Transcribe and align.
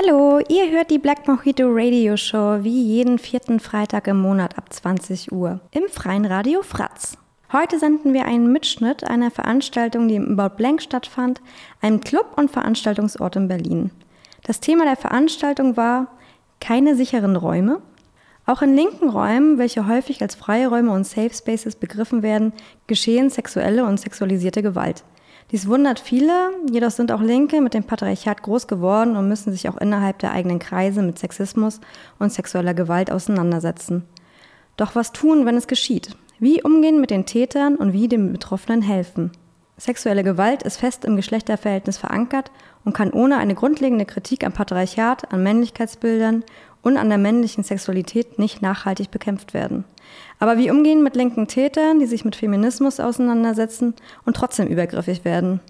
Hallo, 0.00 0.38
ihr 0.48 0.70
hört 0.70 0.92
die 0.92 0.98
Black 1.00 1.26
Mojito 1.26 1.64
Radio 1.66 2.16
Show 2.16 2.58
wie 2.62 2.84
jeden 2.84 3.18
vierten 3.18 3.58
Freitag 3.58 4.06
im 4.06 4.20
Monat 4.20 4.56
ab 4.56 4.72
20 4.72 5.32
Uhr 5.32 5.58
im 5.72 5.88
freien 5.88 6.24
Radio 6.24 6.62
Fratz. 6.62 7.18
Heute 7.52 7.80
senden 7.80 8.12
wir 8.12 8.24
einen 8.24 8.52
Mitschnitt 8.52 9.02
einer 9.02 9.32
Veranstaltung, 9.32 10.06
die 10.06 10.14
im 10.14 10.38
About 10.38 10.54
Blank 10.54 10.82
stattfand, 10.82 11.40
einem 11.80 11.98
Club 11.98 12.26
und 12.36 12.48
Veranstaltungsort 12.48 13.34
in 13.34 13.48
Berlin. 13.48 13.90
Das 14.44 14.60
Thema 14.60 14.84
der 14.84 14.94
Veranstaltung 14.94 15.76
war 15.76 16.06
keine 16.60 16.94
sicheren 16.94 17.34
Räume. 17.34 17.82
Auch 18.46 18.62
in 18.62 18.76
linken 18.76 19.08
Räumen, 19.08 19.58
welche 19.58 19.88
häufig 19.88 20.22
als 20.22 20.36
freie 20.36 20.68
Räume 20.68 20.92
und 20.92 21.08
Safe 21.08 21.34
Spaces 21.34 21.74
begriffen 21.74 22.22
werden, 22.22 22.52
geschehen 22.86 23.30
sexuelle 23.30 23.84
und 23.84 23.98
sexualisierte 23.98 24.62
Gewalt. 24.62 25.02
Dies 25.50 25.66
wundert 25.66 25.98
viele, 25.98 26.50
jedoch 26.70 26.90
sind 26.90 27.10
auch 27.10 27.22
Linke 27.22 27.62
mit 27.62 27.72
dem 27.72 27.84
Patriarchat 27.84 28.42
groß 28.42 28.66
geworden 28.66 29.16
und 29.16 29.28
müssen 29.28 29.50
sich 29.50 29.68
auch 29.68 29.78
innerhalb 29.78 30.18
der 30.18 30.32
eigenen 30.32 30.58
Kreise 30.58 31.02
mit 31.02 31.18
Sexismus 31.18 31.80
und 32.18 32.30
sexueller 32.30 32.74
Gewalt 32.74 33.10
auseinandersetzen. 33.10 34.04
Doch 34.76 34.94
was 34.94 35.12
tun, 35.12 35.46
wenn 35.46 35.56
es 35.56 35.66
geschieht? 35.66 36.16
Wie 36.38 36.62
umgehen 36.62 37.00
mit 37.00 37.10
den 37.10 37.24
Tätern 37.24 37.76
und 37.76 37.94
wie 37.94 38.08
den 38.08 38.30
Betroffenen 38.30 38.82
helfen? 38.82 39.32
Sexuelle 39.78 40.22
Gewalt 40.22 40.64
ist 40.64 40.76
fest 40.76 41.06
im 41.06 41.16
Geschlechterverhältnis 41.16 41.96
verankert 41.96 42.50
und 42.84 42.92
kann 42.92 43.12
ohne 43.12 43.38
eine 43.38 43.54
grundlegende 43.54 44.04
Kritik 44.04 44.44
am 44.44 44.52
Patriarchat, 44.52 45.32
an 45.32 45.42
Männlichkeitsbildern 45.42 46.44
und 46.82 46.96
an 46.98 47.08
der 47.08 47.18
männlichen 47.18 47.64
Sexualität 47.64 48.38
nicht 48.38 48.60
nachhaltig 48.60 49.10
bekämpft 49.10 49.54
werden. 49.54 49.84
Aber 50.38 50.56
wie 50.56 50.70
umgehen 50.70 51.02
mit 51.02 51.16
linken 51.16 51.48
Tätern, 51.48 51.98
die 51.98 52.06
sich 52.06 52.24
mit 52.24 52.36
Feminismus 52.36 53.00
auseinandersetzen 53.00 53.94
und 54.24 54.36
trotzdem 54.36 54.68
übergriffig 54.68 55.24
werden? 55.24 55.60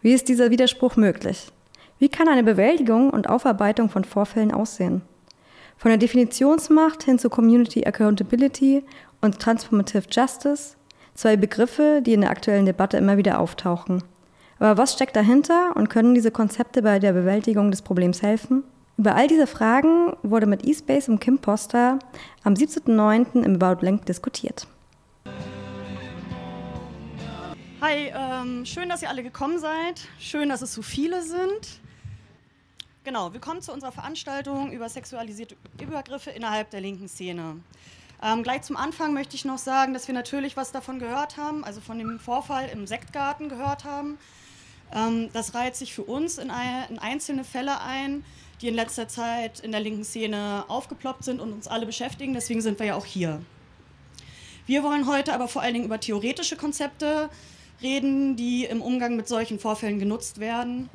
Wie 0.00 0.12
ist 0.12 0.28
dieser 0.28 0.50
Widerspruch 0.50 0.96
möglich? 0.96 1.50
Wie 1.98 2.08
kann 2.08 2.28
eine 2.28 2.44
Bewältigung 2.44 3.10
und 3.10 3.28
Aufarbeitung 3.28 3.88
von 3.88 4.04
Vorfällen 4.04 4.52
aussehen? 4.52 5.02
Von 5.76 5.90
der 5.90 5.98
Definitionsmacht 5.98 7.04
hin 7.04 7.18
zu 7.18 7.30
Community 7.30 7.86
Accountability 7.86 8.84
und 9.20 9.40
Transformative 9.40 10.04
Justice, 10.10 10.76
zwei 11.14 11.36
Begriffe, 11.36 12.02
die 12.04 12.12
in 12.12 12.20
der 12.20 12.30
aktuellen 12.30 12.66
Debatte 12.66 12.96
immer 12.96 13.16
wieder 13.16 13.40
auftauchen. 13.40 14.02
Aber 14.58 14.76
was 14.76 14.92
steckt 14.92 15.16
dahinter 15.16 15.72
und 15.76 15.88
können 15.88 16.14
diese 16.14 16.30
Konzepte 16.30 16.82
bei 16.82 16.98
der 16.98 17.12
Bewältigung 17.12 17.70
des 17.70 17.82
Problems 17.82 18.22
helfen? 18.22 18.64
Über 18.98 19.14
all 19.14 19.28
diese 19.28 19.46
Fragen 19.46 20.16
wurde 20.24 20.46
mit 20.46 20.66
eSpace 20.66 21.08
und 21.08 21.20
Kim 21.20 21.38
Poster 21.38 22.00
am 22.42 22.54
17.09. 22.54 23.44
im 23.44 23.54
About 23.62 23.78
Blank 23.78 24.06
diskutiert. 24.06 24.66
Hi, 27.80 28.12
ähm, 28.12 28.66
schön, 28.66 28.88
dass 28.88 29.00
ihr 29.00 29.08
alle 29.08 29.22
gekommen 29.22 29.60
seid. 29.60 30.08
Schön, 30.18 30.48
dass 30.48 30.62
es 30.62 30.74
so 30.74 30.82
viele 30.82 31.22
sind. 31.22 31.78
Genau, 33.04 33.32
willkommen 33.32 33.62
zu 33.62 33.72
unserer 33.72 33.92
Veranstaltung 33.92 34.72
über 34.72 34.88
sexualisierte 34.88 35.54
Übergriffe 35.80 36.30
innerhalb 36.30 36.70
der 36.70 36.80
linken 36.80 37.06
Szene. 37.06 37.60
Ähm, 38.20 38.42
gleich 38.42 38.62
zum 38.62 38.76
Anfang 38.76 39.14
möchte 39.14 39.36
ich 39.36 39.44
noch 39.44 39.58
sagen, 39.58 39.94
dass 39.94 40.08
wir 40.08 40.14
natürlich 40.14 40.56
was 40.56 40.72
davon 40.72 40.98
gehört 40.98 41.36
haben, 41.36 41.62
also 41.62 41.80
von 41.80 41.98
dem 41.98 42.18
Vorfall 42.18 42.68
im 42.72 42.88
Sektgarten 42.88 43.48
gehört 43.48 43.84
haben. 43.84 44.18
Ähm, 44.92 45.30
das 45.32 45.54
reiht 45.54 45.76
sich 45.76 45.94
für 45.94 46.02
uns 46.02 46.38
in, 46.38 46.50
ein, 46.50 46.90
in 46.90 46.98
einzelne 46.98 47.44
Fälle 47.44 47.80
ein, 47.80 48.24
die 48.60 48.68
in 48.68 48.74
letzter 48.74 49.08
Zeit 49.08 49.60
in 49.60 49.72
der 49.72 49.80
linken 49.80 50.04
Szene 50.04 50.64
aufgeploppt 50.68 51.24
sind 51.24 51.40
und 51.40 51.52
uns 51.52 51.68
alle 51.68 51.86
beschäftigen. 51.86 52.34
Deswegen 52.34 52.60
sind 52.60 52.78
wir 52.78 52.86
ja 52.86 52.94
auch 52.96 53.06
hier. 53.06 53.40
Wir 54.66 54.82
wollen 54.82 55.06
heute 55.06 55.32
aber 55.32 55.48
vor 55.48 55.62
allen 55.62 55.74
Dingen 55.74 55.86
über 55.86 56.00
theoretische 56.00 56.56
Konzepte 56.56 57.30
reden, 57.80 58.36
die 58.36 58.64
im 58.64 58.82
Umgang 58.82 59.16
mit 59.16 59.28
solchen 59.28 59.58
Vorfällen 59.58 59.98
genutzt 59.98 60.40
werden. 60.40 60.90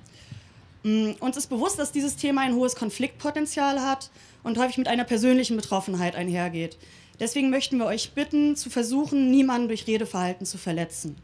Mm, 0.84 1.12
uns 1.20 1.38
ist 1.38 1.48
bewusst, 1.48 1.80
dass 1.80 1.92
dieses 1.92 2.18
Thema 2.18 2.42
ein 2.42 2.56
hohes 2.56 2.76
Konfliktpotenzial 2.76 3.82
hat 3.82 4.12
und 4.44 4.58
häufig 4.58 4.78
mit 4.78 4.88
einer 4.88 5.06
persönlichen 5.06 5.56
Betroffenheit 5.56 6.16
einhergeht. 6.16 6.78
Deswegen 7.20 7.50
möchten 7.50 7.78
wir 7.78 7.86
euch 7.86 8.12
bitten, 8.12 8.56
zu 8.56 8.70
versuchen, 8.70 9.32
niemanden 9.32 9.70
durch 9.70 9.88
Redeverhalten 9.88 10.46
zu 10.46 10.58
verletzen. 10.58 11.16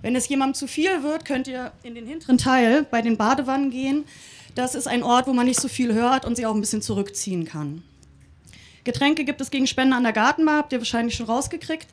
Wenn 0.00 0.16
es 0.16 0.28
jemandem 0.28 0.54
zu 0.54 0.66
viel 0.66 1.02
wird, 1.02 1.24
könnt 1.24 1.48
ihr 1.48 1.72
in 1.82 1.94
den 1.94 2.06
hinteren 2.06 2.38
Teil 2.38 2.86
bei 2.90 3.02
den 3.02 3.16
Badewannen 3.16 3.70
gehen. 3.70 4.04
Das 4.54 4.74
ist 4.74 4.86
ein 4.86 5.02
Ort, 5.02 5.26
wo 5.26 5.32
man 5.32 5.46
nicht 5.46 5.60
so 5.60 5.68
viel 5.68 5.94
hört 5.94 6.24
und 6.24 6.36
sich 6.36 6.46
auch 6.46 6.54
ein 6.54 6.60
bisschen 6.60 6.82
zurückziehen 6.82 7.44
kann. 7.44 7.82
Getränke 8.84 9.24
gibt 9.24 9.40
es 9.40 9.50
gegen 9.50 9.66
Spenden 9.66 9.94
an 9.94 10.04
der 10.04 10.12
Gartenbar, 10.12 10.58
habt 10.58 10.72
ihr 10.72 10.78
wahrscheinlich 10.78 11.14
schon 11.14 11.26
rausgekriegt. 11.26 11.88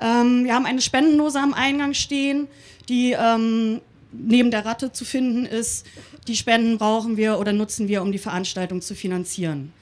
Ähm, 0.00 0.44
wir 0.44 0.54
haben 0.54 0.66
eine 0.66 0.80
Spendendose 0.80 1.38
am 1.38 1.54
Eingang 1.54 1.94
stehen, 1.94 2.48
die 2.88 3.12
ähm, 3.12 3.80
neben 4.12 4.50
der 4.50 4.66
Ratte 4.66 4.92
zu 4.92 5.04
finden 5.04 5.46
ist. 5.46 5.86
Die 6.26 6.36
Spenden 6.36 6.78
brauchen 6.78 7.16
wir 7.16 7.38
oder 7.38 7.52
nutzen 7.52 7.88
wir, 7.88 8.02
um 8.02 8.12
die 8.12 8.18
Veranstaltung 8.18 8.82
zu 8.82 8.94
finanzieren. 8.94 9.72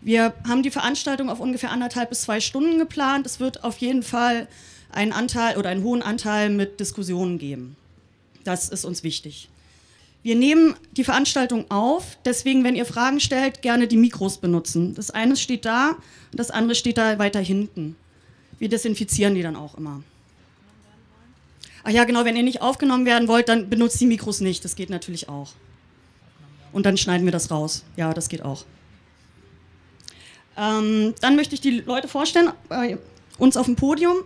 Wir 0.00 0.34
haben 0.46 0.62
die 0.62 0.70
Veranstaltung 0.70 1.30
auf 1.30 1.40
ungefähr 1.40 1.70
anderthalb 1.70 2.10
bis 2.10 2.22
zwei 2.22 2.40
Stunden 2.40 2.78
geplant. 2.78 3.24
Es 3.24 3.40
wird 3.40 3.64
auf 3.64 3.78
jeden 3.78 4.02
Fall 4.02 4.48
einen 4.92 5.12
Anteil 5.12 5.56
oder 5.56 5.70
einen 5.70 5.82
hohen 5.82 6.02
Anteil 6.02 6.50
mit 6.50 6.78
Diskussionen 6.78 7.38
geben. 7.38 7.76
Das 8.44 8.68
ist 8.68 8.84
uns 8.84 9.02
wichtig. 9.02 9.48
Wir 10.24 10.36
nehmen 10.36 10.74
die 10.92 11.04
Veranstaltung 11.04 11.70
auf, 11.70 12.16
deswegen, 12.24 12.64
wenn 12.64 12.74
ihr 12.74 12.86
Fragen 12.86 13.20
stellt, 13.20 13.60
gerne 13.60 13.86
die 13.86 13.98
Mikros 13.98 14.38
benutzen. 14.38 14.94
Das 14.94 15.10
eine 15.10 15.36
steht 15.36 15.66
da 15.66 15.90
und 15.90 16.40
das 16.40 16.50
andere 16.50 16.74
steht 16.74 16.96
da 16.96 17.18
weiter 17.18 17.40
hinten. 17.40 17.94
Wir 18.58 18.70
desinfizieren 18.70 19.34
die 19.34 19.42
dann 19.42 19.54
auch 19.54 19.76
immer. 19.76 20.02
Ach 21.84 21.90
ja, 21.90 22.04
genau, 22.04 22.24
wenn 22.24 22.36
ihr 22.36 22.42
nicht 22.42 22.62
aufgenommen 22.62 23.04
werden 23.04 23.28
wollt, 23.28 23.50
dann 23.50 23.68
benutzt 23.68 24.00
die 24.00 24.06
Mikros 24.06 24.40
nicht. 24.40 24.64
Das 24.64 24.76
geht 24.76 24.88
natürlich 24.88 25.28
auch. 25.28 25.52
Und 26.72 26.86
dann 26.86 26.96
schneiden 26.96 27.26
wir 27.26 27.32
das 27.32 27.50
raus. 27.50 27.84
Ja, 27.98 28.14
das 28.14 28.30
geht 28.30 28.40
auch. 28.40 28.64
Ähm, 30.56 31.14
dann 31.20 31.36
möchte 31.36 31.54
ich 31.54 31.60
die 31.60 31.80
Leute 31.80 32.08
vorstellen, 32.08 32.50
bei 32.70 32.96
uns 33.36 33.58
auf 33.58 33.66
dem 33.66 33.76
Podium. 33.76 34.16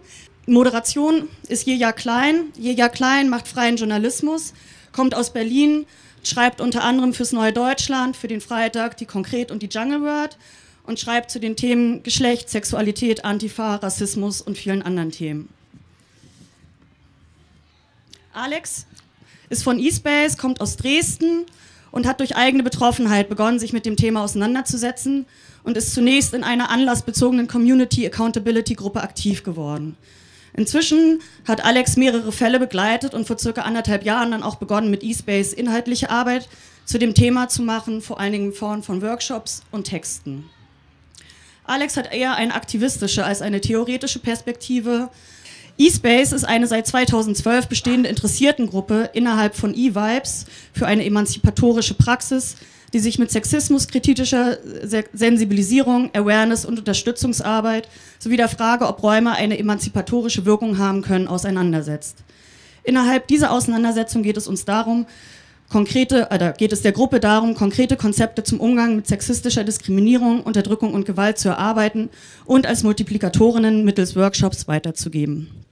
Moderation 0.47 1.29
ist 1.49 1.67
Jeja 1.67 1.91
Klein. 1.91 2.53
Jeja 2.57 2.89
Klein 2.89 3.29
macht 3.29 3.49
freien 3.49 3.77
Journalismus 3.77 4.55
kommt 4.99 5.15
aus 5.15 5.33
Berlin, 5.33 5.87
schreibt 6.25 6.61
unter 6.61 6.83
anderem 6.83 7.15
fürs 7.15 7.31
Neue 7.31 7.53
Deutschland, 7.53 8.17
für 8.17 8.27
den 8.27 8.41
Freitag, 8.41 8.97
die 8.97 9.07
Konkret 9.07 9.53
und 9.53 9.63
die 9.63 9.69
Jungle 9.69 10.03
World 10.03 10.37
und 10.83 10.99
schreibt 10.99 11.31
zu 11.31 11.39
den 11.39 11.55
Themen 11.55 12.03
Geschlecht, 12.03 12.51
Sexualität, 12.51 13.25
Antifa, 13.25 13.77
Rassismus 13.77 14.43
und 14.43 14.59
vielen 14.59 14.83
anderen 14.83 15.13
Themen. 15.13 15.51
Alex 18.33 18.87
ist 19.51 19.63
von 19.63 19.79
eSpace, 19.79 20.37
kommt 20.37 20.61
aus 20.61 20.77
Dresden 20.77 21.47
und 21.93 22.05
hat 22.05 22.19
durch 22.19 22.35
eigene 22.35 22.65
Betroffenheit 22.65 23.29
begonnen, 23.29 23.61
sich 23.61 23.73
mit 23.73 23.87
dem 23.87 23.95
Thema 23.95 24.25
auseinanderzusetzen 24.25 25.27
und 25.63 25.77
ist 25.77 25.95
zunächst 25.95 26.35
in 26.35 26.43
einer 26.43 26.71
anlassbezogenen 26.71 27.47
Community 27.47 28.05
Accountability 28.05 28.75
Gruppe 28.75 29.01
aktiv 29.01 29.45
geworden. 29.45 29.97
Inzwischen 30.59 31.21
hat 31.47 31.65
Alex 31.65 31.97
mehrere 31.97 32.33
Fälle 32.33 32.59
begleitet 32.59 33.15
und 33.15 33.29
vor 33.29 33.39
circa 33.39 33.63
anderthalb 33.63 34.05
Jahren 34.05 34.33
dann 34.33 34.43
auch 34.43 34.57
begonnen, 34.57 34.91
mit 34.91 35.05
eSpace 35.05 35.53
inhaltliche 35.53 36.11
Arbeit 36.11 36.49
zu 36.85 36.99
dem 36.99 37.15
Thema 37.15 37.49
zu 37.49 37.63
machen, 37.63 38.03
vor 38.03 38.19
allen 38.19 38.33
Dingen 38.33 38.47
in 38.47 38.53
Form 38.53 38.83
von 38.83 39.01
Workshops 39.01 39.63
und 39.71 39.85
Texten. 39.85 40.51
Alex 41.63 41.97
hat 41.97 42.13
eher 42.13 42.35
eine 42.35 42.55
aktivistische 42.55 43.25
als 43.25 43.41
eine 43.41 43.61
theoretische 43.61 44.19
Perspektive. 44.19 45.11
eSpace 45.79 46.33
ist 46.33 46.45
eine 46.45 46.67
seit 46.67 46.89
2012 46.89 47.69
bestehende 47.69 48.09
Interessiertengruppe 48.09 49.11
innerhalb 49.13 49.55
von 49.55 49.75
eVibes 49.75 50.47
für 50.73 50.89
eine 50.89 51.05
emanzipatorische 51.05 51.95
Praxis, 51.95 52.57
die 52.93 52.99
sich 52.99 53.19
mit 53.19 53.31
sexismuskritischer 53.31 54.59
Sensibilisierung, 55.13 56.11
Awareness 56.15 56.65
und 56.65 56.79
Unterstützungsarbeit 56.79 57.89
sowie 58.19 58.37
der 58.37 58.49
Frage, 58.49 58.87
ob 58.87 59.03
Räume 59.03 59.33
eine 59.33 59.59
emanzipatorische 59.59 60.45
Wirkung 60.45 60.79
haben 60.79 61.03
können, 61.03 61.29
auseinandersetzt. 61.29 62.25
Innerhalb 62.85 63.27
dieser 63.27 63.53
Auseinandersetzung 63.53 64.23
geht 64.23 64.37
es 64.37 64.49
uns 64.49 64.65
darum, 64.65 65.07
konkrete, 65.69 66.29
oder 66.35 66.53
geht 66.53 66.73
es 66.73 66.83
der 66.83 66.93
Gruppe 66.93 67.21
darum, 67.21 67.55
konkrete 67.55 67.97
Konzepte 67.97 68.43
zum 68.43 68.61
Umgang 68.61 68.97
mit 68.97 69.07
sexistischer 69.07 69.65
Diskriminierung, 69.65 70.43
Unterdrückung 70.43 70.95
und 70.95 71.05
Gewalt 71.05 71.39
zu 71.39 71.49
erarbeiten 71.51 72.09
und 72.47 72.67
als 72.67 72.83
Multiplikatorinnen 72.83 73.85
mittels 73.85 74.17
Workshops 74.17 74.69
weiterzugeben. 74.69 75.68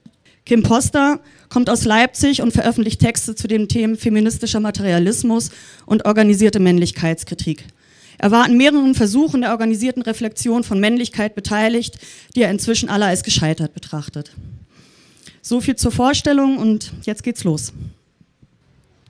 Kim 0.47 0.63
Poster 0.63 1.19
kommt 1.49 1.69
aus 1.69 1.85
Leipzig 1.85 2.41
und 2.41 2.53
veröffentlicht 2.53 3.01
Texte 3.01 3.35
zu 3.35 3.49
den 3.49 3.69
Themen 3.69 3.97
feministischer 3.97 4.61
Materialismus 4.61 5.51
und 5.87 6.07
organisierte 6.07 6.61
Männlichkeitskritik. 6.61 7.65
Er 8.19 8.31
war 8.31 8.45
an 8.45 8.57
mehreren 8.57 8.95
Versuchen 8.95 9.43
der 9.43 9.51
organisierten 9.51 10.03
Reflexion 10.03 10.63
von 10.63 10.79
Männlichkeit 10.79 11.35
beteiligt, 11.35 11.99
die 12.35 12.43
er 12.43 12.51
inzwischen 12.51 12.89
alle 12.89 13.07
als 13.07 13.25
gescheitert 13.25 13.75
betrachtet. 13.75 14.31
So 15.43 15.61
viel 15.61 15.75
zur 15.75 15.91
Vorstellung 15.91 16.59
und 16.59 16.93
jetzt 17.03 17.25
geht's 17.25 17.43
los. 17.45 17.73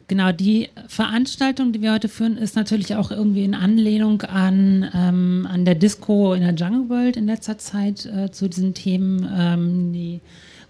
Genau, 0.08 0.32
die 0.32 0.68
Veranstaltung, 0.88 1.72
die 1.72 1.82
wir 1.82 1.92
heute 1.92 2.08
führen, 2.08 2.38
ist 2.38 2.56
natürlich 2.56 2.94
auch 2.94 3.10
irgendwie 3.10 3.44
in 3.44 3.54
Anlehnung 3.54 4.22
an, 4.22 4.88
ähm, 4.94 5.48
an 5.50 5.64
der 5.64 5.74
Disco 5.74 6.32
in 6.32 6.42
der 6.42 6.54
Jungle 6.54 6.88
World 6.88 7.16
in 7.16 7.26
letzter 7.26 7.58
Zeit 7.58 8.06
äh, 8.06 8.30
zu 8.30 8.48
diesen 8.48 8.72
Themen, 8.72 9.28
ähm, 9.36 9.92
die 9.92 10.20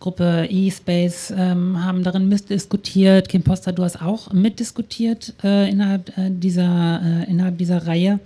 Gruppe 0.00 0.46
E-Space 0.50 1.32
ähm, 1.36 1.84
haben 1.84 2.02
darin 2.02 2.28
mitdiskutiert. 2.28 3.28
Kim 3.28 3.42
Poster, 3.42 3.72
du 3.72 3.82
hast 3.82 4.02
auch 4.02 4.32
mitdiskutiert 4.32 5.34
äh, 5.42 5.70
innerhalb, 5.70 6.16
äh, 6.16 6.30
dieser, 6.30 7.00
äh, 7.02 7.30
innerhalb 7.30 7.58
dieser 7.58 7.86
Reihe 7.86 8.20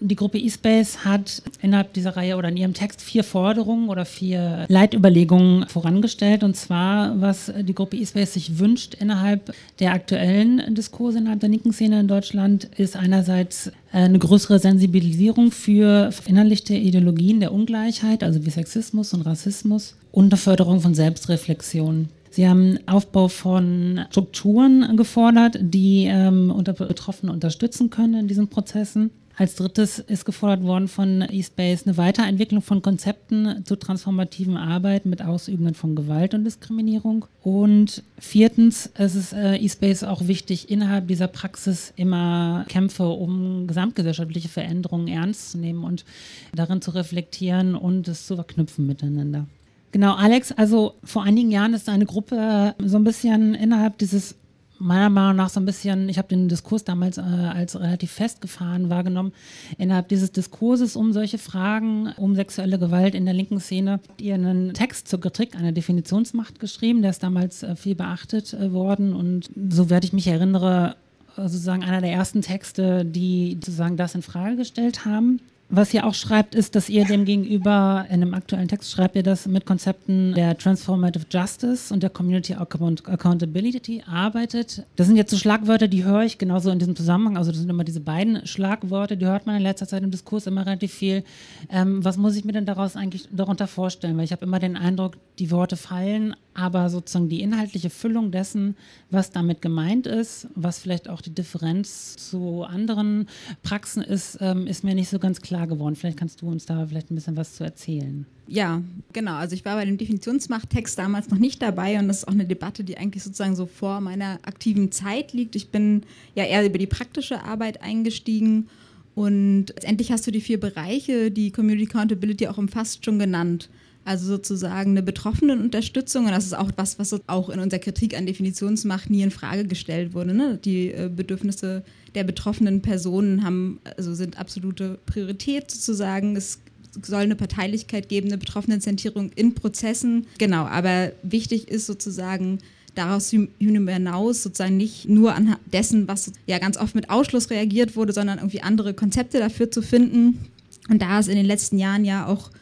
die 0.00 0.16
Gruppe 0.16 0.42
eSpace 0.42 1.04
hat 1.04 1.42
innerhalb 1.62 1.92
dieser 1.92 2.16
Reihe 2.16 2.36
oder 2.36 2.48
in 2.48 2.56
ihrem 2.56 2.74
Text 2.74 3.00
vier 3.00 3.24
Forderungen 3.24 3.88
oder 3.88 4.04
vier 4.04 4.66
Leitüberlegungen 4.68 5.68
vorangestellt. 5.68 6.44
Und 6.44 6.56
zwar, 6.56 7.20
was 7.20 7.52
die 7.58 7.74
Gruppe 7.74 8.00
eSpace 8.00 8.34
sich 8.34 8.58
wünscht 8.58 8.94
innerhalb 8.94 9.54
der 9.78 9.92
aktuellen 9.92 10.74
Diskurse 10.74 11.18
innerhalb 11.18 11.40
der 11.40 11.48
linken 11.48 11.72
Szene 11.72 12.00
in 12.00 12.08
Deutschland, 12.08 12.64
ist 12.76 12.96
einerseits 12.96 13.72
eine 13.92 14.18
größere 14.18 14.58
Sensibilisierung 14.58 15.50
für 15.50 16.12
verinnerlichte 16.12 16.74
Ideologien 16.74 17.40
der 17.40 17.52
Ungleichheit, 17.52 18.22
also 18.22 18.44
wie 18.44 18.50
Sexismus 18.50 19.14
und 19.14 19.22
Rassismus 19.22 19.96
und 20.12 20.32
eine 20.32 20.36
Förderung 20.36 20.80
von 20.80 20.94
Selbstreflexion. 20.94 22.08
Sie 22.30 22.46
haben 22.46 22.78
Aufbau 22.84 23.28
von 23.28 24.02
Strukturen 24.10 24.98
gefordert, 24.98 25.56
die 25.58 26.04
ähm, 26.04 26.50
unter 26.50 26.74
Betroffene 26.74 27.32
unterstützen 27.32 27.88
können 27.88 28.12
in 28.20 28.28
diesen 28.28 28.48
Prozessen. 28.48 29.10
Als 29.38 29.54
drittes 29.54 29.98
ist 29.98 30.24
gefordert 30.24 30.62
worden 30.62 30.88
von 30.88 31.20
eSpace 31.20 31.86
eine 31.86 31.98
Weiterentwicklung 31.98 32.62
von 32.62 32.80
Konzepten 32.80 33.66
zur 33.66 33.78
transformativen 33.78 34.56
Arbeit 34.56 35.04
mit 35.04 35.20
Ausübenden 35.20 35.74
von 35.74 35.94
Gewalt 35.94 36.32
und 36.32 36.44
Diskriminierung. 36.44 37.26
Und 37.42 38.02
viertens 38.18 38.86
ist 38.98 39.14
es 39.14 39.34
äh, 39.34 39.62
eSpace 39.62 40.04
auch 40.04 40.26
wichtig, 40.26 40.70
innerhalb 40.70 41.08
dieser 41.08 41.28
Praxis 41.28 41.92
immer 41.96 42.64
Kämpfe 42.68 43.08
um 43.08 43.66
gesamtgesellschaftliche 43.66 44.48
Veränderungen 44.48 45.06
ernst 45.06 45.50
zu 45.50 45.58
nehmen 45.58 45.84
und 45.84 46.06
darin 46.54 46.80
zu 46.80 46.92
reflektieren 46.92 47.74
und 47.74 48.08
es 48.08 48.26
zu 48.26 48.36
verknüpfen 48.36 48.86
miteinander. 48.86 49.46
Genau, 49.92 50.14
Alex, 50.14 50.52
also 50.52 50.94
vor 51.04 51.24
einigen 51.24 51.50
Jahren 51.50 51.74
ist 51.74 51.90
eine 51.90 52.06
Gruppe 52.06 52.74
so 52.78 52.96
ein 52.96 53.04
bisschen 53.04 53.54
innerhalb 53.54 53.98
dieses 53.98 54.34
meiner 54.78 55.10
Meinung 55.10 55.36
nach 55.36 55.48
so 55.48 55.60
ein 55.60 55.64
bisschen, 55.66 56.08
ich 56.08 56.18
habe 56.18 56.28
den 56.28 56.48
Diskurs 56.48 56.84
damals 56.84 57.18
äh, 57.18 57.20
als 57.20 57.78
relativ 57.78 58.12
festgefahren 58.12 58.90
wahrgenommen, 58.90 59.32
innerhalb 59.78 60.08
dieses 60.08 60.32
Diskurses 60.32 60.96
um 60.96 61.12
solche 61.12 61.38
Fragen, 61.38 62.12
um 62.16 62.34
sexuelle 62.34 62.78
Gewalt 62.78 63.14
in 63.14 63.24
der 63.24 63.34
linken 63.34 63.60
Szene, 63.60 63.92
habt 63.92 64.20
ihr 64.20 64.34
einen 64.34 64.74
Text 64.74 65.08
zur 65.08 65.20
Kritik 65.20 65.56
einer 65.56 65.72
Definitionsmacht 65.72 66.60
geschrieben, 66.60 67.02
der 67.02 67.10
ist 67.10 67.22
damals 67.22 67.62
äh, 67.62 67.76
viel 67.76 67.94
beachtet 67.94 68.52
äh, 68.54 68.72
worden. 68.72 69.14
Und 69.14 69.50
so 69.70 69.90
werde 69.90 70.06
ich 70.06 70.12
mich 70.12 70.26
erinnere, 70.26 70.96
äh, 71.36 71.42
sozusagen 71.42 71.82
einer 71.82 72.00
der 72.00 72.12
ersten 72.12 72.42
Texte, 72.42 73.04
die 73.04 73.54
sozusagen 73.54 73.96
das 73.96 74.14
in 74.14 74.22
Frage 74.22 74.56
gestellt 74.56 75.04
haben 75.04 75.40
was 75.68 75.92
ihr 75.92 76.06
auch 76.06 76.14
schreibt, 76.14 76.54
ist, 76.54 76.76
dass 76.76 76.88
ihr 76.88 77.04
dem 77.04 77.24
gegenüber, 77.24 78.06
in 78.08 78.22
einem 78.22 78.34
aktuellen 78.34 78.68
Text 78.68 78.92
schreibt 78.92 79.16
ihr 79.16 79.24
das 79.24 79.46
mit 79.46 79.66
Konzepten 79.66 80.32
der 80.34 80.56
Transformative 80.56 81.26
Justice 81.28 81.92
und 81.92 82.04
der 82.04 82.10
Community 82.10 82.54
Accountability 82.54 84.04
arbeitet. 84.06 84.84
Das 84.94 85.08
sind 85.08 85.16
jetzt 85.16 85.32
so 85.32 85.36
Schlagwörter, 85.36 85.88
die 85.88 86.04
höre 86.04 86.22
ich 86.22 86.38
genauso 86.38 86.70
in 86.70 86.78
diesem 86.78 86.94
Zusammenhang. 86.94 87.36
Also 87.36 87.50
das 87.50 87.58
sind 87.58 87.68
immer 87.68 87.82
diese 87.82 88.00
beiden 88.00 88.46
Schlagworte, 88.46 89.16
die 89.16 89.26
hört 89.26 89.46
man 89.46 89.56
in 89.56 89.62
letzter 89.62 89.88
Zeit 89.88 90.04
im 90.04 90.12
Diskurs 90.12 90.46
immer 90.46 90.64
relativ 90.64 90.92
viel. 90.92 91.24
Ähm, 91.68 92.04
was 92.04 92.16
muss 92.16 92.36
ich 92.36 92.44
mir 92.44 92.52
denn 92.52 92.66
daraus 92.66 92.94
eigentlich 92.94 93.28
darunter 93.32 93.66
vorstellen? 93.66 94.16
Weil 94.16 94.24
ich 94.24 94.32
habe 94.32 94.44
immer 94.44 94.60
den 94.60 94.76
Eindruck, 94.76 95.16
die 95.38 95.50
Worte 95.50 95.76
fallen, 95.76 96.36
aber 96.54 96.88
sozusagen 96.88 97.28
die 97.28 97.42
inhaltliche 97.42 97.90
Füllung 97.90 98.30
dessen, 98.30 98.76
was 99.10 99.30
damit 99.30 99.60
gemeint 99.60 100.06
ist, 100.06 100.48
was 100.54 100.78
vielleicht 100.78 101.08
auch 101.08 101.20
die 101.20 101.34
Differenz 101.34 102.16
zu 102.16 102.62
anderen 102.62 103.26
Praxen 103.62 104.02
ist, 104.02 104.38
ähm, 104.40 104.66
ist 104.66 104.82
mir 104.82 104.94
nicht 104.94 105.10
so 105.10 105.18
ganz 105.18 105.42
klar 105.42 105.55
geworden. 105.64 105.96
Vielleicht 105.96 106.18
kannst 106.18 106.42
du 106.42 106.48
uns 106.48 106.66
da 106.66 106.86
vielleicht 106.86 107.10
ein 107.10 107.14
bisschen 107.14 107.36
was 107.36 107.54
zu 107.54 107.64
erzählen. 107.64 108.26
Ja, 108.46 108.82
genau. 109.12 109.34
Also 109.34 109.54
ich 109.54 109.64
war 109.64 109.76
bei 109.76 109.84
dem 109.84 109.96
Definitionsmachttext 109.96 110.98
damals 110.98 111.30
noch 111.30 111.38
nicht 111.38 111.62
dabei 111.62 111.98
und 111.98 112.08
das 112.08 112.18
ist 112.18 112.28
auch 112.28 112.32
eine 112.32 112.44
Debatte, 112.44 112.84
die 112.84 112.98
eigentlich 112.98 113.22
sozusagen 113.22 113.56
so 113.56 113.66
vor 113.66 114.00
meiner 114.00 114.38
aktiven 114.42 114.92
Zeit 114.92 115.32
liegt. 115.32 115.56
Ich 115.56 115.70
bin 115.70 116.02
ja 116.34 116.44
eher 116.44 116.64
über 116.64 116.78
die 116.78 116.86
praktische 116.86 117.42
Arbeit 117.42 117.82
eingestiegen 117.82 118.68
und 119.16 119.68
letztendlich 119.68 120.12
hast 120.12 120.26
du 120.26 120.30
die 120.30 120.42
vier 120.42 120.60
Bereiche, 120.60 121.30
die 121.30 121.50
Community 121.50 121.88
Accountability 121.88 122.48
auch 122.48 122.58
umfasst, 122.58 123.04
schon 123.04 123.18
genannt. 123.18 123.70
Also 124.06 124.26
sozusagen 124.26 124.92
eine 124.92 125.02
Betroffenenunterstützung 125.02 126.26
und 126.26 126.30
das 126.30 126.46
ist 126.46 126.56
auch 126.56 126.70
was, 126.76 127.00
was 127.00 127.12
auch 127.26 127.50
in 127.50 127.58
unserer 127.58 127.80
Kritik 127.80 128.16
an 128.16 128.24
Definitionsmacht 128.24 129.10
nie 129.10 129.22
in 129.22 129.32
Frage 129.32 129.64
gestellt 129.64 130.14
wurde. 130.14 130.32
Ne? 130.32 130.60
Die 130.64 130.92
äh, 130.92 131.10
Bedürfnisse 131.14 131.82
der 132.14 132.22
betroffenen 132.22 132.82
Personen 132.82 133.42
haben, 133.42 133.80
also 133.96 134.14
sind 134.14 134.38
absolute 134.38 135.00
Priorität 135.06 135.72
sozusagen. 135.72 136.36
Es 136.36 136.60
soll 137.02 137.22
eine 137.22 137.34
Parteilichkeit 137.34 138.08
geben, 138.08 138.28
eine 138.28 138.38
Betroffenenzentrierung 138.38 139.32
in 139.34 139.54
Prozessen. 139.54 140.28
Genau, 140.38 140.66
aber 140.66 141.10
wichtig 141.24 141.66
ist 141.66 141.86
sozusagen 141.86 142.60
daraus 142.94 143.30
hinaus 143.30 144.44
sozusagen 144.44 144.76
nicht 144.76 145.08
nur 145.08 145.34
an 145.34 145.56
dessen, 145.72 146.06
was 146.06 146.30
ja 146.46 146.60
ganz 146.60 146.76
oft 146.76 146.94
mit 146.94 147.10
Ausschluss 147.10 147.50
reagiert 147.50 147.96
wurde, 147.96 148.12
sondern 148.12 148.38
irgendwie 148.38 148.62
andere 148.62 148.94
Konzepte 148.94 149.40
dafür 149.40 149.68
zu 149.68 149.82
finden. 149.82 150.46
Und 150.88 151.02
da 151.02 151.18
ist 151.18 151.28
in 151.28 151.34
den 151.34 151.44
letzten 151.44 151.76
Jahren 151.76 152.04
ja 152.04 152.26
auch 152.26 152.52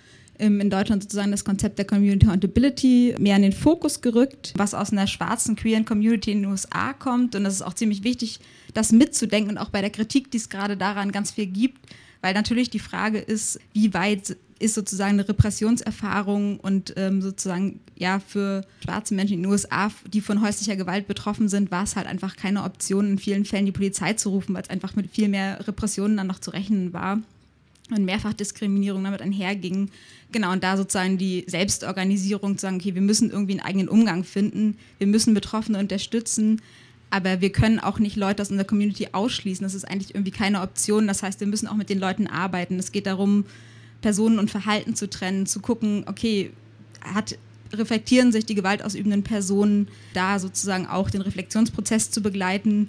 in 0.44 0.70
Deutschland 0.70 1.02
sozusagen 1.02 1.30
das 1.30 1.44
Konzept 1.44 1.78
der 1.78 1.86
Community 1.86 2.26
Accountability 2.26 3.14
mehr 3.18 3.36
in 3.36 3.42
den 3.42 3.52
Fokus 3.52 4.00
gerückt, 4.00 4.52
was 4.56 4.74
aus 4.74 4.92
einer 4.92 5.06
schwarzen 5.06 5.56
queeren 5.56 5.84
Community 5.84 6.32
in 6.32 6.42
den 6.42 6.50
USA 6.50 6.92
kommt. 6.92 7.34
Und 7.34 7.44
das 7.44 7.54
ist 7.54 7.62
auch 7.62 7.74
ziemlich 7.74 8.04
wichtig, 8.04 8.40
das 8.72 8.92
mitzudenken 8.92 9.52
und 9.52 9.58
auch 9.58 9.70
bei 9.70 9.80
der 9.80 9.90
Kritik, 9.90 10.30
die 10.30 10.38
es 10.38 10.48
gerade 10.48 10.76
daran 10.76 11.12
ganz 11.12 11.30
viel 11.30 11.46
gibt, 11.46 11.80
weil 12.20 12.34
natürlich 12.34 12.70
die 12.70 12.78
Frage 12.78 13.18
ist, 13.18 13.58
wie 13.72 13.94
weit 13.94 14.36
ist 14.58 14.74
sozusagen 14.74 15.14
eine 15.14 15.28
Repressionserfahrung 15.28 16.58
und 16.60 16.94
ähm, 16.96 17.20
sozusagen 17.20 17.80
ja 17.96 18.20
für 18.20 18.64
schwarze 18.82 19.14
Menschen 19.14 19.34
in 19.34 19.42
den 19.42 19.50
USA, 19.50 19.90
die 20.12 20.20
von 20.20 20.40
häuslicher 20.40 20.76
Gewalt 20.76 21.06
betroffen 21.06 21.48
sind, 21.48 21.70
war 21.70 21.82
es 21.82 21.96
halt 21.96 22.06
einfach 22.06 22.36
keine 22.36 22.62
Option, 22.62 23.10
in 23.10 23.18
vielen 23.18 23.44
Fällen 23.44 23.66
die 23.66 23.72
Polizei 23.72 24.14
zu 24.14 24.30
rufen, 24.30 24.54
weil 24.54 24.62
es 24.62 24.70
einfach 24.70 24.96
mit 24.96 25.10
viel 25.10 25.28
mehr 25.28 25.66
Repressionen 25.66 26.16
dann 26.16 26.28
noch 26.28 26.38
zu 26.38 26.50
rechnen 26.50 26.92
war 26.92 27.20
und 27.90 28.04
Mehrfachdiskriminierung 28.04 29.04
damit 29.04 29.20
einherging. 29.20 29.90
Genau, 30.32 30.52
und 30.52 30.64
da 30.64 30.76
sozusagen 30.76 31.18
die 31.18 31.44
Selbstorganisierung 31.46 32.56
zu 32.56 32.62
sagen, 32.62 32.76
okay, 32.76 32.94
wir 32.94 33.02
müssen 33.02 33.30
irgendwie 33.30 33.52
einen 33.52 33.66
eigenen 33.66 33.88
Umgang 33.88 34.24
finden, 34.24 34.78
wir 34.98 35.06
müssen 35.06 35.34
Betroffene 35.34 35.78
unterstützen, 35.78 36.62
aber 37.10 37.40
wir 37.40 37.50
können 37.50 37.78
auch 37.78 37.98
nicht 37.98 38.16
Leute 38.16 38.42
aus 38.42 38.50
unserer 38.50 38.66
Community 38.66 39.08
ausschließen. 39.12 39.62
Das 39.62 39.74
ist 39.74 39.84
eigentlich 39.84 40.14
irgendwie 40.14 40.32
keine 40.32 40.62
Option. 40.62 41.06
Das 41.06 41.22
heißt, 41.22 41.38
wir 41.40 41.46
müssen 41.46 41.68
auch 41.68 41.76
mit 41.76 41.88
den 41.88 42.00
Leuten 42.00 42.26
arbeiten. 42.26 42.78
Es 42.78 42.90
geht 42.90 43.06
darum, 43.06 43.44
Personen 44.00 44.38
und 44.38 44.50
Verhalten 44.50 44.96
zu 44.96 45.08
trennen, 45.08 45.46
zu 45.46 45.60
gucken, 45.60 46.04
okay, 46.08 46.50
hat, 47.02 47.38
reflektieren 47.72 48.32
sich 48.32 48.46
die 48.46 48.54
gewaltausübenden 48.54 49.22
Personen, 49.22 49.88
da 50.12 50.38
sozusagen 50.38 50.86
auch 50.86 51.10
den 51.10 51.20
Reflexionsprozess 51.20 52.10
zu 52.10 52.20
begleiten 52.20 52.88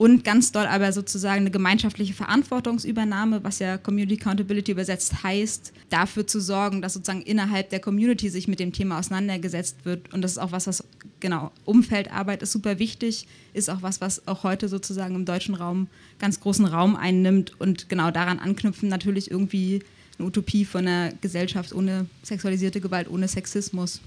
und 0.00 0.24
ganz 0.24 0.50
doll 0.50 0.64
aber 0.64 0.94
sozusagen 0.94 1.42
eine 1.42 1.50
gemeinschaftliche 1.50 2.14
Verantwortungsübernahme, 2.14 3.44
was 3.44 3.58
ja 3.58 3.76
Community 3.76 4.18
Accountability 4.18 4.72
übersetzt 4.72 5.22
heißt, 5.22 5.74
dafür 5.90 6.26
zu 6.26 6.40
sorgen, 6.40 6.80
dass 6.80 6.94
sozusagen 6.94 7.20
innerhalb 7.20 7.68
der 7.68 7.80
Community 7.80 8.30
sich 8.30 8.48
mit 8.48 8.60
dem 8.60 8.72
Thema 8.72 8.98
auseinandergesetzt 8.98 9.84
wird. 9.84 10.10
Und 10.14 10.22
das 10.22 10.30
ist 10.32 10.38
auch 10.38 10.52
was, 10.52 10.66
was, 10.66 10.84
genau, 11.20 11.52
Umfeldarbeit 11.66 12.42
ist 12.42 12.52
super 12.52 12.78
wichtig, 12.78 13.26
ist 13.52 13.68
auch 13.68 13.82
was, 13.82 14.00
was 14.00 14.26
auch 14.26 14.42
heute 14.42 14.68
sozusagen 14.68 15.16
im 15.16 15.26
deutschen 15.26 15.54
Raum 15.54 15.86
ganz 16.18 16.40
großen 16.40 16.64
Raum 16.64 16.96
einnimmt 16.96 17.60
und 17.60 17.90
genau 17.90 18.10
daran 18.10 18.38
anknüpfen 18.38 18.88
natürlich 18.88 19.30
irgendwie 19.30 19.80
eine 20.18 20.28
Utopie 20.28 20.64
von 20.64 20.88
einer 20.88 21.12
Gesellschaft 21.20 21.74
ohne 21.74 22.06
sexualisierte 22.22 22.80
Gewalt, 22.80 23.10
ohne 23.10 23.28
Sexismus. 23.28 24.00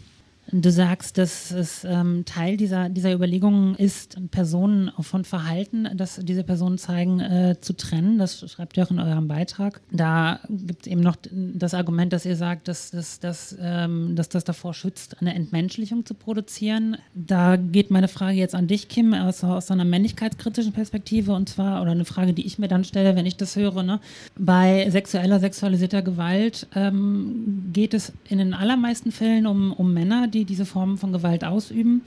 Du 0.51 0.71
sagst, 0.71 1.17
dass 1.17 1.51
es 1.51 1.85
ähm, 1.85 2.25
Teil 2.25 2.57
dieser, 2.57 2.89
dieser 2.89 3.13
Überlegungen 3.13 3.75
ist, 3.75 4.17
Personen 4.29 4.91
von 4.99 5.23
Verhalten, 5.23 5.87
dass 5.95 6.19
diese 6.21 6.43
Personen 6.43 6.77
zeigen, 6.77 7.21
äh, 7.21 7.55
zu 7.61 7.73
trennen. 7.73 8.17
Das 8.17 8.51
schreibt 8.51 8.75
ihr 8.75 8.83
auch 8.83 8.91
in 8.91 8.99
eurem 8.99 9.27
Beitrag. 9.27 9.79
Da 9.91 10.41
gibt 10.49 10.85
es 10.85 10.91
eben 10.91 11.01
noch 11.01 11.15
das 11.31 11.73
Argument, 11.73 12.11
dass 12.11 12.25
ihr 12.25 12.35
sagt, 12.35 12.67
dass, 12.67 12.91
dass, 12.91 13.19
dass, 13.19 13.55
ähm, 13.59 14.15
dass 14.15 14.29
das 14.29 14.43
davor 14.43 14.73
schützt, 14.73 15.21
eine 15.21 15.33
Entmenschlichung 15.33 16.05
zu 16.05 16.13
produzieren. 16.13 16.97
Da 17.15 17.55
geht 17.55 17.89
meine 17.89 18.09
Frage 18.09 18.37
jetzt 18.37 18.53
an 18.53 18.67
dich, 18.67 18.89
Kim, 18.89 19.13
aus, 19.13 19.43
aus 19.43 19.71
einer 19.71 19.85
männlichkeitskritischen 19.85 20.73
Perspektive. 20.73 21.33
Und 21.33 21.47
zwar, 21.47 21.81
oder 21.81 21.91
eine 21.91 22.05
Frage, 22.05 22.33
die 22.33 22.45
ich 22.45 22.59
mir 22.59 22.67
dann 22.67 22.83
stelle, 22.83 23.15
wenn 23.15 23.25
ich 23.25 23.37
das 23.37 23.55
höre. 23.55 23.81
Ne? 23.81 24.01
Bei 24.37 24.89
sexueller, 24.89 25.39
sexualisierter 25.39 26.01
Gewalt 26.01 26.67
ähm, 26.75 27.69
geht 27.71 27.93
es 27.93 28.11
in 28.27 28.39
den 28.39 28.53
allermeisten 28.53 29.11
Fällen 29.13 29.47
um, 29.47 29.71
um 29.71 29.93
Männer, 29.93 30.27
die 30.33 30.45
diese 30.45 30.65
Formen 30.65 30.97
von 30.97 31.11
Gewalt 31.11 31.43
ausüben, 31.43 32.01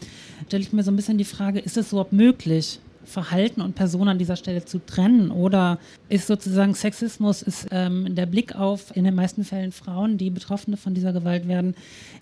stelle 0.46 0.62
ich 0.62 0.72
mir 0.72 0.82
so 0.82 0.90
ein 0.90 0.96
bisschen 0.96 1.18
die 1.18 1.24
Frage, 1.24 1.58
ist 1.58 1.76
es 1.76 1.92
überhaupt 1.92 2.12
möglich, 2.12 2.80
Verhalten 3.06 3.60
und 3.60 3.74
Person 3.74 4.08
an 4.08 4.18
dieser 4.18 4.36
Stelle 4.36 4.64
zu 4.64 4.84
trennen? 4.84 5.30
Oder 5.30 5.78
ist 6.08 6.26
sozusagen 6.26 6.74
Sexismus, 6.74 7.42
ist 7.42 7.68
ähm, 7.70 8.14
der 8.14 8.26
Blick 8.26 8.54
auf 8.54 8.94
in 8.94 9.04
den 9.04 9.14
meisten 9.14 9.44
Fällen 9.44 9.72
Frauen, 9.72 10.18
die 10.18 10.30
Betroffene 10.30 10.76
von 10.76 10.94
dieser 10.94 11.12
Gewalt 11.12 11.48
werden, 11.48 11.74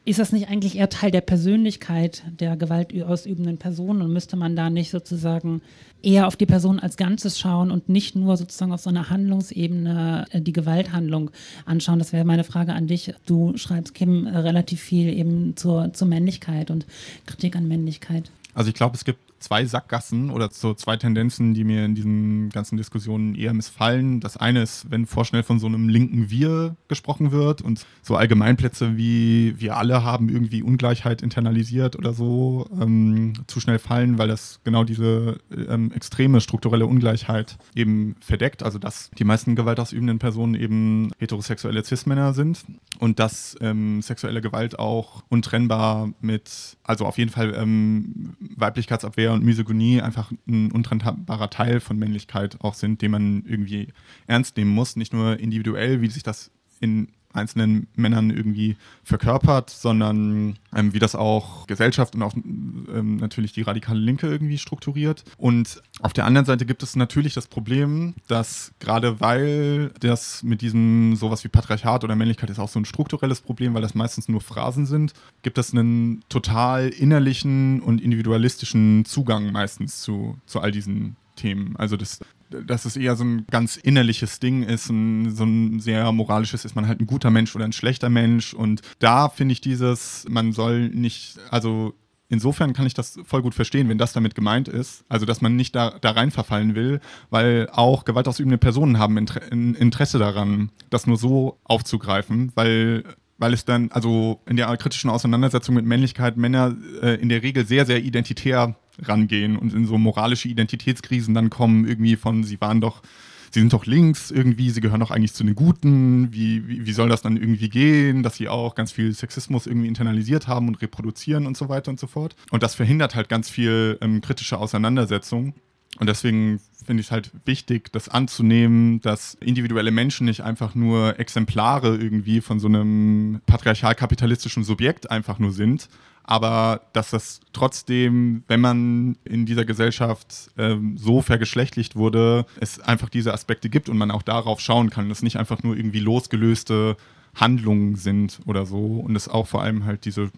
ist 0.04 0.18
das 0.18 0.32
nicht 0.32 0.48
eigentlich 0.48 0.76
eher 0.76 0.90
Teil 0.90 1.10
der 1.10 1.22
Persönlichkeit 1.22 2.22
der 2.38 2.56
gewaltausübenden 2.56 3.58
Person 3.58 4.02
und 4.02 4.12
müsste 4.12 4.36
man 4.36 4.54
da 4.54 4.70
nicht 4.70 4.90
sozusagen 4.90 5.62
eher 6.02 6.26
auf 6.26 6.36
die 6.36 6.46
Person 6.46 6.78
als 6.78 6.96
Ganzes 6.96 7.38
schauen 7.38 7.70
und 7.70 7.88
nicht 7.88 8.14
nur 8.14 8.36
sozusagen 8.36 8.72
auf 8.72 8.80
so 8.80 8.90
einer 8.90 9.10
Handlungsebene 9.10 10.26
äh, 10.30 10.40
die 10.40 10.52
Gewalthandlung 10.52 11.30
anschauen? 11.64 11.98
Das 11.98 12.12
wäre 12.12 12.24
meine 12.24 12.44
Frage 12.44 12.74
an 12.74 12.86
dich. 12.86 13.14
Du 13.26 13.56
schreibst, 13.56 13.94
Kim, 13.94 14.26
relativ 14.26 14.80
viel 14.80 15.08
eben 15.08 15.56
zur, 15.56 15.92
zur 15.92 16.08
Männlichkeit 16.08 16.70
und 16.70 16.86
Kritik 17.26 17.56
an 17.56 17.66
Männlichkeit. 17.66 18.30
Also 18.54 18.68
ich 18.68 18.74
glaube, 18.74 18.96
es 18.96 19.04
gibt 19.04 19.18
zwei 19.44 19.66
Sackgassen 19.66 20.30
oder 20.30 20.48
so 20.50 20.74
zwei 20.74 20.96
Tendenzen, 20.96 21.54
die 21.54 21.64
mir 21.64 21.84
in 21.84 21.94
diesen 21.94 22.48
ganzen 22.48 22.76
Diskussionen 22.76 23.34
eher 23.34 23.52
missfallen. 23.52 24.20
Das 24.20 24.36
eine 24.36 24.62
ist, 24.62 24.90
wenn 24.90 25.06
vorschnell 25.06 25.42
von 25.42 25.58
so 25.58 25.66
einem 25.66 25.88
linken 25.88 26.30
Wir 26.30 26.76
gesprochen 26.88 27.30
wird 27.30 27.60
und 27.60 27.84
so 28.02 28.16
Allgemeinplätze 28.16 28.96
wie 28.96 29.54
wir 29.58 29.76
alle 29.76 30.02
haben 30.02 30.28
irgendwie 30.30 30.62
Ungleichheit 30.62 31.20
internalisiert 31.22 31.96
oder 31.96 32.14
so 32.14 32.66
ähm, 32.80 33.34
zu 33.46 33.60
schnell 33.60 33.78
fallen, 33.78 34.18
weil 34.18 34.28
das 34.28 34.60
genau 34.64 34.84
diese 34.84 35.38
ähm, 35.68 35.92
extreme 35.92 36.40
strukturelle 36.40 36.86
Ungleichheit 36.86 37.58
eben 37.74 38.16
verdeckt. 38.20 38.62
Also 38.62 38.78
dass 38.78 39.10
die 39.18 39.24
meisten 39.24 39.56
gewaltausübenden 39.56 40.18
Personen 40.18 40.54
eben 40.54 41.10
heterosexuelle 41.18 41.84
Cis-Männer 41.84 42.32
sind 42.32 42.64
und 42.98 43.18
dass 43.18 43.56
ähm, 43.60 44.00
sexuelle 44.00 44.40
Gewalt 44.40 44.78
auch 44.78 45.22
untrennbar 45.28 46.12
mit, 46.22 46.78
also 46.82 47.04
auf 47.04 47.18
jeden 47.18 47.30
Fall 47.30 47.54
ähm, 47.54 48.36
Weiblichkeitsabwehr 48.56 49.32
und 49.32 49.44
Misogynie 49.44 50.00
einfach 50.00 50.32
ein 50.46 50.70
untrennbarer 50.72 51.50
Teil 51.50 51.80
von 51.80 51.98
Männlichkeit 51.98 52.60
auch 52.60 52.74
sind, 52.74 53.02
den 53.02 53.10
man 53.10 53.44
irgendwie 53.46 53.88
ernst 54.26 54.56
nehmen 54.56 54.70
muss. 54.70 54.96
Nicht 54.96 55.12
nur 55.12 55.38
individuell, 55.38 56.00
wie 56.00 56.08
sich 56.08 56.22
das 56.22 56.50
in 56.80 57.08
einzelnen 57.34 57.88
Männern 57.96 58.30
irgendwie 58.30 58.76
verkörpert, 59.02 59.70
sondern 59.70 60.56
ähm, 60.74 60.94
wie 60.94 60.98
das 60.98 61.14
auch 61.14 61.66
Gesellschaft 61.66 62.14
und 62.14 62.22
auch 62.22 62.34
ähm, 62.34 63.16
natürlich 63.16 63.52
die 63.52 63.62
radikale 63.62 63.98
Linke 63.98 64.26
irgendwie 64.28 64.58
strukturiert. 64.58 65.24
Und 65.36 65.82
auf 66.00 66.12
der 66.12 66.24
anderen 66.24 66.46
Seite 66.46 66.64
gibt 66.64 66.82
es 66.82 66.96
natürlich 66.96 67.34
das 67.34 67.46
Problem, 67.46 68.14
dass 68.28 68.72
gerade 68.80 69.20
weil 69.20 69.90
das 70.00 70.42
mit 70.42 70.62
diesem 70.62 71.16
sowas 71.16 71.44
wie 71.44 71.48
Patriarchat 71.48 72.04
oder 72.04 72.16
Männlichkeit 72.16 72.50
ist 72.50 72.58
auch 72.58 72.68
so 72.68 72.78
ein 72.78 72.84
strukturelles 72.84 73.40
Problem, 73.40 73.74
weil 73.74 73.82
das 73.82 73.94
meistens 73.94 74.28
nur 74.28 74.40
Phrasen 74.40 74.86
sind, 74.86 75.12
gibt 75.42 75.58
es 75.58 75.72
einen 75.72 76.22
total 76.28 76.88
innerlichen 76.88 77.80
und 77.80 78.00
individualistischen 78.00 79.04
Zugang 79.04 79.52
meistens 79.52 80.00
zu, 80.00 80.38
zu 80.46 80.60
all 80.60 80.70
diesen 80.70 81.16
Themen. 81.36 81.76
Also 81.76 81.96
das 81.96 82.20
dass 82.66 82.84
es 82.84 82.96
eher 82.96 83.16
so 83.16 83.24
ein 83.24 83.46
ganz 83.50 83.76
innerliches 83.76 84.40
Ding 84.40 84.62
ist, 84.62 84.90
ein, 84.90 85.34
so 85.34 85.44
ein 85.44 85.80
sehr 85.80 86.10
moralisches, 86.12 86.64
ist 86.64 86.76
man 86.76 86.86
halt 86.88 87.00
ein 87.00 87.06
guter 87.06 87.30
Mensch 87.30 87.54
oder 87.54 87.64
ein 87.64 87.72
schlechter 87.72 88.10
Mensch. 88.10 88.54
Und 88.54 88.82
da 88.98 89.28
finde 89.28 89.52
ich 89.52 89.60
dieses, 89.60 90.26
man 90.28 90.52
soll 90.52 90.88
nicht, 90.88 91.38
also 91.50 91.94
insofern 92.28 92.72
kann 92.72 92.86
ich 92.86 92.94
das 92.94 93.18
voll 93.24 93.42
gut 93.42 93.54
verstehen, 93.54 93.88
wenn 93.88 93.98
das 93.98 94.12
damit 94.12 94.34
gemeint 94.34 94.68
ist. 94.68 95.04
Also, 95.08 95.26
dass 95.26 95.40
man 95.40 95.56
nicht 95.56 95.74
da, 95.74 95.98
da 96.00 96.10
rein 96.10 96.30
verfallen 96.30 96.74
will, 96.74 97.00
weil 97.30 97.68
auch 97.70 98.04
gewaltausübende 98.04 98.58
Personen 98.58 98.98
haben 98.98 99.16
Interesse 99.16 100.18
daran, 100.18 100.70
das 100.90 101.06
nur 101.06 101.16
so 101.16 101.58
aufzugreifen, 101.64 102.52
weil 102.54 103.04
weil 103.36 103.52
es 103.52 103.64
dann, 103.64 103.90
also 103.90 104.40
in 104.46 104.56
der 104.56 104.74
kritischen 104.76 105.10
Auseinandersetzung 105.10 105.74
mit 105.74 105.84
Männlichkeit 105.84 106.36
Männer 106.36 106.74
äh, 107.02 107.20
in 107.20 107.28
der 107.28 107.42
Regel 107.42 107.66
sehr, 107.66 107.84
sehr 107.84 108.02
identitär 108.02 108.76
rangehen 109.02 109.56
und 109.56 109.72
in 109.72 109.86
so 109.86 109.98
moralische 109.98 110.48
Identitätskrisen 110.48 111.34
dann 111.34 111.50
kommen, 111.50 111.86
irgendwie 111.86 112.16
von, 112.16 112.44
sie 112.44 112.60
waren 112.60 112.80
doch, 112.80 113.02
sie 113.50 113.60
sind 113.60 113.72
doch 113.72 113.86
links 113.86 114.30
irgendwie, 114.30 114.70
sie 114.70 114.80
gehören 114.80 115.00
doch 115.00 115.10
eigentlich 115.10 115.34
zu 115.34 115.44
den 115.44 115.54
Guten, 115.54 116.32
wie, 116.32 116.66
wie, 116.68 116.86
wie 116.86 116.92
soll 116.92 117.08
das 117.08 117.22
dann 117.22 117.36
irgendwie 117.36 117.68
gehen, 117.68 118.22
dass 118.22 118.36
sie 118.36 118.48
auch 118.48 118.74
ganz 118.74 118.92
viel 118.92 119.12
Sexismus 119.12 119.66
irgendwie 119.66 119.88
internalisiert 119.88 120.48
haben 120.48 120.68
und 120.68 120.80
reproduzieren 120.82 121.46
und 121.46 121.56
so 121.56 121.68
weiter 121.68 121.90
und 121.90 122.00
so 122.00 122.06
fort. 122.06 122.36
Und 122.50 122.62
das 122.62 122.74
verhindert 122.74 123.14
halt 123.14 123.28
ganz 123.28 123.50
viel 123.50 123.98
ähm, 124.00 124.20
kritische 124.20 124.58
Auseinandersetzung. 124.58 125.54
Und 126.00 126.08
deswegen 126.08 126.60
finde 126.84 127.00
ich 127.00 127.06
es 127.06 127.12
halt 127.12 127.30
wichtig, 127.44 127.92
das 127.92 128.08
anzunehmen, 128.08 129.00
dass 129.00 129.34
individuelle 129.34 129.92
Menschen 129.92 130.24
nicht 130.26 130.40
einfach 130.40 130.74
nur 130.74 131.20
Exemplare 131.20 131.96
irgendwie 131.96 132.40
von 132.40 132.58
so 132.58 132.66
einem 132.66 133.40
patriarchal-kapitalistischen 133.46 134.64
Subjekt 134.64 135.10
einfach 135.10 135.38
nur 135.38 135.52
sind, 135.52 135.88
aber 136.24 136.80
dass 136.92 137.10
das 137.10 137.40
trotzdem, 137.52 138.42
wenn 138.48 138.60
man 138.60 139.16
in 139.24 139.46
dieser 139.46 139.64
Gesellschaft 139.64 140.50
ähm, 140.58 140.96
so 140.96 141.20
vergeschlechtlicht 141.20 141.96
wurde, 141.96 142.46
es 142.60 142.80
einfach 142.80 143.08
diese 143.08 143.32
Aspekte 143.32 143.68
gibt 143.68 143.88
und 143.88 143.98
man 143.98 144.10
auch 144.10 144.22
darauf 144.22 144.60
schauen 144.60 144.90
kann, 144.90 145.08
dass 145.08 145.22
nicht 145.22 145.36
einfach 145.36 145.62
nur 145.62 145.76
irgendwie 145.76 146.00
losgelöste 146.00 146.96
Handlungen 147.34 147.96
sind 147.96 148.40
oder 148.46 148.64
so 148.64 149.02
und 149.04 149.14
es 149.16 149.28
auch 149.28 149.46
vor 149.46 149.62
allem 149.62 149.84
halt 149.84 150.04
diese 150.04 150.30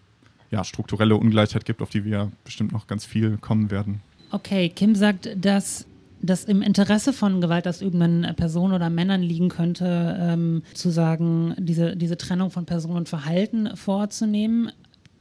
ja, 0.51 0.65
strukturelle 0.65 1.17
Ungleichheit 1.17 1.65
gibt, 1.65 1.83
auf 1.83 1.91
die 1.91 2.05
wir 2.05 2.31
bestimmt 2.45 2.73
noch 2.73 2.87
ganz 2.87 3.05
viel 3.05 3.37
kommen 3.39 3.71
werden. 3.71 4.01
Okay, 4.33 4.69
Kim 4.69 4.95
sagt, 4.95 5.29
dass 5.37 5.87
das 6.23 6.45
im 6.45 6.63
Interesse 6.63 7.13
von 7.13 7.41
gewaltausübenden 7.41 8.35
Personen 8.37 8.75
oder 8.75 8.91
Männern 8.91 9.23
liegen 9.23 9.49
könnte, 9.49 10.17
ähm, 10.19 10.63
zu 10.75 10.91
sagen, 10.91 11.55
diese, 11.59 11.97
diese 11.97 12.17
Trennung 12.17 12.51
von 12.51 12.65
Person 12.65 12.97
und 12.97 13.09
Verhalten 13.09 13.77
vorzunehmen. 13.77 14.73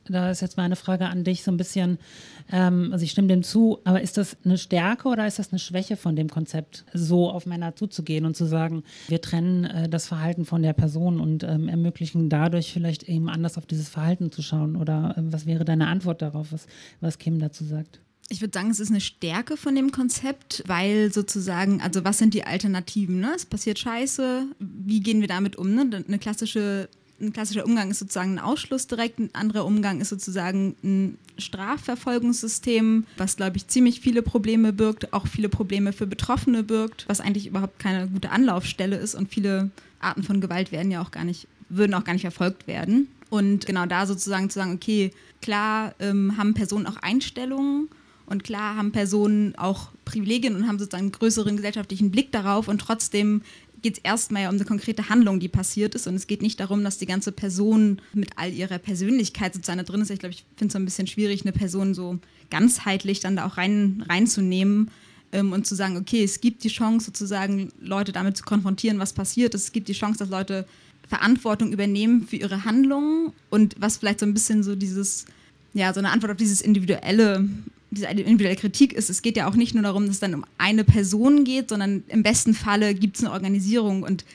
Da 0.07 0.29
ist 0.29 0.41
jetzt 0.41 0.57
meine 0.57 0.75
Frage 0.75 1.07
an 1.07 1.23
dich 1.23 1.43
so 1.43 1.51
ein 1.51 1.57
bisschen, 1.57 1.97
ähm, 2.51 2.89
also 2.91 3.03
ich 3.03 3.11
stimme 3.11 3.27
dem 3.27 3.43
zu, 3.43 3.79
aber 3.83 4.01
ist 4.01 4.17
das 4.17 4.37
eine 4.45 4.57
Stärke 4.57 5.07
oder 5.07 5.25
ist 5.25 5.39
das 5.39 5.51
eine 5.51 5.59
Schwäche 5.59 5.97
von 5.97 6.15
dem 6.15 6.29
Konzept, 6.29 6.85
so 6.93 7.29
auf 7.29 7.45
Männer 7.45 7.75
zuzugehen 7.75 8.25
und 8.25 8.35
zu 8.35 8.45
sagen, 8.45 8.83
wir 9.07 9.21
trennen 9.21 9.65
äh, 9.65 9.89
das 9.89 10.07
Verhalten 10.07 10.45
von 10.45 10.61
der 10.61 10.73
Person 10.73 11.19
und 11.19 11.43
ähm, 11.43 11.67
ermöglichen 11.67 12.29
dadurch 12.29 12.71
vielleicht 12.71 13.03
eben 13.03 13.29
anders 13.29 13.57
auf 13.57 13.65
dieses 13.65 13.89
Verhalten 13.89 14.31
zu 14.31 14.41
schauen? 14.41 14.75
Oder 14.75 15.15
äh, 15.17 15.21
was 15.25 15.45
wäre 15.45 15.65
deine 15.65 15.87
Antwort 15.87 16.21
darauf, 16.21 16.51
was, 16.51 16.67
was 17.01 17.17
Kim 17.17 17.39
dazu 17.39 17.63
sagt? 17.63 17.99
Ich 18.29 18.41
würde 18.41 18.57
sagen, 18.57 18.71
es 18.71 18.79
ist 18.79 18.89
eine 18.89 19.01
Stärke 19.01 19.55
von 19.55 19.75
dem 19.75 19.91
Konzept, 19.91 20.63
weil 20.65 21.13
sozusagen, 21.13 21.81
also 21.81 22.03
was 22.03 22.17
sind 22.17 22.33
die 22.33 22.43
Alternativen? 22.43 23.19
Ne? 23.19 23.33
Es 23.35 23.45
passiert 23.45 23.77
Scheiße, 23.77 24.47
wie 24.59 24.99
gehen 24.99 25.21
wir 25.21 25.27
damit 25.27 25.55
um? 25.55 25.75
Ne? 25.75 26.03
Eine 26.07 26.17
klassische, 26.17 26.89
ein 27.19 27.33
klassischer 27.33 27.65
Umgang 27.65 27.91
ist 27.91 27.99
sozusagen 27.99 28.33
ein 28.33 28.39
Ausschluss 28.39 28.87
direkt, 28.87 29.19
ein 29.19 29.29
anderer 29.33 29.65
Umgang 29.65 30.01
ist 30.01 30.09
sozusagen 30.09 30.75
ein 30.83 31.17
Strafverfolgungssystem, 31.37 33.05
was, 33.17 33.37
glaube 33.37 33.57
ich, 33.57 33.67
ziemlich 33.67 34.01
viele 34.01 34.21
Probleme 34.21 34.73
birgt, 34.73 35.13
auch 35.13 35.27
viele 35.27 35.49
Probleme 35.49 35.93
für 35.93 36.07
Betroffene 36.07 36.63
birgt, 36.63 37.05
was 37.07 37.21
eigentlich 37.21 37.47
überhaupt 37.47 37.79
keine 37.79 38.07
gute 38.07 38.31
Anlaufstelle 38.31 38.97
ist 38.97 39.15
und 39.15 39.29
viele 39.29 39.71
Arten 39.99 40.23
von 40.23 40.41
Gewalt 40.41 40.71
werden 40.71 40.91
ja 40.91 41.01
auch 41.01 41.11
gar 41.11 41.23
nicht, 41.23 41.47
würden 41.69 41.93
auch 41.93 42.03
gar 42.03 42.13
nicht 42.13 42.21
verfolgt 42.21 42.67
werden. 42.67 43.07
Und 43.29 43.65
genau 43.65 43.85
da 43.85 44.05
sozusagen 44.05 44.49
zu 44.49 44.59
sagen, 44.59 44.73
okay, 44.75 45.11
klar 45.41 45.95
ähm, 45.99 46.37
haben 46.37 46.53
Personen 46.53 46.85
auch 46.85 46.97
Einstellungen 46.97 47.89
und 48.27 48.43
klar 48.43 48.75
haben 48.75 48.91
Personen 48.91 49.55
auch 49.57 49.89
Privilegien 50.03 50.55
und 50.55 50.67
haben 50.67 50.79
sozusagen 50.79 51.05
einen 51.05 51.11
größeren 51.11 51.55
gesellschaftlichen 51.55 52.11
Blick 52.11 52.31
darauf 52.31 52.67
und 52.67 52.79
trotzdem 52.79 53.41
geht 53.85 53.99
es 53.99 54.03
erstmal 54.03 54.41
ja 54.41 54.49
um 54.49 54.55
eine 54.55 54.65
konkrete 54.65 55.09
Handlung, 55.09 55.39
die 55.39 55.47
passiert 55.47 55.93
ist. 55.93 56.07
Und 56.07 56.15
es 56.15 56.25
geht 56.25 56.41
nicht 56.41 56.59
darum, 56.59 56.83
dass 56.83 56.97
die 56.97 57.05
ganze 57.05 57.31
Person 57.31 58.01
mit 58.13 58.31
all 58.35 58.51
ihrer 58.51 58.79
Persönlichkeit 58.79 59.53
sozusagen 59.53 59.77
da 59.77 59.83
drin 59.83 60.01
ist. 60.01 60.09
Ich 60.09 60.17
glaube, 60.17 60.33
ich 60.33 60.43
finde 60.57 60.69
es 60.69 60.73
so 60.73 60.79
ein 60.79 60.85
bisschen 60.85 61.05
schwierig, 61.05 61.43
eine 61.43 61.51
Person 61.51 61.93
so 61.93 62.17
ganzheitlich 62.49 63.19
dann 63.19 63.35
da 63.35 63.45
auch 63.45 63.57
rein, 63.57 64.03
reinzunehmen 64.09 64.89
ähm, 65.33 65.51
und 65.51 65.67
zu 65.67 65.75
sagen, 65.75 65.97
okay, 65.97 66.23
es 66.23 66.41
gibt 66.41 66.63
die 66.63 66.69
Chance 66.69 67.05
sozusagen, 67.05 67.69
Leute 67.79 68.11
damit 68.11 68.35
zu 68.35 68.43
konfrontieren, 68.43 68.97
was 68.97 69.13
passiert 69.13 69.53
ist. 69.53 69.65
Es 69.65 69.71
gibt 69.71 69.87
die 69.87 69.93
Chance, 69.93 70.17
dass 70.17 70.29
Leute 70.29 70.65
Verantwortung 71.07 71.71
übernehmen 71.71 72.25
für 72.27 72.37
ihre 72.37 72.65
Handlungen 72.65 73.33
und 73.51 73.75
was 73.77 73.97
vielleicht 73.97 74.19
so 74.19 74.25
ein 74.25 74.33
bisschen 74.33 74.63
so 74.63 74.75
dieses, 74.75 75.25
ja, 75.75 75.93
so 75.93 75.99
eine 75.99 76.09
Antwort 76.09 76.31
auf 76.31 76.37
dieses 76.37 76.61
individuelle 76.61 77.47
diese 77.91 78.07
individuelle 78.07 78.55
Kritik 78.55 78.93
ist, 78.93 79.09
es 79.09 79.21
geht 79.21 79.37
ja 79.37 79.47
auch 79.47 79.55
nicht 79.55 79.73
nur 79.73 79.83
darum, 79.83 80.05
dass 80.05 80.15
es 80.15 80.19
dann 80.19 80.33
um 80.33 80.45
eine 80.57 80.83
Person 80.83 81.43
geht, 81.43 81.69
sondern 81.69 82.03
im 82.07 82.23
besten 82.23 82.53
Falle 82.53 82.93
gibt 82.93 83.17
es 83.17 83.23
eine 83.23 83.33
Organisierung 83.33 84.03
und 84.03 84.25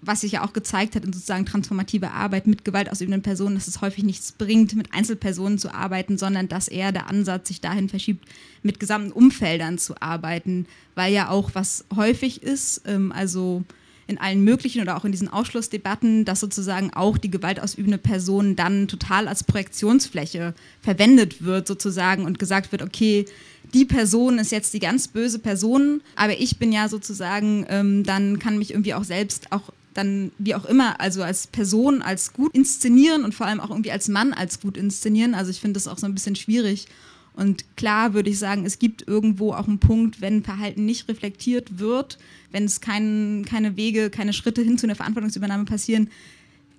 was 0.00 0.22
sich 0.22 0.32
ja 0.32 0.44
auch 0.44 0.52
gezeigt 0.52 0.96
hat 0.96 1.04
in 1.04 1.12
sozusagen 1.12 1.46
transformativer 1.46 2.12
Arbeit 2.12 2.46
mit 2.46 2.64
gewaltausübenden 2.64 3.22
Personen, 3.22 3.54
dass 3.54 3.68
es 3.68 3.80
häufig 3.80 4.04
nichts 4.04 4.32
bringt, 4.32 4.74
mit 4.74 4.92
Einzelpersonen 4.92 5.58
zu 5.58 5.72
arbeiten, 5.72 6.18
sondern 6.18 6.48
dass 6.48 6.68
eher 6.68 6.92
der 6.92 7.08
Ansatz 7.08 7.48
sich 7.48 7.60
dahin 7.60 7.88
verschiebt, 7.88 8.26
mit 8.62 8.80
gesamten 8.80 9.12
Umfeldern 9.12 9.78
zu 9.78 10.00
arbeiten, 10.00 10.66
weil 10.94 11.12
ja 11.12 11.28
auch 11.30 11.50
was 11.54 11.84
häufig 11.94 12.42
ist, 12.42 12.82
ähm, 12.86 13.12
also 13.12 13.64
in 14.08 14.18
allen 14.18 14.42
möglichen 14.42 14.80
oder 14.80 14.96
auch 14.96 15.04
in 15.04 15.12
diesen 15.12 15.28
Ausschlussdebatten, 15.28 16.24
dass 16.24 16.40
sozusagen 16.40 16.92
auch 16.94 17.18
die 17.18 17.30
gewaltausübende 17.30 17.98
Person 17.98 18.56
dann 18.56 18.88
total 18.88 19.28
als 19.28 19.44
Projektionsfläche 19.44 20.54
verwendet 20.80 21.44
wird 21.44 21.68
sozusagen 21.68 22.24
und 22.24 22.38
gesagt 22.38 22.72
wird, 22.72 22.82
okay, 22.82 23.26
die 23.74 23.84
Person 23.84 24.38
ist 24.38 24.50
jetzt 24.50 24.72
die 24.72 24.78
ganz 24.78 25.08
böse 25.08 25.38
Person, 25.38 26.00
aber 26.16 26.40
ich 26.40 26.58
bin 26.58 26.72
ja 26.72 26.88
sozusagen, 26.88 27.66
ähm, 27.68 28.02
dann 28.02 28.38
kann 28.38 28.58
mich 28.58 28.70
irgendwie 28.70 28.94
auch 28.94 29.04
selbst 29.04 29.52
auch 29.52 29.72
dann 29.92 30.32
wie 30.38 30.54
auch 30.54 30.64
immer, 30.64 31.00
also 31.00 31.22
als 31.22 31.48
Person 31.48 32.02
als 32.02 32.32
gut 32.32 32.54
inszenieren 32.54 33.24
und 33.24 33.34
vor 33.34 33.46
allem 33.46 33.60
auch 33.60 33.70
irgendwie 33.70 33.92
als 33.92 34.08
Mann 34.08 34.32
als 34.32 34.60
gut 34.60 34.76
inszenieren. 34.76 35.34
Also 35.34 35.50
ich 35.50 35.60
finde 35.60 35.74
das 35.74 35.88
auch 35.88 35.98
so 35.98 36.06
ein 36.06 36.14
bisschen 36.14 36.36
schwierig 36.36 36.86
Und 37.38 37.76
klar 37.76 38.14
würde 38.14 38.30
ich 38.30 38.38
sagen, 38.40 38.66
es 38.66 38.80
gibt 38.80 39.06
irgendwo 39.06 39.52
auch 39.52 39.68
einen 39.68 39.78
Punkt, 39.78 40.20
wenn 40.20 40.42
Verhalten 40.42 40.84
nicht 40.84 41.08
reflektiert 41.08 41.78
wird, 41.78 42.18
wenn 42.50 42.64
es 42.64 42.80
kein, 42.80 43.44
keine 43.48 43.76
Wege, 43.76 44.10
keine 44.10 44.32
Schritte 44.32 44.60
hin 44.60 44.76
zu 44.76 44.86
einer 44.86 44.96
Verantwortungsübernahme 44.96 45.64
passieren. 45.64 46.10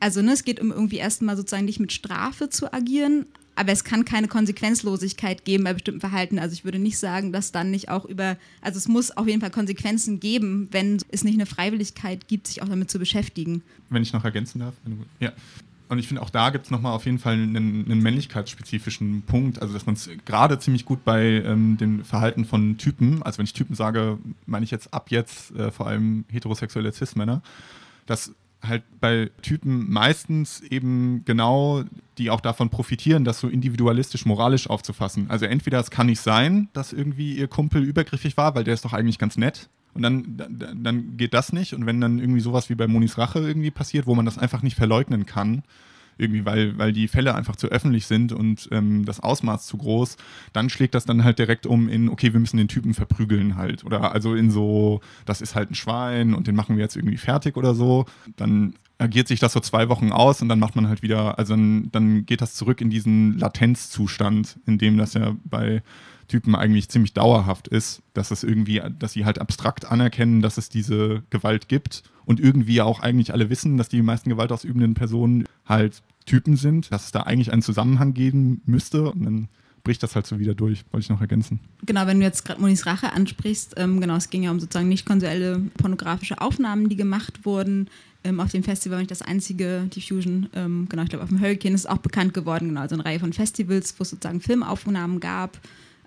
Also 0.01 0.21
ne, 0.21 0.33
es 0.33 0.43
geht 0.43 0.59
um 0.59 0.73
irgendwie 0.73 0.97
erstmal 0.97 1.37
sozusagen 1.37 1.63
nicht 1.63 1.79
mit 1.79 1.93
Strafe 1.93 2.49
zu 2.49 2.73
agieren, 2.73 3.25
aber 3.55 3.71
es 3.71 3.85
kann 3.85 4.03
keine 4.03 4.27
Konsequenzlosigkeit 4.27 5.45
geben 5.45 5.63
bei 5.63 5.71
bestimmten 5.71 6.01
Verhalten. 6.01 6.39
Also 6.39 6.51
ich 6.51 6.65
würde 6.65 6.77
nicht 6.77 6.97
sagen, 6.97 7.31
dass 7.31 7.53
dann 7.53 7.71
nicht 7.71 7.87
auch 7.87 8.03
über, 8.03 8.35
also 8.59 8.79
es 8.79 8.89
muss 8.89 9.11
auf 9.11 9.29
jeden 9.29 9.39
Fall 9.39 9.51
Konsequenzen 9.51 10.19
geben, 10.19 10.67
wenn 10.71 10.97
es 11.09 11.23
nicht 11.23 11.35
eine 11.35 11.45
Freiwilligkeit 11.45 12.27
gibt, 12.27 12.47
sich 12.47 12.61
auch 12.61 12.67
damit 12.67 12.91
zu 12.91 12.99
beschäftigen. 12.99 13.61
Wenn 13.89 14.03
ich 14.03 14.11
noch 14.11 14.25
ergänzen 14.25 14.59
darf. 14.59 14.73
Ja. 15.21 15.31
Und 15.89 15.97
ich 15.97 16.07
finde, 16.07 16.21
auch 16.21 16.29
da 16.29 16.51
gibt 16.51 16.65
es 16.65 16.71
nochmal 16.71 16.93
auf 16.93 17.05
jeden 17.05 17.17
Fall 17.17 17.33
einen, 17.33 17.55
einen 17.55 18.01
männlichkeitsspezifischen 18.01 19.23
Punkt. 19.23 19.59
Also, 19.59 19.73
dass 19.73 19.87
man 19.87 19.95
es 19.95 20.07
gerade 20.23 20.59
ziemlich 20.59 20.85
gut 20.85 21.03
bei 21.03 21.23
ähm, 21.43 21.77
dem 21.77 22.05
Verhalten 22.05 22.45
von 22.45 22.77
Typen, 22.77 23.23
also 23.23 23.39
wenn 23.39 23.45
ich 23.45 23.53
Typen 23.53 23.75
sage, 23.75 24.19
meine 24.45 24.63
ich 24.63 24.71
jetzt 24.71 24.93
ab 24.93 25.09
jetzt 25.09 25.51
äh, 25.55 25.71
vor 25.71 25.87
allem 25.87 26.25
heterosexuelle 26.29 26.91
Cis-Männer, 26.91 27.41
dass 28.05 28.33
halt 28.61 28.83
bei 28.99 29.31
Typen 29.41 29.91
meistens 29.91 30.61
eben 30.61 31.23
genau 31.25 31.83
die 32.17 32.29
auch 32.29 32.41
davon 32.41 32.69
profitieren, 32.69 33.23
das 33.23 33.39
so 33.39 33.47
individualistisch 33.47 34.25
moralisch 34.25 34.69
aufzufassen. 34.69 35.29
Also 35.29 35.45
entweder 35.45 35.79
es 35.79 35.89
kann 35.89 36.07
nicht 36.07 36.21
sein, 36.21 36.67
dass 36.73 36.93
irgendwie 36.93 37.35
ihr 37.35 37.47
Kumpel 37.47 37.83
übergriffig 37.83 38.37
war, 38.37 38.55
weil 38.55 38.63
der 38.63 38.73
ist 38.73 38.85
doch 38.85 38.93
eigentlich 38.93 39.17
ganz 39.17 39.37
nett. 39.37 39.69
Und 39.93 40.03
dann, 40.03 40.37
dann, 40.37 40.83
dann 40.83 41.17
geht 41.17 41.33
das 41.33 41.51
nicht. 41.51 41.73
Und 41.73 41.85
wenn 41.85 41.99
dann 41.99 42.19
irgendwie 42.19 42.41
sowas 42.41 42.69
wie 42.69 42.75
bei 42.75 42.87
Monis 42.87 43.17
Rache 43.17 43.39
irgendwie 43.39 43.71
passiert, 43.71 44.07
wo 44.07 44.15
man 44.15 44.25
das 44.25 44.37
einfach 44.37 44.61
nicht 44.61 44.75
verleugnen 44.75 45.25
kann, 45.25 45.63
irgendwie, 46.19 46.45
weil, 46.45 46.77
weil 46.77 46.91
die 46.91 47.07
Fälle 47.07 47.33
einfach 47.33 47.55
zu 47.55 47.67
öffentlich 47.69 48.05
sind 48.05 48.33
und 48.33 48.67
ähm, 48.71 49.05
das 49.05 49.21
Ausmaß 49.21 49.65
zu 49.65 49.77
groß, 49.77 50.17
dann 50.51 50.69
schlägt 50.69 50.93
das 50.93 51.05
dann 51.05 51.23
halt 51.23 51.39
direkt 51.39 51.65
um 51.65 51.87
in, 51.87 52.09
okay, 52.09 52.33
wir 52.33 52.39
müssen 52.39 52.57
den 52.57 52.67
Typen 52.67 52.93
verprügeln 52.93 53.55
halt. 53.55 53.85
Oder 53.85 54.11
also 54.11 54.35
in 54.35 54.51
so, 54.51 54.99
das 55.25 55.41
ist 55.41 55.55
halt 55.55 55.71
ein 55.71 55.75
Schwein 55.75 56.33
und 56.33 56.47
den 56.47 56.55
machen 56.55 56.75
wir 56.75 56.83
jetzt 56.83 56.97
irgendwie 56.97 57.17
fertig 57.17 57.55
oder 57.55 57.73
so. 57.73 58.05
Dann 58.35 58.73
agiert 58.97 59.29
sich 59.29 59.39
das 59.39 59.53
so 59.53 59.61
zwei 59.61 59.87
Wochen 59.87 60.11
aus 60.11 60.41
und 60.41 60.49
dann 60.49 60.59
macht 60.59 60.75
man 60.75 60.89
halt 60.89 61.01
wieder, 61.01 61.39
also 61.39 61.53
dann, 61.53 61.89
dann 61.91 62.25
geht 62.25 62.41
das 62.41 62.53
zurück 62.53 62.81
in 62.81 62.89
diesen 62.89 63.39
Latenzzustand, 63.39 64.59
in 64.65 64.77
dem 64.77 64.97
das 64.97 65.13
ja 65.13 65.35
bei 65.45 65.81
Typen 66.29 66.55
eigentlich 66.55 66.87
ziemlich 66.87 67.13
dauerhaft 67.13 67.67
ist, 67.67 68.01
dass 68.13 68.31
es 68.31 68.43
irgendwie, 68.43 68.81
dass 68.97 69.13
sie 69.13 69.25
halt 69.25 69.39
abstrakt 69.39 69.85
anerkennen, 69.85 70.41
dass 70.41 70.57
es 70.57 70.69
diese 70.69 71.23
Gewalt 71.29 71.67
gibt 71.67 72.03
und 72.25 72.39
irgendwie 72.39 72.81
auch 72.81 73.01
eigentlich 73.01 73.33
alle 73.33 73.49
wissen, 73.49 73.77
dass 73.77 73.89
die 73.89 74.01
meisten 74.01 74.29
gewaltausübenden 74.29 74.93
Personen 74.93 75.45
halt 75.65 76.01
Typen 76.25 76.55
sind, 76.55 76.91
dass 76.91 77.05
es 77.05 77.11
da 77.11 77.21
eigentlich 77.21 77.51
einen 77.51 77.63
Zusammenhang 77.63 78.13
geben 78.13 78.61
müsste 78.65 79.11
und 79.11 79.23
dann 79.25 79.47
bricht 79.83 80.03
das 80.03 80.15
halt 80.15 80.27
so 80.27 80.39
wieder 80.39 80.53
durch, 80.53 80.85
wollte 80.91 81.05
ich 81.05 81.09
noch 81.09 81.21
ergänzen. 81.21 81.59
Genau, 81.85 82.05
wenn 82.05 82.19
du 82.19 82.25
jetzt 82.25 82.45
gerade 82.45 82.61
Monis 82.61 82.85
Rache 82.85 83.13
ansprichst, 83.13 83.73
ähm, 83.77 83.99
genau, 83.99 84.15
es 84.15 84.29
ging 84.29 84.43
ja 84.43 84.51
um 84.51 84.59
sozusagen 84.59 84.89
nicht 84.89 85.05
konsuelle 85.05 85.59
pornografische 85.77 86.39
Aufnahmen, 86.41 86.89
die 86.89 86.95
gemacht 86.95 87.45
wurden. 87.45 87.89
Ähm, 88.23 88.39
auf 88.39 88.51
dem 88.51 88.63
Festival 88.63 88.97
war 88.97 88.99
nicht 88.99 89.11
das 89.11 89.21
einzige 89.21 89.89
Diffusion, 89.95 90.49
ähm, 90.53 90.87
genau, 90.89 91.03
ich 91.03 91.09
glaube 91.09 91.23
auf 91.23 91.29
dem 91.29 91.39
Hurricane 91.39 91.73
ist 91.73 91.89
auch 91.89 91.97
bekannt 91.97 92.33
geworden, 92.33 92.67
genau, 92.67 92.81
also 92.81 92.95
eine 92.95 93.05
Reihe 93.05 93.19
von 93.19 93.33
Festivals, 93.33 93.95
wo 93.97 94.03
es 94.03 94.11
sozusagen 94.11 94.41
Filmaufnahmen 94.41 95.19
gab 95.19 95.59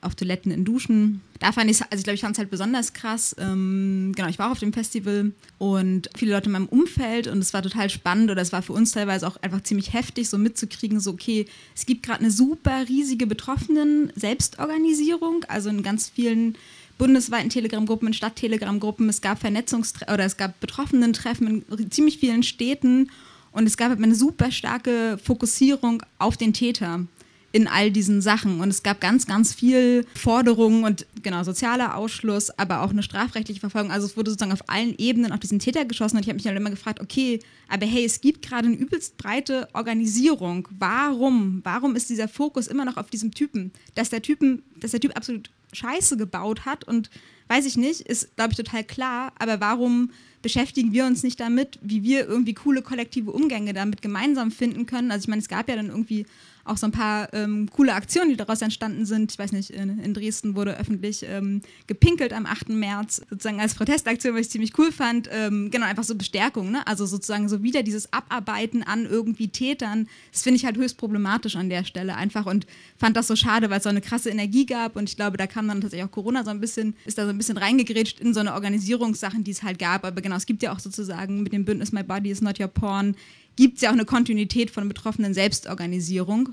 auf 0.02 0.14
Toiletten 0.14 0.52
in 0.52 0.64
Duschen. 0.64 1.20
Da 1.38 1.52
fand 1.52 1.70
ich 1.70 1.80
also 1.82 1.96
ich 1.96 2.04
glaube, 2.04 2.16
ich 2.16 2.20
fand 2.20 2.34
es 2.34 2.38
halt 2.38 2.50
besonders 2.50 2.92
krass. 2.92 3.34
Ähm, 3.38 4.12
genau, 4.14 4.28
ich 4.28 4.38
war 4.38 4.48
auch 4.48 4.52
auf 4.52 4.58
dem 4.58 4.72
Festival 4.72 5.32
und 5.58 6.08
viele 6.16 6.32
Leute 6.32 6.46
in 6.46 6.52
meinem 6.52 6.66
Umfeld 6.66 7.26
und 7.28 7.38
es 7.38 7.54
war 7.54 7.62
total 7.62 7.88
spannend 7.88 8.30
oder 8.30 8.42
es 8.42 8.52
war 8.52 8.62
für 8.62 8.74
uns 8.74 8.92
teilweise 8.92 9.26
auch 9.26 9.38
einfach 9.38 9.62
ziemlich 9.62 9.92
heftig, 9.92 10.28
so 10.28 10.38
mitzukriegen, 10.38 11.00
so 11.00 11.12
okay, 11.12 11.46
es 11.74 11.86
gibt 11.86 12.02
gerade 12.02 12.20
eine 12.20 12.30
super 12.30 12.88
riesige 12.88 13.26
Betroffenen-Selbstorganisierung, 13.26 15.44
also 15.48 15.70
in 15.70 15.82
ganz 15.82 16.10
vielen 16.10 16.56
bundesweiten 16.98 17.50
Telegram-Gruppen, 17.50 18.08
in 18.08 18.14
Stadt-Telegram-Gruppen, 18.14 19.08
es 19.08 19.20
gab 19.20 19.40
Vernetzungstreffen 19.40 20.14
oder 20.14 20.24
es 20.24 20.36
gab 20.36 20.58
Betroffenen-Treffen 20.60 21.64
in 21.68 21.90
ziemlich 21.90 22.18
vielen 22.18 22.42
Städten 22.42 23.10
und 23.52 23.66
es 23.66 23.76
gab 23.76 23.92
eine 23.92 24.14
super 24.14 24.50
starke 24.50 25.18
Fokussierung 25.22 26.02
auf 26.18 26.36
den 26.36 26.52
Täter 26.52 27.06
in 27.52 27.68
all 27.68 27.90
diesen 27.90 28.20
Sachen. 28.20 28.60
Und 28.60 28.70
es 28.70 28.82
gab 28.82 29.00
ganz, 29.00 29.26
ganz 29.26 29.54
viel 29.54 30.06
Forderungen 30.14 30.84
und 30.84 31.06
genau, 31.22 31.44
sozialer 31.44 31.96
Ausschluss, 31.96 32.50
aber 32.58 32.82
auch 32.82 32.90
eine 32.90 33.02
strafrechtliche 33.02 33.60
Verfolgung. 33.60 33.92
Also 33.92 34.06
es 34.06 34.16
wurde 34.16 34.30
sozusagen 34.30 34.52
auf 34.52 34.68
allen 34.68 34.94
Ebenen 34.98 35.32
auf 35.32 35.40
diesen 35.40 35.58
Täter 35.58 35.84
geschossen. 35.84 36.16
Und 36.16 36.22
ich 36.22 36.28
habe 36.28 36.36
mich 36.36 36.44
dann 36.44 36.56
immer 36.56 36.70
gefragt, 36.70 37.00
okay, 37.00 37.40
aber 37.68 37.86
hey, 37.86 38.04
es 38.04 38.20
gibt 38.20 38.46
gerade 38.46 38.68
eine 38.68 38.76
übelst 38.76 39.18
breite 39.18 39.68
Organisierung. 39.74 40.66
Warum? 40.78 41.60
Warum 41.62 41.94
ist 41.94 42.10
dieser 42.10 42.28
Fokus 42.28 42.66
immer 42.66 42.84
noch 42.84 42.96
auf 42.96 43.10
diesem 43.10 43.32
Typen? 43.32 43.72
Dass 43.94 44.10
der 44.10 44.22
Typen, 44.22 44.62
dass 44.80 44.92
der 44.92 45.00
Typ 45.00 45.14
absolut 45.16 45.50
Scheiße 45.74 46.16
gebaut 46.16 46.64
hat 46.64 46.84
und 46.84 47.10
weiß 47.48 47.66
ich 47.66 47.76
nicht, 47.76 48.00
ist, 48.02 48.34
glaube 48.36 48.52
ich, 48.52 48.56
total 48.56 48.84
klar. 48.84 49.32
Aber 49.38 49.60
warum 49.60 50.10
beschäftigen 50.40 50.92
wir 50.92 51.06
uns 51.06 51.22
nicht 51.22 51.38
damit, 51.40 51.78
wie 51.82 52.02
wir 52.02 52.26
irgendwie 52.26 52.54
coole 52.54 52.82
kollektive 52.82 53.30
Umgänge 53.30 53.72
damit 53.72 54.02
gemeinsam 54.02 54.50
finden 54.50 54.86
können? 54.86 55.10
Also 55.10 55.24
ich 55.24 55.28
meine, 55.28 55.42
es 55.42 55.48
gab 55.48 55.68
ja 55.68 55.76
dann 55.76 55.88
irgendwie 55.88 56.26
auch 56.64 56.76
so 56.76 56.86
ein 56.86 56.92
paar 56.92 57.32
ähm, 57.34 57.68
coole 57.70 57.94
Aktionen, 57.94 58.30
die 58.30 58.36
daraus 58.36 58.62
entstanden 58.62 59.04
sind. 59.04 59.32
Ich 59.32 59.38
weiß 59.38 59.52
nicht, 59.52 59.70
in, 59.70 59.98
in 59.98 60.14
Dresden 60.14 60.54
wurde 60.54 60.78
öffentlich 60.78 61.24
ähm, 61.28 61.62
gepinkelt 61.86 62.32
am 62.32 62.46
8. 62.46 62.70
März, 62.70 63.22
sozusagen 63.28 63.60
als 63.60 63.74
Protestaktion, 63.74 64.34
was 64.34 64.42
ich 64.42 64.50
ziemlich 64.50 64.78
cool 64.78 64.92
fand. 64.92 65.28
Ähm, 65.32 65.70
genau, 65.70 65.86
einfach 65.86 66.04
so 66.04 66.14
Bestärkung, 66.14 66.70
ne? 66.70 66.86
Also 66.86 67.06
sozusagen 67.06 67.48
so 67.48 67.62
wieder 67.62 67.82
dieses 67.82 68.12
Abarbeiten 68.12 68.82
an 68.82 69.06
irgendwie 69.06 69.48
Tätern. 69.48 70.08
Das 70.32 70.42
finde 70.42 70.56
ich 70.56 70.64
halt 70.64 70.76
höchst 70.76 70.98
problematisch 70.98 71.56
an 71.56 71.68
der 71.68 71.84
Stelle 71.84 72.16
einfach 72.16 72.46
und 72.46 72.66
fand 72.96 73.16
das 73.16 73.26
so 73.26 73.36
schade, 73.36 73.70
weil 73.70 73.78
es 73.78 73.84
so 73.84 73.88
eine 73.88 74.00
krasse 74.00 74.30
Energie 74.30 74.66
gab 74.66 74.96
und 74.96 75.08
ich 75.08 75.16
glaube, 75.16 75.36
da 75.36 75.46
kam 75.46 75.68
dann 75.68 75.80
tatsächlich 75.80 76.06
auch 76.06 76.12
Corona 76.12 76.44
so 76.44 76.50
ein 76.50 76.60
bisschen, 76.60 76.94
ist 77.04 77.18
da 77.18 77.24
so 77.24 77.30
ein 77.30 77.38
bisschen 77.38 77.56
reingegrätscht 77.56 78.20
in 78.20 78.34
so 78.34 78.40
eine 78.40 78.54
Organisierungssachen, 78.54 79.44
die 79.44 79.50
es 79.50 79.62
halt 79.62 79.78
gab. 79.78 80.04
Aber 80.04 80.20
genau, 80.20 80.36
es 80.36 80.46
gibt 80.46 80.62
ja 80.62 80.72
auch 80.72 80.78
sozusagen 80.78 81.42
mit 81.42 81.52
dem 81.52 81.64
Bündnis 81.64 81.92
My 81.92 82.02
Body 82.02 82.30
is 82.30 82.40
Not 82.40 82.60
Your 82.60 82.68
Porn 82.68 83.16
gibt 83.56 83.76
es 83.76 83.82
ja 83.82 83.90
auch 83.90 83.94
eine 83.94 84.04
Kontinuität 84.04 84.70
von 84.70 84.88
betroffenen 84.88 85.34
Selbstorganisierung. 85.34 86.50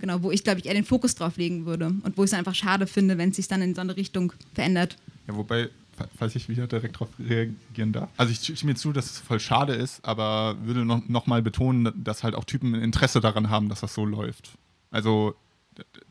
Genau, 0.00 0.22
wo 0.22 0.30
ich, 0.30 0.44
glaube 0.44 0.60
ich, 0.60 0.66
eher 0.66 0.74
den 0.74 0.84
Fokus 0.84 1.16
drauf 1.16 1.36
legen 1.36 1.66
würde 1.66 1.86
und 1.86 2.16
wo 2.16 2.22
ich 2.22 2.30
es 2.30 2.34
einfach 2.34 2.54
schade 2.54 2.86
finde, 2.86 3.18
wenn 3.18 3.30
es 3.30 3.36
sich 3.36 3.48
dann 3.48 3.62
in 3.62 3.74
so 3.74 3.80
eine 3.80 3.96
Richtung 3.96 4.32
verändert. 4.54 4.96
Ja, 5.26 5.36
wobei, 5.36 5.70
falls 6.16 6.36
ich 6.36 6.48
wieder 6.48 6.68
direkt 6.68 6.96
darauf 6.96 7.08
reagieren 7.18 7.92
darf. 7.92 8.08
Also 8.16 8.32
ich 8.32 8.38
stimme 8.38 8.72
mir 8.72 8.76
zu, 8.76 8.92
dass 8.92 9.06
es 9.06 9.18
voll 9.18 9.40
schade 9.40 9.74
ist, 9.74 10.04
aber 10.04 10.56
würde 10.62 10.84
noch, 10.84 11.08
noch 11.08 11.26
betonen, 11.42 11.92
dass 11.96 12.22
halt 12.22 12.36
auch 12.36 12.44
Typen 12.44 12.74
ein 12.74 12.82
Interesse 12.82 13.20
daran 13.20 13.50
haben, 13.50 13.68
dass 13.68 13.80
das 13.80 13.92
so 13.94 14.04
läuft. 14.04 14.52
Also 14.90 15.34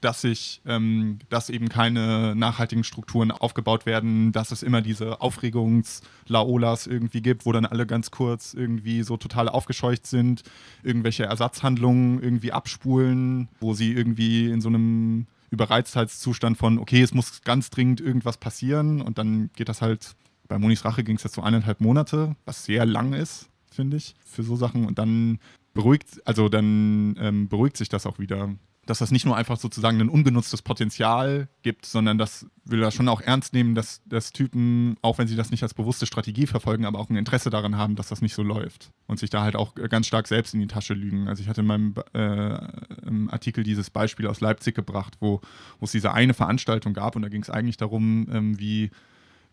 dass 0.01 0.21
sich, 0.21 0.62
ähm, 0.65 1.19
dass 1.30 1.49
eben 1.49 1.69
keine 1.69 2.36
nachhaltigen 2.36 2.84
Strukturen 2.84 3.32
aufgebaut 3.32 3.86
werden, 3.86 4.32
dass 4.32 4.51
es 4.51 4.63
immer 4.63 4.82
diese 4.82 5.21
Aufregungs-Laolas 5.21 6.88
irgendwie 6.88 7.21
gibt, 7.21 7.45
wo 7.45 7.51
dann 7.51 7.65
alle 7.65 7.86
ganz 7.86 8.12
kurz 8.12 8.53
irgendwie 8.53 9.03
so 9.03 9.17
total 9.17 9.49
aufgescheucht 9.49 10.06
sind, 10.08 10.43
irgendwelche 10.84 11.25
Ersatzhandlungen 11.25 12.21
irgendwie 12.21 12.51
abspulen, 12.51 13.49
wo 13.60 13.73
sie 13.73 13.93
irgendwie 13.93 14.49
in 14.49 14.62
so 14.62 14.69
einem 14.69 15.27
Überreiztheitszustand 15.49 16.58
von, 16.58 16.77
okay, 16.80 17.01
es 17.01 17.13
muss 17.13 17.41
ganz 17.41 17.69
dringend 17.69 18.01
irgendwas 18.01 18.38
passieren. 18.38 19.01
Und 19.01 19.17
dann 19.17 19.49
geht 19.56 19.69
das 19.69 19.82
halt, 19.82 20.15
bei 20.47 20.58
Monis 20.60 20.86
Rache 20.86 21.03
ging 21.03 21.17
es 21.17 21.23
jetzt 21.23 21.36
so 21.36 21.41
eineinhalb 21.41 21.82
Monate, 21.82 22.36
was 22.45 22.65
sehr 22.65 22.86
lang 22.86 23.13
ist, 23.13 23.49
finde 23.71 23.97
ich, 23.97 24.15
für 24.25 24.43
so 24.43 24.56
Sachen. 24.56 24.86
Und 24.86 24.99
dann 24.99 25.39
beruhigt, 25.73 26.21
also 26.25 26.49
dann 26.49 27.15
ähm, 27.19 27.47
beruhigt 27.47 27.77
sich 27.77 27.89
das 27.89 28.06
auch 28.06 28.19
wieder 28.19 28.49
dass 28.89 29.00
das 29.00 29.12
nicht 29.12 29.26
nur 29.26 29.38
einfach 29.38 29.58
sozusagen 29.58 30.00
ein 30.02 30.10
ungenutztes 30.10 30.62
Potenzial 30.62 31.50
gibt, 31.62 31.86
sondern 31.86 32.17
das 32.17 32.47
will 32.65 32.82
er 32.82 32.91
schon 32.91 33.08
auch 33.08 33.21
ernst 33.21 33.54
nehmen, 33.54 33.76
dass, 33.76 34.02
dass 34.06 34.32
Typen, 34.32 34.97
auch 35.02 35.17
wenn 35.17 35.28
sie 35.28 35.36
das 35.36 35.52
nicht 35.52 35.63
als 35.63 35.73
bewusste 35.73 36.06
Strategie 36.06 36.47
verfolgen, 36.47 36.86
aber 36.86 37.00
auch 37.00 37.10
ein 37.10 37.15
Interesse 37.15 37.50
daran 37.50 37.78
haben, 37.78 37.95
dass 37.95 38.08
das 38.08 38.21
nicht 38.21 38.34
so 38.34 38.43
läuft 38.43 38.91
und 39.06 39.19
sich 39.19 39.30
da 39.30 39.43
halt 39.43 39.56
auch 39.56 39.76
ganz 39.76 40.08
stark 40.08 40.28
selbst 40.28 40.54
in 40.54 40.60
die 40.60 40.67
Tasche 40.67 40.93
lügen. 40.93 41.28
Also 41.28 41.43
ich 41.43 41.50
hatte 41.50 41.62
in 41.62 41.67
meinem 41.67 41.93
äh, 42.13 43.30
Artikel 43.30 43.63
dieses 43.63 43.89
Beispiel 43.89 44.28
aus 44.28 44.41
Leipzig 44.41 44.76
gebracht, 44.76 45.17
wo, 45.19 45.41
wo 45.80 45.86
es 45.86 45.91
diese 45.91 46.13
eine 46.13 46.34
Veranstaltung 46.34 46.93
gab 46.93 47.15
und 47.15 47.21
da 47.21 47.30
ging 47.30 47.41
es 47.41 47.50
eigentlich 47.50 47.78
darum, 47.78 48.28
ähm, 48.32 48.60
wie 48.60 48.91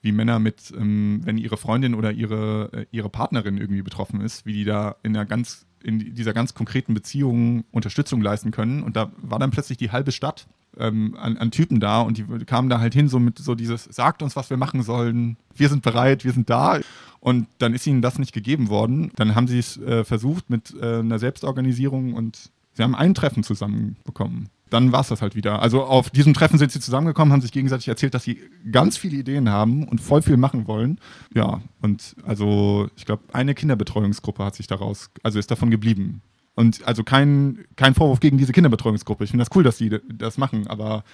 wie 0.05 0.13
Männer 0.13 0.39
mit, 0.39 0.71
ähm, 0.77 1.23
wenn 1.25 1.39
ihre 1.39 1.57
Freundin 1.57 1.95
oder 1.95 2.13
ihre, 2.13 2.69
äh, 2.75 2.87
ihre 2.91 3.09
Partnerin 3.09 3.57
irgendwie 3.57 3.81
betroffen 3.81 4.21
ist, 4.21 4.45
wie 4.45 4.53
die 4.53 4.65
da 4.65 4.97
in 5.03 5.17
einer 5.17 5.25
ganz 5.25 5.67
in 5.85 6.15
dieser 6.15 6.33
ganz 6.33 6.55
konkreten 6.55 6.95
Beziehung 6.95 7.65
Unterstützung 7.71 8.21
leisten 8.23 8.51
können. 8.51 8.83
Und 8.83 8.97
da 8.97 9.13
war 9.19 9.39
dann 9.39 9.51
plötzlich 9.51 9.79
die 9.79 9.93
halbe 9.93 10.13
Stadt 10.13 10.47
ähm, 10.79 11.17
an, 11.21 11.37
an, 11.37 11.51
Typen 11.51 11.79
da 11.79 12.01
und 12.01 12.19
die 12.19 12.25
kamen 12.47 12.69
da 12.69 12.81
halt 12.81 12.95
hin, 12.95 13.09
so 13.09 13.21
mit 13.21 13.39
so 13.39 13.55
dieses, 13.55 13.85
sagt 13.85 14.23
uns, 14.23 14.35
was 14.35 14.51
wir 14.51 14.57
machen 14.57 14.83
sollen, 14.83 15.37
wir 15.55 15.69
sind 15.69 15.83
bereit, 15.83 16.25
wir 16.25 16.33
sind 16.33 16.51
da. 16.51 16.81
Und 17.21 17.47
dann 17.59 17.75
ist 17.75 17.87
ihnen 17.87 18.03
das 18.03 18.19
nicht 18.19 18.33
gegeben 18.33 18.69
worden. 18.69 19.11
Dann 19.17 19.35
haben 19.35 19.47
sie 19.47 19.59
es 19.59 19.77
äh, 19.79 20.05
versucht 20.05 20.51
mit 20.51 20.75
äh, 20.81 20.99
einer 20.99 21.19
Selbstorganisierung 21.19 22.15
und 22.15 22.51
sie 22.75 22.83
haben 22.83 22.95
ein 22.95 23.15
Treffen 23.15 23.43
zusammenbekommen 23.43 24.51
dann 24.75 24.91
war 24.93 25.01
es 25.01 25.09
das 25.09 25.23
halt 25.23 25.37
wieder. 25.37 25.63
Also 25.63 25.85
auf 25.85 26.11
diesem 26.11 26.35
Treffen 26.35 26.59
sind 26.59 26.73
sie 26.73 26.81
zusammengekommen, 26.81 27.33
haben 27.33 27.41
sich 27.41 27.53
gegenseitig 27.53 27.87
erzählt, 27.87 28.13
dass 28.13 28.25
sie 28.25 28.41
ganz 28.71 28.97
viele 28.97 29.17
Ideen 29.17 29.49
haben 29.49 29.87
und 29.87 30.01
voll 30.01 30.21
viel 30.21 30.37
machen 30.37 30.67
wollen. 30.67 30.99
Ja, 31.33 31.61
und 31.81 32.17
also 32.27 32.89
ich 32.97 33.05
glaube, 33.05 33.23
eine 33.33 33.55
Kinderbetreuungsgruppe 33.55 34.45
hat 34.45 34.57
sich 34.57 34.67
daraus, 34.67 35.11
also 35.23 35.39
ist 35.39 35.51
davon 35.51 35.71
geblieben. 35.71 36.23
Und 36.57 36.87
also 36.87 37.05
kein, 37.05 37.65
kein 37.77 37.95
Vorwurf 37.95 38.21
gegen 38.21 38.37
diese 38.37 38.53
Kinderbetreuungsgruppe. 38.53 39.25
Ich 39.25 39.31
finde 39.31 39.45
das 39.45 39.55
cool, 39.57 39.63
dass 39.63 39.79
sie 39.79 40.01
das 40.13 40.39
machen, 40.39 40.67
aber 40.67 41.05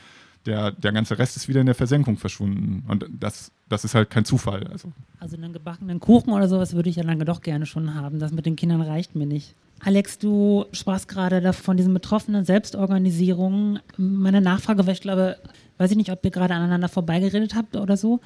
der, 0.47 0.71
der 0.73 0.93
ganze 0.93 1.19
Rest 1.19 1.37
ist 1.37 1.49
wieder 1.49 1.61
in 1.61 1.67
der 1.67 1.75
Versenkung 1.75 2.17
verschwunden. 2.17 2.85
Und 2.89 3.07
das, 3.11 3.53
das 3.69 3.85
ist 3.85 3.95
halt 3.95 4.09
kein 4.09 4.25
Zufall. 4.25 4.67
Also. 4.69 4.91
also 5.19 5.37
einen 5.37 5.53
gebackenen 5.53 6.01
Kuchen 6.01 6.33
oder 6.33 6.49
sowas 6.49 6.75
würde 6.75 6.89
ich 6.89 6.97
ja 6.97 7.03
lange 7.03 7.27
doch 7.27 7.43
gerne 7.43 7.67
schon 7.67 7.95
haben. 7.95 8.19
Das 8.19 8.33
mit 8.33 8.47
den 8.47 8.57
Kindern 8.57 8.81
reicht 8.81 9.15
mir 9.15 9.27
nicht. 9.27 9.55
Alex, 9.83 10.19
du 10.19 10.67
sprachst 10.73 11.09
gerade 11.09 11.53
von 11.53 11.77
diesen 11.77 11.95
betroffenen 11.95 12.45
Selbstorganisierungen. 12.45 13.81
Meine 13.97 14.41
Nachfrage 14.41 14.87
war, 14.87 14.93
ich 14.93 15.01
glaube, 15.01 15.37
weiß 15.79 15.91
ich 15.93 15.97
nicht, 15.97 16.13
ob 16.13 16.25
ihr 16.25 16.31
gerade 16.31 16.55
aneinander 16.55 16.89
vorbeigeredet 16.89 17.55
habt 17.55 17.77
oder 17.77 17.97
so 17.97 18.21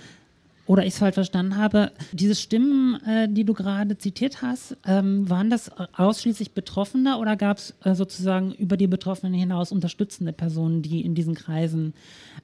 oder 0.67 0.83
ich 0.83 0.95
es 0.95 0.99
falsch 0.99 1.15
verstanden 1.15 1.57
habe, 1.57 1.93
diese 2.13 2.35
Stimmen, 2.35 3.01
äh, 3.07 3.29
die 3.29 3.45
du 3.45 3.53
gerade 3.53 3.99
zitiert 3.99 4.43
hast, 4.43 4.77
ähm, 4.87 5.29
waren 5.29 5.51
das 5.51 5.71
ausschließlich 5.97 6.53
Betroffene 6.53 7.19
oder 7.19 7.37
gab 7.37 7.59
es 7.59 7.75
äh, 7.85 7.95
sozusagen 7.95 8.53
über 8.53 8.77
die 8.77 8.87
Betroffenen 8.87 9.35
hinaus 9.35 9.73
unterstützende 9.73 10.33
Personen, 10.33 10.83
die 10.83 11.05
in 11.05 11.15
diesen 11.15 11.35
Kreisen 11.35 11.93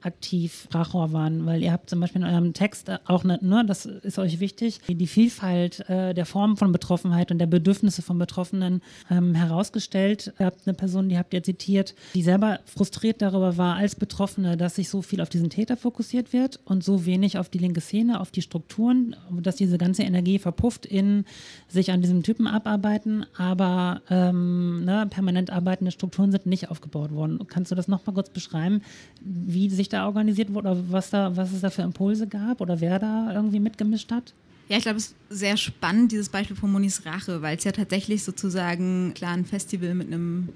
aktiv 0.01 0.63
Sprachrohr 0.65 1.13
waren? 1.13 1.45
Weil 1.45 1.63
ihr 1.63 1.71
habt 1.71 1.89
zum 1.89 1.99
Beispiel 1.99 2.21
in 2.21 2.27
eurem 2.27 2.53
Text 2.53 2.91
auch, 3.05 3.23
eine, 3.23 3.39
ne, 3.41 3.63
das 3.65 3.85
ist 3.85 4.19
euch 4.19 4.39
wichtig, 4.39 4.79
die 4.87 5.07
Vielfalt 5.07 5.89
äh, 5.89 6.13
der 6.13 6.25
Formen 6.25 6.57
von 6.57 6.71
Betroffenheit 6.71 7.31
und 7.31 7.39
der 7.39 7.47
Bedürfnisse 7.47 8.03
von 8.03 8.19
Betroffenen 8.19 8.81
ähm, 9.09 9.33
herausgestellt. 9.33 10.33
Ihr 10.39 10.45
habt 10.45 10.67
eine 10.67 10.75
Person, 10.75 11.09
die 11.09 11.17
habt 11.17 11.33
ihr 11.33 11.41
zitiert, 11.43 11.95
die 12.13 12.21
selber 12.21 12.59
frustriert 12.65 13.21
darüber 13.21 13.57
war 13.57 13.77
als 13.77 13.95
Betroffene, 13.95 14.57
dass 14.57 14.75
sich 14.75 14.89
so 14.89 15.01
viel 15.01 15.21
auf 15.21 15.29
diesen 15.29 15.49
Täter 15.49 15.75
fokussiert 15.75 16.33
wird 16.33 16.59
und 16.65 16.83
so 16.83 17.05
wenig 17.05 17.37
auf 17.39 17.49
die 17.49 17.57
linke 17.57 17.81
Szene 17.81 18.10
Ebene, 18.11 18.19
auf 18.19 18.31
die 18.31 18.41
Strukturen, 18.41 19.15
dass 19.41 19.55
diese 19.55 19.77
ganze 19.77 20.03
Energie 20.03 20.39
verpufft 20.39 20.85
in 20.85 21.25
sich 21.67 21.91
an 21.91 22.01
diesem 22.01 22.23
Typen 22.23 22.47
abarbeiten, 22.47 23.25
aber 23.37 24.01
ähm, 24.09 24.85
ne, 24.85 25.07
permanent 25.09 25.49
arbeitende 25.49 25.91
Strukturen 25.91 26.31
sind 26.31 26.45
nicht 26.45 26.69
aufgebaut 26.69 27.11
worden. 27.11 27.39
Kannst 27.47 27.71
du 27.71 27.75
das 27.75 27.87
nochmal 27.87 28.13
kurz 28.13 28.29
beschreiben, 28.29 28.81
wie 29.21 29.69
sich 29.69 29.89
da 29.89 30.05
organisiert 30.05 30.53
wurde 30.53 30.69
oder 30.69 30.83
was, 30.89 31.09
da, 31.09 31.35
was 31.35 31.51
es 31.51 31.61
da 31.61 31.69
für 31.69 31.81
Impulse 31.81 32.27
gab 32.27 32.61
oder 32.61 32.81
wer 32.81 32.99
da 32.99 33.31
irgendwie 33.33 33.59
mitgemischt 33.59 34.11
hat? 34.11 34.33
Ja, 34.69 34.77
ich 34.77 34.83
glaube, 34.83 34.97
es 34.97 35.07
ist 35.07 35.15
sehr 35.29 35.57
spannend, 35.57 36.11
dieses 36.13 36.29
Beispiel 36.29 36.55
von 36.55 36.71
Monis 36.71 37.05
Rache, 37.05 37.41
weil 37.41 37.57
es 37.57 37.63
ja 37.65 37.73
tatsächlich 37.73 38.23
sozusagen 38.23 39.13
klar 39.13 39.33
ein 39.33 39.45
Festival 39.45 39.95
mit 39.95 40.07
einem 40.07 40.49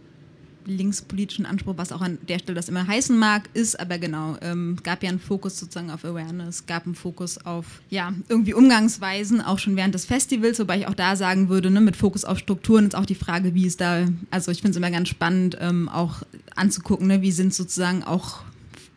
linkspolitischen 0.65 1.45
Anspruch, 1.45 1.75
was 1.77 1.91
auch 1.91 2.01
an 2.01 2.17
der 2.27 2.39
Stelle 2.39 2.55
das 2.55 2.69
immer 2.69 2.87
heißen 2.87 3.17
mag, 3.17 3.49
ist, 3.53 3.79
aber 3.79 3.97
genau, 3.97 4.37
ähm, 4.41 4.77
gab 4.83 5.03
ja 5.03 5.09
einen 5.09 5.19
Fokus 5.19 5.59
sozusagen 5.59 5.91
auf 5.91 6.05
Awareness, 6.05 6.65
gab 6.65 6.85
einen 6.85 6.95
Fokus 6.95 7.37
auf, 7.45 7.81
ja, 7.89 8.13
irgendwie 8.29 8.53
Umgangsweisen, 8.53 9.41
auch 9.41 9.59
schon 9.59 9.75
während 9.75 9.95
des 9.95 10.05
Festivals, 10.05 10.59
wobei 10.59 10.79
ich 10.79 10.87
auch 10.87 10.93
da 10.93 11.15
sagen 11.15 11.49
würde, 11.49 11.69
ne, 11.69 11.81
mit 11.81 11.95
Fokus 11.95 12.25
auf 12.25 12.39
Strukturen 12.39 12.87
ist 12.87 12.95
auch 12.95 13.05
die 13.05 13.15
Frage, 13.15 13.53
wie 13.53 13.65
ist 13.65 13.81
da, 13.81 14.05
also 14.31 14.51
ich 14.51 14.61
finde 14.61 14.71
es 14.71 14.77
immer 14.77 14.91
ganz 14.91 15.09
spannend, 15.09 15.57
ähm, 15.59 15.89
auch 15.89 16.23
anzugucken, 16.55 17.07
ne, 17.07 17.21
wie 17.21 17.31
sind 17.31 17.53
sozusagen 17.53 18.03
auch 18.03 18.43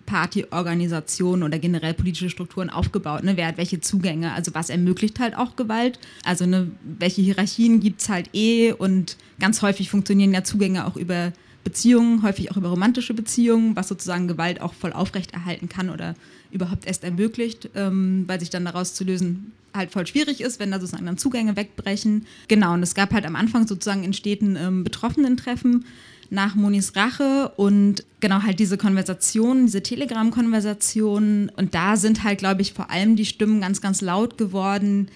Partyorganisationen 0.08 1.42
oder 1.42 1.58
generell 1.58 1.92
politische 1.92 2.30
Strukturen 2.30 2.70
aufgebaut? 2.70 3.24
Ne? 3.24 3.36
Wer 3.36 3.48
hat 3.48 3.58
welche 3.58 3.80
Zugänge? 3.80 4.32
Also 4.32 4.54
was 4.54 4.70
ermöglicht 4.70 5.20
halt 5.20 5.36
auch 5.36 5.54
Gewalt? 5.54 5.98
Also 6.24 6.46
ne, 6.46 6.70
welche 6.82 7.20
Hierarchien 7.20 7.80
gibt 7.80 8.00
es 8.00 8.08
halt 8.08 8.30
eh? 8.32 8.72
Und 8.72 9.18
ganz 9.38 9.60
häufig 9.60 9.90
funktionieren 9.90 10.32
ja 10.32 10.44
Zugänge 10.44 10.86
auch 10.86 10.96
über 10.96 11.34
Beziehungen, 11.64 12.22
häufig 12.22 12.50
auch 12.50 12.56
über 12.56 12.68
romantische 12.68 13.14
Beziehungen, 13.14 13.76
was 13.76 13.88
sozusagen 13.88 14.28
Gewalt 14.28 14.60
auch 14.60 14.74
voll 14.74 14.92
aufrechterhalten 14.92 15.68
kann 15.68 15.90
oder 15.90 16.14
überhaupt 16.50 16.86
erst 16.86 17.04
ermöglicht, 17.04 17.70
ähm, 17.74 18.24
weil 18.26 18.40
sich 18.40 18.50
dann 18.50 18.64
daraus 18.64 18.94
zu 18.94 19.04
lösen 19.04 19.52
halt 19.74 19.90
voll 19.90 20.06
schwierig 20.06 20.40
ist, 20.40 20.60
wenn 20.60 20.70
da 20.70 20.80
sozusagen 20.80 21.06
dann 21.06 21.18
Zugänge 21.18 21.56
wegbrechen. 21.56 22.26
Genau, 22.48 22.74
und 22.74 22.82
es 22.82 22.94
gab 22.94 23.12
halt 23.12 23.26
am 23.26 23.36
Anfang 23.36 23.66
sozusagen 23.66 24.02
in 24.02 24.12
Städten 24.12 24.56
ähm, 24.56 24.84
Betroffenen-Treffen 24.84 25.84
nach 26.30 26.54
Monis 26.54 26.94
Rache 26.94 27.52
und 27.56 28.04
genau 28.20 28.42
halt 28.42 28.58
diese 28.58 28.76
Konversationen, 28.76 29.66
diese 29.66 29.82
Telegram-Konversationen 29.82 31.50
und 31.56 31.74
da 31.74 31.96
sind 31.96 32.22
halt, 32.22 32.38
glaube 32.38 32.60
ich, 32.60 32.74
vor 32.74 32.90
allem 32.90 33.16
die 33.16 33.24
Stimmen 33.24 33.60
ganz, 33.60 33.80
ganz 33.80 34.02
laut 34.02 34.36
geworden, 34.36 35.08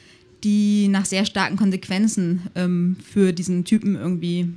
die 0.43 0.89
nach 0.89 1.05
sehr 1.05 1.27
starken 1.27 1.57
Konsequenzen 1.57 2.43
ähm, 2.55 2.97
für 3.05 3.33
diesen 3.33 3.65
Typen 3.65 3.95
irgendwie 3.95 4.49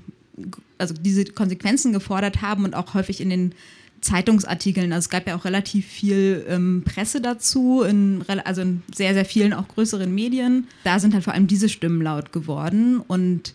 also 0.77 0.93
diese 0.93 1.25
Konsequenzen 1.25 1.93
gefordert 1.93 2.41
haben 2.41 2.65
und 2.65 2.75
auch 2.75 2.93
häufig 2.93 3.21
in 3.21 3.29
den 3.29 3.55
Zeitungsartikeln. 4.01 4.93
Also 4.93 5.05
es 5.05 5.09
gab 5.09 5.27
ja 5.27 5.35
auch 5.35 5.45
relativ 5.45 5.85
viel 5.85 6.45
ähm, 6.47 6.83
Presse 6.85 7.21
dazu, 7.21 7.81
in, 7.81 8.23
also 8.43 8.61
in 8.61 8.83
sehr, 8.93 9.13
sehr 9.13 9.25
vielen 9.25 9.53
auch 9.53 9.67
größeren 9.67 10.13
Medien. 10.13 10.67
Da 10.83 10.99
sind 10.99 11.13
halt 11.13 11.23
vor 11.23 11.33
allem 11.33 11.47
diese 11.47 11.69
Stimmen 11.69 12.01
laut 12.01 12.31
geworden 12.31 12.99
und 12.99 13.53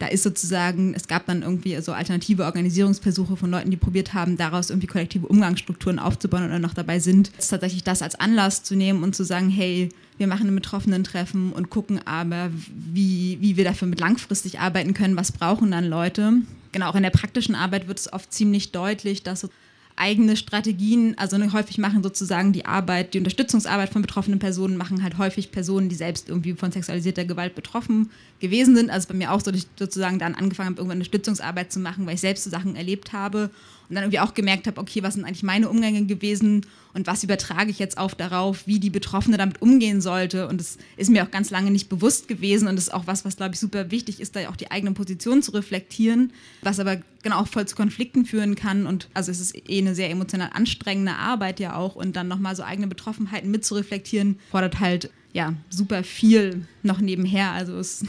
da 0.00 0.06
ist 0.06 0.22
sozusagen, 0.22 0.94
es 0.94 1.08
gab 1.08 1.26
dann 1.26 1.42
irgendwie 1.42 1.78
so 1.82 1.92
alternative 1.92 2.44
Organisierungsversuche 2.44 3.36
von 3.36 3.50
Leuten, 3.50 3.70
die 3.70 3.76
probiert 3.76 4.14
haben, 4.14 4.38
daraus 4.38 4.70
irgendwie 4.70 4.86
kollektive 4.86 5.26
Umgangsstrukturen 5.28 5.98
aufzubauen 5.98 6.46
oder 6.46 6.58
noch 6.58 6.72
dabei 6.72 6.98
sind, 6.98 7.30
tatsächlich 7.36 7.84
das 7.84 8.00
als 8.00 8.14
Anlass 8.14 8.62
zu 8.62 8.74
nehmen 8.74 9.02
und 9.02 9.14
zu 9.14 9.24
sagen, 9.24 9.50
hey, 9.50 9.90
wir 10.16 10.26
machen 10.26 10.48
ein 10.48 10.54
Betroffenen-Treffen 10.54 11.52
und 11.52 11.68
gucken 11.68 12.00
aber, 12.06 12.50
wie, 12.70 13.38
wie 13.40 13.58
wir 13.58 13.64
dafür 13.64 13.88
mit 13.88 14.00
langfristig 14.00 14.58
arbeiten 14.58 14.94
können, 14.94 15.16
was 15.16 15.32
brauchen 15.32 15.70
dann 15.70 15.84
Leute. 15.84 16.32
Genau, 16.72 16.88
auch 16.88 16.96
in 16.96 17.02
der 17.02 17.10
praktischen 17.10 17.54
Arbeit 17.54 17.86
wird 17.86 17.98
es 17.98 18.12
oft 18.12 18.32
ziemlich 18.32 18.72
deutlich, 18.72 19.22
dass 19.22 19.40
so 19.40 19.50
eigene 19.96 20.36
Strategien, 20.36 21.16
also 21.18 21.36
ne, 21.36 21.52
häufig 21.52 21.78
machen 21.78 22.02
sozusagen 22.02 22.52
die 22.52 22.64
Arbeit, 22.64 23.14
die 23.14 23.18
Unterstützungsarbeit 23.18 23.90
von 23.90 24.02
betroffenen 24.02 24.38
Personen 24.38 24.76
machen 24.76 25.02
halt 25.02 25.18
häufig 25.18 25.52
Personen, 25.52 25.88
die 25.88 25.94
selbst 25.94 26.28
irgendwie 26.28 26.54
von 26.54 26.72
sexualisierter 26.72 27.24
Gewalt 27.24 27.54
betroffen 27.54 28.10
gewesen 28.38 28.74
sind. 28.74 28.90
Also 28.90 29.08
bei 29.08 29.14
mir 29.14 29.32
auch 29.32 29.40
so, 29.40 29.50
dass 29.50 29.62
ich 29.62 29.68
sozusagen 29.78 30.18
dann 30.18 30.34
angefangen 30.34 30.70
habe, 30.70 30.78
irgendwann 30.78 30.98
Unterstützungsarbeit 30.98 31.70
zu 31.70 31.80
machen, 31.80 32.06
weil 32.06 32.14
ich 32.14 32.20
selbst 32.20 32.44
so 32.44 32.50
Sachen 32.50 32.76
erlebt 32.76 33.12
habe 33.12 33.50
und 33.90 33.96
dann 33.96 34.04
irgendwie 34.04 34.20
auch 34.20 34.34
gemerkt 34.34 34.68
habe, 34.68 34.80
okay, 34.80 35.02
was 35.02 35.14
sind 35.14 35.24
eigentlich 35.24 35.42
meine 35.42 35.68
Umgänge 35.68 36.06
gewesen 36.06 36.64
und 36.94 37.08
was 37.08 37.24
übertrage 37.24 37.70
ich 37.70 37.80
jetzt 37.80 37.98
auf 37.98 38.14
darauf, 38.14 38.66
wie 38.68 38.78
die 38.78 38.88
Betroffene 38.88 39.36
damit 39.36 39.60
umgehen 39.60 40.00
sollte. 40.00 40.46
Und 40.46 40.60
das 40.60 40.78
ist 40.96 41.10
mir 41.10 41.24
auch 41.24 41.30
ganz 41.32 41.50
lange 41.50 41.72
nicht 41.72 41.88
bewusst 41.88 42.28
gewesen 42.28 42.68
und 42.68 42.76
das 42.76 42.84
ist 42.84 42.94
auch 42.94 43.08
was, 43.08 43.24
was 43.24 43.36
glaube 43.36 43.54
ich 43.54 43.60
super 43.60 43.90
wichtig 43.90 44.20
ist, 44.20 44.36
da 44.36 44.48
auch 44.48 44.54
die 44.54 44.70
eigene 44.70 44.92
Position 44.92 45.42
zu 45.42 45.50
reflektieren, 45.50 46.32
was 46.62 46.78
aber 46.78 46.98
genau 47.24 47.40
auch 47.40 47.48
voll 47.48 47.66
zu 47.66 47.74
Konflikten 47.74 48.24
führen 48.24 48.54
kann. 48.54 48.86
Und 48.86 49.08
also 49.12 49.32
es 49.32 49.40
ist 49.40 49.56
eh 49.68 49.78
eine 49.78 49.96
sehr 49.96 50.08
emotional 50.08 50.50
anstrengende 50.54 51.16
Arbeit 51.16 51.58
ja 51.58 51.74
auch 51.74 51.96
und 51.96 52.14
dann 52.14 52.28
nochmal 52.28 52.54
so 52.54 52.62
eigene 52.62 52.86
Betroffenheiten 52.86 53.50
mitzureflektieren, 53.50 54.38
fordert 54.52 54.78
halt 54.78 55.10
ja 55.32 55.54
super 55.68 56.04
viel 56.04 56.64
noch 56.84 57.00
nebenher. 57.00 57.50
Also 57.50 57.76
es 57.76 58.04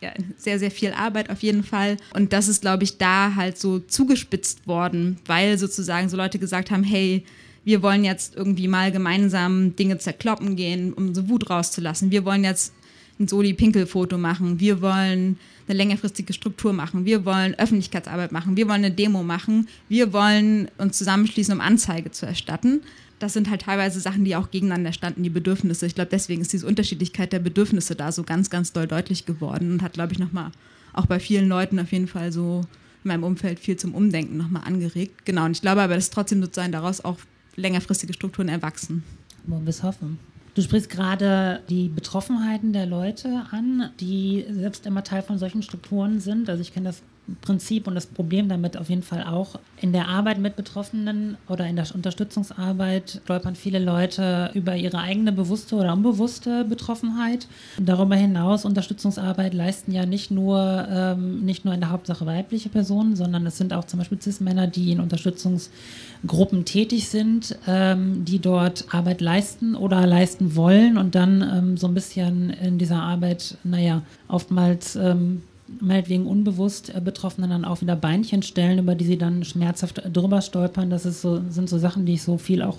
ja, 0.00 0.12
sehr, 0.36 0.58
sehr 0.58 0.70
viel 0.70 0.92
Arbeit 0.92 1.30
auf 1.30 1.42
jeden 1.42 1.64
Fall. 1.64 1.96
Und 2.14 2.32
das 2.32 2.48
ist, 2.48 2.60
glaube 2.60 2.84
ich, 2.84 2.98
da 2.98 3.34
halt 3.34 3.58
so 3.58 3.78
zugespitzt 3.78 4.66
worden, 4.66 5.18
weil 5.26 5.58
sozusagen 5.58 6.08
so 6.08 6.16
Leute 6.16 6.38
gesagt 6.38 6.70
haben, 6.70 6.84
hey, 6.84 7.24
wir 7.64 7.82
wollen 7.82 8.04
jetzt 8.04 8.36
irgendwie 8.36 8.68
mal 8.68 8.92
gemeinsam 8.92 9.74
Dinge 9.74 9.98
zerkloppen 9.98 10.54
gehen, 10.54 10.92
um 10.92 11.14
so 11.14 11.28
Wut 11.28 11.50
rauszulassen. 11.50 12.10
Wir 12.10 12.24
wollen 12.24 12.44
jetzt 12.44 12.72
ein 13.18 13.26
Soli-Pinkel-Foto 13.26 14.18
machen. 14.18 14.60
Wir 14.60 14.82
wollen 14.82 15.38
eine 15.66 15.76
längerfristige 15.76 16.32
Struktur 16.32 16.72
machen. 16.72 17.04
Wir 17.06 17.24
wollen 17.24 17.54
Öffentlichkeitsarbeit 17.54 18.30
machen. 18.30 18.56
Wir 18.56 18.68
wollen 18.68 18.84
eine 18.84 18.94
Demo 18.94 19.22
machen. 19.22 19.68
Wir 19.88 20.12
wollen 20.12 20.68
uns 20.78 20.98
zusammenschließen, 20.98 21.54
um 21.54 21.60
Anzeige 21.60 22.12
zu 22.12 22.24
erstatten 22.24 22.82
das 23.18 23.32
sind 23.32 23.50
halt 23.50 23.62
teilweise 23.62 24.00
Sachen, 24.00 24.24
die 24.24 24.36
auch 24.36 24.50
gegeneinander 24.50 24.92
standen, 24.92 25.22
die 25.22 25.30
Bedürfnisse. 25.30 25.86
Ich 25.86 25.94
glaube, 25.94 26.10
deswegen 26.10 26.42
ist 26.42 26.52
diese 26.52 26.66
Unterschiedlichkeit 26.66 27.32
der 27.32 27.38
Bedürfnisse 27.38 27.94
da 27.94 28.12
so 28.12 28.22
ganz, 28.22 28.50
ganz 28.50 28.72
doll 28.72 28.86
deutlich 28.86 29.26
geworden 29.26 29.72
und 29.72 29.82
hat, 29.82 29.94
glaube 29.94 30.12
ich, 30.12 30.18
nochmal 30.18 30.50
auch 30.92 31.06
bei 31.06 31.20
vielen 31.20 31.48
Leuten 31.48 31.78
auf 31.78 31.92
jeden 31.92 32.08
Fall 32.08 32.32
so 32.32 32.62
in 33.04 33.08
meinem 33.08 33.24
Umfeld 33.24 33.58
viel 33.58 33.76
zum 33.76 33.94
Umdenken 33.94 34.36
nochmal 34.36 34.64
angeregt. 34.64 35.24
Genau, 35.24 35.44
und 35.44 35.52
ich 35.52 35.60
glaube 35.62 35.82
aber, 35.82 35.94
dass 35.94 36.10
trotzdem 36.10 36.42
sozusagen 36.42 36.72
daraus 36.72 37.04
auch 37.04 37.18
längerfristige 37.56 38.12
Strukturen 38.12 38.48
erwachsen. 38.48 39.02
Wollen 39.46 39.64
wir 39.64 39.70
es 39.70 39.82
hoffen. 39.82 40.18
Du 40.54 40.62
sprichst 40.62 40.88
gerade 40.88 41.62
die 41.68 41.88
Betroffenheiten 41.88 42.72
der 42.72 42.86
Leute 42.86 43.44
an, 43.50 43.90
die 44.00 44.44
selbst 44.50 44.86
immer 44.86 45.04
Teil 45.04 45.22
von 45.22 45.38
solchen 45.38 45.62
Strukturen 45.62 46.18
sind. 46.18 46.48
Also 46.48 46.62
ich 46.62 46.72
kenne 46.72 46.88
das 46.88 47.02
Prinzip 47.40 47.88
und 47.88 47.96
das 47.96 48.06
Problem 48.06 48.48
damit 48.48 48.76
auf 48.76 48.88
jeden 48.88 49.02
Fall 49.02 49.24
auch. 49.24 49.58
In 49.80 49.92
der 49.92 50.06
Arbeit 50.06 50.38
mit 50.38 50.54
Betroffenen 50.54 51.36
oder 51.48 51.66
in 51.66 51.74
der 51.74 51.86
Unterstützungsarbeit 51.92 53.20
stolpern 53.24 53.56
viele 53.56 53.80
Leute 53.80 54.50
über 54.54 54.76
ihre 54.76 54.98
eigene 54.98 55.32
bewusste 55.32 55.74
oder 55.74 55.92
unbewusste 55.92 56.64
Betroffenheit. 56.64 57.48
Darüber 57.78 58.14
hinaus 58.14 58.64
Unterstützungsarbeit 58.64 59.54
leisten 59.54 59.90
ja 59.90 60.06
nicht 60.06 60.30
nur, 60.30 60.86
ähm, 60.88 61.44
nicht 61.44 61.64
nur 61.64 61.74
in 61.74 61.80
der 61.80 61.90
Hauptsache 61.90 62.26
weibliche 62.26 62.68
Personen, 62.68 63.16
sondern 63.16 63.44
es 63.44 63.58
sind 63.58 63.72
auch 63.72 63.84
zum 63.84 63.98
Beispiel 63.98 64.22
Cis-Männer, 64.22 64.68
die 64.68 64.92
in 64.92 65.00
Unterstützungsgruppen 65.00 66.64
tätig 66.64 67.08
sind, 67.08 67.58
ähm, 67.66 68.24
die 68.24 68.38
dort 68.38 68.94
Arbeit 68.94 69.20
leisten 69.20 69.74
oder 69.74 70.06
leisten 70.06 70.54
wollen 70.54 70.96
und 70.96 71.16
dann 71.16 71.42
ähm, 71.42 71.76
so 71.76 71.88
ein 71.88 71.94
bisschen 71.94 72.50
in 72.50 72.78
dieser 72.78 73.02
Arbeit, 73.02 73.56
naja, 73.64 74.02
oftmals 74.28 74.94
ähm, 74.94 75.42
meinetwegen 75.80 76.26
unbewusst 76.26 76.94
äh, 76.94 77.00
Betroffenen 77.00 77.50
dann 77.50 77.64
auch 77.64 77.80
wieder 77.80 77.96
Beinchen 77.96 78.42
stellen, 78.42 78.78
über 78.78 78.94
die 78.94 79.04
sie 79.04 79.18
dann 79.18 79.44
schmerzhaft 79.44 80.02
drüber 80.12 80.40
stolpern. 80.42 80.90
Das 80.90 81.06
ist 81.06 81.22
so, 81.22 81.42
sind 81.48 81.68
so 81.68 81.78
Sachen, 81.78 82.06
die 82.06 82.14
ich 82.14 82.22
so 82.22 82.38
viel 82.38 82.62
auch 82.62 82.78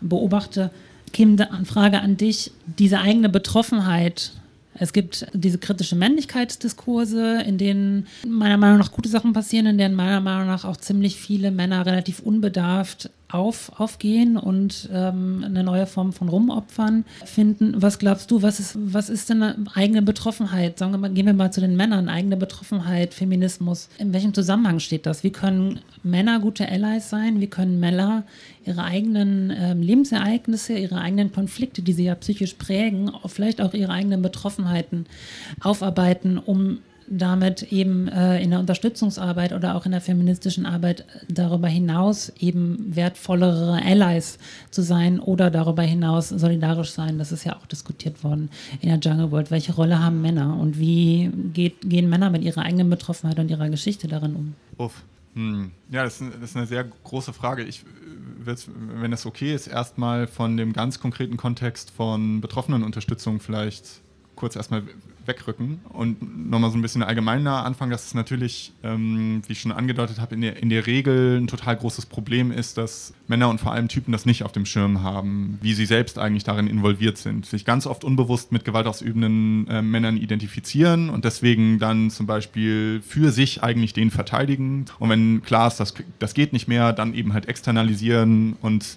beobachte. 0.00 0.70
Kim, 1.12 1.38
Frage 1.64 2.00
an 2.00 2.16
dich. 2.16 2.52
Diese 2.78 3.00
eigene 3.00 3.28
Betroffenheit, 3.28 4.32
es 4.74 4.92
gibt 4.92 5.26
diese 5.32 5.58
kritische 5.58 5.96
Männlichkeitsdiskurse, 5.96 7.42
in 7.42 7.58
denen 7.58 8.06
meiner 8.26 8.56
Meinung 8.56 8.78
nach 8.78 8.92
gute 8.92 9.08
Sachen 9.08 9.32
passieren, 9.32 9.66
in 9.66 9.78
denen 9.78 9.94
meiner 9.94 10.20
Meinung 10.20 10.46
nach 10.46 10.64
auch 10.64 10.76
ziemlich 10.76 11.16
viele 11.16 11.50
Männer 11.50 11.84
relativ 11.84 12.20
unbedarft 12.20 13.10
auf, 13.32 13.72
aufgehen 13.78 14.36
und 14.36 14.88
ähm, 14.92 15.42
eine 15.44 15.64
neue 15.64 15.86
Form 15.86 16.12
von 16.12 16.28
Rumopfern 16.28 17.04
finden. 17.24 17.74
Was 17.76 17.98
glaubst 17.98 18.30
du, 18.30 18.42
was 18.42 18.60
ist, 18.60 18.76
was 18.78 19.08
ist 19.08 19.30
denn 19.30 19.68
eigene 19.74 20.02
Betroffenheit? 20.02 20.78
Sagen 20.78 20.92
wir 20.92 20.98
mal, 20.98 21.10
gehen 21.10 21.26
wir 21.26 21.34
mal 21.34 21.52
zu 21.52 21.60
den 21.60 21.76
Männern, 21.76 22.08
eigene 22.08 22.36
Betroffenheit, 22.36 23.14
Feminismus. 23.14 23.88
In 23.98 24.12
welchem 24.12 24.34
Zusammenhang 24.34 24.80
steht 24.80 25.06
das? 25.06 25.24
Wie 25.24 25.30
können 25.30 25.80
Männer 26.02 26.40
gute 26.40 26.68
Allies 26.68 27.10
sein? 27.10 27.40
Wie 27.40 27.48
können 27.48 27.80
Männer 27.80 28.24
ihre 28.64 28.84
eigenen 28.84 29.52
ähm, 29.56 29.82
Lebensereignisse, 29.82 30.74
ihre 30.74 31.00
eigenen 31.00 31.32
Konflikte, 31.32 31.82
die 31.82 31.92
sie 31.92 32.04
ja 32.04 32.14
psychisch 32.14 32.54
prägen, 32.54 33.10
vielleicht 33.26 33.60
auch 33.60 33.74
ihre 33.74 33.92
eigenen 33.92 34.22
Betroffenheiten 34.22 35.06
aufarbeiten, 35.60 36.38
um 36.38 36.78
damit 37.10 37.64
eben 37.72 38.08
äh, 38.08 38.40
in 38.40 38.50
der 38.50 38.60
Unterstützungsarbeit 38.60 39.52
oder 39.52 39.74
auch 39.74 39.84
in 39.84 39.92
der 39.92 40.00
feministischen 40.00 40.64
Arbeit 40.64 41.04
darüber 41.28 41.68
hinaus 41.68 42.32
eben 42.38 42.94
wertvollere 42.94 43.82
Allies 43.84 44.38
zu 44.70 44.82
sein 44.82 45.18
oder 45.18 45.50
darüber 45.50 45.82
hinaus 45.82 46.28
solidarisch 46.28 46.92
sein. 46.92 47.18
Das 47.18 47.32
ist 47.32 47.44
ja 47.44 47.56
auch 47.56 47.66
diskutiert 47.66 48.22
worden 48.22 48.48
in 48.80 48.88
der 48.88 48.98
Jungle 48.98 49.32
World. 49.32 49.50
Welche 49.50 49.74
Rolle 49.74 50.02
haben 50.02 50.22
Männer 50.22 50.56
und 50.56 50.78
wie 50.78 51.30
geht, 51.52 51.80
gehen 51.82 52.08
Männer 52.08 52.30
mit 52.30 52.42
ihrer 52.42 52.62
eigenen 52.62 52.88
Betroffenheit 52.88 53.38
und 53.40 53.50
ihrer 53.50 53.68
Geschichte 53.68 54.06
darin 54.06 54.36
um? 54.36 54.54
Uff. 54.78 55.02
Hm. 55.34 55.72
Ja, 55.90 56.04
das 56.04 56.20
ist, 56.20 56.32
das 56.34 56.50
ist, 56.50 56.56
eine 56.56 56.66
sehr 56.66 56.84
große 56.84 57.32
Frage. 57.32 57.64
Ich 57.64 57.84
würde, 58.38 58.60
wenn 59.00 59.10
das 59.10 59.26
okay 59.26 59.54
ist, 59.54 59.66
erstmal 59.66 60.26
von 60.26 60.56
dem 60.56 60.72
ganz 60.72 61.00
konkreten 61.00 61.36
Kontext 61.36 61.90
von 61.90 62.40
Betroffenenunterstützung 62.40 63.40
vielleicht 63.40 64.00
kurz 64.34 64.56
erstmal 64.56 64.82
wegrücken 65.26 65.80
und 65.90 66.50
nochmal 66.50 66.70
so 66.70 66.78
ein 66.78 66.82
bisschen 66.82 67.02
allgemeiner 67.02 67.64
anfangen, 67.64 67.90
dass 67.90 68.06
es 68.06 68.14
natürlich, 68.14 68.72
ähm, 68.82 69.42
wie 69.46 69.52
ich 69.52 69.60
schon 69.60 69.72
angedeutet 69.72 70.20
habe, 70.20 70.34
in 70.34 70.40
der, 70.40 70.62
in 70.62 70.68
der 70.68 70.86
Regel 70.86 71.38
ein 71.38 71.46
total 71.46 71.76
großes 71.76 72.06
Problem 72.06 72.50
ist, 72.50 72.78
dass 72.78 73.12
Männer 73.28 73.48
und 73.48 73.60
vor 73.60 73.72
allem 73.72 73.88
Typen 73.88 74.12
das 74.12 74.26
nicht 74.26 74.42
auf 74.42 74.52
dem 74.52 74.66
Schirm 74.66 75.02
haben, 75.02 75.58
wie 75.62 75.74
sie 75.74 75.86
selbst 75.86 76.18
eigentlich 76.18 76.44
darin 76.44 76.66
involviert 76.66 77.18
sind, 77.18 77.46
sich 77.46 77.64
ganz 77.64 77.86
oft 77.86 78.04
unbewusst 78.04 78.52
mit 78.52 78.64
gewaltausübenden 78.64 79.68
äh, 79.68 79.82
Männern 79.82 80.16
identifizieren 80.16 81.10
und 81.10 81.24
deswegen 81.24 81.78
dann 81.78 82.10
zum 82.10 82.26
Beispiel 82.26 83.02
für 83.06 83.30
sich 83.30 83.62
eigentlich 83.62 83.92
den 83.92 84.10
verteidigen. 84.10 84.86
Und 84.98 85.10
wenn 85.10 85.42
klar 85.42 85.68
ist, 85.68 85.78
das, 85.78 85.94
das 86.18 86.34
geht 86.34 86.52
nicht 86.52 86.68
mehr, 86.68 86.92
dann 86.92 87.14
eben 87.14 87.32
halt 87.32 87.46
externalisieren 87.46 88.56
und 88.60 88.96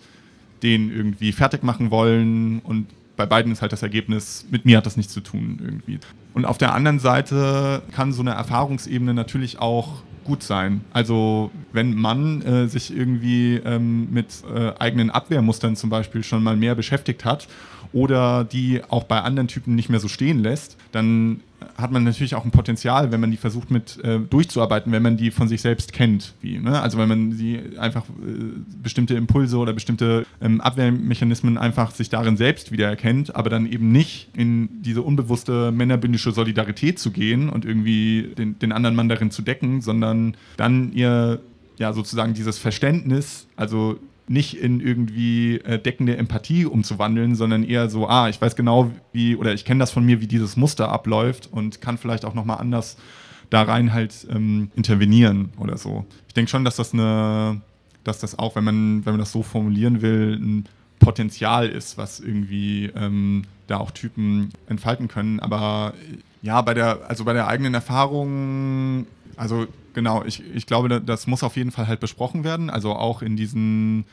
den 0.64 0.92
irgendwie 0.92 1.34
fertig 1.34 1.64
machen 1.64 1.92
wollen 1.92 2.60
und 2.60 2.88
bei 3.16 3.26
beiden 3.26 3.52
ist 3.52 3.62
halt 3.62 3.72
das 3.72 3.84
Ergebnis, 3.84 4.46
mit 4.50 4.66
mir 4.66 4.78
hat 4.78 4.86
das 4.86 4.98
nichts 4.98 5.14
zu 5.14 5.22
tun 5.22 5.60
irgendwie. 5.62 6.00
Und 6.34 6.46
auf 6.46 6.58
der 6.58 6.74
anderen 6.74 7.00
Seite 7.00 7.84
kann 7.92 8.12
so 8.12 8.22
eine 8.22 8.32
Erfahrungsebene 8.32 9.14
natürlich 9.14 9.60
auch 9.60 10.02
gut 10.24 10.42
sein. 10.42 10.82
Also 10.94 11.52
wenn 11.74 11.96
man 11.96 12.42
äh, 12.42 12.68
sich 12.68 12.96
irgendwie 12.96 13.56
ähm, 13.58 14.12
mit 14.12 14.44
äh, 14.54 14.72
eigenen 14.80 15.10
Abwehrmustern 15.10 15.76
zum 15.76 15.90
Beispiel 15.90 16.24
schon 16.24 16.44
mal 16.44 16.56
mehr 16.56 16.76
beschäftigt 16.76 17.26
hat 17.26 17.48
oder 17.92 18.44
die 18.44 18.82
auch 18.90 19.04
bei 19.04 19.22
anderen 19.22 19.48
Typen 19.48 19.76
nicht 19.76 19.90
mehr 19.90 20.00
so 20.00 20.08
stehen 20.08 20.40
lässt, 20.40 20.78
dann 20.92 21.42
hat 21.78 21.92
man 21.92 22.04
natürlich 22.04 22.36
auch 22.36 22.46
ein 22.46 22.52
Potenzial, 22.52 23.12
wenn 23.12 23.22
man 23.22 23.32
die 23.32 23.38
versucht 23.38 23.72
mit 23.72 24.04
äh, 24.04 24.20
durchzuarbeiten, 24.20 24.92
wenn 24.92 25.04
man 25.04 25.18
die 25.18 25.32
von 25.32 25.48
sich 25.48 25.62
selbst 25.62 25.94
kennt. 25.94 26.34
Wie, 26.42 26.60
ne? 26.60 26.82
Also 26.82 26.98
wenn 26.98 27.10
man 27.10 27.32
sie 27.32 27.60
einfach 27.78 28.04
äh, 28.04 28.44
bestimmte 28.82 29.16
Impulse 29.16 29.58
oder 29.58 29.74
bestimmte 29.74 30.26
ähm, 30.42 30.62
Abwehrmechanismen 30.62 31.58
einfach 31.58 31.92
sich 31.92 32.10
darin 32.10 32.38
selbst 32.38 32.72
wiedererkennt, 32.72 33.36
aber 33.36 33.50
dann 33.50 33.66
eben 33.66 33.92
nicht 33.92 34.30
in 34.36 34.82
diese 34.82 35.02
unbewusste 35.02 35.72
männerbündische 35.72 36.32
Solidarität 36.32 37.00
zu 37.00 37.12
gehen 37.12 37.50
und 37.50 37.66
irgendwie 37.66 38.34
den, 38.38 38.60
den 38.60 38.72
anderen 38.72 38.96
Mann 38.96 39.10
darin 39.10 39.32
zu 39.32 39.42
decken, 39.42 39.82
sondern 39.82 40.36
dann 40.58 40.94
ihr 40.94 41.40
ja 41.78 41.94
sozusagen 41.94 42.34
dieses 42.34 42.60
Verständnis, 42.60 43.48
also 43.56 44.00
nicht 44.28 44.58
in 44.58 44.80
irgendwie 44.80 45.58
äh, 45.58 45.80
deckende 45.80 46.18
Empathie 46.18 46.66
umzuwandeln, 46.66 47.36
sondern 47.36 47.64
eher 47.64 47.90
so, 47.90 48.08
ah, 48.08 48.30
ich 48.30 48.42
weiß 48.42 48.56
genau, 48.56 48.92
wie, 49.12 49.36
oder 49.36 49.54
ich 49.54 49.66
kenne 49.66 49.80
das 49.80 49.92
von 49.92 50.06
mir, 50.06 50.22
wie 50.22 50.28
dieses 50.28 50.56
Muster 50.56 50.90
abläuft 50.90 51.50
und 51.52 51.82
kann 51.82 51.98
vielleicht 51.98 52.26
auch 52.26 52.34
nochmal 52.34 52.60
anders 52.60 52.98
da 53.50 53.64
rein 53.64 53.94
halt 53.94 54.26
ähm, 54.32 54.72
intervenieren 54.76 55.50
oder 55.58 55.78
so. 55.78 56.06
Ich 56.28 56.34
denke 56.34 56.50
schon, 56.50 56.66
dass 56.66 56.78
das 56.78 56.94
eine, 56.94 57.62
dass 58.04 58.20
das 58.20 58.40
auch, 58.40 58.56
wenn 58.56 58.64
man, 58.64 59.06
wenn 59.06 59.14
man 59.14 59.20
das 59.20 59.32
so 59.32 59.44
formulieren 59.44 60.02
will, 60.02 60.40
ein 60.42 60.66
Potenzial 61.00 61.68
ist, 61.68 61.98
was 61.98 62.20
irgendwie 62.20 62.92
ähm, 62.96 63.44
da 63.68 63.78
auch 63.78 63.92
Typen 63.92 64.50
entfalten 64.68 65.08
können. 65.08 65.40
Aber 65.40 65.94
ja, 66.42 66.62
bei 66.62 66.74
der, 66.74 67.10
also 67.10 67.26
bei 67.26 67.34
der 67.34 67.48
eigenen 67.48 67.74
Erfahrung, 67.74 69.06
also 69.36 69.68
genau, 69.94 70.24
ich, 70.26 70.44
ich 70.54 70.66
glaube, 70.66 71.02
das 71.02 71.28
muss 71.28 71.44
auf 71.44 71.56
jeden 71.56 71.72
Fall 71.72 71.88
halt 71.88 72.00
besprochen 72.00 72.44
werden. 72.44 72.70
Also 72.70 72.94
auch 72.94 73.22
in 73.22 73.36
diesen, 73.36 74.06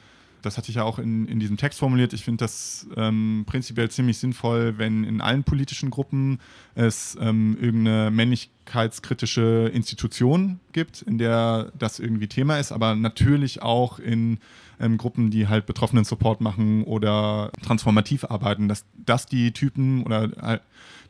das 0.42 0.56
hatte 0.56 0.70
ich 0.70 0.76
ja 0.76 0.84
auch 0.84 0.98
in, 0.98 1.26
in 1.26 1.40
diesem 1.40 1.56
Text 1.56 1.78
formuliert, 1.78 2.12
ich 2.12 2.24
finde 2.24 2.44
das 2.44 2.86
ähm, 2.96 3.44
prinzipiell 3.46 3.90
ziemlich 3.90 4.18
sinnvoll, 4.18 4.78
wenn 4.78 5.04
in 5.04 5.20
allen 5.20 5.44
politischen 5.44 5.90
Gruppen 5.90 6.40
es 6.74 7.16
ähm, 7.20 7.56
irgendeine 7.60 8.10
männlichkeitskritische 8.10 9.70
Institution 9.72 10.60
gibt, 10.72 11.02
in 11.02 11.18
der 11.18 11.72
das 11.78 11.98
irgendwie 11.98 12.28
Thema 12.28 12.58
ist, 12.58 12.72
aber 12.72 12.94
natürlich 12.94 13.62
auch 13.62 13.98
in 13.98 14.38
ähm, 14.80 14.96
Gruppen, 14.96 15.30
die 15.30 15.46
halt 15.46 15.66
Betroffenen 15.66 16.04
Support 16.04 16.40
machen 16.40 16.84
oder 16.84 17.52
transformativ 17.62 18.24
arbeiten, 18.24 18.68
dass, 18.68 18.84
dass 19.04 19.26
die 19.26 19.52
Typen 19.52 20.04
oder 20.04 20.24
äh, 20.42 20.58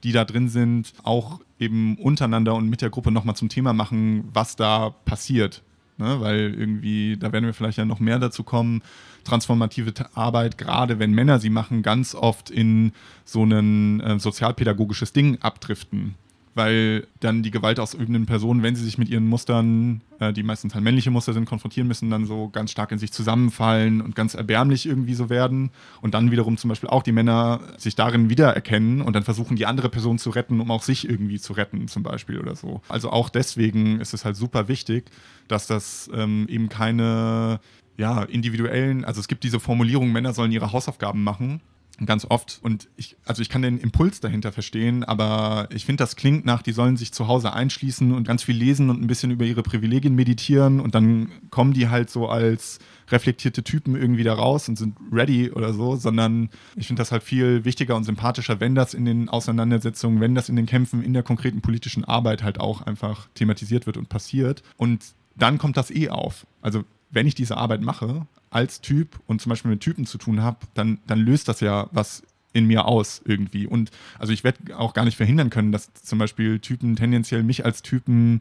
die 0.02 0.12
da 0.12 0.24
drin 0.24 0.48
sind, 0.48 0.92
auch 1.02 1.40
eben 1.60 1.96
untereinander 1.98 2.54
und 2.54 2.68
mit 2.68 2.82
der 2.82 2.90
Gruppe 2.90 3.12
nochmal 3.12 3.36
zum 3.36 3.48
Thema 3.48 3.72
machen, 3.72 4.28
was 4.32 4.56
da 4.56 4.90
passiert. 5.04 5.62
Ne? 5.98 6.20
Weil 6.20 6.54
irgendwie, 6.58 7.16
da 7.18 7.32
werden 7.32 7.44
wir 7.44 7.54
vielleicht 7.54 7.78
ja 7.78 7.84
noch 7.84 8.00
mehr 8.00 8.18
dazu 8.18 8.42
kommen, 8.42 8.82
transformative 9.22 9.92
Arbeit, 10.14 10.58
gerade 10.58 10.98
wenn 10.98 11.12
Männer 11.12 11.38
sie 11.38 11.50
machen, 11.50 11.82
ganz 11.82 12.14
oft 12.14 12.50
in 12.50 12.92
so 13.24 13.44
ein 13.44 14.00
äh, 14.00 14.18
sozialpädagogisches 14.18 15.12
Ding 15.12 15.38
abdriften 15.42 16.14
weil 16.54 17.06
dann 17.20 17.42
die 17.42 17.50
gewaltausübenden 17.50 18.26
Personen, 18.26 18.62
wenn 18.62 18.74
sie 18.74 18.84
sich 18.84 18.98
mit 18.98 19.08
ihren 19.08 19.26
Mustern, 19.26 20.00
äh, 20.18 20.32
die 20.32 20.42
meistens 20.42 20.74
halt 20.74 20.82
männliche 20.82 21.10
Muster 21.10 21.32
sind, 21.32 21.44
konfrontieren 21.44 21.86
müssen, 21.86 22.10
dann 22.10 22.26
so 22.26 22.48
ganz 22.48 22.72
stark 22.72 22.90
in 22.92 22.98
sich 22.98 23.12
zusammenfallen 23.12 24.00
und 24.00 24.14
ganz 24.16 24.34
erbärmlich 24.34 24.86
irgendwie 24.86 25.14
so 25.14 25.30
werden. 25.30 25.70
Und 26.00 26.14
dann 26.14 26.30
wiederum 26.30 26.56
zum 26.56 26.68
Beispiel 26.68 26.88
auch 26.88 27.02
die 27.02 27.12
Männer 27.12 27.60
sich 27.76 27.94
darin 27.94 28.30
wiedererkennen 28.30 29.00
und 29.00 29.14
dann 29.14 29.22
versuchen, 29.22 29.56
die 29.56 29.66
andere 29.66 29.88
Person 29.88 30.18
zu 30.18 30.30
retten, 30.30 30.60
um 30.60 30.70
auch 30.70 30.82
sich 30.82 31.08
irgendwie 31.08 31.38
zu 31.38 31.52
retten, 31.52 31.86
zum 31.88 32.02
Beispiel 32.02 32.38
oder 32.38 32.56
so. 32.56 32.82
Also 32.88 33.10
auch 33.10 33.28
deswegen 33.28 34.00
ist 34.00 34.12
es 34.12 34.24
halt 34.24 34.36
super 34.36 34.68
wichtig, 34.68 35.10
dass 35.46 35.66
das 35.66 36.10
ähm, 36.12 36.46
eben 36.48 36.68
keine 36.68 37.60
ja, 37.96 38.22
individuellen, 38.22 39.04
also 39.04 39.20
es 39.20 39.28
gibt 39.28 39.44
diese 39.44 39.60
Formulierung, 39.60 40.10
Männer 40.10 40.32
sollen 40.32 40.52
ihre 40.52 40.72
Hausaufgaben 40.72 41.22
machen 41.22 41.60
Ganz 42.06 42.26
oft. 42.28 42.60
Und 42.62 42.88
ich, 42.96 43.16
also 43.26 43.42
ich 43.42 43.50
kann 43.50 43.60
den 43.60 43.78
Impuls 43.78 44.20
dahinter 44.20 44.52
verstehen, 44.52 45.04
aber 45.04 45.68
ich 45.70 45.84
finde, 45.84 46.02
das 46.02 46.16
klingt 46.16 46.46
nach, 46.46 46.62
die 46.62 46.72
sollen 46.72 46.96
sich 46.96 47.12
zu 47.12 47.28
Hause 47.28 47.52
einschließen 47.52 48.12
und 48.12 48.26
ganz 48.26 48.42
viel 48.42 48.56
lesen 48.56 48.88
und 48.88 49.02
ein 49.02 49.06
bisschen 49.06 49.30
über 49.30 49.44
ihre 49.44 49.62
Privilegien 49.62 50.14
meditieren 50.14 50.80
und 50.80 50.94
dann 50.94 51.30
kommen 51.50 51.74
die 51.74 51.88
halt 51.88 52.08
so 52.08 52.28
als 52.28 52.78
reflektierte 53.08 53.62
Typen 53.62 53.96
irgendwie 53.96 54.24
da 54.24 54.32
raus 54.32 54.68
und 54.68 54.76
sind 54.76 54.96
ready 55.12 55.50
oder 55.50 55.74
so, 55.74 55.96
sondern 55.96 56.48
ich 56.74 56.86
finde 56.86 57.00
das 57.00 57.12
halt 57.12 57.22
viel 57.22 57.66
wichtiger 57.66 57.96
und 57.96 58.04
sympathischer, 58.04 58.60
wenn 58.60 58.74
das 58.74 58.94
in 58.94 59.04
den 59.04 59.28
Auseinandersetzungen, 59.28 60.20
wenn 60.20 60.34
das 60.34 60.48
in 60.48 60.56
den 60.56 60.66
Kämpfen, 60.66 61.02
in 61.02 61.12
der 61.12 61.22
konkreten 61.22 61.60
politischen 61.60 62.04
Arbeit 62.04 62.42
halt 62.42 62.60
auch 62.60 62.80
einfach 62.82 63.28
thematisiert 63.34 63.86
wird 63.86 63.98
und 63.98 64.08
passiert. 64.08 64.62
Und 64.76 65.04
dann 65.36 65.58
kommt 65.58 65.76
das 65.76 65.90
eh 65.90 66.08
auf. 66.08 66.46
Also 66.62 66.84
wenn 67.10 67.26
ich 67.26 67.34
diese 67.34 67.56
Arbeit 67.56 67.82
mache, 67.82 68.26
als 68.50 68.80
Typ 68.80 69.20
und 69.26 69.40
zum 69.40 69.50
Beispiel 69.50 69.70
mit 69.70 69.80
Typen 69.80 70.06
zu 70.06 70.18
tun 70.18 70.42
habe, 70.42 70.58
dann, 70.74 70.98
dann 71.06 71.20
löst 71.20 71.48
das 71.48 71.60
ja 71.60 71.88
was 71.92 72.22
in 72.52 72.66
mir 72.66 72.86
aus 72.86 73.22
irgendwie. 73.24 73.66
Und 73.66 73.90
also 74.18 74.32
ich 74.32 74.42
werde 74.42 74.76
auch 74.76 74.92
gar 74.92 75.04
nicht 75.04 75.16
verhindern 75.16 75.50
können, 75.50 75.72
dass 75.72 75.92
zum 75.94 76.18
Beispiel 76.18 76.58
Typen 76.58 76.96
tendenziell 76.96 77.42
mich 77.42 77.64
als 77.64 77.82
Typen 77.82 78.40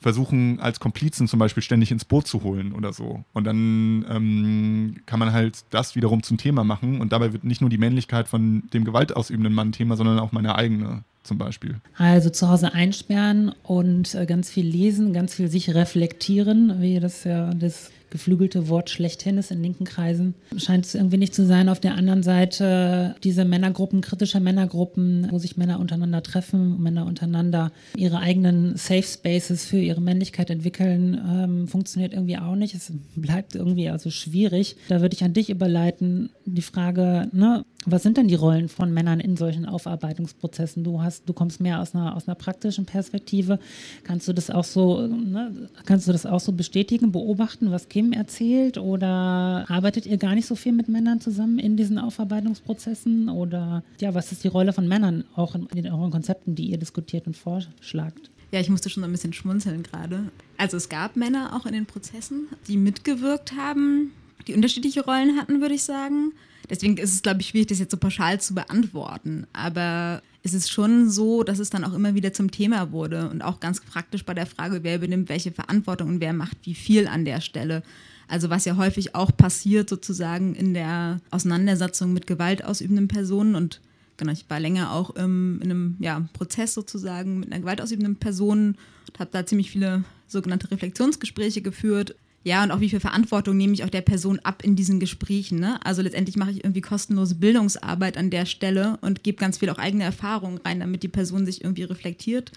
versuchen, 0.00 0.60
als 0.60 0.78
Komplizen 0.80 1.26
zum 1.26 1.38
Beispiel 1.38 1.62
ständig 1.62 1.90
ins 1.90 2.04
Boot 2.04 2.26
zu 2.26 2.42
holen 2.42 2.72
oder 2.72 2.92
so. 2.92 3.24
Und 3.32 3.44
dann 3.44 4.04
ähm, 4.10 4.96
kann 5.06 5.18
man 5.18 5.32
halt 5.32 5.64
das 5.70 5.94
wiederum 5.94 6.22
zum 6.22 6.36
Thema 6.36 6.64
machen 6.64 7.00
und 7.00 7.12
dabei 7.12 7.32
wird 7.32 7.44
nicht 7.44 7.60
nur 7.60 7.70
die 7.70 7.78
Männlichkeit 7.78 8.28
von 8.28 8.64
dem 8.72 8.84
gewaltausübenden 8.84 9.54
Mann 9.54 9.72
Thema, 9.72 9.96
sondern 9.96 10.18
auch 10.18 10.32
meine 10.32 10.54
eigene 10.54 11.02
zum 11.22 11.38
Beispiel. 11.38 11.80
Also 11.96 12.30
zu 12.30 12.48
Hause 12.48 12.72
einsperren 12.72 13.52
und 13.62 14.14
äh, 14.14 14.26
ganz 14.26 14.50
viel 14.50 14.66
lesen, 14.66 15.12
ganz 15.12 15.34
viel 15.34 15.48
sich 15.48 15.74
reflektieren, 15.74 16.80
wie 16.80 17.00
das 17.00 17.24
ja 17.24 17.52
das 17.52 17.90
geflügelte 18.10 18.68
Wort 18.68 18.90
schlechthin 18.90 19.38
ist 19.38 19.50
in 19.50 19.62
linken 19.62 19.84
Kreisen. 19.84 20.34
Scheint 20.56 20.86
es 20.86 20.94
irgendwie 20.94 21.16
nicht 21.16 21.34
zu 21.34 21.44
sein. 21.44 21.68
Auf 21.68 21.80
der 21.80 21.94
anderen 21.94 22.22
Seite 22.22 23.14
diese 23.24 23.44
Männergruppen, 23.44 24.00
kritische 24.00 24.40
Männergruppen, 24.40 25.28
wo 25.30 25.38
sich 25.38 25.56
Männer 25.56 25.80
untereinander 25.80 26.22
treffen, 26.22 26.82
Männer 26.82 27.06
untereinander 27.06 27.72
ihre 27.96 28.18
eigenen 28.18 28.76
Safe 28.76 29.02
Spaces 29.02 29.64
für 29.64 29.78
ihre 29.78 30.00
Männlichkeit 30.00 30.50
entwickeln, 30.50 31.20
ähm, 31.28 31.68
funktioniert 31.68 32.12
irgendwie 32.12 32.38
auch 32.38 32.56
nicht. 32.56 32.74
Es 32.74 32.92
bleibt 33.16 33.54
irgendwie 33.54 33.88
also 33.88 34.10
schwierig. 34.10 34.76
Da 34.88 35.00
würde 35.00 35.14
ich 35.14 35.24
an 35.24 35.32
dich 35.32 35.50
überleiten, 35.50 36.30
die 36.44 36.62
Frage, 36.62 37.28
ne, 37.32 37.64
was 37.88 38.02
sind 38.02 38.16
denn 38.16 38.26
die 38.26 38.34
Rollen 38.34 38.68
von 38.68 38.92
Männern 38.92 39.20
in 39.20 39.36
solchen 39.36 39.64
Aufarbeitungsprozessen? 39.64 40.82
Du 40.82 41.02
hast, 41.02 41.28
du 41.28 41.32
kommst 41.32 41.60
mehr 41.60 41.80
aus 41.80 41.94
einer, 41.94 42.16
aus 42.16 42.26
einer 42.26 42.34
praktischen 42.34 42.84
Perspektive. 42.84 43.60
Kannst 44.02 44.26
du 44.26 44.32
das 44.32 44.50
auch 44.50 44.64
so, 44.64 45.06
ne, 45.06 45.68
kannst 45.84 46.08
du 46.08 46.12
das 46.12 46.26
auch 46.26 46.40
so 46.40 46.52
bestätigen, 46.52 47.12
beobachten? 47.12 47.70
Was 47.70 47.88
Kim 47.96 48.12
erzählt 48.12 48.76
oder 48.76 49.64
arbeitet 49.68 50.04
ihr 50.04 50.18
gar 50.18 50.34
nicht 50.34 50.44
so 50.44 50.54
viel 50.54 50.72
mit 50.72 50.86
Männern 50.86 51.18
zusammen 51.18 51.58
in 51.58 51.78
diesen 51.78 51.98
Aufarbeitungsprozessen 51.98 53.30
oder 53.30 53.82
ja, 54.02 54.12
was 54.12 54.32
ist 54.32 54.44
die 54.44 54.48
Rolle 54.48 54.74
von 54.74 54.86
Männern 54.86 55.24
auch 55.34 55.54
in, 55.54 55.66
in 55.74 55.90
euren 55.90 56.10
Konzepten, 56.10 56.54
die 56.54 56.66
ihr 56.66 56.76
diskutiert 56.76 57.26
und 57.26 57.38
vorschlagt? 57.38 58.30
Ja, 58.52 58.60
ich 58.60 58.68
musste 58.68 58.90
schon 58.90 59.02
ein 59.02 59.12
bisschen 59.12 59.32
schmunzeln 59.32 59.82
gerade. 59.82 60.30
Also 60.58 60.76
es 60.76 60.90
gab 60.90 61.16
Männer 61.16 61.56
auch 61.56 61.64
in 61.64 61.72
den 61.72 61.86
Prozessen, 61.86 62.48
die 62.68 62.76
mitgewirkt 62.76 63.54
haben, 63.56 64.12
die 64.46 64.52
unterschiedliche 64.52 65.02
Rollen 65.02 65.38
hatten, 65.38 65.62
würde 65.62 65.76
ich 65.76 65.82
sagen. 65.82 66.32
Deswegen 66.68 66.96
ist 66.96 67.14
es, 67.14 67.22
glaube 67.22 67.40
ich, 67.40 67.48
schwierig, 67.48 67.68
das 67.68 67.78
jetzt 67.78 67.90
so 67.90 67.96
pauschal 67.96 68.40
zu 68.40 68.54
beantworten. 68.54 69.46
Aber 69.52 70.22
es 70.42 70.54
ist 70.54 70.70
schon 70.70 71.10
so, 71.10 71.42
dass 71.42 71.58
es 71.58 71.70
dann 71.70 71.84
auch 71.84 71.92
immer 71.92 72.14
wieder 72.14 72.32
zum 72.32 72.50
Thema 72.50 72.92
wurde 72.92 73.28
und 73.28 73.42
auch 73.42 73.60
ganz 73.60 73.80
praktisch 73.80 74.24
bei 74.24 74.34
der 74.34 74.46
Frage, 74.46 74.82
wer 74.82 74.96
übernimmt 74.96 75.28
welche 75.28 75.52
Verantwortung 75.52 76.08
und 76.08 76.20
wer 76.20 76.32
macht 76.32 76.58
wie 76.62 76.74
viel 76.74 77.08
an 77.08 77.24
der 77.24 77.40
Stelle. 77.40 77.82
Also 78.28 78.50
was 78.50 78.64
ja 78.64 78.76
häufig 78.76 79.14
auch 79.14 79.36
passiert 79.36 79.88
sozusagen 79.88 80.54
in 80.54 80.74
der 80.74 81.20
Auseinandersetzung 81.30 82.12
mit 82.12 82.26
gewaltausübenden 82.26 83.08
Personen 83.08 83.54
und 83.54 83.80
genau, 84.16 84.32
ich 84.32 84.48
war 84.48 84.60
länger 84.60 84.92
auch 84.92 85.14
ähm, 85.16 85.60
in 85.62 85.70
einem 85.70 85.96
ja, 86.00 86.28
Prozess 86.32 86.74
sozusagen 86.74 87.40
mit 87.40 87.52
einer 87.52 87.60
gewaltausübenden 87.60 88.16
Person 88.16 88.76
und 89.08 89.20
habe 89.20 89.30
da 89.32 89.46
ziemlich 89.46 89.70
viele 89.70 90.04
sogenannte 90.26 90.70
Reflexionsgespräche 90.70 91.62
geführt 91.62 92.16
ja, 92.46 92.62
und 92.62 92.70
auch 92.70 92.78
wie 92.78 92.88
viel 92.88 93.00
Verantwortung 93.00 93.56
nehme 93.56 93.72
ich 93.72 93.82
auch 93.82 93.90
der 93.90 94.02
Person 94.02 94.38
ab 94.44 94.62
in 94.62 94.76
diesen 94.76 95.00
Gesprächen. 95.00 95.58
Ne? 95.58 95.84
Also 95.84 96.00
letztendlich 96.00 96.36
mache 96.36 96.52
ich 96.52 96.62
irgendwie 96.62 96.80
kostenlose 96.80 97.34
Bildungsarbeit 97.34 98.16
an 98.16 98.30
der 98.30 98.46
Stelle 98.46 98.98
und 99.00 99.24
gebe 99.24 99.36
ganz 99.36 99.58
viel 99.58 99.68
auch 99.68 99.78
eigene 99.78 100.04
Erfahrungen 100.04 100.58
rein, 100.64 100.78
damit 100.78 101.02
die 101.02 101.08
Person 101.08 101.44
sich 101.44 101.64
irgendwie 101.64 101.82
reflektiert. 101.82 102.52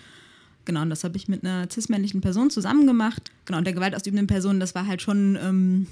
Genau, 0.66 0.84
und 0.84 0.92
das 0.92 1.04
habe 1.04 1.18
ich 1.18 1.28
mit 1.28 1.44
einer 1.44 1.68
cis-männlichen 1.72 2.22
Person 2.22 2.52
zusammen 2.52 2.86
gemacht. 2.86 3.32
Genau, 3.46 3.58
und 3.58 3.64
der 3.64 3.74
gewaltausübenden 3.74 4.28
Person, 4.28 4.60
das 4.60 4.76
war 4.76 4.86
halt 4.86 5.02
schon, 5.02 5.40
ähm, 5.42 5.88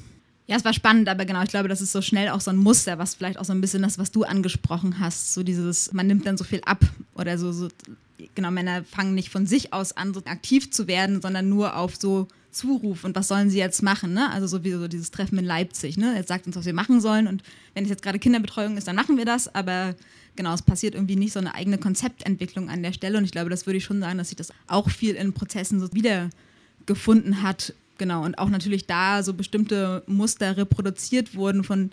ja, 0.46 0.58
es 0.58 0.64
war 0.64 0.74
spannend, 0.74 1.10
aber 1.10 1.26
genau, 1.26 1.42
ich 1.42 1.50
glaube, 1.50 1.68
das 1.68 1.82
ist 1.82 1.92
so 1.92 2.04
schnell 2.04 2.30
auch 2.30 2.42
so 2.42 2.52
ein 2.52 2.58
Muster, 2.58 3.00
was 3.00 3.16
vielleicht 3.16 3.40
auch 3.40 3.46
so 3.46 3.54
ein 3.54 3.62
bisschen 3.62 3.82
das, 3.82 3.98
was 3.98 4.12
du 4.12 4.26
angesprochen 4.26 5.00
hast, 5.00 5.34
so 5.34 5.42
dieses, 5.42 5.92
man 5.92 6.06
nimmt 6.06 6.28
dann 6.28 6.38
so 6.38 6.44
viel 6.44 6.62
ab 6.66 6.86
oder 7.16 7.40
so, 7.40 7.52
so 7.52 7.70
genau, 8.36 8.52
Männer 8.52 8.84
fangen 8.84 9.16
nicht 9.16 9.30
von 9.30 9.48
sich 9.48 9.74
aus 9.74 9.94
an, 9.94 10.14
so 10.14 10.22
aktiv 10.26 10.70
zu 10.70 10.88
werden, 10.88 11.20
sondern 11.20 11.50
nur 11.50 11.76
auf 11.76 11.96
so 11.96 12.28
Zuruf 12.58 13.04
und 13.04 13.16
was 13.16 13.28
sollen 13.28 13.50
sie 13.50 13.58
jetzt 13.58 13.84
machen, 13.84 14.14
ne? 14.14 14.32
Also 14.32 14.48
so 14.48 14.64
wie 14.64 14.72
so 14.72 14.88
dieses 14.88 15.12
Treffen 15.12 15.38
in 15.38 15.46
Leipzig, 15.46 15.98
ne? 15.98 16.16
Jetzt 16.16 16.28
sagt 16.28 16.48
uns, 16.48 16.56
was 16.56 16.66
wir 16.66 16.74
machen 16.74 17.00
sollen 17.00 17.28
und 17.28 17.44
wenn 17.74 17.84
es 17.84 17.90
jetzt 17.90 18.02
gerade 18.02 18.20
Kinderbetreuung 18.20 18.78
ist, 18.78 18.88
dann 18.88 18.96
machen 18.96 19.18
wir 19.18 19.26
das, 19.26 19.54
aber 19.54 19.96
genau, 20.36 20.54
es 20.54 20.62
passiert 20.62 20.96
irgendwie 20.96 21.16
nicht 21.16 21.34
so 21.34 21.40
eine 21.40 21.56
eigene 21.56 21.78
Konzeptentwicklung 21.78 22.70
an 22.70 22.84
der 22.84 22.94
Stelle 22.94 23.18
und 23.18 23.24
ich 23.24 23.32
glaube, 23.32 23.50
das 23.50 23.66
würde 23.66 23.78
ich 23.78 23.84
schon 23.84 24.00
sagen, 24.00 24.18
dass 24.18 24.30
sich 24.30 24.38
das 24.38 24.52
auch 24.68 24.90
viel 24.90 25.16
in 25.16 25.34
Prozessen 25.34 25.80
so 25.80 25.88
wiedergefunden 25.94 27.44
hat, 27.44 27.74
genau, 27.98 28.24
und 28.24 28.38
auch 28.38 28.50
natürlich 28.50 28.88
da 28.88 29.24
so 29.24 29.34
bestimmte 29.34 30.04
Muster 30.08 30.58
reproduziert 30.58 31.36
wurden 31.36 31.64
von 31.64 31.92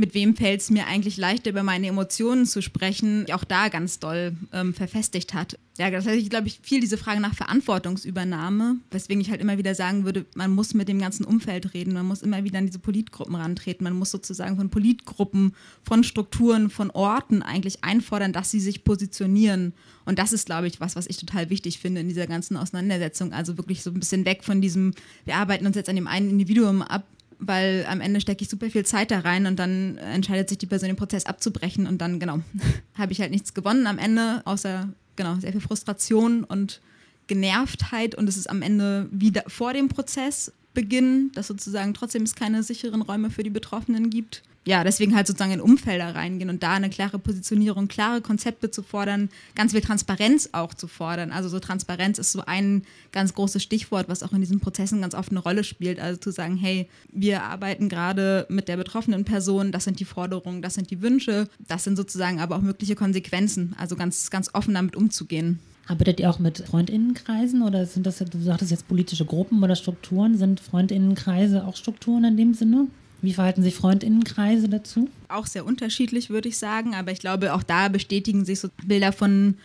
mit 0.00 0.14
wem 0.14 0.34
fällt 0.34 0.62
es 0.62 0.70
mir 0.70 0.86
eigentlich 0.86 1.16
leichter, 1.16 1.50
über 1.50 1.62
meine 1.62 1.86
Emotionen 1.86 2.46
zu 2.46 2.62
sprechen, 2.62 3.26
auch 3.32 3.44
da 3.44 3.68
ganz 3.68 3.98
doll 3.98 4.34
ähm, 4.52 4.74
verfestigt 4.74 5.34
hat. 5.34 5.58
Ja, 5.78 5.90
das 5.90 6.06
heißt, 6.06 6.20
ich 6.20 6.30
glaube, 6.30 6.48
ich 6.48 6.58
viel 6.62 6.80
diese 6.80 6.98
Frage 6.98 7.20
nach 7.20 7.34
Verantwortungsübernahme, 7.34 8.76
weswegen 8.90 9.20
ich 9.20 9.30
halt 9.30 9.40
immer 9.40 9.58
wieder 9.58 9.74
sagen 9.74 10.04
würde, 10.04 10.26
man 10.34 10.50
muss 10.50 10.74
mit 10.74 10.88
dem 10.88 10.98
ganzen 10.98 11.24
Umfeld 11.24 11.72
reden, 11.74 11.92
man 11.92 12.06
muss 12.06 12.22
immer 12.22 12.44
wieder 12.44 12.58
an 12.58 12.66
diese 12.66 12.78
Politgruppen 12.78 13.34
rantreten, 13.34 13.84
man 13.84 13.94
muss 13.94 14.10
sozusagen 14.10 14.56
von 14.56 14.70
Politgruppen, 14.70 15.54
von 15.82 16.02
Strukturen, 16.02 16.70
von 16.70 16.90
Orten 16.90 17.42
eigentlich 17.42 17.84
einfordern, 17.84 18.32
dass 18.32 18.50
sie 18.50 18.60
sich 18.60 18.84
positionieren. 18.84 19.72
Und 20.04 20.18
das 20.18 20.32
ist, 20.32 20.46
glaube 20.46 20.66
ich, 20.66 20.80
was, 20.80 20.96
was 20.96 21.06
ich 21.06 21.18
total 21.18 21.50
wichtig 21.50 21.78
finde 21.78 22.00
in 22.00 22.08
dieser 22.08 22.26
ganzen 22.26 22.56
Auseinandersetzung. 22.56 23.32
Also 23.32 23.56
wirklich 23.56 23.82
so 23.82 23.90
ein 23.90 24.00
bisschen 24.00 24.24
weg 24.24 24.44
von 24.44 24.60
diesem, 24.60 24.92
wir 25.24 25.36
arbeiten 25.36 25.66
uns 25.66 25.76
jetzt 25.76 25.88
an 25.88 25.96
dem 25.96 26.06
einen 26.06 26.30
Individuum 26.30 26.82
ab, 26.82 27.06
weil 27.40 27.86
am 27.88 28.00
Ende 28.00 28.20
stecke 28.20 28.42
ich 28.42 28.50
super 28.50 28.70
viel 28.70 28.84
Zeit 28.84 29.10
da 29.10 29.20
rein 29.20 29.46
und 29.46 29.58
dann 29.58 29.98
entscheidet 29.98 30.48
sich 30.48 30.58
die 30.58 30.66
Person, 30.66 30.88
den 30.88 30.96
Prozess 30.96 31.26
abzubrechen 31.26 31.86
und 31.86 31.98
dann, 31.98 32.20
genau, 32.20 32.40
habe 32.94 33.12
ich 33.12 33.20
halt 33.20 33.30
nichts 33.30 33.54
gewonnen 33.54 33.86
am 33.86 33.98
Ende, 33.98 34.42
außer, 34.44 34.88
genau, 35.16 35.36
sehr 35.36 35.52
viel 35.52 35.60
Frustration 35.60 36.44
und 36.44 36.80
Genervtheit 37.26 38.14
und 38.14 38.28
es 38.28 38.36
ist 38.36 38.50
am 38.50 38.62
Ende 38.62 39.08
wieder 39.10 39.44
vor 39.46 39.72
dem 39.72 39.88
Prozess 39.88 40.52
beginnen, 40.74 41.32
dass 41.34 41.46
sozusagen 41.46 41.94
trotzdem 41.94 42.22
es 42.22 42.34
keine 42.34 42.62
sicheren 42.62 43.02
Räume 43.02 43.30
für 43.30 43.42
die 43.42 43.50
Betroffenen 43.50 44.10
gibt 44.10 44.42
ja, 44.66 44.84
deswegen 44.84 45.16
halt 45.16 45.26
sozusagen 45.26 45.52
in 45.52 45.60
Umfelder 45.60 46.14
reingehen 46.14 46.50
und 46.50 46.62
da 46.62 46.72
eine 46.72 46.90
klare 46.90 47.18
Positionierung, 47.18 47.88
klare 47.88 48.20
Konzepte 48.20 48.70
zu 48.70 48.82
fordern, 48.82 49.30
ganz 49.54 49.72
viel 49.72 49.80
Transparenz 49.80 50.50
auch 50.52 50.74
zu 50.74 50.86
fordern. 50.86 51.32
Also 51.32 51.48
so 51.48 51.60
Transparenz 51.60 52.18
ist 52.18 52.32
so 52.32 52.42
ein 52.46 52.82
ganz 53.10 53.32
großes 53.32 53.62
Stichwort, 53.62 54.08
was 54.10 54.22
auch 54.22 54.32
in 54.32 54.40
diesen 54.40 54.60
Prozessen 54.60 55.00
ganz 55.00 55.14
oft 55.14 55.30
eine 55.30 55.40
Rolle 55.40 55.64
spielt. 55.64 55.98
Also 55.98 56.20
zu 56.20 56.30
sagen, 56.30 56.56
hey, 56.56 56.88
wir 57.10 57.42
arbeiten 57.42 57.88
gerade 57.88 58.46
mit 58.50 58.68
der 58.68 58.76
betroffenen 58.76 59.24
Person, 59.24 59.72
das 59.72 59.84
sind 59.84 59.98
die 59.98 60.04
Forderungen, 60.04 60.60
das 60.60 60.74
sind 60.74 60.90
die 60.90 61.00
Wünsche, 61.00 61.48
das 61.66 61.84
sind 61.84 61.96
sozusagen 61.96 62.38
aber 62.38 62.56
auch 62.56 62.62
mögliche 62.62 62.96
Konsequenzen. 62.96 63.74
Also 63.78 63.96
ganz, 63.96 64.30
ganz 64.30 64.50
offen 64.52 64.74
damit 64.74 64.94
umzugehen. 64.94 65.58
Arbeitet 65.88 66.20
ihr 66.20 66.28
auch 66.28 66.38
mit 66.38 66.58
Freundinnenkreisen 66.58 67.62
oder 67.62 67.86
sind 67.86 68.06
das, 68.06 68.18
du 68.18 68.38
sagtest 68.40 68.70
jetzt 68.70 68.86
politische 68.86 69.24
Gruppen 69.24 69.62
oder 69.62 69.74
Strukturen? 69.74 70.36
Sind 70.36 70.60
Freundinnenkreise 70.60 71.64
auch 71.64 71.76
Strukturen 71.76 72.24
in 72.24 72.36
dem 72.36 72.54
Sinne? 72.54 72.86
Wie 73.22 73.34
verhalten 73.34 73.62
sich 73.62 73.74
Freundinnenkreise 73.74 74.68
dazu? 74.68 75.08
Auch 75.28 75.46
sehr 75.46 75.66
unterschiedlich, 75.66 76.30
würde 76.30 76.48
ich 76.48 76.58
sagen. 76.58 76.94
Aber 76.94 77.12
ich 77.12 77.18
glaube, 77.18 77.54
auch 77.54 77.62
da 77.62 77.88
bestätigen 77.88 78.44
sich 78.44 78.60
so 78.60 78.68
Bilder 78.84 79.12
von 79.12 79.56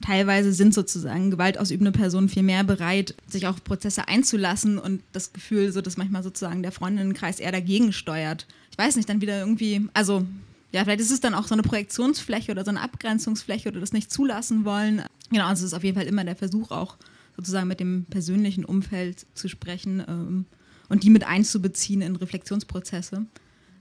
teilweise 0.00 0.52
sind 0.52 0.74
sozusagen 0.74 1.30
gewaltausübende 1.30 1.92
Personen 1.92 2.28
viel 2.28 2.42
mehr 2.42 2.64
bereit, 2.64 3.14
sich 3.26 3.46
auf 3.46 3.64
Prozesse 3.64 4.08
einzulassen 4.08 4.78
und 4.78 5.02
das 5.12 5.32
Gefühl, 5.32 5.72
so 5.72 5.80
dass 5.80 5.96
manchmal 5.96 6.22
sozusagen 6.22 6.62
der 6.62 6.72
Freundinnenkreis 6.72 7.40
eher 7.40 7.52
dagegen 7.52 7.92
steuert. 7.92 8.46
Ich 8.70 8.78
weiß 8.78 8.96
nicht, 8.96 9.08
dann 9.08 9.20
wieder 9.20 9.40
irgendwie, 9.40 9.88
also 9.94 10.26
ja, 10.72 10.84
vielleicht 10.84 11.00
ist 11.00 11.12
es 11.12 11.20
dann 11.20 11.34
auch 11.34 11.46
so 11.46 11.54
eine 11.54 11.62
Projektionsfläche 11.62 12.52
oder 12.52 12.64
so 12.64 12.70
eine 12.70 12.82
Abgrenzungsfläche 12.82 13.70
oder 13.70 13.80
das 13.80 13.92
nicht 13.92 14.12
zulassen 14.12 14.64
wollen. 14.64 15.02
Genau, 15.30 15.46
also 15.46 15.64
es 15.64 15.72
ist 15.72 15.74
auf 15.74 15.84
jeden 15.84 15.96
Fall 15.96 16.06
immer 16.06 16.24
der 16.24 16.36
Versuch 16.36 16.70
auch 16.70 16.96
sozusagen 17.36 17.68
mit 17.68 17.80
dem 17.80 18.04
persönlichen 18.10 18.64
Umfeld 18.64 19.26
zu 19.34 19.48
sprechen. 19.48 20.02
Ähm, 20.06 20.44
und 20.88 21.02
die 21.02 21.10
mit 21.10 21.26
einzubeziehen 21.26 22.02
in 22.02 22.16
Reflexionsprozesse. 22.16 23.26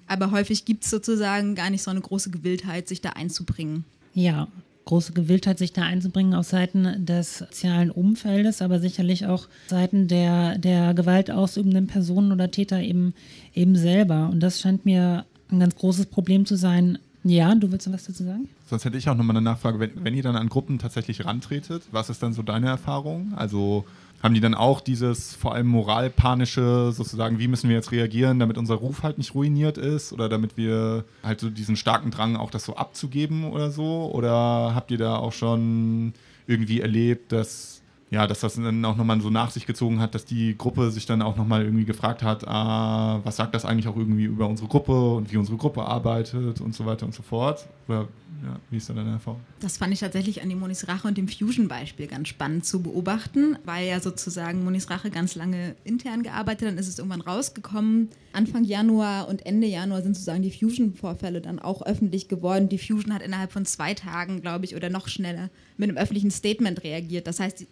Aber 0.07 0.31
häufig 0.31 0.65
gibt 0.65 0.83
es 0.83 0.89
sozusagen 0.89 1.55
gar 1.55 1.69
nicht 1.69 1.81
so 1.81 1.91
eine 1.91 2.01
große 2.01 2.29
Gewilltheit, 2.29 2.87
sich 2.87 3.01
da 3.01 3.09
einzubringen. 3.11 3.85
Ja, 4.13 4.47
große 4.85 5.13
Gewilltheit, 5.13 5.57
sich 5.57 5.73
da 5.73 5.81
einzubringen 5.81 6.33
auf 6.35 6.47
Seiten 6.47 7.05
des 7.05 7.39
sozialen 7.39 7.91
Umfeldes, 7.91 8.61
aber 8.61 8.79
sicherlich 8.79 9.25
auch 9.25 9.47
Seiten 9.67 10.07
der, 10.07 10.57
der 10.57 10.93
Gewalt 10.93 11.31
ausübenden 11.31 11.87
Personen 11.87 12.31
oder 12.31 12.51
Täter 12.51 12.79
eben, 12.79 13.13
eben 13.53 13.75
selber. 13.75 14.29
Und 14.31 14.39
das 14.39 14.61
scheint 14.61 14.85
mir 14.85 15.25
ein 15.51 15.59
ganz 15.59 15.75
großes 15.75 16.05
Problem 16.07 16.45
zu 16.45 16.55
sein. 16.55 16.99
Ja, 17.23 17.53
du 17.55 17.71
willst 17.71 17.91
was 17.91 18.05
dazu 18.05 18.23
sagen? 18.23 18.47
Sonst 18.69 18.85
hätte 18.85 18.97
ich 18.97 19.09
auch 19.09 19.15
nochmal 19.15 19.35
eine 19.35 19.43
Nachfrage. 19.43 19.79
Wenn, 19.79 19.91
wenn 20.03 20.13
ihr 20.13 20.23
dann 20.23 20.35
an 20.35 20.47
Gruppen 20.47 20.77
tatsächlich 20.77 21.25
rantretet, 21.25 21.83
was 21.91 22.09
ist 22.11 22.21
dann 22.21 22.33
so 22.33 22.43
deine 22.43 22.67
Erfahrung? 22.67 23.33
Also 23.35 23.85
haben 24.25 24.33
die 24.33 24.41
dann 24.41 24.55
auch 24.55 24.81
dieses 24.81 25.35
vor 25.35 25.53
allem 25.53 25.67
moralpanische, 25.67 26.91
sozusagen, 26.91 27.37
wie 27.37 27.47
müssen 27.47 27.69
wir 27.69 27.75
jetzt 27.75 27.91
reagieren, 27.91 28.39
damit 28.39 28.57
unser 28.57 28.73
Ruf 28.73 29.03
halt 29.03 29.19
nicht 29.19 29.35
ruiniert 29.35 29.77
ist 29.77 30.11
oder 30.11 30.29
damit 30.29 30.57
wir 30.57 31.05
halt 31.21 31.39
so 31.39 31.51
diesen 31.51 31.75
starken 31.75 32.09
Drang 32.09 32.35
auch 32.35 32.49
das 32.49 32.65
so 32.65 32.75
abzugeben 32.75 33.43
oder 33.43 33.69
so? 33.69 34.09
Oder 34.11 34.73
habt 34.73 34.89
ihr 34.89 34.97
da 34.97 35.17
auch 35.17 35.31
schon 35.31 36.13
irgendwie 36.47 36.81
erlebt, 36.81 37.33
dass 37.33 37.74
ja, 38.11 38.27
dass 38.27 38.41
das 38.41 38.55
dann 38.55 38.85
auch 38.85 38.95
nochmal 38.95 39.19
so 39.19 39.29
nach 39.29 39.49
sich 39.49 39.65
gezogen 39.65 39.99
hat, 39.99 40.13
dass 40.13 40.25
die 40.25 40.57
Gruppe 40.57 40.91
sich 40.91 41.05
dann 41.05 41.21
auch 41.21 41.35
nochmal 41.35 41.63
irgendwie 41.63 41.85
gefragt 41.85 42.21
hat, 42.21 42.47
ah, 42.47 43.19
was 43.23 43.35
sagt 43.35 43.55
das 43.55 43.65
eigentlich 43.65 43.87
auch 43.87 43.97
irgendwie 43.97 44.25
über 44.25 44.47
unsere 44.47 44.69
Gruppe 44.69 45.15
und 45.15 45.31
wie 45.31 45.37
unsere 45.37 45.57
Gruppe 45.57 45.83
arbeitet 45.83 46.61
und 46.61 46.75
so 46.75 46.85
weiter 46.85 47.05
und 47.05 47.15
so 47.15 47.23
fort? 47.23 47.67
Oder 47.87 48.07
ja, 48.43 48.59
wie 48.69 48.77
ist 48.77 48.89
da 48.89 48.93
deine 48.93 49.13
Erfahrung? 49.13 49.41
Das 49.59 49.77
fand 49.77 49.93
ich 49.93 50.01
tatsächlich 50.01 50.43
an 50.43 50.49
dem 50.49 50.59
Monis 50.59 50.87
Rache 50.87 51.07
und 51.07 51.17
dem 51.17 51.27
Fusion-Beispiel 51.27 52.07
ganz 52.07 52.27
spannend 52.27 52.65
zu 52.65 52.83
beobachten, 52.83 53.57
weil 53.65 53.87
ja 53.87 53.99
sozusagen 53.99 54.63
Monis 54.63 54.89
Rache 54.89 55.09
ganz 55.09 55.35
lange 55.35 55.75
intern 55.83 56.21
gearbeitet, 56.21 56.67
dann 56.67 56.77
ist 56.77 56.87
es 56.87 56.99
irgendwann 56.99 57.21
rausgekommen. 57.21 58.09
Anfang 58.33 58.63
Januar 58.65 59.29
und 59.29 59.45
Ende 59.45 59.67
Januar 59.67 60.01
sind 60.01 60.15
sozusagen 60.15 60.43
die 60.43 60.51
Fusion-Vorfälle 60.51 61.41
dann 61.41 61.59
auch 61.59 61.81
öffentlich 61.81 62.27
geworden. 62.27 62.69
Die 62.69 62.77
Fusion 62.77 63.13
hat 63.13 63.21
innerhalb 63.21 63.51
von 63.51 63.65
zwei 63.65 63.93
Tagen, 63.93 64.41
glaube 64.41 64.65
ich, 64.65 64.75
oder 64.75 64.89
noch 64.89 65.07
schneller 65.07 65.49
mit 65.77 65.89
einem 65.89 65.97
öffentlichen 65.97 66.31
Statement 66.31 66.83
reagiert. 66.83 67.27
Das 67.27 67.39
heißt, 67.39 67.65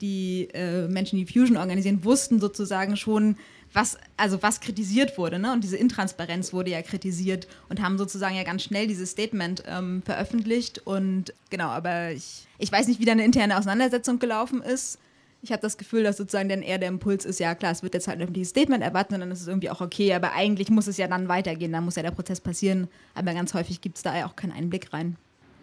die 0.00 0.48
äh, 0.54 0.88
Menschen, 0.88 1.18
die 1.18 1.26
Fusion 1.26 1.56
organisieren, 1.56 2.04
wussten 2.04 2.40
sozusagen 2.40 2.96
schon, 2.96 3.36
was, 3.72 3.98
also 4.16 4.42
was 4.42 4.60
kritisiert 4.60 5.18
wurde. 5.18 5.38
Ne? 5.38 5.52
Und 5.52 5.62
diese 5.62 5.76
Intransparenz 5.76 6.52
wurde 6.52 6.70
ja 6.70 6.82
kritisiert 6.82 7.46
und 7.68 7.82
haben 7.82 7.98
sozusagen 7.98 8.36
ja 8.36 8.42
ganz 8.42 8.62
schnell 8.62 8.86
dieses 8.86 9.10
Statement 9.10 9.62
ähm, 9.66 10.02
veröffentlicht. 10.02 10.86
Und 10.86 11.34
genau, 11.50 11.68
aber 11.68 12.12
ich, 12.12 12.46
ich 12.58 12.72
weiß 12.72 12.88
nicht, 12.88 13.00
wie 13.00 13.04
da 13.04 13.12
eine 13.12 13.24
interne 13.24 13.58
Auseinandersetzung 13.58 14.18
gelaufen 14.18 14.62
ist. 14.62 14.98
Ich 15.42 15.52
habe 15.52 15.62
das 15.62 15.76
Gefühl, 15.76 16.02
dass 16.02 16.16
sozusagen 16.16 16.48
dann 16.48 16.62
eher 16.62 16.78
der 16.78 16.88
Impuls 16.88 17.24
ist, 17.24 17.38
ja 17.38 17.54
klar, 17.54 17.70
es 17.70 17.82
wird 17.82 17.94
jetzt 17.94 18.08
halt 18.08 18.18
ein 18.18 18.22
öffentliches 18.22 18.48
Statement 18.48 18.82
erwarten 18.82 19.14
und 19.14 19.20
dann 19.20 19.30
ist 19.30 19.42
es 19.42 19.46
irgendwie 19.46 19.70
auch 19.70 19.80
okay, 19.80 20.12
aber 20.14 20.32
eigentlich 20.32 20.70
muss 20.70 20.86
es 20.86 20.96
ja 20.96 21.06
dann 21.06 21.28
weitergehen, 21.28 21.72
dann 21.72 21.84
muss 21.84 21.96
ja 21.96 22.02
der 22.02 22.10
Prozess 22.10 22.40
passieren. 22.40 22.88
Aber 23.14 23.32
ganz 23.34 23.54
häufig 23.54 23.80
gibt 23.80 23.96
es 23.96 24.02
da 24.02 24.16
ja 24.16 24.26
auch 24.26 24.34
keinen 24.34 24.52
Einblick 24.52 24.92
rein. 24.92 25.16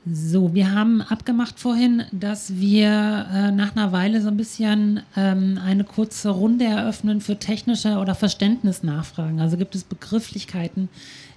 So, 0.05 0.53
wir 0.53 0.73
haben 0.75 1.01
abgemacht 1.01 1.61
vorhin, 1.61 2.03
dass 2.11 2.57
wir 2.57 3.25
äh, 3.33 3.51
nach 3.51 3.73
einer 3.73 3.93
Weile 3.93 4.21
so 4.21 4.27
ein 4.27 4.35
bisschen 4.35 4.99
ähm, 5.15 5.57
eine 5.63 5.85
kurze 5.85 6.29
Runde 6.29 6.65
eröffnen 6.65 7.21
für 7.21 7.39
technische 7.39 7.95
oder 7.95 8.13
Verständnisnachfragen. 8.13 9.39
Also 9.39 9.55
gibt 9.55 9.75
es 9.75 9.85
Begrifflichkeiten, 9.85 10.89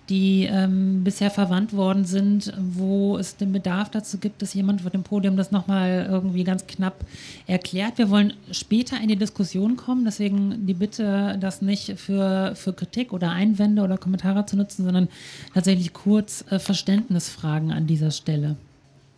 die 0.09 0.45
ähm, 0.45 1.03
bisher 1.03 1.31
verwandt 1.31 1.73
worden 1.73 2.05
sind, 2.05 2.53
wo 2.59 3.19
es 3.19 3.37
den 3.37 3.53
Bedarf 3.53 3.91
dazu 3.91 4.19
gibt, 4.19 4.41
dass 4.41 4.55
jemand 4.55 4.83
vor 4.83 4.91
dem 4.91 5.03
Podium 5.03 5.37
das 5.37 5.51
nochmal 5.51 6.07
irgendwie 6.09 6.45
ganz 6.45 6.67
knapp 6.67 7.05
erklärt. 7.47 7.99
Wir 7.99 8.09
wollen 8.09 8.33
später 8.53 9.01
in 9.01 9.09
die 9.09 9.17
Diskussion 9.17 9.77
kommen, 9.77 10.05
deswegen 10.05 10.67
die 10.67 10.75
Bitte, 10.75 11.37
das 11.41 11.61
nicht 11.61 11.99
für, 11.99 12.55
für 12.55 12.73
Kritik 12.73 13.13
oder 13.13 13.31
Einwände 13.31 13.83
oder 13.83 13.99
Kommentare 13.99 14.47
zu 14.47 14.57
nutzen, 14.57 14.85
sondern 14.85 15.09
tatsächlich 15.55 15.93
kurz 15.93 16.45
äh, 16.51 16.59
Verständnisfragen 16.59 17.73
an 17.73 17.87
dieser 17.87 18.13
Stelle. 18.13 18.57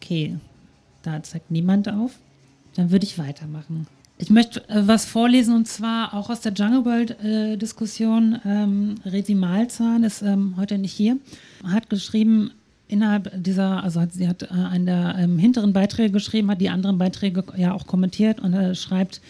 Okay, 0.00 0.36
da 1.02 1.22
zeigt 1.22 1.50
niemand 1.50 1.88
auf. 1.88 2.12
Dann 2.76 2.90
würde 2.90 3.04
ich 3.04 3.18
weitermachen. 3.18 3.86
Ich 4.20 4.30
möchte 4.30 4.68
äh, 4.68 4.86
was 4.86 5.04
vorlesen 5.04 5.54
und 5.54 5.68
zwar 5.68 6.12
auch 6.12 6.28
aus 6.28 6.40
der 6.40 6.52
Jungle 6.52 6.84
World-Diskussion. 6.84 8.40
Äh, 8.44 8.62
ähm, 8.62 8.96
Resi 9.04 9.34
Malzahn 9.34 10.02
ist 10.02 10.22
ähm, 10.22 10.54
heute 10.56 10.76
nicht 10.76 10.92
hier, 10.92 11.18
hat 11.64 11.88
geschrieben, 11.88 12.50
innerhalb 12.88 13.30
dieser, 13.34 13.84
also 13.84 14.00
hat, 14.00 14.12
sie 14.12 14.26
hat 14.26 14.42
äh, 14.42 14.46
einen 14.48 14.86
der 14.86 15.14
ähm, 15.18 15.38
hinteren 15.38 15.72
Beiträge 15.72 16.10
geschrieben, 16.10 16.50
hat 16.50 16.60
die 16.60 16.70
anderen 16.70 16.98
Beiträge 16.98 17.44
ja 17.56 17.72
auch 17.72 17.86
kommentiert 17.86 18.40
und 18.40 18.54
äh, 18.54 18.74
schreibt, 18.74 19.20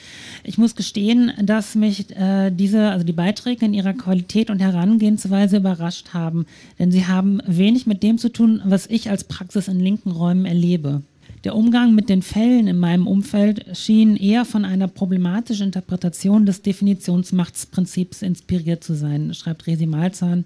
ich 0.42 0.56
muss 0.56 0.74
gestehen, 0.74 1.32
dass 1.42 1.74
mich 1.74 2.16
äh, 2.16 2.50
diese, 2.50 2.88
also 2.88 3.04
die 3.04 3.12
Beiträge 3.12 3.66
in 3.66 3.74
ihrer 3.74 3.92
Qualität 3.92 4.48
und 4.48 4.60
Herangehensweise 4.60 5.58
überrascht 5.58 6.14
haben, 6.14 6.46
denn 6.78 6.90
sie 6.92 7.06
haben 7.06 7.42
wenig 7.46 7.86
mit 7.86 8.02
dem 8.02 8.16
zu 8.16 8.30
tun, 8.30 8.62
was 8.64 8.86
ich 8.86 9.10
als 9.10 9.24
Praxis 9.24 9.68
in 9.68 9.80
linken 9.80 10.12
Räumen 10.12 10.46
erlebe. 10.46 11.02
Der 11.44 11.54
Umgang 11.54 11.94
mit 11.94 12.08
den 12.08 12.22
Fällen 12.22 12.66
in 12.66 12.78
meinem 12.78 13.06
Umfeld 13.06 13.64
schien 13.76 14.16
eher 14.16 14.44
von 14.44 14.64
einer 14.64 14.88
problematischen 14.88 15.66
Interpretation 15.66 16.46
des 16.46 16.62
Definitionsmachtsprinzips 16.62 18.22
inspiriert 18.22 18.82
zu 18.82 18.94
sein, 18.94 19.32
schreibt 19.34 19.66
Resi 19.66 19.86
Malzahn 19.86 20.44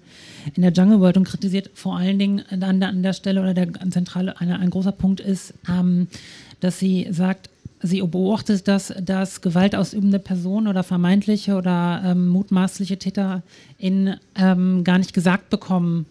in 0.53 0.61
der 0.61 0.71
Jungle 0.71 0.99
World 0.99 1.17
und 1.17 1.27
kritisiert 1.27 1.71
vor 1.73 1.97
allen 1.97 2.19
Dingen 2.19 2.43
an 2.49 2.79
der, 2.79 2.89
an 2.89 3.03
der 3.03 3.13
Stelle 3.13 3.41
oder 3.41 3.53
der 3.53 3.69
zentrale, 3.89 4.39
eine, 4.39 4.59
ein 4.59 4.69
großer 4.69 4.91
Punkt 4.91 5.19
ist, 5.19 5.53
ähm, 5.67 6.07
dass 6.59 6.79
sie 6.79 7.07
sagt, 7.09 7.49
sie 7.81 8.01
beobachtet, 8.01 8.67
dass, 8.67 8.93
dass 9.01 9.41
gewaltausübende 9.41 10.19
Personen 10.19 10.67
oder 10.67 10.83
vermeintliche 10.83 11.55
oder 11.55 12.01
ähm, 12.05 12.29
mutmaßliche 12.29 12.97
Täter 12.97 13.43
in, 13.77 14.15
ähm, 14.35 14.83
gar 14.83 14.97
nicht 14.97 15.13
gesagt 15.13 15.49
bekommen, 15.49 16.05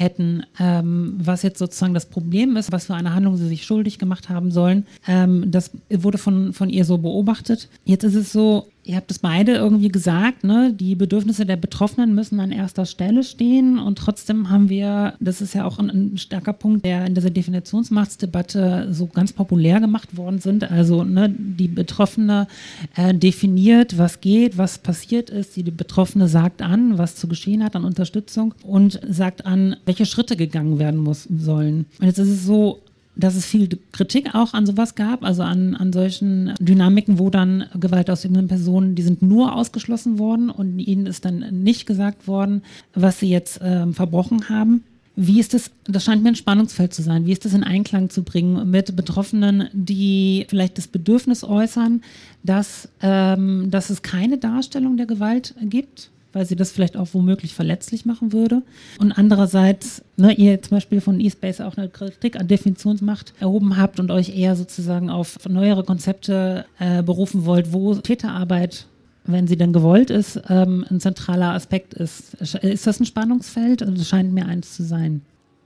hätten, 0.00 0.44
ähm, 0.58 1.14
was 1.18 1.42
jetzt 1.42 1.58
sozusagen 1.58 1.92
das 1.92 2.06
Problem 2.06 2.56
ist, 2.56 2.72
was 2.72 2.86
für 2.86 2.94
eine 2.94 3.14
Handlung 3.14 3.36
sie 3.36 3.46
sich 3.46 3.64
schuldig 3.64 3.98
gemacht 3.98 4.30
haben 4.30 4.50
sollen. 4.50 4.86
Ähm, 5.06 5.50
das 5.50 5.70
wurde 5.90 6.16
von, 6.16 6.54
von 6.54 6.70
ihr 6.70 6.86
so 6.86 6.98
beobachtet. 6.98 7.68
Jetzt 7.84 8.04
ist 8.04 8.14
es 8.14 8.32
so, 8.32 8.66
ihr 8.90 8.96
habt 8.96 9.10
es 9.12 9.20
beide 9.20 9.54
irgendwie 9.54 9.88
gesagt, 9.88 10.42
ne? 10.42 10.72
die 10.72 10.96
Bedürfnisse 10.96 11.46
der 11.46 11.56
Betroffenen 11.56 12.12
müssen 12.12 12.40
an 12.40 12.50
erster 12.50 12.86
Stelle 12.86 13.22
stehen 13.22 13.78
und 13.78 13.98
trotzdem 13.98 14.50
haben 14.50 14.68
wir, 14.68 15.14
das 15.20 15.40
ist 15.40 15.54
ja 15.54 15.64
auch 15.64 15.78
ein, 15.78 15.90
ein 15.90 16.18
starker 16.18 16.52
Punkt, 16.52 16.84
der 16.84 17.06
in 17.06 17.14
dieser 17.14 17.30
Definitionsmachtsdebatte 17.30 18.88
so 18.90 19.06
ganz 19.06 19.32
populär 19.32 19.78
gemacht 19.78 20.16
worden 20.16 20.40
sind. 20.40 20.68
Also 20.68 21.04
ne, 21.04 21.32
die 21.32 21.68
Betroffene 21.68 22.48
äh, 22.96 23.14
definiert, 23.14 23.96
was 23.96 24.20
geht, 24.20 24.58
was 24.58 24.78
passiert 24.78 25.30
ist. 25.30 25.54
Die, 25.54 25.70
Betroffene 25.70 26.26
sagt 26.26 26.60
an, 26.60 26.98
was 26.98 27.14
zu 27.14 27.28
geschehen 27.28 27.62
hat 27.62 27.76
an 27.76 27.84
Unterstützung 27.84 28.54
und 28.64 29.00
sagt 29.08 29.46
an, 29.46 29.76
welche 29.84 30.04
Schritte 30.04 30.34
gegangen 30.36 30.80
werden 30.80 30.98
muss, 30.98 31.28
sollen. 31.30 31.86
Und 32.00 32.06
jetzt 32.06 32.18
ist 32.18 32.28
es 32.28 32.44
so, 32.44 32.80
dass 33.16 33.34
es 33.34 33.44
viel 33.44 33.68
Kritik 33.92 34.34
auch 34.34 34.54
an 34.54 34.66
sowas 34.66 34.94
gab, 34.94 35.24
also 35.24 35.42
an, 35.42 35.74
an 35.74 35.92
solchen 35.92 36.54
Dynamiken, 36.60 37.18
wo 37.18 37.30
dann 37.30 37.66
gewaltausübenden 37.78 38.48
Personen, 38.48 38.94
die 38.94 39.02
sind 39.02 39.22
nur 39.22 39.54
ausgeschlossen 39.54 40.18
worden 40.18 40.50
und 40.50 40.78
ihnen 40.78 41.06
ist 41.06 41.24
dann 41.24 41.62
nicht 41.62 41.86
gesagt 41.86 42.28
worden, 42.28 42.62
was 42.94 43.20
sie 43.20 43.30
jetzt 43.30 43.60
äh, 43.60 43.86
verbrochen 43.92 44.48
haben. 44.48 44.84
Wie 45.16 45.40
ist 45.40 45.52
das, 45.52 45.70
das 45.84 46.04
scheint 46.04 46.22
mir 46.22 46.30
ein 46.30 46.36
Spannungsfeld 46.36 46.94
zu 46.94 47.02
sein, 47.02 47.26
wie 47.26 47.32
ist 47.32 47.44
das 47.44 47.52
in 47.52 47.64
Einklang 47.64 48.08
zu 48.10 48.22
bringen 48.22 48.70
mit 48.70 48.94
Betroffenen, 48.96 49.68
die 49.72 50.46
vielleicht 50.48 50.78
das 50.78 50.86
Bedürfnis 50.86 51.44
äußern, 51.44 52.02
dass, 52.42 52.88
ähm, 53.02 53.70
dass 53.70 53.90
es 53.90 54.02
keine 54.02 54.38
Darstellung 54.38 54.96
der 54.96 55.06
Gewalt 55.06 55.54
gibt? 55.62 56.09
Weil 56.32 56.46
sie 56.46 56.56
das 56.56 56.70
vielleicht 56.70 56.96
auch 56.96 57.08
womöglich 57.12 57.54
verletzlich 57.54 58.04
machen 58.06 58.32
würde. 58.32 58.62
Und 58.98 59.12
andererseits, 59.12 60.02
ne, 60.16 60.32
ihr 60.32 60.62
zum 60.62 60.76
Beispiel 60.76 61.00
von 61.00 61.20
eSpace 61.20 61.60
auch 61.60 61.76
eine 61.76 61.88
Kritik 61.88 62.38
an 62.38 62.48
Definitionsmacht 62.48 63.34
erhoben 63.40 63.76
habt 63.76 64.00
und 64.00 64.10
euch 64.10 64.36
eher 64.36 64.56
sozusagen 64.56 65.10
auf 65.10 65.38
neuere 65.48 65.84
Konzepte 65.84 66.64
äh, 66.78 67.02
berufen 67.02 67.44
wollt, 67.44 67.72
wo 67.72 67.94
Täterarbeit 67.94 68.86
wenn 69.24 69.46
sie 69.46 69.56
denn 69.56 69.72
gewollt 69.72 70.10
ist, 70.10 70.40
ähm, 70.48 70.84
ein 70.90 70.98
zentraler 70.98 71.52
Aspekt 71.52 71.94
ist. 71.94 72.34
Ist 72.34 72.86
das 72.86 73.00
ein 73.00 73.04
Spannungsfeld? 73.04 73.82
Also, 73.82 73.94
das 73.94 74.08
scheint 74.08 74.32
mir 74.32 74.46
eins 74.46 74.74
zu 74.74 74.82
sein. 74.82 75.22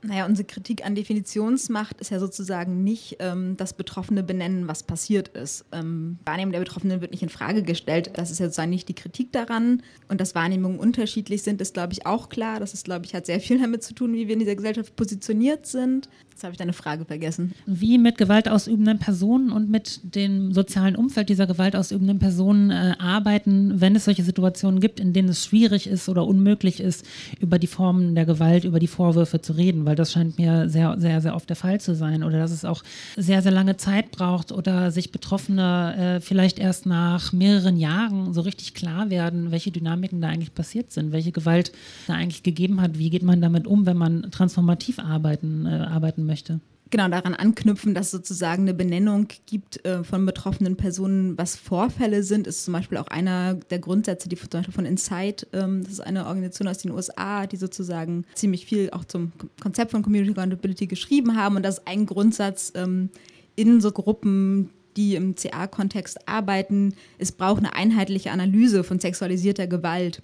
Naja, 0.07 0.25
unsere 0.27 0.45
Kritik 0.45 0.85
an 0.85 0.93
Definitionsmacht 0.93 1.99
ist 1.99 2.11
ja 2.11 2.19
sozusagen 2.19 2.83
nicht 2.83 3.17
ähm, 3.19 3.57
das 3.57 3.73
Betroffene 3.73 4.21
benennen, 4.21 4.67
was 4.67 4.83
passiert 4.83 5.29
ist. 5.29 5.65
Ähm, 5.71 6.19
Wahrnehmung 6.25 6.51
der 6.51 6.59
Betroffenen 6.59 7.01
wird 7.01 7.11
nicht 7.11 7.23
in 7.23 7.29
Frage 7.29 7.63
gestellt. 7.63 8.11
Das 8.13 8.29
ist 8.29 8.39
ja 8.39 8.45
sozusagen 8.45 8.69
nicht 8.69 8.87
die 8.87 8.93
Kritik 8.93 9.31
daran. 9.31 9.81
Und 10.07 10.21
dass 10.21 10.35
Wahrnehmungen 10.35 10.79
unterschiedlich 10.79 11.41
sind, 11.41 11.59
ist, 11.59 11.73
glaube 11.73 11.93
ich, 11.93 12.05
auch 12.05 12.29
klar. 12.29 12.59
Das 12.59 12.73
ist, 12.75 12.85
glaube 12.85 13.05
ich, 13.05 13.15
hat 13.15 13.25
sehr 13.25 13.39
viel 13.39 13.59
damit 13.59 13.83
zu 13.83 13.95
tun, 13.95 14.13
wie 14.13 14.27
wir 14.27 14.33
in 14.33 14.39
dieser 14.39 14.55
Gesellschaft 14.55 14.95
positioniert 14.95 15.65
sind. 15.65 16.07
Jetzt 16.35 16.43
habe 16.43 16.51
ich 16.51 16.57
deine 16.57 16.73
Frage 16.73 17.05
vergessen. 17.05 17.53
Wie 17.65 17.97
mit 17.97 18.17
gewaltausübenden 18.17 18.99
Personen 18.99 19.53
und 19.53 19.69
mit 19.69 20.01
dem 20.03 20.51
sozialen 20.51 20.97
Umfeld 20.97 21.29
dieser 21.29 21.47
gewaltausübenden 21.47 22.19
Personen 22.19 22.71
äh, 22.71 22.93
arbeiten, 22.99 23.79
wenn 23.79 23.95
es 23.95 24.03
solche 24.03 24.21
Situationen 24.21 24.81
gibt, 24.81 24.99
in 24.99 25.13
denen 25.13 25.29
es 25.29 25.45
schwierig 25.45 25.87
ist 25.87 26.09
oder 26.09 26.27
unmöglich 26.27 26.81
ist, 26.81 27.05
über 27.39 27.57
die 27.57 27.67
Formen 27.67 28.15
der 28.15 28.25
Gewalt, 28.25 28.65
über 28.65 28.79
die 28.79 28.87
Vorwürfe 28.87 29.39
zu 29.39 29.53
reden, 29.53 29.85
weil 29.85 29.95
das 29.95 30.11
scheint 30.11 30.37
mir 30.37 30.67
sehr, 30.67 30.99
sehr, 30.99 31.21
sehr 31.21 31.35
oft 31.37 31.47
der 31.47 31.55
Fall 31.55 31.79
zu 31.79 31.95
sein. 31.95 32.21
Oder 32.21 32.39
dass 32.39 32.51
es 32.51 32.65
auch 32.65 32.83
sehr, 33.15 33.41
sehr 33.41 33.53
lange 33.53 33.77
Zeit 33.77 34.11
braucht 34.11 34.51
oder 34.51 34.91
sich 34.91 35.13
Betroffene 35.13 36.17
äh, 36.17 36.19
vielleicht 36.19 36.59
erst 36.59 36.85
nach 36.85 37.31
mehreren 37.31 37.77
Jahren 37.77 38.33
so 38.33 38.41
richtig 38.41 38.73
klar 38.73 39.09
werden, 39.09 39.51
welche 39.51 39.71
Dynamiken 39.71 40.19
da 40.19 40.27
eigentlich 40.27 40.53
passiert 40.53 40.91
sind, 40.91 41.13
welche 41.13 41.31
Gewalt 41.31 41.71
da 42.07 42.15
eigentlich 42.15 42.43
gegeben 42.43 42.81
hat, 42.81 42.97
wie 42.99 43.09
geht 43.09 43.23
man 43.23 43.39
damit 43.39 43.67
um, 43.67 43.85
wenn 43.85 43.95
man 43.95 44.31
transformativ 44.31 44.99
arbeiten, 44.99 45.65
äh, 45.65 45.69
arbeiten 45.69 46.24
möchte. 46.25 46.59
Genau, 46.91 47.07
daran 47.09 47.33
anknüpfen, 47.33 47.95
dass 47.95 48.07
es 48.07 48.11
sozusagen 48.11 48.63
eine 48.63 48.75
Benennung 48.75 49.27
gibt 49.47 49.83
äh, 49.85 50.03
von 50.03 50.23
betroffenen 50.25 50.77
Personen, 50.77 51.35
was 51.35 51.55
Vorfälle 51.55 52.21
sind, 52.21 52.45
ist 52.45 52.63
zum 52.63 52.73
Beispiel 52.73 52.99
auch 52.99 53.07
einer 53.07 53.55
der 53.55 53.79
Grundsätze, 53.79 54.29
die 54.29 54.35
zum 54.35 54.49
Beispiel 54.51 54.73
von 54.73 54.85
Insight, 54.85 55.47
ähm, 55.51 55.81
das 55.83 55.93
ist 55.93 55.99
eine 55.99 56.27
Organisation 56.27 56.67
aus 56.67 56.77
den 56.77 56.91
USA, 56.91 57.47
die 57.47 57.57
sozusagen 57.57 58.23
ziemlich 58.35 58.67
viel 58.67 58.91
auch 58.91 59.03
zum 59.03 59.31
Konzept 59.61 59.91
von 59.91 60.03
Community 60.03 60.31
Accountability 60.31 60.85
geschrieben 60.85 61.35
haben. 61.35 61.55
Und 61.55 61.63
das 61.63 61.79
ist 61.79 61.87
ein 61.87 62.05
Grundsatz 62.05 62.71
ähm, 62.75 63.09
in 63.55 63.81
so 63.81 63.91
Gruppen, 63.91 64.69
die 64.95 65.15
im 65.15 65.35
CA-Kontext 65.35 66.27
arbeiten. 66.27 66.93
Es 67.17 67.31
braucht 67.31 67.59
eine 67.59 67.73
einheitliche 67.73 68.31
Analyse 68.31 68.83
von 68.83 68.99
sexualisierter 68.99 69.65
Gewalt. 69.65 70.21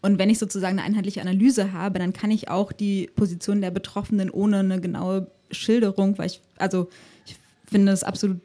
Und 0.00 0.18
wenn 0.18 0.30
ich 0.30 0.38
sozusagen 0.38 0.78
eine 0.78 0.86
einheitliche 0.86 1.20
Analyse 1.20 1.72
habe, 1.72 1.98
dann 1.98 2.12
kann 2.12 2.30
ich 2.30 2.48
auch 2.48 2.72
die 2.72 3.10
Position 3.14 3.60
der 3.60 3.70
Betroffenen 3.70 4.30
ohne 4.30 4.58
eine 4.58 4.80
genaue 4.80 5.30
Schilderung, 5.50 6.18
weil 6.18 6.26
ich, 6.26 6.40
also 6.56 6.88
ich 7.26 7.36
finde 7.68 7.92
es 7.92 8.04
absolut 8.04 8.40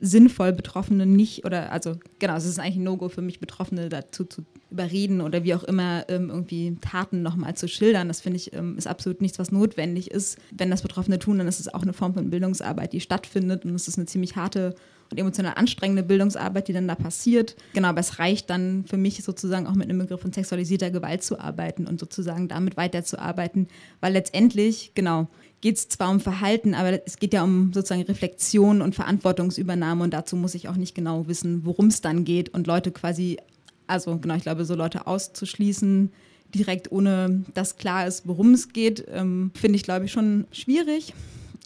sinnvoll, 0.00 0.52
Betroffene 0.52 1.06
nicht, 1.06 1.44
oder 1.44 1.72
also 1.72 1.96
genau, 2.18 2.36
es 2.36 2.44
ist 2.44 2.58
eigentlich 2.58 2.76
ein 2.76 2.84
No-Go 2.84 3.08
für 3.08 3.22
mich, 3.22 3.40
Betroffene 3.40 3.88
dazu 3.88 4.24
zu 4.24 4.44
überreden 4.70 5.20
oder 5.20 5.44
wie 5.44 5.54
auch 5.54 5.64
immer 5.64 6.04
ähm, 6.08 6.30
irgendwie 6.30 6.76
Taten 6.80 7.22
nochmal 7.22 7.56
zu 7.56 7.68
schildern. 7.68 8.08
Das 8.08 8.20
finde 8.20 8.36
ich 8.36 8.52
ähm, 8.52 8.76
ist 8.76 8.86
absolut 8.86 9.20
nichts, 9.20 9.38
was 9.38 9.50
notwendig 9.50 10.10
ist. 10.10 10.38
Wenn 10.50 10.70
das 10.70 10.82
Betroffene 10.82 11.18
tun, 11.18 11.38
dann 11.38 11.48
ist 11.48 11.58
es 11.58 11.72
auch 11.72 11.82
eine 11.82 11.92
Form 11.92 12.14
von 12.14 12.30
Bildungsarbeit, 12.30 12.92
die 12.92 13.00
stattfindet 13.00 13.64
und 13.64 13.74
es 13.74 13.88
ist 13.88 13.98
eine 13.98 14.06
ziemlich 14.06 14.36
harte 14.36 14.74
und 15.10 15.18
emotional 15.18 15.54
anstrengende 15.56 16.02
Bildungsarbeit, 16.02 16.68
die 16.68 16.72
dann 16.72 16.88
da 16.88 16.94
passiert. 16.94 17.56
Genau, 17.72 17.88
aber 17.88 18.00
es 18.00 18.18
reicht 18.18 18.50
dann 18.50 18.84
für 18.86 18.96
mich 18.96 19.22
sozusagen 19.22 19.66
auch 19.66 19.74
mit 19.74 19.88
einem 19.88 19.98
Begriff 19.98 20.20
von 20.20 20.32
sexualisierter 20.32 20.90
Gewalt 20.90 21.22
zu 21.22 21.40
arbeiten 21.40 21.86
und 21.86 21.98
sozusagen 21.98 22.48
damit 22.48 22.76
weiterzuarbeiten, 22.76 23.68
weil 24.00 24.12
letztendlich, 24.12 24.92
genau, 24.94 25.28
geht 25.60 25.76
es 25.76 25.88
zwar 25.88 26.10
um 26.10 26.20
Verhalten, 26.20 26.74
aber 26.74 27.04
es 27.06 27.18
geht 27.18 27.32
ja 27.32 27.42
um 27.42 27.72
sozusagen 27.72 28.02
Reflexion 28.02 28.80
und 28.80 28.94
Verantwortungsübernahme 28.94 30.04
und 30.04 30.14
dazu 30.14 30.36
muss 30.36 30.54
ich 30.54 30.68
auch 30.68 30.76
nicht 30.76 30.94
genau 30.94 31.26
wissen, 31.26 31.64
worum 31.64 31.86
es 31.86 32.00
dann 32.00 32.24
geht 32.24 32.50
und 32.50 32.66
Leute 32.66 32.92
quasi, 32.92 33.38
also 33.86 34.18
genau, 34.18 34.36
ich 34.36 34.42
glaube, 34.42 34.64
so 34.64 34.74
Leute 34.74 35.06
auszuschließen, 35.06 36.12
direkt 36.54 36.92
ohne 36.92 37.44
dass 37.54 37.76
klar 37.76 38.06
ist, 38.06 38.26
worum 38.26 38.54
es 38.54 38.72
geht, 38.72 39.04
ähm, 39.10 39.50
finde 39.54 39.76
ich, 39.76 39.82
glaube 39.82 40.04
ich, 40.04 40.12
schon 40.12 40.46
schwierig. 40.52 41.12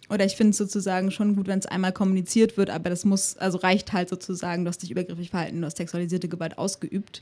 Oder 0.09 0.25
ich 0.25 0.35
finde 0.35 0.51
es 0.51 0.57
sozusagen 0.57 1.11
schon 1.11 1.35
gut, 1.35 1.47
wenn 1.47 1.59
es 1.59 1.65
einmal 1.65 1.93
kommuniziert 1.93 2.57
wird, 2.57 2.69
aber 2.69 2.89
das 2.89 3.05
muss, 3.05 3.37
also 3.37 3.57
reicht 3.57 3.93
halt 3.93 4.09
sozusagen, 4.09 4.65
du 4.65 4.69
hast 4.69 4.83
dich 4.83 4.91
übergriffig 4.91 5.29
verhalten, 5.29 5.61
du 5.61 5.65
hast 5.65 5.77
sexualisierte 5.77 6.27
Gewalt 6.27 6.57
ausgeübt. 6.57 7.21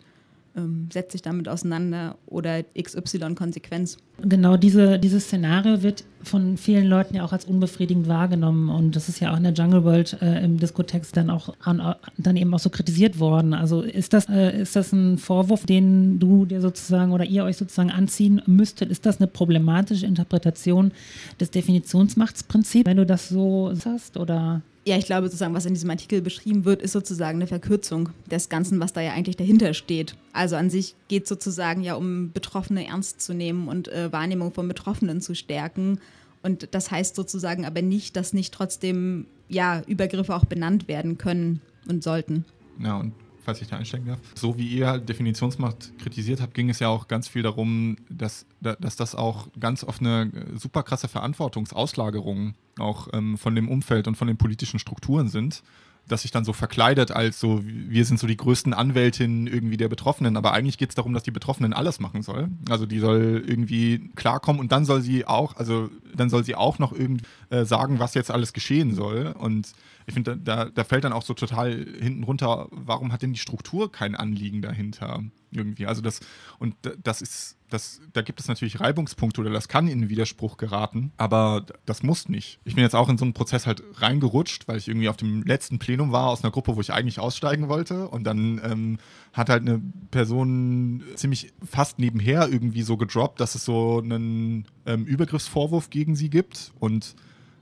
Ähm, 0.56 0.90
setzt 0.92 1.14
sich 1.14 1.22
damit 1.22 1.48
auseinander 1.48 2.18
oder 2.26 2.64
XY-Konsequenz. 2.64 3.98
Genau, 4.22 4.58
diese, 4.58 5.00
dieses 5.00 5.26
Szenario 5.26 5.82
wird 5.82 6.04
von 6.24 6.58
vielen 6.58 6.86
Leuten 6.88 7.16
ja 7.16 7.24
auch 7.24 7.32
als 7.32 7.46
unbefriedigend 7.46 8.08
wahrgenommen 8.08 8.70
und 8.70 8.96
das 8.96 9.10
ist 9.10 9.20
ja 9.20 9.32
auch 9.32 9.38
in 9.38 9.44
der 9.44 9.54
Jungle 9.54 9.84
World 9.84 10.18
äh, 10.22 10.44
im 10.44 10.58
Diskotext 10.58 11.16
dann 11.18 11.30
auch 11.30 11.56
an, 11.62 11.96
dann 12.18 12.36
eben 12.36 12.54
auch 12.54 12.60
so 12.60 12.70
kritisiert 12.70 13.20
worden. 13.20 13.54
Also 13.54 13.82
ist 13.82 14.14
das, 14.14 14.30
äh, 14.30 14.62
ist 14.62 14.76
das 14.76 14.92
ein 14.92 15.18
Vorwurf, 15.18 15.66
den 15.66 16.20
du 16.20 16.46
dir 16.46 16.62
sozusagen 16.62 17.12
oder 17.12 17.26
ihr 17.26 17.44
euch 17.44 17.58
sozusagen 17.58 17.92
anziehen 17.92 18.42
müsstet? 18.46 18.92
Ist 18.92 19.06
das 19.06 19.20
eine 19.20 19.28
problematische 19.28 20.06
Interpretation 20.06 20.92
des 21.40 21.52
Definitionsmachtsprinzips, 21.52 22.86
wenn 22.86 22.98
du 22.98 23.06
das 23.06 23.30
so 23.30 23.72
hast 23.86 24.18
oder? 24.18 24.62
Ja, 24.84 24.98
ich 24.98 25.06
glaube 25.06 25.28
sozusagen, 25.28 25.54
was 25.54 25.66
in 25.66 25.76
diesem 25.76 25.92
Artikel 25.92 26.22
beschrieben 26.22 26.66
wird, 26.66 26.82
ist 26.82 26.94
sozusagen 26.94 27.38
eine 27.38 27.46
Verkürzung 27.46 28.10
des 28.32 28.50
Ganzen, 28.50 28.80
was 28.80 28.94
da 28.94 29.02
ja 29.02 29.14
eigentlich 29.14 29.38
dahinter 29.38 29.76
steht. 29.76 30.16
Also 30.34 30.56
an 30.56 30.72
sich 30.72 30.96
geht 31.08 31.24
es 31.24 31.30
sozusagen 31.30 31.84
ja 31.84 31.94
um 31.94 32.32
Betroffene 32.32 32.88
ernst 32.88 33.22
zu 33.22 33.36
nehmen 33.36 33.68
und 33.68 33.90
äh, 33.90 34.12
Wahrnehmung 34.12 34.52
von 34.52 34.68
Betroffenen 34.68 35.22
zu 35.22 35.36
stärken. 35.36 36.00
Und 36.42 36.70
das 36.72 36.90
heißt 36.90 37.16
sozusagen 37.16 37.66
aber 37.66 37.84
nicht, 37.84 38.16
dass 38.16 38.34
nicht 38.34 38.54
trotzdem 38.54 39.28
ja 39.50 39.84
Übergriffe 39.86 40.36
auch 40.36 40.46
benannt 40.46 40.88
werden 40.88 41.20
können 41.20 41.62
und 41.88 42.04
sollten. 42.04 42.46
Ja, 42.80 42.98
und 42.98 43.14
falls 43.44 43.62
ich 43.62 43.68
da 43.68 43.78
einsteigen 43.78 44.08
darf. 44.08 44.20
So 44.36 44.58
wie 44.58 44.68
ihr 44.68 44.98
Definitionsmacht 44.98 45.98
kritisiert 46.00 46.42
habt, 46.42 46.54
ging 46.54 46.70
es 46.70 46.80
ja 46.80 46.90
auch 46.90 47.08
ganz 47.08 47.28
viel 47.28 47.44
darum, 47.44 47.98
dass, 48.10 48.46
dass 48.60 48.96
das 48.96 49.16
auch 49.16 49.48
ganz 49.60 49.84
oft 49.84 50.02
eine 50.02 50.32
super 50.56 50.84
krasse 50.84 51.08
Verantwortungsauslagerung 51.08 52.54
auch 52.80 53.08
ähm, 53.14 53.38
von 53.38 53.56
dem 53.56 53.70
Umfeld 53.70 54.08
und 54.08 54.16
von 54.16 54.28
den 54.28 54.38
politischen 54.38 54.80
Strukturen 54.80 55.28
sind 55.30 55.64
das 56.08 56.24
sich 56.24 56.32
dann 56.32 56.44
so 56.44 56.54
verkleidet 56.54 57.12
als 57.12 57.40
so, 57.40 57.62
wir 57.64 58.06
sind 58.06 58.20
so 58.20 58.28
die 58.28 58.38
größten 58.38 58.74
Anwältinnen 58.74 59.48
irgendwie 59.48 59.78
der 59.78 59.88
Betroffenen, 59.88 60.36
aber 60.36 60.54
eigentlich 60.54 60.78
geht 60.78 60.90
es 60.90 60.96
darum, 60.96 61.14
dass 61.14 61.24
die 61.24 61.32
Betroffenen 61.32 61.74
alles 61.74 62.00
machen 62.00 62.22
soll. 62.22 62.50
Also 62.70 62.86
die 62.86 63.00
soll 63.00 63.44
irgendwie 63.46 64.10
klarkommen 64.16 64.60
und 64.60 64.72
dann 64.72 64.86
soll 64.86 65.02
sie 65.02 65.26
auch, 65.26 65.56
also 65.56 65.90
dann 66.16 66.30
soll 66.30 66.44
sie 66.44 66.56
auch 66.56 66.80
noch 66.80 66.92
irgendwie 66.92 67.24
äh, 67.50 67.66
sagen, 67.66 68.00
was 68.00 68.14
jetzt 68.14 68.32
alles 68.32 68.54
geschehen 68.54 68.94
soll. 68.94 69.34
Und 69.38 69.72
ich 70.12 70.14
finde, 70.14 70.36
da, 70.36 70.66
da 70.66 70.84
fällt 70.84 71.06
dann 71.06 71.14
auch 71.14 71.22
so 71.24 71.34
total 71.34 71.72
hinten 71.72 72.24
runter, 72.24 72.68
warum 72.70 73.14
hat 73.14 73.22
denn 73.22 73.32
die 73.32 73.40
Struktur 73.40 73.90
kein 73.90 74.14
Anliegen 74.14 74.62
dahinter? 74.62 75.24
Irgendwie. 75.52 75.86
Also 75.86 76.02
das, 76.02 76.20
und 76.60 76.76
das 77.02 77.22
ist, 77.22 77.56
das, 77.70 78.02
da 78.12 78.22
gibt 78.22 78.42
es 78.42 78.50
natürlich 78.50 78.82
Reibungspunkte 78.82 79.40
oder 79.40 79.50
das 79.52 79.70
kann 79.70 79.88
in 79.88 80.10
Widerspruch 80.10 80.58
geraten, 80.58 81.14
aber 81.16 81.66
das 81.86 82.04
muss 82.04 82.28
nicht. 82.28 82.60
Ich 82.66 82.76
bin 82.76 82.84
jetzt 82.84 82.94
auch 82.94 83.08
in 83.08 83.18
so 83.18 83.24
einen 83.24 83.34
Prozess 83.34 83.66
halt 83.66 83.84
reingerutscht, 83.96 84.68
weil 84.68 84.78
ich 84.78 84.90
irgendwie 84.90 85.08
auf 85.08 85.16
dem 85.16 85.44
letzten 85.44 85.80
Plenum 85.80 86.12
war 86.12 86.28
aus 86.28 86.44
einer 86.44 86.52
Gruppe, 86.52 86.76
wo 86.76 86.82
ich 86.82 86.92
eigentlich 86.92 87.20
aussteigen 87.20 87.70
wollte. 87.70 88.10
Und 88.10 88.26
dann 88.26 88.60
ähm, 88.66 88.98
hat 89.32 89.48
halt 89.48 89.62
eine 89.62 89.82
Person 90.10 91.04
ziemlich 91.16 91.54
fast 91.64 92.00
nebenher 92.00 92.50
irgendwie 92.50 92.84
so 92.84 92.98
gedroppt, 92.98 93.40
dass 93.40 93.56
es 93.56 93.64
so 93.64 94.02
einen 94.04 94.66
ähm, 94.86 95.06
Übergriffsvorwurf 95.06 95.90
gegen 95.90 96.18
sie 96.18 96.30
gibt. 96.30 96.74
Und 96.80 97.16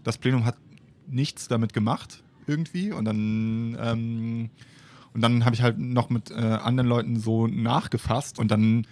das 0.04 0.18
Plenum 0.18 0.46
hat 0.46 0.58
nichts 1.08 1.48
damit 1.48 1.74
gemacht 1.74 2.24
irgendwie. 2.50 2.92
Und 2.92 3.06
dann, 3.06 3.78
ähm, 3.80 4.50
dann 5.14 5.46
habe 5.46 5.56
ich 5.56 5.62
halt 5.62 5.78
noch 5.80 6.10
mit 6.10 6.32
äh, 6.32 6.36
anderen 6.36 6.90
Leuten 6.90 7.20
so 7.20 7.48
nachgefasst 7.48 8.40
und 8.40 8.50
dann 8.52 8.88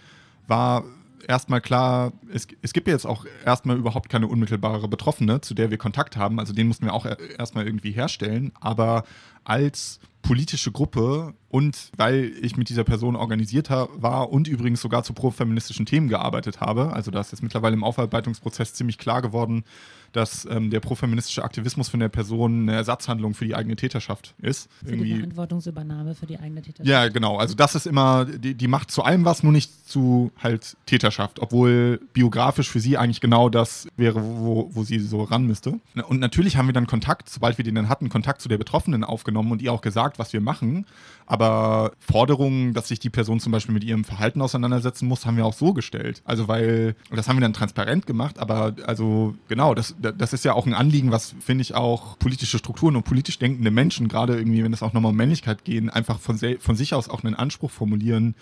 war 0.47 0.83
erstmal 1.27 1.61
klar, 1.61 2.13
es, 2.33 2.47
es 2.61 2.73
gibt 2.73 2.87
jetzt 2.87 3.05
auch 3.05 3.25
erstmal 3.45 3.77
überhaupt 3.77 4.09
keine 4.09 4.27
unmittelbare 4.27 4.87
Betroffene, 4.87 5.41
zu 5.41 5.53
der 5.53 5.71
wir 5.71 5.77
Kontakt 5.77 6.17
haben. 6.17 6.39
Also 6.39 6.53
den 6.53 6.67
mussten 6.67 6.85
wir 6.85 6.93
auch 6.93 7.05
erstmal 7.37 7.65
irgendwie 7.65 7.91
herstellen. 7.91 8.51
Aber 8.59 9.03
als 9.43 9.99
politische 10.28 10.71
Gruppe 10.71 11.34
und 11.49 11.91
weil 11.95 12.34
ich 12.41 12.57
mit 12.57 12.69
dieser 12.69 12.84
Person 12.84 13.15
organisiert 13.15 13.69
war 13.69 14.30
und 14.30 14.47
übrigens 14.47 14.82
sogar 14.82 15.03
zu 15.03 15.13
profeministischen 15.13 15.86
Themen 15.86 16.09
gearbeitet 16.09 16.59
habe, 16.59 16.91
also 16.93 17.11
da 17.11 17.21
ist 17.21 17.32
jetzt 17.32 17.41
mittlerweile 17.41 17.73
im 17.73 17.84
Aufarbeitungsprozess 17.84 18.73
ziemlich 18.73 18.97
klar 18.97 19.21
geworden, 19.21 19.63
dass 20.11 20.47
ähm, 20.49 20.69
der 20.69 20.80
profeministische 20.80 21.43
Aktivismus 21.43 21.89
von 21.89 21.99
der 21.99 22.09
Person 22.09 22.63
eine 22.63 22.73
Ersatzhandlung 22.73 23.34
für 23.34 23.45
die 23.45 23.55
eigene 23.55 23.75
Täterschaft 23.75 24.34
ist. 24.41 24.69
Für 24.80 24.91
Irgendwie. 24.91 25.13
die 25.13 25.19
Verantwortungsübernahme 25.19 26.15
für 26.15 26.25
die 26.25 26.39
eigene 26.39 26.61
Täterschaft. 26.61 26.88
Ja, 26.88 27.07
genau. 27.09 27.38
Also 27.38 27.55
das 27.55 27.75
ist 27.75 27.86
immer, 27.86 28.25
die, 28.25 28.55
die 28.55 28.67
macht 28.67 28.89
zu 28.89 29.03
allem 29.03 29.25
was, 29.25 29.43
nur 29.43 29.51
nicht 29.51 29.88
zu 29.88 30.32
halt 30.41 30.75
Täterschaft, 30.86 31.39
obwohl 31.39 32.01
biografisch 32.13 32.69
für 32.69 32.80
sie 32.80 32.97
eigentlich 32.97 33.21
genau 33.21 33.49
das 33.49 33.88
wäre, 33.95 34.21
wo, 34.23 34.69
wo 34.73 34.84
sie 34.84 34.99
so 34.99 35.23
ran 35.23 35.45
müsste. 35.45 35.80
Und 36.07 36.19
natürlich 36.19 36.57
haben 36.57 36.67
wir 36.67 36.73
dann 36.73 36.88
Kontakt, 36.88 37.30
sobald 37.30 37.57
wir 37.57 37.65
den 37.65 37.75
dann 37.75 37.89
hatten, 37.89 38.09
Kontakt 38.09 38.41
zu 38.41 38.49
der 38.49 38.57
Betroffenen 38.57 39.03
aufgenommen 39.03 39.51
und 39.51 39.61
ihr 39.61 39.71
auch 39.71 39.82
gesagt, 39.82 40.16
was 40.20 40.34
wir 40.34 40.41
machen. 40.41 40.86
Aber 41.26 41.91
Forderungen, 41.99 42.74
dass 42.74 42.88
sich 42.88 42.99
die 42.99 43.09
Person 43.09 43.39
zum 43.39 43.51
Beispiel 43.51 43.74
mit 43.74 43.84
ihrem 43.84 44.05
Verhalten 44.05 44.41
auseinandersetzen 44.41 45.07
muss, 45.07 45.26
haben 45.26 45.36
wir 45.36 45.45
auch 45.45 45.53
so 45.53 45.74
gestellt. 45.74 46.22
Also 46.26 46.47
weil, 46.47 46.95
das 47.13 47.28
haben 47.28 47.38
wir 47.38 47.41
dann 47.41 47.53
transparent 47.53 48.05
gemacht, 48.07 48.39
aber 48.39 48.76
also 48.86 49.36
genau, 49.49 49.76
das, 49.76 49.95
das 49.99 50.34
ist 50.34 50.45
ja 50.45 50.53
auch 50.53 50.65
ein 50.65 50.74
Anliegen, 50.74 51.11
was, 51.11 51.36
finde 51.39 51.63
ich, 51.63 51.76
auch 51.76 52.18
politische 52.18 52.57
Strukturen 52.57 52.95
und 52.95 53.03
politisch 53.03 53.39
denkende 53.39 53.72
Menschen, 53.72 54.07
gerade 54.07 54.38
irgendwie, 54.38 54.63
wenn 54.63 54.74
es 54.74 54.84
auch 54.84 54.93
nochmal 54.93 55.11
um 55.11 55.18
Männlichkeit 55.18 55.65
gehen, 55.65 55.89
einfach 55.89 56.20
von, 56.20 56.39
von 56.59 56.76
sich 56.76 56.93
aus 56.93 57.09
auch 57.09 57.24
einen 57.24 57.36
Anspruch 57.36 57.72
formulieren, 57.72 58.36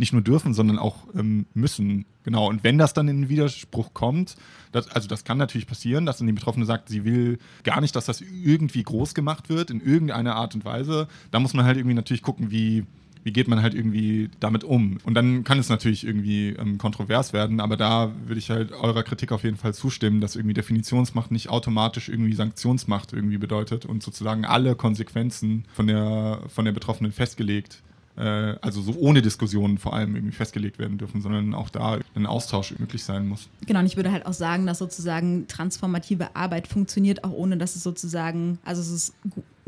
nicht 0.00 0.14
nur 0.14 0.22
dürfen, 0.22 0.54
sondern 0.54 0.78
auch 0.78 0.96
ähm, 1.14 1.46
müssen. 1.54 2.06
Genau. 2.24 2.48
Und 2.48 2.64
wenn 2.64 2.78
das 2.78 2.94
dann 2.94 3.06
in 3.06 3.28
Widerspruch 3.28 3.92
kommt, 3.92 4.36
das, 4.72 4.88
also 4.88 5.06
das 5.06 5.24
kann 5.24 5.36
natürlich 5.36 5.66
passieren, 5.66 6.06
dass 6.06 6.16
dann 6.16 6.26
die 6.26 6.32
Betroffene 6.32 6.64
sagt, 6.64 6.88
sie 6.88 7.04
will 7.04 7.38
gar 7.64 7.80
nicht, 7.82 7.94
dass 7.94 8.06
das 8.06 8.22
irgendwie 8.22 8.82
groß 8.82 9.14
gemacht 9.14 9.50
wird, 9.50 9.70
in 9.70 9.80
irgendeiner 9.80 10.36
Art 10.36 10.54
und 10.54 10.64
Weise. 10.64 11.06
Da 11.30 11.38
muss 11.38 11.52
man 11.52 11.66
halt 11.66 11.76
irgendwie 11.76 11.94
natürlich 11.94 12.22
gucken, 12.22 12.50
wie, 12.50 12.86
wie 13.24 13.32
geht 13.32 13.46
man 13.46 13.60
halt 13.60 13.74
irgendwie 13.74 14.30
damit 14.40 14.64
um? 14.64 14.96
Und 15.04 15.12
dann 15.12 15.44
kann 15.44 15.58
es 15.58 15.68
natürlich 15.68 16.06
irgendwie 16.06 16.50
ähm, 16.50 16.78
kontrovers 16.78 17.34
werden, 17.34 17.60
aber 17.60 17.76
da 17.76 18.10
würde 18.26 18.38
ich 18.38 18.48
halt 18.48 18.72
eurer 18.72 19.02
Kritik 19.02 19.32
auf 19.32 19.44
jeden 19.44 19.58
Fall 19.58 19.74
zustimmen, 19.74 20.22
dass 20.22 20.34
irgendwie 20.34 20.54
Definitionsmacht 20.54 21.30
nicht 21.30 21.50
automatisch 21.50 22.08
irgendwie 22.08 22.32
Sanktionsmacht 22.32 23.12
irgendwie 23.12 23.38
bedeutet 23.38 23.84
und 23.84 24.02
sozusagen 24.02 24.46
alle 24.46 24.76
Konsequenzen 24.76 25.66
von 25.74 25.86
der, 25.86 26.40
von 26.48 26.64
der 26.64 26.72
Betroffenen 26.72 27.12
festgelegt 27.12 27.82
also 28.20 28.82
so 28.82 28.92
ohne 28.98 29.22
Diskussionen 29.22 29.78
vor 29.78 29.94
allem 29.94 30.14
irgendwie 30.14 30.34
festgelegt 30.34 30.78
werden 30.78 30.98
dürfen, 30.98 31.22
sondern 31.22 31.54
auch 31.54 31.70
da 31.70 31.98
ein 32.14 32.26
Austausch 32.26 32.78
möglich 32.78 33.02
sein 33.02 33.26
muss. 33.26 33.48
Genau, 33.66 33.80
und 33.80 33.86
ich 33.86 33.96
würde 33.96 34.12
halt 34.12 34.26
auch 34.26 34.34
sagen, 34.34 34.66
dass 34.66 34.78
sozusagen 34.78 35.46
transformative 35.48 36.36
Arbeit 36.36 36.68
funktioniert, 36.68 37.24
auch 37.24 37.32
ohne 37.32 37.56
dass 37.56 37.76
es 37.76 37.82
sozusagen, 37.82 38.58
also 38.62 38.82
es 38.82 38.90
ist 38.90 39.14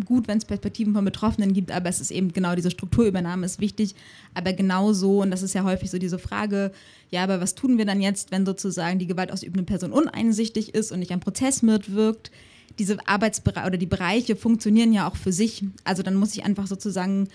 gut, 0.05 0.29
wenn 0.29 0.37
es 0.37 0.45
Perspektiven 0.45 0.93
von 0.93 1.05
Betroffenen 1.05 1.55
gibt, 1.55 1.71
aber 1.71 1.89
es 1.89 2.01
ist 2.01 2.11
eben 2.11 2.33
genau 2.33 2.55
diese 2.55 2.71
Strukturübernahme 2.71 3.47
ist 3.47 3.59
wichtig. 3.61 3.95
Aber 4.35 4.53
genauso, 4.53 5.23
und 5.23 5.31
das 5.31 5.43
ist 5.43 5.55
ja 5.55 5.65
häufig 5.65 5.91
so 5.91 5.99
diese 5.99 6.19
Frage, 6.19 6.73
ja, 7.11 7.23
aber 7.23 7.41
was 7.41 7.55
tun 7.55 7.79
wir 7.79 7.87
dann 7.87 8.03
jetzt, 8.03 8.33
wenn 8.33 8.45
sozusagen 8.45 8.99
die 8.99 9.07
gewaltausübende 9.07 9.65
Person 9.65 9.93
uneinsichtig 9.93 10.75
ist 10.75 10.93
und 10.93 10.99
nicht 10.99 11.13
am 11.13 11.21
Prozess 11.21 11.63
mitwirkt? 11.63 12.31
Diese 12.79 12.97
Arbeitsbereiche 13.07 13.67
oder 13.67 13.79
die 13.79 13.87
Bereiche 13.87 14.37
funktionieren 14.37 14.93
ja 14.93 15.09
auch 15.09 15.17
für 15.17 15.33
sich. 15.33 15.65
Also 15.85 16.03
dann 16.03 16.17
muss 16.17 16.35
ich 16.35 16.45
einfach 16.45 16.67
sozusagen 16.67 17.29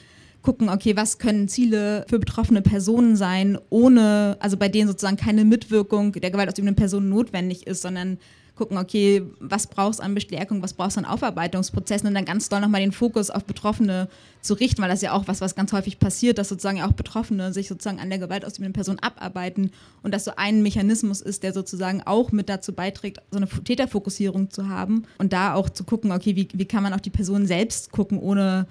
gucken, 0.47 0.69
okay, 0.69 0.95
was 0.95 1.17
können 1.17 1.49
Ziele 1.49 2.05
für 2.07 2.19
betroffene 2.19 2.61
Personen 2.61 3.17
sein, 3.17 3.57
ohne, 3.69 4.37
also 4.39 4.55
bei 4.55 4.69
denen 4.69 4.87
sozusagen 4.87 5.17
keine 5.17 5.43
Mitwirkung 5.43 6.13
der 6.13 6.31
gewaltausübenden 6.31 6.77
Person 6.77 7.09
notwendig 7.09 7.67
ist, 7.67 7.81
sondern 7.81 8.17
gucken, 8.55 8.77
okay, 8.77 9.23
was 9.41 9.67
brauchst 9.67 9.99
du 9.99 10.03
an 10.03 10.15
Bestärkung, 10.15 10.63
was 10.63 10.73
brauchst 10.73 10.95
du 10.95 11.01
an 11.01 11.05
Aufarbeitungsprozessen 11.05 12.07
und 12.07 12.13
dann 12.13 12.23
ganz 12.23 12.47
doll 12.47 12.61
nochmal 12.61 12.79
den 12.79 12.93
Fokus 12.93 13.29
auf 13.29 13.43
Betroffene 13.43 14.07
zu 14.39 14.53
richten, 14.53 14.81
weil 14.81 14.87
das 14.87 15.01
ja 15.01 15.11
auch 15.11 15.27
was, 15.27 15.41
was 15.41 15.53
ganz 15.53 15.73
häufig 15.73 15.99
passiert, 15.99 16.37
dass 16.37 16.47
sozusagen 16.47 16.81
auch 16.81 16.93
Betroffene 16.93 17.51
sich 17.51 17.67
sozusagen 17.67 17.99
an 17.99 18.09
der 18.09 18.19
gewaltausübenden 18.19 18.71
Person 18.71 18.99
abarbeiten 18.99 19.71
und 20.01 20.13
das 20.13 20.23
so 20.23 20.31
ein 20.37 20.63
Mechanismus 20.63 21.19
ist, 21.19 21.43
der 21.43 21.51
sozusagen 21.51 22.03
auch 22.03 22.31
mit 22.31 22.47
dazu 22.47 22.71
beiträgt, 22.71 23.17
so 23.31 23.37
eine 23.37 23.49
Täterfokussierung 23.49 24.49
zu 24.49 24.69
haben 24.69 25.03
und 25.17 25.33
da 25.33 25.55
auch 25.55 25.69
zu 25.69 25.83
gucken, 25.83 26.13
okay, 26.13 26.37
wie, 26.37 26.47
wie 26.53 26.65
kann 26.65 26.83
man 26.83 26.93
auf 26.93 27.01
die 27.01 27.09
Person 27.09 27.45
selbst 27.45 27.91
gucken, 27.91 28.17
ohne 28.17 28.65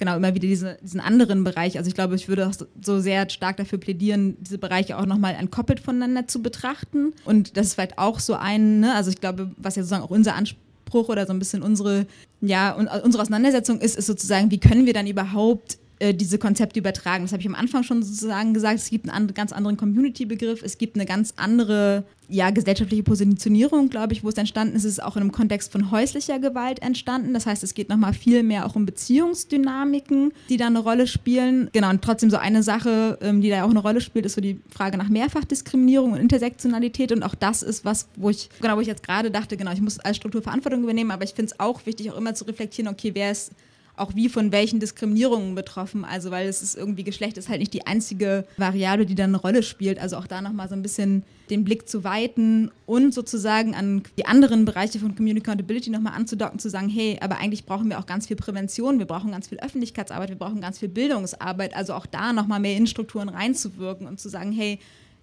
genau 0.00 0.16
immer 0.16 0.34
wieder 0.34 0.48
diese, 0.48 0.78
diesen 0.82 0.98
anderen 0.98 1.44
Bereich. 1.44 1.78
Also 1.78 1.86
ich 1.86 1.94
glaube, 1.94 2.16
ich 2.16 2.28
würde 2.28 2.48
auch 2.48 2.54
so 2.82 2.98
sehr 2.98 3.30
stark 3.30 3.58
dafür 3.58 3.78
plädieren, 3.78 4.36
diese 4.40 4.58
Bereiche 4.58 4.98
auch 4.98 5.06
nochmal 5.06 5.34
entkoppelt 5.34 5.78
voneinander 5.78 6.26
zu 6.26 6.42
betrachten. 6.42 7.12
Und 7.24 7.56
das 7.56 7.68
ist 7.68 7.74
vielleicht 7.74 7.98
auch 7.98 8.18
so 8.18 8.34
ein, 8.34 8.80
ne, 8.80 8.94
also 8.94 9.10
ich 9.10 9.20
glaube, 9.20 9.52
was 9.56 9.76
ja 9.76 9.82
sozusagen 9.82 10.02
auch 10.02 10.10
unser 10.10 10.34
Anspruch 10.34 11.08
oder 11.08 11.26
so 11.26 11.32
ein 11.32 11.38
bisschen 11.38 11.62
unsere, 11.62 12.06
ja, 12.40 12.72
unsere 12.72 13.22
Auseinandersetzung 13.22 13.80
ist, 13.80 13.96
ist 13.96 14.06
sozusagen, 14.06 14.50
wie 14.50 14.58
können 14.58 14.86
wir 14.86 14.94
dann 14.94 15.06
überhaupt 15.06 15.78
äh, 16.00 16.14
diese 16.14 16.38
Konzepte 16.38 16.80
übertragen. 16.80 17.24
Das 17.24 17.32
habe 17.32 17.42
ich 17.42 17.48
am 17.48 17.54
Anfang 17.54 17.82
schon 17.82 18.02
sozusagen 18.02 18.54
gesagt. 18.54 18.78
Es 18.78 18.88
gibt 18.90 19.08
einen 19.08 19.32
ganz 19.34 19.52
anderen 19.52 19.76
Community-Begriff. 19.76 20.62
Es 20.62 20.78
gibt 20.78 20.96
eine 20.96 21.04
ganz 21.04 21.34
andere 21.36 22.04
ja, 22.26 22.50
gesellschaftliche 22.50 23.02
Positionierung, 23.02 23.90
glaube 23.90 24.14
ich, 24.14 24.24
wo 24.24 24.28
es 24.28 24.36
entstanden 24.36 24.76
ist. 24.76 24.84
Es 24.84 24.92
ist 24.92 25.02
auch 25.02 25.16
in 25.16 25.22
einem 25.22 25.32
Kontext 25.32 25.70
von 25.72 25.90
häuslicher 25.90 26.38
Gewalt 26.38 26.80
entstanden. 26.80 27.34
Das 27.34 27.44
heißt, 27.44 27.62
es 27.62 27.74
geht 27.74 27.88
nochmal 27.88 28.14
viel 28.14 28.42
mehr 28.42 28.64
auch 28.64 28.76
um 28.76 28.86
Beziehungsdynamiken, 28.86 30.32
die 30.48 30.56
da 30.56 30.68
eine 30.68 30.78
Rolle 30.78 31.06
spielen. 31.06 31.68
Genau, 31.72 31.90
und 31.90 32.02
trotzdem 32.02 32.30
so 32.30 32.38
eine 32.38 32.62
Sache, 32.62 33.18
ähm, 33.20 33.42
die 33.42 33.50
da 33.50 33.64
auch 33.64 33.70
eine 33.70 33.80
Rolle 33.80 34.00
spielt, 34.00 34.24
ist 34.24 34.34
so 34.34 34.40
die 34.40 34.58
Frage 34.70 34.96
nach 34.96 35.08
Mehrfachdiskriminierung 35.08 36.12
und 36.12 36.18
Intersektionalität. 36.18 37.12
Und 37.12 37.24
auch 37.24 37.34
das 37.34 37.62
ist 37.62 37.84
was, 37.84 38.08
wo 38.16 38.30
ich, 38.30 38.48
genau, 38.60 38.76
wo 38.76 38.80
ich 38.80 38.88
jetzt 38.88 39.02
gerade 39.02 39.30
dachte, 39.30 39.56
genau, 39.56 39.72
ich 39.72 39.80
muss 39.80 39.98
als 39.98 40.16
Struktur 40.16 40.40
Verantwortung 40.40 40.82
übernehmen, 40.82 41.10
aber 41.10 41.24
ich 41.24 41.34
finde 41.34 41.52
es 41.52 41.60
auch 41.60 41.84
wichtig, 41.84 42.10
auch 42.10 42.16
immer 42.16 42.34
zu 42.34 42.44
reflektieren, 42.44 42.90
okay, 42.90 43.10
wer 43.14 43.32
ist 43.32 43.52
auch 44.00 44.14
wie 44.14 44.28
von 44.28 44.52
welchen 44.52 44.80
Diskriminierungen 44.80 45.54
betroffen. 45.54 46.04
Also 46.04 46.30
weil 46.30 46.48
es 46.48 46.62
ist 46.62 46.76
irgendwie 46.76 47.04
Geschlecht 47.04 47.38
ist 47.38 47.48
halt 47.48 47.60
nicht 47.60 47.74
die 47.74 47.86
einzige 47.86 48.46
Variable, 48.56 49.06
die 49.06 49.14
da 49.14 49.24
eine 49.24 49.36
Rolle 49.36 49.62
spielt. 49.62 49.98
Also 49.98 50.16
auch 50.16 50.26
da 50.26 50.40
nochmal 50.40 50.68
so 50.68 50.74
ein 50.74 50.82
bisschen 50.82 51.22
den 51.50 51.64
Blick 51.64 51.88
zu 51.88 52.04
weiten 52.04 52.70
und 52.86 53.12
sozusagen 53.12 53.74
an 53.74 54.02
die 54.16 54.26
anderen 54.26 54.64
Bereiche 54.64 54.98
von 54.98 55.14
Community 55.16 55.44
Accountability 55.44 55.90
nochmal 55.90 56.14
anzudocken, 56.14 56.58
zu 56.58 56.70
sagen, 56.70 56.88
hey, 56.88 57.18
aber 57.20 57.38
eigentlich 57.38 57.66
brauchen 57.66 57.88
wir 57.90 57.98
auch 57.98 58.06
ganz 58.06 58.28
viel 58.28 58.36
Prävention, 58.36 58.98
wir 58.98 59.06
brauchen 59.06 59.32
ganz 59.32 59.48
viel 59.48 59.58
Öffentlichkeitsarbeit, 59.58 60.28
wir 60.28 60.38
brauchen 60.38 60.60
ganz 60.60 60.78
viel 60.78 60.88
Bildungsarbeit. 60.88 61.74
Also 61.74 61.94
auch 61.94 62.06
da 62.06 62.32
nochmal 62.32 62.60
mehr 62.60 62.76
in 62.76 62.86
Strukturen 62.86 63.28
reinzuwirken 63.28 64.06
und 64.06 64.20
zu 64.20 64.28
sagen, 64.28 64.52
hey, 64.52 64.78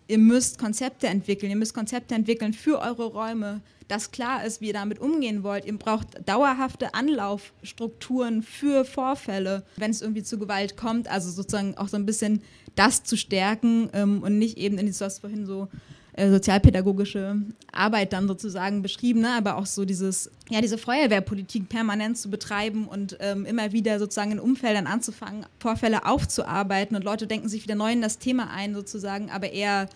ihr 0.08 0.18
müsst 0.18 0.58
Konzepte 0.58 1.08
entwickeln, 1.08 1.49
ihr 1.49 1.58
müsst 1.58 1.74
Konzepte 1.74 2.16
entwickeln 2.16 2.53
für 2.53 2.80
eure 2.80 3.05
Räume, 3.05 3.62
dass 3.88 4.12
klar 4.12 4.45
ist, 4.45 4.60
wie 4.62 4.68
ihr 4.68 4.74
damit 4.74 4.99
umgehen 4.99 5.43
wollt. 5.43 5.66
Ihr 5.66 5.78
braucht 5.78 6.08
dauerhafte 6.28 6.93
Anlaufstrukturen 6.93 8.43
für 8.43 8.84
Vorfälle, 8.86 9.64
wenn 9.78 9.91
es 9.91 10.01
irgendwie 10.01 10.24
zu 10.24 10.38
Gewalt 10.38 10.76
kommt. 10.76 11.08
Also 11.08 11.32
sozusagen 11.32 11.78
auch 11.78 11.88
so 11.88 11.97
ein 11.97 12.05
bisschen 12.05 12.41
das 12.76 13.03
zu 13.03 13.16
stärken 13.16 13.89
ähm, 13.93 14.24
und 14.24 14.38
nicht 14.38 14.58
eben 14.58 14.78
in 14.78 14.86
dieses, 14.86 15.01
was 15.01 15.20
vorhin 15.20 15.45
so 15.45 15.70
äh, 16.18 16.32
sozialpädagogische 16.32 17.36
Arbeit 17.72 18.11
dann 18.11 18.28
sozusagen 18.28 18.82
beschrieben, 18.82 19.22
ne? 19.22 19.36
aber 19.38 19.55
auch 19.55 19.68
so 19.68 19.86
dieses, 19.86 20.32
ja, 20.49 20.61
diese 20.61 20.80
Feuerwehrpolitik 20.80 21.70
permanent 21.70 22.18
zu 22.18 22.32
betreiben 22.32 22.88
und 22.88 23.18
ähm, 23.20 23.45
immer 23.45 23.72
wieder 23.72 23.99
sozusagen 23.99 24.32
in 24.32 24.39
Umfeldern 24.39 24.88
anzufangen, 24.88 25.45
Vorfälle 25.59 26.07
aufzuarbeiten 26.07 26.97
und 26.97 27.03
Leute 27.03 27.28
denken 27.28 27.47
sich 27.49 27.63
wieder 27.63 27.76
neu 27.76 27.91
in 27.91 28.01
das 28.01 28.18
Thema 28.18 28.49
ein 28.49 28.74
sozusagen, 28.74 29.30
aber 29.30 29.51
eher 29.51 29.89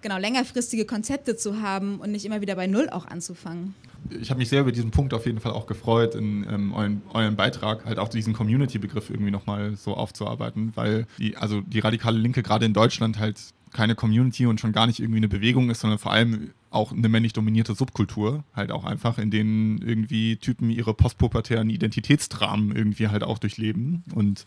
genau 0.00 0.16
längerfristige 0.16 0.84
Konzepte 0.84 1.36
zu 1.36 1.60
haben 1.60 1.98
und 1.98 2.12
nicht 2.12 2.24
immer 2.24 2.40
wieder 2.40 2.54
bei 2.54 2.68
Null 2.68 2.88
auch 2.90 3.06
anzufangen. 3.06 3.74
Ich 4.20 4.30
habe 4.30 4.38
mich 4.38 4.50
sehr 4.50 4.60
über 4.60 4.70
diesen 4.70 4.92
Punkt 4.92 5.12
auf 5.12 5.26
jeden 5.26 5.40
Fall 5.40 5.52
auch 5.52 5.66
gefreut, 5.66 6.14
in 6.14 6.46
ähm, 6.48 6.72
euren, 6.72 7.02
euren, 7.12 7.34
Beitrag 7.34 7.84
halt 7.84 7.98
auch 7.98 8.08
diesen 8.08 8.32
Community-Begriff 8.32 9.10
irgendwie 9.10 9.32
nochmal 9.32 9.74
so 9.76 9.94
aufzuarbeiten, 9.94 10.70
weil 10.76 11.06
die, 11.18 11.36
also 11.36 11.62
die 11.62 11.80
radikale 11.80 12.18
Linke 12.18 12.44
gerade 12.44 12.64
in 12.64 12.74
Deutschland 12.74 13.18
halt 13.18 13.40
keine 13.74 13.94
Community 13.94 14.46
und 14.46 14.60
schon 14.60 14.72
gar 14.72 14.86
nicht 14.86 15.00
irgendwie 15.00 15.18
eine 15.18 15.28
Bewegung 15.28 15.68
ist, 15.68 15.80
sondern 15.80 15.98
vor 15.98 16.12
allem 16.12 16.52
auch 16.70 16.92
eine 16.92 17.08
männlich 17.08 17.34
dominierte 17.34 17.74
Subkultur, 17.74 18.44
halt 18.54 18.72
auch 18.72 18.84
einfach, 18.84 19.18
in 19.18 19.30
denen 19.30 19.78
irgendwie 19.78 20.36
Typen 20.36 20.70
ihre 20.70 20.94
postpubertären 20.94 21.68
Identitätsdramen 21.68 22.74
irgendwie 22.74 23.08
halt 23.08 23.22
auch 23.22 23.38
durchleben. 23.38 24.04
Und 24.14 24.46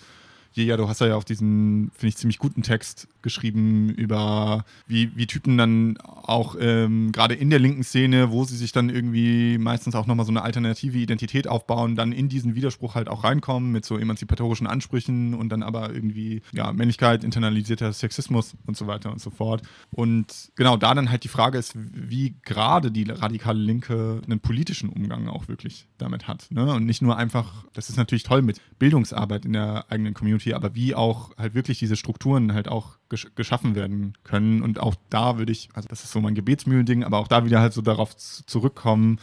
ja, 0.66 0.78
du 0.78 0.88
hast 0.88 1.02
ja 1.02 1.16
auch 1.16 1.24
diesen, 1.24 1.92
finde 1.92 2.08
ich, 2.08 2.18
ziemlich 2.18 2.40
guten 2.40 2.64
Text 2.64 3.08
geschrieben 3.22 3.90
über, 3.90 4.66
wie, 4.88 5.16
wie 5.16 5.28
Typen 5.28 5.58
dann 5.58 5.98
auch 5.98 6.56
ähm, 6.60 7.12
gerade 7.12 7.36
in 7.36 7.50
der 7.50 7.60
linken 7.60 7.84
Szene, 7.84 8.32
wo 8.32 8.44
sie 8.44 8.58
sich 8.58 8.72
dann 8.72 8.90
irgendwie 8.90 9.58
meistens 9.58 9.96
auch 9.96 10.08
nochmal 10.08 10.26
so 10.26 10.32
eine 10.32 10.42
alternative 10.42 10.98
Identität 10.98 11.48
aufbauen, 11.48 11.96
dann 11.96 12.12
in 12.12 12.30
diesen 12.30 12.56
Widerspruch 12.56 12.96
halt 12.96 13.10
auch 13.10 13.24
reinkommen 13.24 13.72
mit 13.72 13.86
so 13.86 13.98
emanzipatorischen 13.98 14.68
Ansprüchen 14.68 15.34
und 15.34 15.50
dann 15.50 15.64
aber 15.64 15.94
irgendwie, 15.94 16.42
ja, 16.54 16.72
Männlichkeit, 16.74 17.24
internalisierter 17.24 17.94
Sexismus 17.94 18.56
und 18.66 18.78
so 18.78 18.88
weiter 18.88 19.12
und 19.12 19.22
so 19.22 19.30
fort. 19.30 19.62
Und 19.92 20.52
genau 20.56 20.78
da 20.78 20.94
dann 20.94 21.10
halt 21.10 21.24
die 21.24 21.30
Frage 21.30 21.58
ist, 21.58 21.74
wie 21.76 22.36
gerade 22.44 22.92
die 22.92 23.04
radikale 23.04 23.60
Linke 23.60 24.22
einen 24.26 24.40
politischen 24.40 24.90
Umgang 24.90 25.28
auch 25.28 25.48
wirklich 25.48 25.88
damit 25.98 26.28
hat. 26.28 26.48
Ne? 26.50 26.74
Und 26.74 26.86
nicht 26.86 27.02
nur 27.02 27.18
einfach, 27.18 27.66
das 27.74 27.90
ist 27.90 27.98
natürlich 27.98 28.24
toll 28.24 28.42
mit 28.42 28.62
Bildungsarbeit 28.80 29.46
in 29.46 29.54
der 29.54 29.86
eigenen 29.90 30.14
Community, 30.14 30.47
Community, 30.48 30.54
aber 30.54 30.76
wie 30.76 30.96
auch 30.96 31.32
halt 31.38 31.54
wirklich 31.54 31.80
diese 31.80 31.96
Strukturen 31.96 32.54
halt 32.54 32.68
auch 32.68 32.98
gesch 33.10 33.28
geschaffen 33.36 33.76
werden 33.76 34.14
können. 34.24 34.62
Und 34.62 34.80
auch 34.80 34.96
da 35.10 35.38
würde 35.38 35.52
ich, 35.52 35.70
also 35.74 35.88
das 35.90 36.04
ist 36.04 36.12
so 36.12 36.22
mein 36.22 36.36
Gebetsmühlen-Ding, 36.36 37.04
aber 37.04 37.18
auch 37.20 37.28
da 37.28 37.46
wieder 37.46 37.60
halt 37.62 37.74
so 37.74 37.82
darauf 37.82 38.16
zurückkommen, 38.16 39.20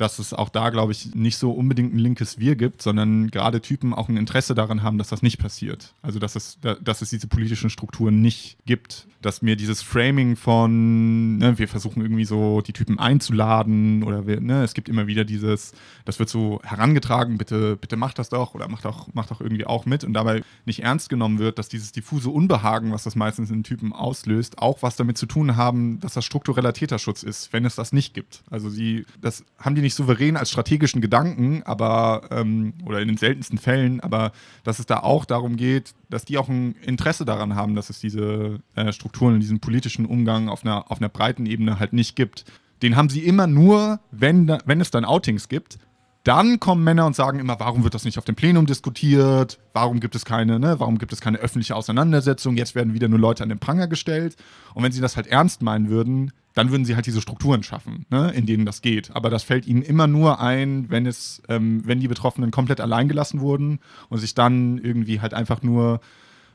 dass 0.00 0.18
es 0.18 0.32
auch 0.32 0.48
da, 0.48 0.70
glaube 0.70 0.92
ich, 0.92 1.14
nicht 1.14 1.36
so 1.36 1.52
unbedingt 1.52 1.94
ein 1.94 1.98
linkes 1.98 2.38
Wir 2.38 2.56
gibt, 2.56 2.80
sondern 2.80 3.30
gerade 3.30 3.60
Typen 3.60 3.92
auch 3.92 4.08
ein 4.08 4.16
Interesse 4.16 4.54
daran 4.54 4.82
haben, 4.82 4.96
dass 4.96 5.08
das 5.08 5.20
nicht 5.20 5.38
passiert. 5.38 5.94
Also 6.00 6.18
dass 6.18 6.36
es, 6.36 6.58
dass 6.80 7.02
es 7.02 7.10
diese 7.10 7.26
politischen 7.26 7.68
Strukturen 7.68 8.22
nicht 8.22 8.56
gibt. 8.64 9.06
Dass 9.20 9.42
mir 9.42 9.54
dieses 9.54 9.82
Framing 9.82 10.34
von, 10.36 11.36
ne, 11.36 11.58
wir 11.58 11.68
versuchen 11.68 12.00
irgendwie 12.00 12.24
so 12.24 12.62
die 12.62 12.72
Typen 12.72 12.98
einzuladen 12.98 14.02
oder 14.02 14.26
wir, 14.26 14.40
ne, 14.40 14.62
es 14.62 14.72
gibt 14.72 14.88
immer 14.88 15.06
wieder 15.06 15.24
dieses, 15.24 15.72
das 16.06 16.18
wird 16.18 16.30
so 16.30 16.60
herangetragen, 16.64 17.36
bitte, 17.36 17.76
bitte 17.76 17.96
macht 17.96 18.18
das 18.18 18.30
doch 18.30 18.54
oder 18.54 18.68
macht 18.68 18.86
doch, 18.86 19.12
macht 19.12 19.30
doch 19.30 19.42
irgendwie 19.42 19.66
auch 19.66 19.84
mit 19.84 20.04
und 20.04 20.14
dabei 20.14 20.42
nicht 20.64 20.82
ernst 20.82 21.10
genommen 21.10 21.38
wird, 21.38 21.58
dass 21.58 21.68
dieses 21.68 21.92
diffuse 21.92 22.30
Unbehagen, 22.30 22.92
was 22.92 23.04
das 23.04 23.14
meistens 23.14 23.50
in 23.50 23.62
Typen 23.62 23.92
auslöst, 23.92 24.56
auch 24.56 24.82
was 24.82 24.96
damit 24.96 25.18
zu 25.18 25.26
tun 25.26 25.56
haben, 25.56 26.00
dass 26.00 26.14
das 26.14 26.24
struktureller 26.24 26.72
Täterschutz 26.72 27.22
ist, 27.22 27.52
wenn 27.52 27.66
es 27.66 27.74
das 27.74 27.92
nicht 27.92 28.14
gibt. 28.14 28.42
Also 28.50 28.70
sie, 28.70 29.04
das 29.20 29.44
haben 29.58 29.74
die 29.74 29.82
nicht 29.82 29.89
nicht 29.90 29.96
souverän 29.96 30.36
als 30.36 30.50
strategischen 30.50 31.00
Gedanken, 31.00 31.62
aber 31.64 32.22
ähm, 32.30 32.74
oder 32.84 33.00
in 33.00 33.08
den 33.08 33.16
seltensten 33.16 33.58
Fällen, 33.58 34.00
aber 34.00 34.30
dass 34.62 34.78
es 34.78 34.86
da 34.86 35.00
auch 35.00 35.24
darum 35.24 35.56
geht, 35.56 35.94
dass 36.08 36.24
die 36.24 36.38
auch 36.38 36.48
ein 36.48 36.76
Interesse 36.86 37.24
daran 37.24 37.56
haben, 37.56 37.74
dass 37.74 37.90
es 37.90 37.98
diese 37.98 38.60
äh, 38.76 38.92
Strukturen 38.92 39.34
und 39.34 39.40
diesen 39.40 39.58
politischen 39.58 40.06
Umgang 40.06 40.48
auf 40.48 40.64
einer, 40.64 40.90
auf 40.90 40.98
einer 40.98 41.08
breiten 41.08 41.44
Ebene 41.44 41.80
halt 41.80 41.92
nicht 41.92 42.14
gibt. 42.14 42.44
Den 42.82 42.94
haben 42.94 43.08
sie 43.08 43.24
immer 43.24 43.48
nur, 43.48 43.98
wenn, 44.12 44.56
wenn 44.64 44.80
es 44.80 44.92
dann 44.92 45.04
Outings 45.04 45.48
gibt. 45.48 45.78
Dann 46.22 46.60
kommen 46.60 46.84
Männer 46.84 47.06
und 47.06 47.16
sagen 47.16 47.40
immer, 47.40 47.58
warum 47.58 47.82
wird 47.82 47.94
das 47.94 48.04
nicht 48.04 48.18
auf 48.18 48.24
dem 48.24 48.36
Plenum 48.36 48.66
diskutiert? 48.66 49.58
Warum 49.72 49.98
gibt 49.98 50.14
es 50.14 50.24
keine, 50.24 50.60
ne? 50.60 50.78
Warum 50.78 50.98
gibt 50.98 51.12
es 51.12 51.20
keine 51.20 51.38
öffentliche 51.38 51.74
Auseinandersetzung? 51.74 52.56
Jetzt 52.56 52.74
werden 52.74 52.94
wieder 52.94 53.08
nur 53.08 53.18
Leute 53.18 53.42
an 53.42 53.48
den 53.48 53.58
Pranger 53.58 53.88
gestellt. 53.88 54.36
Und 54.74 54.84
wenn 54.84 54.92
sie 54.92 55.00
das 55.00 55.16
halt 55.16 55.26
ernst 55.26 55.62
meinen 55.62 55.88
würden, 55.88 56.32
dann 56.54 56.70
würden 56.70 56.84
sie 56.84 56.94
halt 56.94 57.06
diese 57.06 57.20
Strukturen 57.20 57.62
schaffen, 57.62 58.06
ne, 58.10 58.32
in 58.32 58.46
denen 58.46 58.66
das 58.66 58.82
geht. 58.82 59.14
Aber 59.14 59.30
das 59.30 59.42
fällt 59.42 59.66
ihnen 59.66 59.82
immer 59.82 60.06
nur 60.06 60.40
ein, 60.40 60.90
wenn 60.90 61.06
es, 61.06 61.42
ähm, 61.48 61.82
wenn 61.86 62.00
die 62.00 62.08
Betroffenen 62.08 62.50
komplett 62.50 62.80
alleingelassen 62.80 63.40
wurden 63.40 63.80
und 64.08 64.18
sich 64.18 64.34
dann 64.34 64.78
irgendwie 64.78 65.20
halt 65.20 65.34
einfach 65.34 65.62
nur 65.62 66.00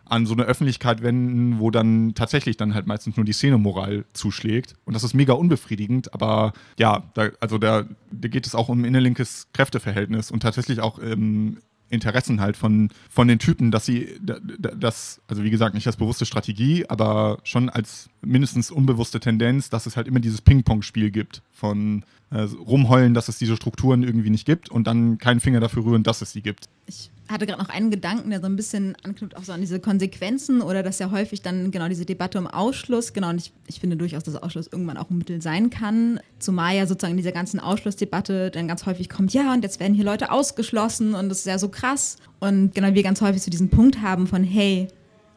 an 0.08 0.26
so 0.26 0.34
eine 0.34 0.44
Öffentlichkeit 0.44 1.02
wenden, 1.02 1.60
wo 1.60 1.72
dann 1.72 2.14
tatsächlich 2.14 2.58
dann 2.58 2.76
halt 2.76 2.86
meistens 2.86 3.18
nur 3.18 3.26
die 3.26 3.34
Szenemoral 3.34 4.06
zuschlägt. 4.14 4.76
Und 4.86 4.94
das 4.94 5.04
ist 5.04 5.16
mega 5.16 5.34
unbefriedigend, 5.34 6.14
aber 6.14 6.54
ja, 6.78 7.04
da, 7.16 7.30
also 7.40 7.58
da, 7.58 7.86
da 8.12 8.28
geht 8.28 8.46
es 8.46 8.54
auch 8.54 8.70
um 8.70 8.86
innerlinkes 8.86 9.48
Kräfteverhältnis 9.54 10.30
und 10.30 10.42
tatsächlich 10.42 10.80
auch 10.80 11.00
ähm, 11.00 11.58
Interessen 11.90 12.42
halt 12.42 12.58
von, 12.58 12.90
von 13.10 13.28
den 13.28 13.40
Typen, 13.40 13.72
dass 13.72 13.86
sie 13.86 14.20
das, 14.22 15.22
also 15.28 15.44
wie 15.44 15.50
gesagt, 15.50 15.76
nicht 15.76 15.88
als 15.88 15.98
bewusste 15.98 16.26
Strategie, 16.26 16.86
aber 16.88 17.40
schon 17.44 17.70
als 17.70 18.10
mindestens 18.22 18.72
unbewusste 18.72 19.20
Tendenz, 19.20 19.70
dass 19.70 19.86
es 19.86 19.96
halt 19.96 20.08
immer 20.08 20.20
dieses 20.20 20.42
Ping-Pong-Spiel 20.42 21.12
gibt 21.12 21.42
von 21.52 22.04
äh, 22.32 22.42
rumheulen, 22.42 23.14
dass 23.14 23.28
es 23.28 23.38
diese 23.38 23.56
Strukturen 23.56 24.04
irgendwie 24.04 24.30
nicht 24.30 24.46
gibt 24.46 24.70
und 24.70 24.88
dann 24.88 25.18
keinen 25.18 25.40
Finger 25.40 25.60
dafür 25.60 25.86
rühren, 25.86 26.04
dass 26.04 26.22
es 26.22 26.32
sie 26.32 26.42
gibt. 26.42 26.66
Ich 26.88 27.12
hatte 27.28 27.46
gerade 27.46 27.62
noch 27.62 27.70
einen 27.70 27.92
Gedanken, 27.92 28.30
der 28.30 28.40
so 28.40 28.46
ein 28.46 28.56
bisschen 28.56 28.96
anknüpft 29.04 29.36
auch 29.36 29.44
so 29.44 29.52
an 29.52 29.62
diese 29.62 29.80
Konsequenzen 29.80 30.62
oder 30.62 30.84
dass 30.84 31.00
ja 31.00 31.12
häufig 31.12 31.42
dann 31.42 31.72
genau 31.72 31.88
diese 31.88 32.06
Debatte 32.06 32.38
um 32.38 32.48
Ausschluss, 32.48 33.14
genau, 33.14 33.30
und 33.30 33.38
ich, 33.38 33.52
ich 33.68 33.80
finde 33.80 33.96
durchaus, 33.96 34.24
dass 34.24 34.36
Ausschluss 34.36 34.68
irgendwann 34.68 34.98
auch 34.98 35.10
ein 35.10 35.18
Mittel 35.18 35.42
sein 35.42 35.70
kann, 35.70 36.20
zumal 36.40 36.76
ja 36.76 36.86
sozusagen 36.86 37.12
in 37.12 37.18
dieser 37.18 37.32
ganzen 37.32 37.60
Ausschlussdebatte 37.60 38.52
dann 38.52 38.68
ganz 38.68 38.86
häufig 38.86 39.10
kommt, 39.10 39.34
ja, 39.34 39.54
und 39.54 39.64
jetzt 39.64 39.80
werden 39.80 39.94
hier 39.94 40.06
Leute 40.06 40.32
ausgeschlossen 40.32 41.16
und 41.16 41.30
das 41.30 41.40
ist 41.40 41.46
ja 41.46 41.58
so 41.58 41.70
krass. 41.70 42.18
Und 42.40 42.76
genau, 42.76 42.94
wir 42.94 43.04
ganz 43.04 43.22
häufig 43.22 43.42
zu 43.42 43.46
so 43.46 43.52
diesem 43.52 43.70
Punkt 43.70 44.02
haben 44.02 44.28
von, 44.28 44.44
hey, 44.44 44.88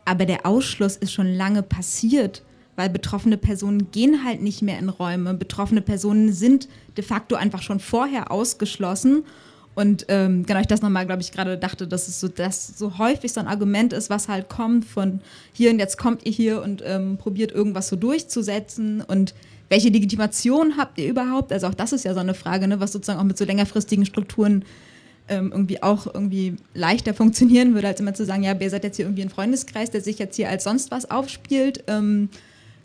aber 0.05 0.27
der 0.27 0.45
Ausschluss 0.47 0.97
ist 0.97 1.13
schon 1.13 1.29
lange 1.29 1.63
passiert 1.63 2.43
weil 2.79 2.91
betroffene 2.91 3.37
Personen 3.37 3.91
gehen 3.91 4.25
halt 4.25 4.41
nicht 4.41 4.63
mehr 4.63 4.79
in 4.79 4.89
Räume. 4.89 5.35
Betroffene 5.35 5.83
Personen 5.83 6.33
sind 6.33 6.69
de 6.97 7.03
facto 7.03 7.35
einfach 7.35 7.61
schon 7.61 7.81
vorher 7.81 8.31
ausgeschlossen. 8.31 9.25
Und 9.75 10.07
ähm, 10.07 10.47
genau, 10.47 10.61
ich 10.61 10.69
das 10.69 10.81
nochmal, 10.81 11.05
glaube 11.05 11.21
ich, 11.21 11.33
gerade 11.33 11.59
dachte, 11.59 11.89
dass 11.89 12.07
es 12.07 12.21
so, 12.21 12.29
dass 12.29 12.79
so 12.79 12.99
häufig 12.99 13.33
so 13.33 13.41
ein 13.41 13.49
Argument 13.49 13.93
ist, 13.93 14.11
was 14.11 14.29
halt 14.29 14.49
kommt 14.49 14.85
von 14.85 15.21
hier 15.53 15.73
und 15.73 15.81
jetzt 15.81 15.99
kommt 15.99 16.25
ihr 16.25 16.31
hier 16.31 16.63
und 16.63 16.81
ähm, 16.87 17.17
probiert 17.17 17.51
irgendwas 17.51 17.89
so 17.89 17.97
durchzusetzen 17.97 19.01
und 19.01 19.35
welche 19.69 19.89
Legitimation 19.89 20.77
habt 20.77 20.99
ihr 20.99 21.09
überhaupt? 21.09 21.53
Also 21.53 21.67
auch 21.67 21.75
das 21.75 21.93
ist 21.93 22.05
ja 22.05 22.15
so 22.15 22.21
eine 22.21 22.35
Frage, 22.35 22.69
ne, 22.69 22.79
was 22.79 22.93
sozusagen 22.93 23.19
auch 23.19 23.25
mit 23.25 23.39
so 23.39 23.45
längerfristigen 23.45 24.07
Strukturen 24.07 24.65
ähm, 25.29 25.51
irgendwie 25.51 25.83
auch 25.83 26.07
irgendwie 26.07 26.55
leichter 26.75 27.13
funktionieren 27.13 27.75
würde, 27.75 27.89
als 27.89 27.99
immer 27.99 28.15
zu 28.15 28.25
sagen, 28.25 28.45
ja, 28.45 28.55
ihr 28.55 28.71
seid 28.71 28.85
jetzt 28.85 28.97
hier 28.97 29.07
irgendwie 29.07 29.23
ein 29.23 29.31
Freundeskreis, 29.31 29.91
der 29.91 30.01
sich 30.01 30.21
jetzt 30.21 30.37
hier 30.37 30.49
als 30.49 30.63
sonst 30.63 30.93
was 30.93 31.11
aufspielt. 31.11 31.83
Ähm, 31.89 32.29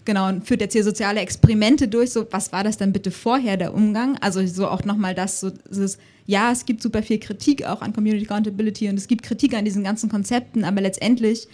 genau, 0.05 0.27
und 0.27 0.47
führt 0.47 0.61
jetzt 0.61 0.73
hier 0.73 0.83
soziale 0.83 1.19
Experimente 1.19 1.87
durch. 1.87 2.11
So, 2.11 2.27
was 2.31 2.51
war 2.51 2.63
das 2.63 2.77
denn 2.77 2.93
bitte 2.93 3.11
vorher, 3.11 3.57
der 3.57 3.73
Umgang? 3.73 4.17
Also 4.19 4.45
so 4.45 4.67
auch 4.67 4.83
nochmal 4.83 5.15
das, 5.15 5.39
so 5.39 5.49
dieses, 5.49 5.97
ja, 6.25 6.51
es 6.51 6.65
gibt 6.65 6.81
super 6.81 7.03
viel 7.03 7.19
Kritik 7.19 7.65
auch 7.65 7.81
an 7.81 7.93
Community 7.93 8.25
Accountability 8.25 8.89
und 8.89 8.97
es 8.97 9.07
gibt 9.07 9.23
Kritik 9.23 9.53
an 9.53 9.65
diesen 9.65 9.83
ganzen 9.83 10.09
Konzepten, 10.09 10.63
aber 10.63 10.81
letztendlich 10.81 11.47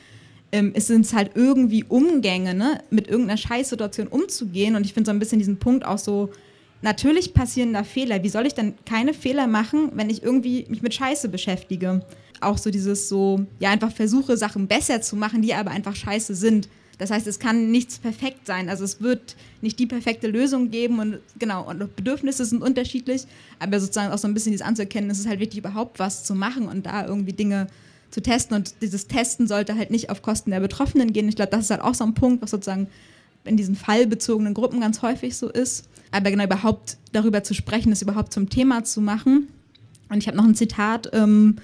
ähm, 0.51 0.73
sind 0.75 1.05
es 1.05 1.13
halt 1.13 1.31
irgendwie 1.35 1.83
Umgänge, 1.83 2.53
ne, 2.53 2.81
mit 2.89 3.07
irgendeiner 3.07 3.37
Scheißsituation 3.37 4.07
umzugehen. 4.07 4.75
Und 4.75 4.85
ich 4.85 4.93
finde 4.93 5.09
so 5.09 5.11
ein 5.11 5.19
bisschen 5.19 5.39
diesen 5.39 5.57
Punkt 5.57 5.85
auch 5.85 5.97
so, 5.97 6.29
natürlich 6.81 7.33
passieren 7.33 7.73
da 7.73 7.83
Fehler. 7.83 8.23
Wie 8.23 8.29
soll 8.29 8.45
ich 8.45 8.53
dann 8.53 8.73
keine 8.85 9.13
Fehler 9.13 9.47
machen, 9.47 9.91
wenn 9.93 10.09
ich 10.09 10.23
irgendwie 10.23 10.65
mich 10.69 10.81
mit 10.81 10.93
Scheiße 10.93 11.29
beschäftige? 11.29 12.01
Auch 12.41 12.57
so 12.57 12.71
dieses 12.71 13.09
so, 13.09 13.45
ja, 13.59 13.69
einfach 13.69 13.91
versuche, 13.91 14.37
Sachen 14.37 14.67
besser 14.67 15.01
zu 15.01 15.15
machen, 15.15 15.41
die 15.41 15.53
aber 15.53 15.71
einfach 15.71 15.95
scheiße 15.95 16.35
sind 16.35 16.69
Das 16.99 17.11
heißt, 17.11 17.25
es 17.27 17.39
kann 17.39 17.71
nichts 17.71 17.97
perfekt 17.97 18.45
sein. 18.45 18.69
Also 18.69 18.83
es 18.83 19.01
wird 19.01 19.35
nicht 19.61 19.79
die 19.79 19.87
perfekte 19.87 20.27
Lösung 20.27 20.69
geben 20.69 20.99
und 20.99 21.19
genau, 21.39 21.67
und 21.67 21.95
Bedürfnisse 21.95 22.45
sind 22.45 22.61
unterschiedlich, 22.61 23.23
aber 23.57 23.79
sozusagen 23.79 24.11
auch 24.11 24.17
so 24.17 24.27
ein 24.27 24.33
bisschen 24.33 24.51
dieses 24.51 24.65
anzuerkennen, 24.65 25.09
es 25.09 25.17
ist 25.17 25.27
halt 25.27 25.39
wichtig, 25.39 25.59
überhaupt 25.59 25.97
was 25.97 26.25
zu 26.25 26.35
machen 26.35 26.67
und 26.67 26.85
da 26.85 27.07
irgendwie 27.07 27.33
Dinge 27.33 27.67
zu 28.11 28.21
testen. 28.21 28.57
Und 28.57 28.75
dieses 28.81 29.07
Testen 29.07 29.47
sollte 29.47 29.75
halt 29.75 29.91
nicht 29.91 30.09
auf 30.09 30.21
Kosten 30.21 30.51
der 30.51 30.59
Betroffenen 30.59 31.13
gehen. 31.13 31.29
Ich 31.29 31.37
glaube, 31.37 31.51
das 31.51 31.61
ist 31.61 31.69
halt 31.71 31.81
auch 31.81 31.95
so 31.95 32.03
ein 32.03 32.13
Punkt, 32.13 32.41
was 32.41 32.51
sozusagen 32.51 32.87
in 33.45 33.55
diesen 33.55 33.75
fallbezogenen 33.75 34.53
Gruppen 34.53 34.81
ganz 34.81 35.01
häufig 35.01 35.37
so 35.37 35.49
ist. 35.49 35.87
Aber 36.11 36.29
genau 36.31 36.43
überhaupt 36.43 36.97
darüber 37.13 37.43
zu 37.43 37.53
sprechen, 37.53 37.93
es 37.93 38.01
überhaupt 38.01 38.33
zum 38.33 38.49
Thema 38.49 38.83
zu 38.83 38.99
machen. 38.99 39.47
Und 40.09 40.17
ich 40.17 40.27
habe 40.27 40.35
noch 40.35 40.43
ein 40.45 40.55
Zitat 40.55 41.09
ähm, 41.13 41.57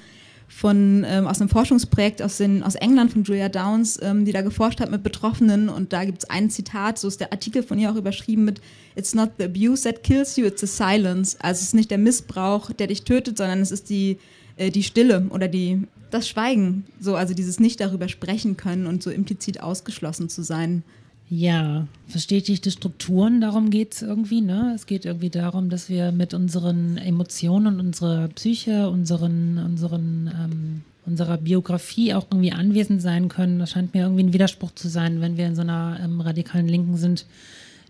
von, 0.47 1.05
ähm, 1.07 1.27
aus 1.27 1.41
einem 1.41 1.49
Forschungsprojekt 1.49 2.21
aus, 2.21 2.37
den, 2.37 2.63
aus 2.63 2.75
England 2.75 3.11
von 3.11 3.23
Julia 3.23 3.49
Downs, 3.49 3.99
ähm, 4.01 4.25
die 4.25 4.31
da 4.31 4.41
geforscht 4.41 4.79
hat 4.79 4.91
mit 4.91 5.03
Betroffenen. 5.03 5.69
Und 5.69 5.91
da 5.91 6.05
gibt 6.05 6.19
es 6.19 6.29
ein 6.29 6.49
Zitat, 6.49 6.99
so 6.99 7.07
ist 7.07 7.19
der 7.19 7.31
Artikel 7.31 7.63
von 7.63 7.79
ihr 7.79 7.91
auch 7.91 7.95
überschrieben 7.95 8.45
mit 8.45 8.61
It's 8.95 9.15
not 9.15 9.31
the 9.37 9.45
abuse 9.45 9.83
that 9.83 10.03
kills 10.03 10.35
you, 10.37 10.45
it's 10.45 10.61
the 10.61 10.67
silence. 10.67 11.37
Also 11.39 11.59
es 11.59 11.67
ist 11.67 11.75
nicht 11.75 11.91
der 11.91 11.97
Missbrauch, 11.97 12.71
der 12.71 12.87
dich 12.87 13.03
tötet, 13.03 13.37
sondern 13.37 13.59
es 13.59 13.71
ist 13.71 13.89
die, 13.89 14.17
äh, 14.57 14.71
die 14.71 14.83
Stille 14.83 15.27
oder 15.29 15.47
die, 15.47 15.81
das 16.11 16.29
Schweigen. 16.29 16.85
So, 16.99 17.15
also 17.15 17.33
dieses 17.33 17.59
nicht 17.59 17.79
darüber 17.79 18.07
sprechen 18.07 18.55
können 18.55 18.87
und 18.87 19.03
so 19.03 19.09
implizit 19.09 19.61
ausgeschlossen 19.61 20.29
zu 20.29 20.43
sein. 20.43 20.83
Ja, 21.29 21.87
verstetigte 22.07 22.69
Strukturen, 22.69 23.41
darum 23.41 23.71
geht 23.71 23.93
es 23.93 24.01
irgendwie. 24.03 24.41
Ne? 24.41 24.73
Es 24.75 24.85
geht 24.85 25.05
irgendwie 25.05 25.31
darum, 25.31 25.69
dass 25.69 25.89
wir 25.89 26.11
mit 26.11 26.35
unseren 26.35 26.97
Emotionen 26.97 27.79
und 27.79 27.87
unserer 27.87 28.27
Psyche, 28.27 28.89
unseren, 28.89 29.57
unseren, 29.57 30.31
ähm, 30.39 30.81
unserer 31.07 31.37
Biografie 31.37 32.13
auch 32.13 32.27
irgendwie 32.29 32.51
anwesend 32.51 33.01
sein 33.01 33.27
können. 33.27 33.57
Das 33.57 33.71
scheint 33.71 33.95
mir 33.95 34.03
irgendwie 34.03 34.23
ein 34.23 34.33
Widerspruch 34.33 34.71
zu 34.75 34.87
sein, 34.87 35.19
wenn 35.19 35.35
wir 35.35 35.47
in 35.47 35.55
so 35.55 35.61
einer 35.63 35.99
ähm, 35.99 36.21
radikalen 36.21 36.67
Linken 36.67 36.97
sind, 36.97 37.25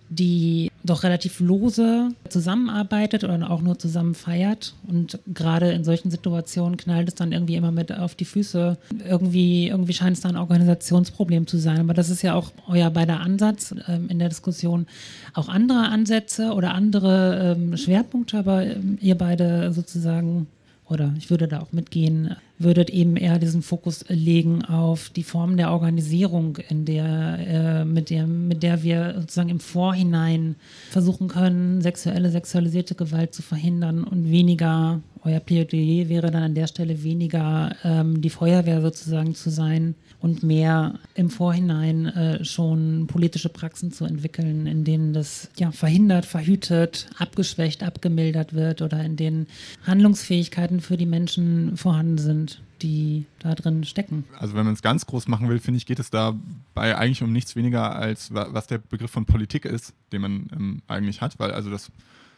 die 0.09 0.71
doch 0.85 1.03
relativ 1.03 1.39
lose 1.39 2.09
zusammenarbeitet 2.29 3.23
oder 3.23 3.49
auch 3.49 3.61
nur 3.61 3.77
zusammen 3.79 4.15
feiert. 4.15 4.73
Und 4.87 5.19
gerade 5.27 5.71
in 5.71 5.83
solchen 5.83 6.11
Situationen 6.11 6.77
knallt 6.77 7.07
es 7.07 7.15
dann 7.15 7.31
irgendwie 7.31 7.55
immer 7.55 7.71
mit 7.71 7.91
auf 7.91 8.15
die 8.15 8.25
Füße. 8.25 8.77
Irgendwie, 9.07 9.67
irgendwie 9.67 9.93
scheint 9.93 10.17
es 10.17 10.21
da 10.21 10.29
ein 10.29 10.37
Organisationsproblem 10.37 11.47
zu 11.47 11.57
sein. 11.57 11.79
Aber 11.79 11.93
das 11.93 12.09
ist 12.09 12.21
ja 12.21 12.35
auch 12.35 12.51
euer 12.67 12.89
beider 12.89 13.19
Ansatz 13.19 13.73
ähm, 13.87 14.09
in 14.09 14.19
der 14.19 14.29
Diskussion. 14.29 14.87
Auch 15.33 15.49
andere 15.49 15.89
Ansätze 15.89 16.53
oder 16.53 16.73
andere 16.73 17.55
ähm, 17.57 17.77
Schwerpunkte, 17.77 18.37
aber 18.37 18.65
ähm, 18.65 18.97
ihr 19.01 19.15
beide 19.15 19.73
sozusagen 19.73 20.47
oder 20.87 21.13
ich 21.17 21.29
würde 21.29 21.47
da 21.47 21.61
auch 21.61 21.71
mitgehen, 21.71 22.35
würdet 22.59 22.89
eben 22.89 23.17
eher 23.17 23.39
diesen 23.39 23.61
Fokus 23.61 24.05
legen 24.07 24.63
auf 24.63 25.09
die 25.09 25.23
Form 25.23 25.57
der 25.57 25.71
Organisierung, 25.71 26.57
in 26.69 26.85
der, 26.85 27.39
äh, 27.39 27.85
mit, 27.85 28.09
der, 28.09 28.27
mit 28.27 28.63
der 28.63 28.83
wir 28.83 29.15
sozusagen 29.19 29.49
im 29.49 29.59
Vorhinein 29.59 30.55
versuchen 30.89 31.27
können, 31.27 31.81
sexuelle, 31.81 32.29
sexualisierte 32.29 32.95
Gewalt 32.95 33.33
zu 33.33 33.41
verhindern 33.41 34.03
und 34.03 34.29
weniger, 34.29 35.01
euer 35.23 35.39
Plädoyer 35.39 36.07
wäre 36.07 36.29
dann 36.29 36.43
an 36.43 36.55
der 36.55 36.67
Stelle 36.67 37.03
weniger 37.03 37.75
ähm, 37.83 38.21
die 38.21 38.29
Feuerwehr 38.29 38.81
sozusagen 38.81 39.33
zu 39.33 39.49
sein, 39.49 39.95
und 40.25 40.41
mehr 40.41 40.97
im 41.13 41.29
Vorhinein 41.29 42.07
äh, 42.07 42.43
schon 42.43 43.05
politische 43.05 43.49
Praxen 43.49 43.91
zu 43.91 44.05
entwickeln, 44.05 44.65
in 44.65 44.83
denen 44.83 45.13
das 45.13 45.51
ja, 45.55 45.71
verhindert, 45.71 46.25
verhütet, 46.25 47.07
abgeschwächt, 47.19 47.83
abgemildert 47.83 48.53
wird 48.53 48.81
oder 48.81 49.03
in 49.03 49.17
denen 49.17 49.45
Handlungsfähigkeiten 49.85 50.81
für 50.81 50.97
die 50.97 51.05
Menschen 51.05 51.77
vorhanden 51.77 52.17
sind 52.17 52.61
die 52.81 53.25
da 53.39 53.55
drin 53.55 53.85
stecken. 53.85 54.25
Also 54.37 54.53
wenn 54.53 54.65
man 54.65 54.73
es 54.73 54.81
ganz 54.81 55.05
groß 55.05 55.29
machen 55.29 55.47
will, 55.47 55.59
finde 55.59 55.77
ich, 55.77 55.85
geht 55.85 55.97
es 55.97 56.09
dabei 56.09 56.97
eigentlich 56.97 57.23
um 57.23 57.31
nichts 57.31 57.55
weniger 57.55 57.95
als 57.95 58.33
was 58.33 58.67
der 58.67 58.79
Begriff 58.79 59.09
von 59.09 59.25
Politik 59.25 59.63
ist, 59.63 59.93
den 60.11 60.21
man 60.21 60.47
ähm, 60.51 60.81
eigentlich 60.89 61.21
hat, 61.21 61.39
weil 61.39 61.51
also 61.51 61.69
das 61.69 61.89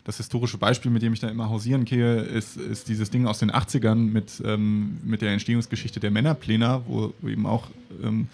das 0.07 0.17
historische 0.17 0.57
Beispiel, 0.57 0.89
mit 0.89 1.01
dem 1.01 1.11
ich 1.11 1.19
da 1.19 1.27
immer 1.27 1.49
hausieren 1.49 1.83
gehe, 1.83 2.21
ist, 2.21 2.55
ist 2.55 2.87
dieses 2.87 3.09
Ding 3.09 3.27
aus 3.27 3.39
den 3.39 3.51
80ern 3.51 3.95
mit, 3.95 4.41
ähm, 4.45 4.99
mit 5.03 5.21
der 5.21 5.33
Entstehungsgeschichte 5.33 5.99
der 5.99 6.11
Männerpläne, 6.11 6.81
wo, 6.87 7.13
wo 7.19 7.27
eben 7.27 7.45
auch 7.45 7.67
ähm, 8.01 8.29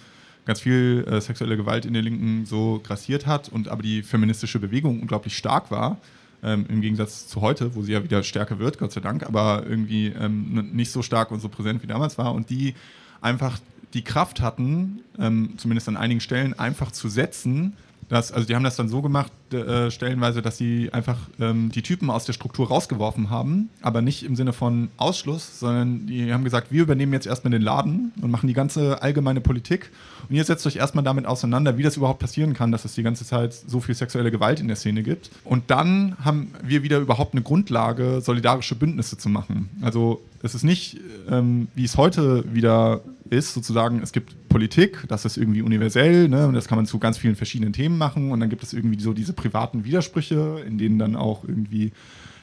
ganz 0.45 0.61
viel 0.61 1.03
äh, 1.09 1.19
sexuelle 1.19 1.57
Gewalt 1.57 1.85
in 1.85 1.93
der 1.93 2.03
Linken 2.03 2.45
so 2.45 2.79
grassiert 2.83 3.25
hat 3.25 3.49
und 3.49 3.69
aber 3.69 3.81
die 3.81 4.03
feministische 4.03 4.59
Bewegung 4.59 5.01
unglaublich 5.01 5.35
stark 5.35 5.71
war. 5.71 5.97
Ähm, 6.43 6.67
Im 6.69 6.81
Gegensatz 6.81 7.27
zu 7.27 7.41
heute, 7.41 7.73
wo 7.73 7.81
sie 7.81 7.93
ja 7.93 8.03
wieder 8.03 8.21
stärker 8.21 8.59
wird, 8.59 8.77
Gott 8.77 8.91
sei 8.91 9.01
Dank, 9.01 9.23
aber 9.23 9.65
irgendwie 9.67 10.09
ähm, 10.09 10.69
nicht 10.73 10.91
so 10.91 11.01
stark 11.01 11.31
und 11.31 11.39
so 11.39 11.49
präsent 11.49 11.81
wie 11.81 11.87
damals 11.87 12.19
war. 12.19 12.35
Und 12.35 12.51
die 12.51 12.75
einfach 13.19 13.59
die 13.95 14.03
Kraft 14.03 14.41
hatten, 14.41 15.01
ähm, 15.17 15.53
zumindest 15.57 15.89
an 15.89 15.97
einigen 15.97 16.19
Stellen, 16.19 16.53
einfach 16.53 16.91
zu 16.91 17.09
setzen, 17.09 17.75
dass, 18.09 18.31
also 18.31 18.47
die 18.47 18.55
haben 18.55 18.63
das 18.63 18.75
dann 18.75 18.89
so 18.89 19.01
gemacht, 19.01 19.31
äh, 19.53 19.91
stellenweise, 19.91 20.41
dass 20.41 20.57
sie 20.57 20.91
einfach 20.91 21.17
ähm, 21.39 21.71
die 21.71 21.81
Typen 21.81 22.09
aus 22.09 22.25
der 22.25 22.33
Struktur 22.33 22.67
rausgeworfen 22.67 23.29
haben, 23.29 23.69
aber 23.81 24.01
nicht 24.01 24.23
im 24.23 24.35
Sinne 24.35 24.53
von 24.53 24.89
Ausschluss, 24.97 25.59
sondern 25.59 26.07
die 26.07 26.33
haben 26.33 26.43
gesagt, 26.43 26.71
wir 26.71 26.81
übernehmen 26.81 27.13
jetzt 27.13 27.27
erstmal 27.27 27.51
den 27.51 27.61
Laden 27.61 28.11
und 28.21 28.31
machen 28.31 28.47
die 28.47 28.53
ganze 28.53 29.01
allgemeine 29.01 29.41
Politik 29.41 29.91
und 30.29 30.35
ihr 30.35 30.43
setzt 30.43 30.65
euch 30.65 30.77
erstmal 30.77 31.03
damit 31.03 31.25
auseinander, 31.25 31.77
wie 31.77 31.83
das 31.83 31.97
überhaupt 31.97 32.19
passieren 32.19 32.53
kann, 32.53 32.71
dass 32.71 32.85
es 32.85 32.93
die 32.95 33.03
ganze 33.03 33.25
Zeit 33.25 33.53
so 33.53 33.79
viel 33.79 33.95
sexuelle 33.95 34.31
Gewalt 34.31 34.59
in 34.59 34.67
der 34.67 34.77
Szene 34.77 35.03
gibt. 35.03 35.29
Und 35.43 35.69
dann 35.69 36.15
haben 36.23 36.53
wir 36.63 36.83
wieder 36.83 36.99
überhaupt 36.99 37.33
eine 37.33 37.41
Grundlage, 37.41 38.21
solidarische 38.21 38.75
Bündnisse 38.75 39.17
zu 39.17 39.29
machen. 39.29 39.69
Also 39.81 40.21
es 40.41 40.55
ist 40.55 40.63
nicht, 40.63 40.99
ähm, 41.29 41.67
wie 41.75 41.85
es 41.85 41.97
heute 41.97 42.43
wieder 42.53 43.01
ist, 43.33 43.53
sozusagen, 43.53 44.01
es 44.01 44.11
gibt 44.11 44.49
Politik, 44.49 45.03
das 45.07 45.25
ist 45.25 45.37
irgendwie 45.37 45.61
universell, 45.61 46.29
ne, 46.29 46.47
und 46.47 46.53
das 46.53 46.67
kann 46.67 46.77
man 46.77 46.85
zu 46.85 46.99
ganz 46.99 47.17
vielen 47.17 47.35
verschiedenen 47.35 47.73
Themen 47.73 47.97
machen. 47.97 48.31
Und 48.31 48.39
dann 48.39 48.49
gibt 48.49 48.63
es 48.63 48.73
irgendwie 48.73 48.99
so 48.99 49.13
diese 49.13 49.33
privaten 49.33 49.83
Widersprüche, 49.83 50.63
in 50.65 50.77
denen 50.77 50.99
dann 50.99 51.15
auch 51.15 51.43
irgendwie 51.43 51.91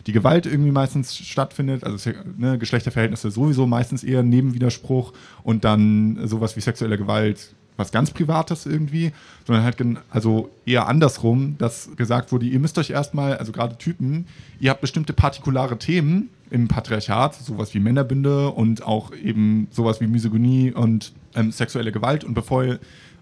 die 0.06 0.12
Gewalt 0.12 0.46
irgendwie 0.46 0.70
meistens 0.70 1.16
stattfindet, 1.16 1.84
also 1.84 2.10
ne, 2.36 2.58
Geschlechterverhältnisse 2.58 3.30
sowieso 3.30 3.66
meistens 3.66 4.02
eher 4.02 4.20
ein 4.20 4.28
Nebenwiderspruch. 4.28 5.12
Und 5.42 5.64
dann 5.64 6.18
sowas 6.26 6.56
wie 6.56 6.60
sexuelle 6.60 6.98
Gewalt 6.98 7.54
was 7.76 7.92
ganz 7.92 8.10
Privates 8.10 8.66
irgendwie, 8.66 9.12
sondern 9.46 9.64
halt 9.64 9.76
also 10.10 10.50
eher 10.66 10.86
andersrum, 10.86 11.56
dass 11.58 11.90
gesagt 11.96 12.30
wurde, 12.30 12.46
ihr 12.46 12.60
müsst 12.60 12.78
euch 12.78 12.90
erstmal, 12.90 13.38
also 13.38 13.52
gerade 13.52 13.78
Typen, 13.78 14.26
ihr 14.60 14.70
habt 14.70 14.82
bestimmte 14.82 15.12
partikulare 15.12 15.78
Themen 15.78 16.28
im 16.50 16.68
Patriarchat, 16.68 17.34
sowas 17.34 17.74
wie 17.74 17.80
Männerbünde 17.80 18.50
und 18.50 18.82
auch 18.82 19.12
eben 19.14 19.68
sowas 19.70 20.00
wie 20.00 20.06
Misogynie 20.06 20.72
und 20.72 21.12
ähm, 21.34 21.52
sexuelle 21.52 21.92
Gewalt 21.92 22.24
und 22.24 22.34
bevor 22.34 22.64
ihr 22.64 22.74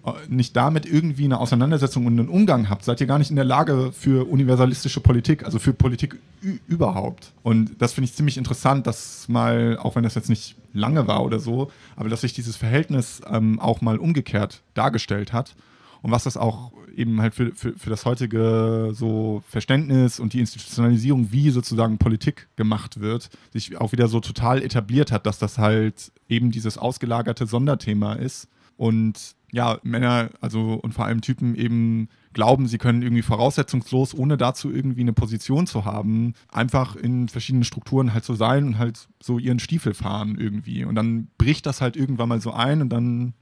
äh, 0.06 0.12
nicht 0.28 0.56
damit 0.56 0.86
irgendwie 0.86 1.24
eine 1.24 1.38
Auseinandersetzung 1.38 2.06
und 2.06 2.18
einen 2.18 2.28
Umgang 2.28 2.68
habt, 2.70 2.84
seid 2.84 3.00
ihr 3.00 3.06
gar 3.06 3.18
nicht 3.18 3.30
in 3.30 3.36
der 3.36 3.44
Lage 3.44 3.92
für 3.92 4.28
universalistische 4.28 5.00
Politik, 5.00 5.44
also 5.44 5.58
für 5.58 5.72
Politik 5.72 6.18
überhaupt. 6.66 7.32
Und 7.42 7.72
das 7.78 7.92
finde 7.92 8.06
ich 8.06 8.14
ziemlich 8.14 8.38
interessant, 8.38 8.86
dass 8.86 9.28
mal, 9.28 9.78
auch 9.78 9.96
wenn 9.96 10.04
das 10.04 10.14
jetzt 10.14 10.28
nicht 10.28 10.56
lange 10.72 11.06
war 11.06 11.24
oder 11.24 11.38
so, 11.38 11.70
aber 11.96 12.08
dass 12.08 12.22
sich 12.22 12.32
dieses 12.32 12.56
Verhältnis 12.56 13.20
ähm, 13.30 13.58
auch 13.60 13.80
mal 13.80 13.98
umgekehrt 13.98 14.62
dargestellt 14.74 15.32
hat 15.32 15.54
und 16.02 16.10
was 16.10 16.24
das 16.24 16.36
auch 16.36 16.72
eben 16.94 17.20
halt 17.20 17.34
für, 17.34 17.54
für, 17.54 17.72
für 17.78 17.90
das 17.90 18.04
heutige 18.04 18.90
so 18.92 19.42
Verständnis 19.48 20.18
und 20.20 20.32
die 20.32 20.40
Institutionalisierung, 20.40 21.30
wie 21.32 21.50
sozusagen 21.50 21.98
Politik 21.98 22.48
gemacht 22.56 23.00
wird, 23.00 23.30
sich 23.52 23.80
auch 23.80 23.92
wieder 23.92 24.08
so 24.08 24.20
total 24.20 24.62
etabliert 24.62 25.12
hat, 25.12 25.26
dass 25.26 25.38
das 25.38 25.58
halt 25.58 26.12
eben 26.28 26.50
dieses 26.50 26.76
ausgelagerte 26.76 27.46
Sonderthema 27.46 28.14
ist 28.14 28.48
und 28.76 29.36
ja, 29.50 29.78
Männer, 29.82 30.30
also 30.40 30.74
und 30.74 30.92
vor 30.92 31.06
allem 31.06 31.20
Typen 31.22 31.54
eben 31.54 32.08
glauben, 32.34 32.68
sie 32.68 32.78
können 32.78 33.02
irgendwie 33.02 33.22
voraussetzungslos, 33.22 34.14
ohne 34.14 34.36
dazu 34.36 34.70
irgendwie 34.70 35.00
eine 35.00 35.14
Position 35.14 35.66
zu 35.66 35.84
haben, 35.84 36.34
einfach 36.52 36.94
in 36.94 37.28
verschiedenen 37.28 37.64
Strukturen 37.64 38.12
halt 38.12 38.24
so 38.24 38.34
sein 38.34 38.66
und 38.66 38.78
halt 38.78 39.08
so 39.20 39.38
ihren 39.38 39.58
Stiefel 39.58 39.94
fahren 39.94 40.36
irgendwie. 40.38 40.84
Und 40.84 40.96
dann 40.96 41.28
bricht 41.38 41.64
das 41.64 41.80
halt 41.80 41.96
irgendwann 41.96 42.28
mal 42.28 42.40
so 42.40 42.52
ein 42.52 42.82
und 42.82 42.90
dann 42.90 43.32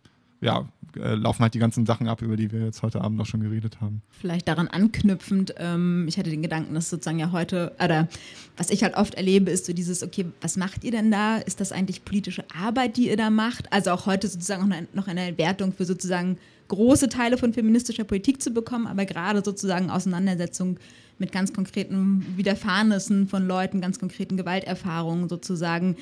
ja, 0.40 0.68
äh, 0.96 1.14
laufen 1.14 1.42
halt 1.42 1.54
die 1.54 1.58
ganzen 1.58 1.86
Sachen 1.86 2.08
ab, 2.08 2.22
über 2.22 2.36
die 2.36 2.52
wir 2.52 2.64
jetzt 2.64 2.82
heute 2.82 3.00
Abend 3.00 3.20
auch 3.20 3.26
schon 3.26 3.40
geredet 3.40 3.80
haben. 3.80 4.02
Vielleicht 4.10 4.48
daran 4.48 4.68
anknüpfend, 4.68 5.54
ähm, 5.58 6.06
ich 6.08 6.18
hatte 6.18 6.30
den 6.30 6.42
Gedanken, 6.42 6.74
dass 6.74 6.90
sozusagen 6.90 7.18
ja 7.18 7.32
heute, 7.32 7.74
oder 7.82 8.08
was 8.56 8.70
ich 8.70 8.82
halt 8.82 8.96
oft 8.96 9.14
erlebe, 9.14 9.50
ist 9.50 9.66
so 9.66 9.72
dieses, 9.72 10.02
okay, 10.02 10.26
was 10.40 10.56
macht 10.56 10.84
ihr 10.84 10.90
denn 10.90 11.10
da? 11.10 11.38
Ist 11.38 11.60
das 11.60 11.72
eigentlich 11.72 12.04
politische 12.04 12.44
Arbeit, 12.58 12.96
die 12.96 13.08
ihr 13.08 13.16
da 13.16 13.30
macht? 13.30 13.72
Also 13.72 13.90
auch 13.90 14.06
heute 14.06 14.28
sozusagen 14.28 14.88
noch 14.92 15.06
eine 15.08 15.38
Wertung 15.38 15.72
für 15.72 15.84
sozusagen 15.84 16.38
große 16.68 17.08
Teile 17.08 17.38
von 17.38 17.52
feministischer 17.52 18.04
Politik 18.04 18.42
zu 18.42 18.50
bekommen, 18.50 18.86
aber 18.86 19.04
gerade 19.04 19.42
sozusagen 19.44 19.90
Auseinandersetzung 19.90 20.78
mit 21.18 21.32
ganz 21.32 21.52
konkreten 21.52 22.26
Widerfahrnissen 22.36 23.28
von 23.28 23.46
Leuten, 23.46 23.80
ganz 23.80 23.98
konkreten 23.98 24.36
Gewalterfahrungen 24.36 25.28
sozusagen 25.28 25.96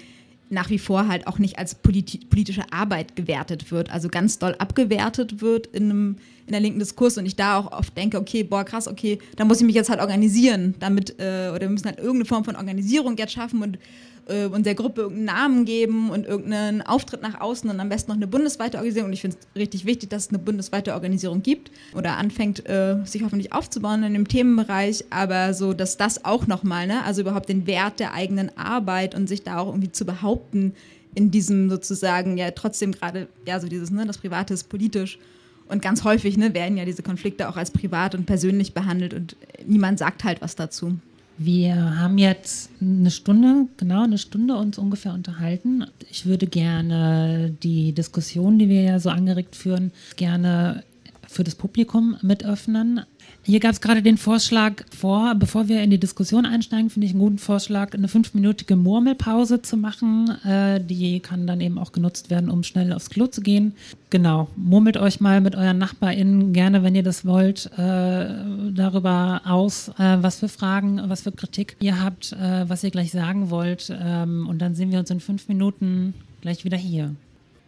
nach 0.55 0.71
wie 0.71 0.79
vor 0.79 1.09
halt 1.09 1.27
auch 1.27 1.39
nicht 1.39 1.59
als 1.59 1.75
politi 1.75 2.19
politische 2.19 2.63
Arbeit 2.73 3.17
gewertet 3.17 3.71
wird, 3.71 3.91
also 3.91 4.09
ganz 4.09 4.39
doll 4.39 4.55
abgewertet 4.59 5.41
wird 5.41 5.67
in, 5.69 5.91
einem, 5.91 6.17
in 6.47 6.53
der 6.53 6.61
linken 6.61 6.79
Diskurs 6.79 7.19
und 7.19 7.27
ich 7.27 7.37
da 7.37 7.59
auch 7.59 7.73
oft 7.73 7.97
denke, 7.97 8.19
okay, 8.19 8.43
boah, 8.43 8.65
krass, 8.65 8.89
okay, 8.89 9.19
da 9.37 9.45
muss 9.45 9.61
ich 9.61 9.67
mich 9.67 9.75
jetzt 9.75 9.91
halt 9.91 10.01
organisieren, 10.01 10.75
damit, 10.79 11.19
äh, 11.19 11.51
oder 11.51 11.63
wir 11.63 11.69
müssen 11.69 11.87
halt 11.87 11.99
irgendeine 11.99 12.25
Form 12.25 12.45
von 12.45 12.57
Organisierung 12.57 13.17
jetzt 13.17 13.33
schaffen 13.33 13.63
und 13.63 13.79
äh, 14.27 14.47
und 14.47 14.67
der 14.67 14.75
Gruppe 14.75 15.03
irgendeinen 15.03 15.25
Namen 15.27 15.65
geben 15.65 16.11
und 16.11 16.27
irgendeinen 16.27 16.83
Auftritt 16.83 17.23
nach 17.23 17.41
außen 17.41 17.69
und 17.69 17.81
am 17.81 17.89
besten 17.89 18.11
noch 18.11 18.17
eine 18.17 18.27
bundesweite 18.27 18.79
Organisierung. 18.79 19.09
Und 19.09 19.15
ich 19.15 19.21
finde 19.21 19.37
es 19.39 19.61
richtig 19.61 19.85
wichtig, 19.85 20.11
dass 20.11 20.25
es 20.25 20.29
eine 20.29 20.39
bundesweite 20.39 20.95
Organisation 20.95 21.43
gibt 21.43 21.71
oder 21.95 22.17
anfängt, 22.17 22.69
äh, 22.69 22.97
sich 23.05 23.23
hoffentlich 23.23 23.53
aufzubauen 23.53 24.03
in 24.03 24.15
dem 24.15 24.29
Themenbereich, 24.29 25.05
aber 25.11 25.55
so, 25.55 25.73
dass 25.73 25.97
das 25.97 26.25
auch 26.25 26.47
nochmal, 26.47 26.87
ne, 26.87 27.05
also 27.05 27.21
überhaupt 27.21 27.49
den 27.49 27.67
Wert 27.67 28.01
der 28.01 28.15
eigenen 28.15 28.57
Arbeit 28.57 29.15
und 29.15 29.29
sich 29.29 29.43
da 29.43 29.59
auch 29.59 29.69
irgendwie 29.69 29.93
zu 29.93 30.05
behaupten 30.05 30.75
in 31.15 31.31
diesem 31.31 31.71
sozusagen, 31.71 32.37
ja, 32.37 32.51
trotzdem 32.51 32.93
gerade, 32.93 33.29
ja, 33.47 33.61
so 33.61 33.69
dieses, 33.69 33.91
ne, 33.91 34.07
das 34.07 34.19
Private 34.19 34.55
ist 34.55 34.69
politisch. 34.69 35.19
Und 35.67 35.81
ganz 35.81 36.05
häufig 36.05 36.37
ne, 36.37 36.53
werden 36.53 36.77
ja 36.77 36.85
diese 36.85 37.03
Konflikte 37.03 37.49
auch 37.49 37.57
als 37.57 37.71
privat 37.71 38.15
und 38.15 38.27
persönlich 38.27 38.75
behandelt 38.75 39.15
und 39.15 39.37
niemand 39.67 39.99
sagt 39.99 40.25
halt 40.25 40.43
was 40.43 40.57
dazu. 40.57 40.99
Wir 41.37 41.99
haben 41.99 42.19
jetzt 42.19 42.71
eine 42.81 43.11
Stunde, 43.11 43.67
genau 43.77 44.05
eine 44.05 44.19
Stunde 44.19 44.55
uns 44.57 44.79
ungefähr 44.79 45.15
unterhalten. 45.15 45.85
Ich 46.11 46.27
würde 46.27 46.47
gerne 46.47 47.57
die 47.63 47.93
Diskussion, 47.93 48.59
die 48.59 48.69
wir 48.69 48.83
ja 48.83 49.01
so 49.01 49.11
angeregt 49.11 49.57
führen, 49.57 49.91
gerne 50.17 50.85
für 51.27 51.43
das 51.43 51.57
Publikum 51.57 52.17
mit 52.23 52.45
öffnen. 52.45 53.01
Hier 53.47 53.61
gab 53.61 53.73
es 53.73 53.83
gerade 53.83 54.01
den 54.01 54.17
Vorschlag 54.17 54.85
vor, 54.97 55.35
bevor 55.35 55.69
wir 55.69 55.83
in 55.83 55.91
die 55.91 55.99
Diskussion 55.99 56.47
einsteigen, 56.47 56.89
finde 56.89 57.05
ich 57.05 57.13
einen 57.13 57.21
guten 57.21 57.37
Vorschlag, 57.37 57.93
eine 57.93 58.09
fünfminütige 58.09 58.75
Murmelpause 58.75 59.61
zu 59.61 59.77
machen. 59.77 60.31
Äh, 60.47 60.81
die 60.81 61.21
kann 61.21 61.47
dann 61.47 61.61
eben 61.61 61.79
auch 61.79 61.93
genutzt 61.93 62.31
werden, 62.31 62.49
um 62.49 62.63
schnell 62.63 62.91
aufs 62.95 63.11
Klo 63.11 63.27
zu 63.27 63.43
gehen. 63.43 63.75
Genau, 64.09 64.49
murmelt 64.57 64.97
euch 64.97 65.21
mal 65.21 65.43
mit 65.43 65.57
euren 65.57 65.77
NachbarInnen 65.77 66.55
gerne, 66.55 66.83
wenn 66.83 66.95
ihr 66.95 67.03
das 67.03 67.27
wollt, 67.27 67.67
äh, 67.77 68.27
darüber 68.73 69.43
aus, 69.45 69.91
äh, 69.99 70.17
was 70.23 70.37
für 70.37 70.49
Fragen, 70.49 71.03
was 71.09 71.21
für 71.21 71.33
Kritik 71.33 71.77
ihr 71.81 72.03
habt, 72.03 72.33
äh, 72.33 72.67
was 72.67 72.83
ihr 72.83 72.91
gleich 72.91 73.11
sagen 73.11 73.51
wollt. 73.51 73.95
Ähm, 73.95 74.47
und 74.49 74.61
dann 74.61 74.75
sehen 74.75 74.91
wir 74.91 75.01
uns 75.01 75.11
in 75.11 75.21
fünf 75.21 75.49
Minuten 75.49 76.15
gleich 76.41 76.65
wieder 76.65 76.79
hier. 76.79 77.15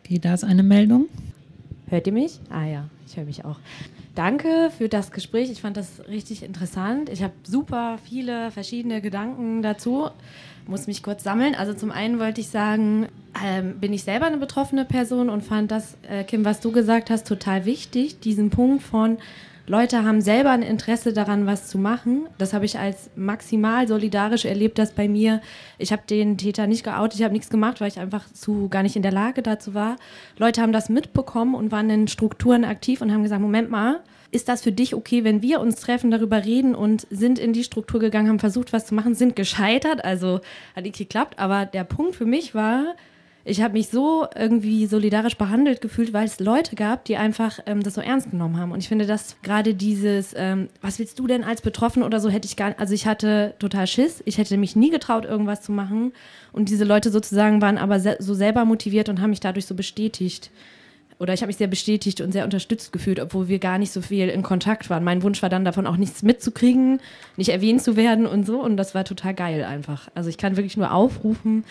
Okay, 0.02 0.18
da 0.20 0.32
ist 0.32 0.44
eine 0.44 0.62
Meldung. 0.62 1.06
Hört 1.88 2.06
ihr 2.06 2.12
mich? 2.12 2.40
Ah 2.50 2.64
ja, 2.64 2.88
ich 3.06 3.16
höre 3.16 3.24
mich 3.24 3.44
auch. 3.44 3.58
Danke 4.16 4.70
für 4.76 4.88
das 4.88 5.12
Gespräch. 5.12 5.50
Ich 5.50 5.60
fand 5.60 5.76
das 5.76 6.08
richtig 6.08 6.42
interessant. 6.42 7.08
Ich 7.08 7.22
habe 7.22 7.34
super 7.44 7.98
viele 8.02 8.50
verschiedene 8.50 9.00
Gedanken 9.00 9.62
dazu. 9.62 10.08
Muss 10.66 10.88
mich 10.88 11.04
kurz 11.04 11.22
sammeln. 11.22 11.54
Also 11.54 11.74
zum 11.74 11.92
einen 11.92 12.18
wollte 12.18 12.40
ich 12.40 12.48
sagen, 12.48 13.06
ähm, 13.44 13.78
bin 13.78 13.92
ich 13.92 14.02
selber 14.02 14.26
eine 14.26 14.38
betroffene 14.38 14.84
Person 14.84 15.30
und 15.30 15.42
fand 15.42 15.70
das, 15.70 15.96
äh, 16.08 16.24
Kim, 16.24 16.44
was 16.44 16.58
du 16.60 16.72
gesagt 16.72 17.08
hast, 17.08 17.26
total 17.28 17.66
wichtig. 17.66 18.18
Diesen 18.18 18.50
Punkt 18.50 18.82
von 18.82 19.18
Leute 19.68 20.04
haben 20.04 20.20
selber 20.20 20.50
ein 20.50 20.62
Interesse 20.62 21.12
daran, 21.12 21.46
was 21.46 21.66
zu 21.66 21.76
machen. 21.76 22.28
Das 22.38 22.52
habe 22.52 22.64
ich 22.64 22.78
als 22.78 23.10
maximal 23.16 23.88
solidarisch 23.88 24.44
erlebt, 24.44 24.78
dass 24.78 24.92
bei 24.92 25.08
mir, 25.08 25.40
ich 25.78 25.90
habe 25.90 26.02
den 26.08 26.38
Täter 26.38 26.68
nicht 26.68 26.84
geoutet, 26.84 27.18
ich 27.18 27.24
habe 27.24 27.34
nichts 27.34 27.50
gemacht, 27.50 27.80
weil 27.80 27.88
ich 27.88 27.98
einfach 27.98 28.32
zu 28.32 28.68
gar 28.68 28.84
nicht 28.84 28.94
in 28.94 29.02
der 29.02 29.10
Lage 29.10 29.42
dazu 29.42 29.74
war. 29.74 29.96
Leute 30.38 30.62
haben 30.62 30.72
das 30.72 30.88
mitbekommen 30.88 31.56
und 31.56 31.72
waren 31.72 31.90
in 31.90 32.06
Strukturen 32.06 32.64
aktiv 32.64 33.00
und 33.00 33.12
haben 33.12 33.24
gesagt, 33.24 33.42
Moment 33.42 33.68
mal, 33.68 34.00
ist 34.30 34.48
das 34.48 34.62
für 34.62 34.72
dich 34.72 34.94
okay, 34.94 35.24
wenn 35.24 35.42
wir 35.42 35.60
uns 35.60 35.80
treffen, 35.80 36.12
darüber 36.12 36.44
reden 36.44 36.76
und 36.76 37.06
sind 37.10 37.38
in 37.38 37.52
die 37.52 37.64
Struktur 37.64 37.98
gegangen, 37.98 38.28
haben 38.28 38.38
versucht, 38.38 38.72
was 38.72 38.86
zu 38.86 38.94
machen, 38.94 39.14
sind 39.14 39.34
gescheitert, 39.34 40.04
also 40.04 40.40
hat 40.76 40.84
nicht 40.84 40.98
geklappt, 40.98 41.38
aber 41.38 41.66
der 41.66 41.84
Punkt 41.84 42.14
für 42.14 42.26
mich 42.26 42.54
war, 42.54 42.94
ich 43.48 43.62
habe 43.62 43.74
mich 43.74 43.90
so 43.90 44.26
irgendwie 44.34 44.86
solidarisch 44.86 45.36
behandelt 45.36 45.80
gefühlt, 45.80 46.12
weil 46.12 46.24
es 46.24 46.40
Leute 46.40 46.74
gab, 46.74 47.04
die 47.04 47.16
einfach 47.16 47.60
ähm, 47.66 47.80
das 47.80 47.94
so 47.94 48.00
ernst 48.00 48.32
genommen 48.32 48.58
haben. 48.58 48.72
Und 48.72 48.80
ich 48.80 48.88
finde, 48.88 49.06
dass 49.06 49.36
gerade 49.42 49.72
dieses, 49.72 50.34
ähm, 50.36 50.68
was 50.82 50.98
willst 50.98 51.16
du 51.20 51.28
denn 51.28 51.44
als 51.44 51.62
Betroffene 51.62 52.04
oder 52.04 52.18
so, 52.18 52.28
hätte 52.28 52.46
ich 52.46 52.56
gar 52.56 52.74
also 52.76 52.92
ich 52.92 53.06
hatte 53.06 53.54
total 53.60 53.86
Schiss. 53.86 54.20
Ich 54.24 54.38
hätte 54.38 54.56
mich 54.56 54.74
nie 54.74 54.90
getraut, 54.90 55.24
irgendwas 55.24 55.62
zu 55.62 55.70
machen. 55.70 56.12
Und 56.52 56.70
diese 56.70 56.84
Leute 56.84 57.10
sozusagen 57.10 57.62
waren 57.62 57.78
aber 57.78 58.00
se 58.00 58.16
so 58.18 58.34
selber 58.34 58.64
motiviert 58.64 59.08
und 59.08 59.20
haben 59.20 59.30
mich 59.30 59.38
dadurch 59.38 59.66
so 59.66 59.76
bestätigt. 59.76 60.50
Oder 61.20 61.32
ich 61.32 61.40
habe 61.40 61.46
mich 61.46 61.56
sehr 61.56 61.68
bestätigt 61.68 62.20
und 62.20 62.32
sehr 62.32 62.42
unterstützt 62.42 62.92
gefühlt, 62.92 63.20
obwohl 63.20 63.46
wir 63.46 63.60
gar 63.60 63.78
nicht 63.78 63.92
so 63.92 64.02
viel 64.02 64.28
in 64.28 64.42
Kontakt 64.42 64.90
waren. 64.90 65.04
Mein 65.04 65.22
Wunsch 65.22 65.40
war 65.40 65.50
dann 65.50 65.64
davon 65.64 65.86
auch 65.86 65.96
nichts 65.96 66.24
mitzukriegen, 66.24 67.00
nicht 67.36 67.50
erwähnt 67.50 67.80
zu 67.80 67.94
werden 67.94 68.26
und 68.26 68.44
so. 68.44 68.60
Und 68.60 68.76
das 68.76 68.96
war 68.96 69.04
total 69.04 69.34
geil 69.34 69.62
einfach. 69.62 70.08
Also 70.16 70.30
ich 70.30 70.36
kann 70.36 70.56
wirklich 70.56 70.76
nur 70.76 70.92
aufrufen, 70.92 71.64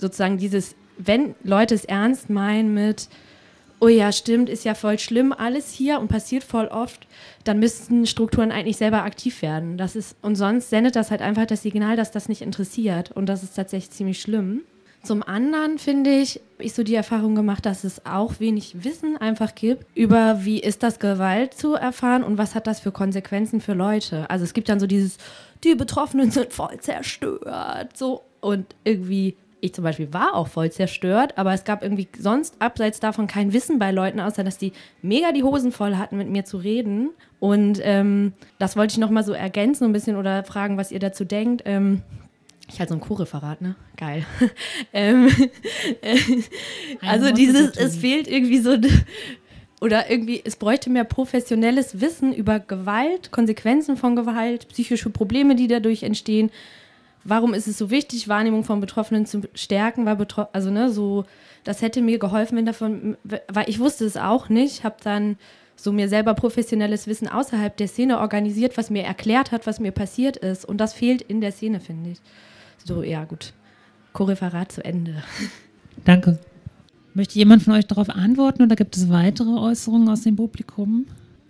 sozusagen 0.00 0.38
dieses 0.38 0.74
wenn 0.98 1.34
Leute 1.42 1.74
es 1.74 1.84
ernst 1.84 2.28
meinen 2.28 2.74
mit, 2.74 3.08
oh 3.80 3.88
ja, 3.88 4.12
stimmt, 4.12 4.48
ist 4.48 4.64
ja 4.64 4.74
voll 4.74 4.98
schlimm 4.98 5.32
alles 5.32 5.72
hier 5.72 6.00
und 6.00 6.08
passiert 6.08 6.44
voll 6.44 6.66
oft, 6.66 7.06
dann 7.44 7.58
müssten 7.58 8.06
Strukturen 8.06 8.50
eigentlich 8.50 8.76
selber 8.76 9.04
aktiv 9.04 9.42
werden. 9.42 9.78
Das 9.78 9.96
ist, 9.96 10.16
und 10.22 10.34
sonst 10.34 10.70
sendet 10.70 10.96
das 10.96 11.10
halt 11.10 11.22
einfach 11.22 11.46
das 11.46 11.62
Signal, 11.62 11.96
dass 11.96 12.10
das 12.10 12.28
nicht 12.28 12.42
interessiert. 12.42 13.12
Und 13.12 13.26
das 13.26 13.42
ist 13.42 13.54
tatsächlich 13.54 13.90
ziemlich 13.90 14.20
schlimm. 14.20 14.62
Zum 15.04 15.22
anderen 15.22 15.78
finde 15.78 16.10
ich, 16.10 16.40
ich 16.58 16.74
so 16.74 16.82
die 16.82 16.96
Erfahrung 16.96 17.36
gemacht, 17.36 17.64
dass 17.66 17.84
es 17.84 18.04
auch 18.04 18.40
wenig 18.40 18.84
Wissen 18.84 19.16
einfach 19.16 19.54
gibt 19.54 19.86
über, 19.94 20.44
wie 20.44 20.58
ist 20.58 20.82
das 20.82 20.98
Gewalt 20.98 21.54
zu 21.54 21.74
erfahren 21.74 22.24
und 22.24 22.36
was 22.36 22.56
hat 22.56 22.66
das 22.66 22.80
für 22.80 22.90
Konsequenzen 22.90 23.60
für 23.60 23.74
Leute. 23.74 24.28
Also 24.28 24.44
es 24.44 24.54
gibt 24.54 24.68
dann 24.68 24.80
so 24.80 24.88
dieses, 24.88 25.16
die 25.62 25.76
Betroffenen 25.76 26.30
sind 26.32 26.52
voll 26.52 26.80
zerstört, 26.80 27.96
so 27.96 28.22
und 28.40 28.66
irgendwie 28.82 29.36
ich 29.60 29.74
zum 29.74 29.84
Beispiel 29.84 30.12
war 30.12 30.34
auch 30.34 30.48
voll 30.48 30.70
zerstört, 30.70 31.36
aber 31.36 31.52
es 31.52 31.64
gab 31.64 31.82
irgendwie 31.82 32.08
sonst 32.18 32.54
abseits 32.60 33.00
davon 33.00 33.26
kein 33.26 33.52
Wissen 33.52 33.78
bei 33.78 33.90
Leuten, 33.90 34.20
außer 34.20 34.44
dass 34.44 34.58
die 34.58 34.72
mega 35.02 35.32
die 35.32 35.42
Hosen 35.42 35.72
voll 35.72 35.96
hatten, 35.96 36.16
mit 36.16 36.28
mir 36.28 36.44
zu 36.44 36.58
reden. 36.58 37.10
Und 37.40 37.80
ähm, 37.82 38.32
das 38.58 38.76
wollte 38.76 38.92
ich 38.92 38.98
nochmal 38.98 39.24
so 39.24 39.32
ergänzen 39.32 39.84
ein 39.84 39.92
bisschen 39.92 40.16
oder 40.16 40.44
fragen, 40.44 40.76
was 40.76 40.92
ihr 40.92 41.00
dazu 41.00 41.24
denkt. 41.24 41.62
Ähm, 41.64 42.02
ich 42.70 42.78
halt 42.78 42.88
so 42.88 42.94
ein 42.94 43.00
Co-Referat, 43.00 43.62
ne? 43.62 43.76
Geil. 43.96 44.26
ähm, 44.92 45.28
äh, 46.02 46.16
also 47.00 47.32
dieses, 47.32 47.76
es 47.76 47.96
fehlt 47.96 48.28
irgendwie 48.28 48.58
so 48.58 48.76
oder 49.80 50.10
irgendwie, 50.10 50.42
es 50.44 50.56
bräuchte 50.56 50.90
mehr 50.90 51.04
professionelles 51.04 52.00
Wissen 52.00 52.32
über 52.32 52.58
Gewalt, 52.58 53.30
Konsequenzen 53.30 53.96
von 53.96 54.16
Gewalt, 54.16 54.68
psychische 54.68 55.10
Probleme, 55.10 55.54
die 55.54 55.68
dadurch 55.68 56.02
entstehen 56.02 56.50
warum 57.24 57.54
ist 57.54 57.66
es 57.66 57.78
so 57.78 57.90
wichtig, 57.90 58.28
Wahrnehmung 58.28 58.64
von 58.64 58.80
Betroffenen 58.80 59.26
zu 59.26 59.42
stärken, 59.54 60.06
weil 60.06 60.16
Betro 60.16 60.46
also 60.52 60.70
ne, 60.70 60.90
so, 60.90 61.24
das 61.64 61.82
hätte 61.82 62.02
mir 62.02 62.18
geholfen, 62.18 62.56
wenn 62.56 62.66
davon, 62.66 63.16
weil 63.24 63.68
ich 63.68 63.78
wusste 63.78 64.04
es 64.04 64.16
auch 64.16 64.48
nicht, 64.48 64.84
habe 64.84 64.96
dann 65.02 65.36
so 65.76 65.92
mir 65.92 66.08
selber 66.08 66.34
professionelles 66.34 67.06
Wissen 67.06 67.28
außerhalb 67.28 67.76
der 67.76 67.88
Szene 67.88 68.18
organisiert, 68.18 68.76
was 68.76 68.90
mir 68.90 69.04
erklärt 69.04 69.52
hat, 69.52 69.66
was 69.66 69.78
mir 69.78 69.92
passiert 69.92 70.36
ist. 70.36 70.64
Und 70.64 70.78
das 70.78 70.92
fehlt 70.92 71.22
in 71.22 71.40
der 71.40 71.52
Szene, 71.52 71.78
finde 71.80 72.10
ich. 72.10 72.18
So, 72.84 73.02
ja, 73.02 73.24
gut. 73.24 73.52
Choreferat 74.12 74.72
zu 74.72 74.84
Ende. 74.84 75.22
Danke. 76.04 76.38
Möchte 77.14 77.38
jemand 77.38 77.62
von 77.62 77.74
euch 77.74 77.86
darauf 77.86 78.10
antworten 78.10 78.62
oder 78.62 78.76
gibt 78.76 78.96
es 78.96 79.08
weitere 79.08 79.50
Äußerungen 79.50 80.08
aus 80.08 80.22
dem 80.22 80.36
Publikum? 80.36 81.06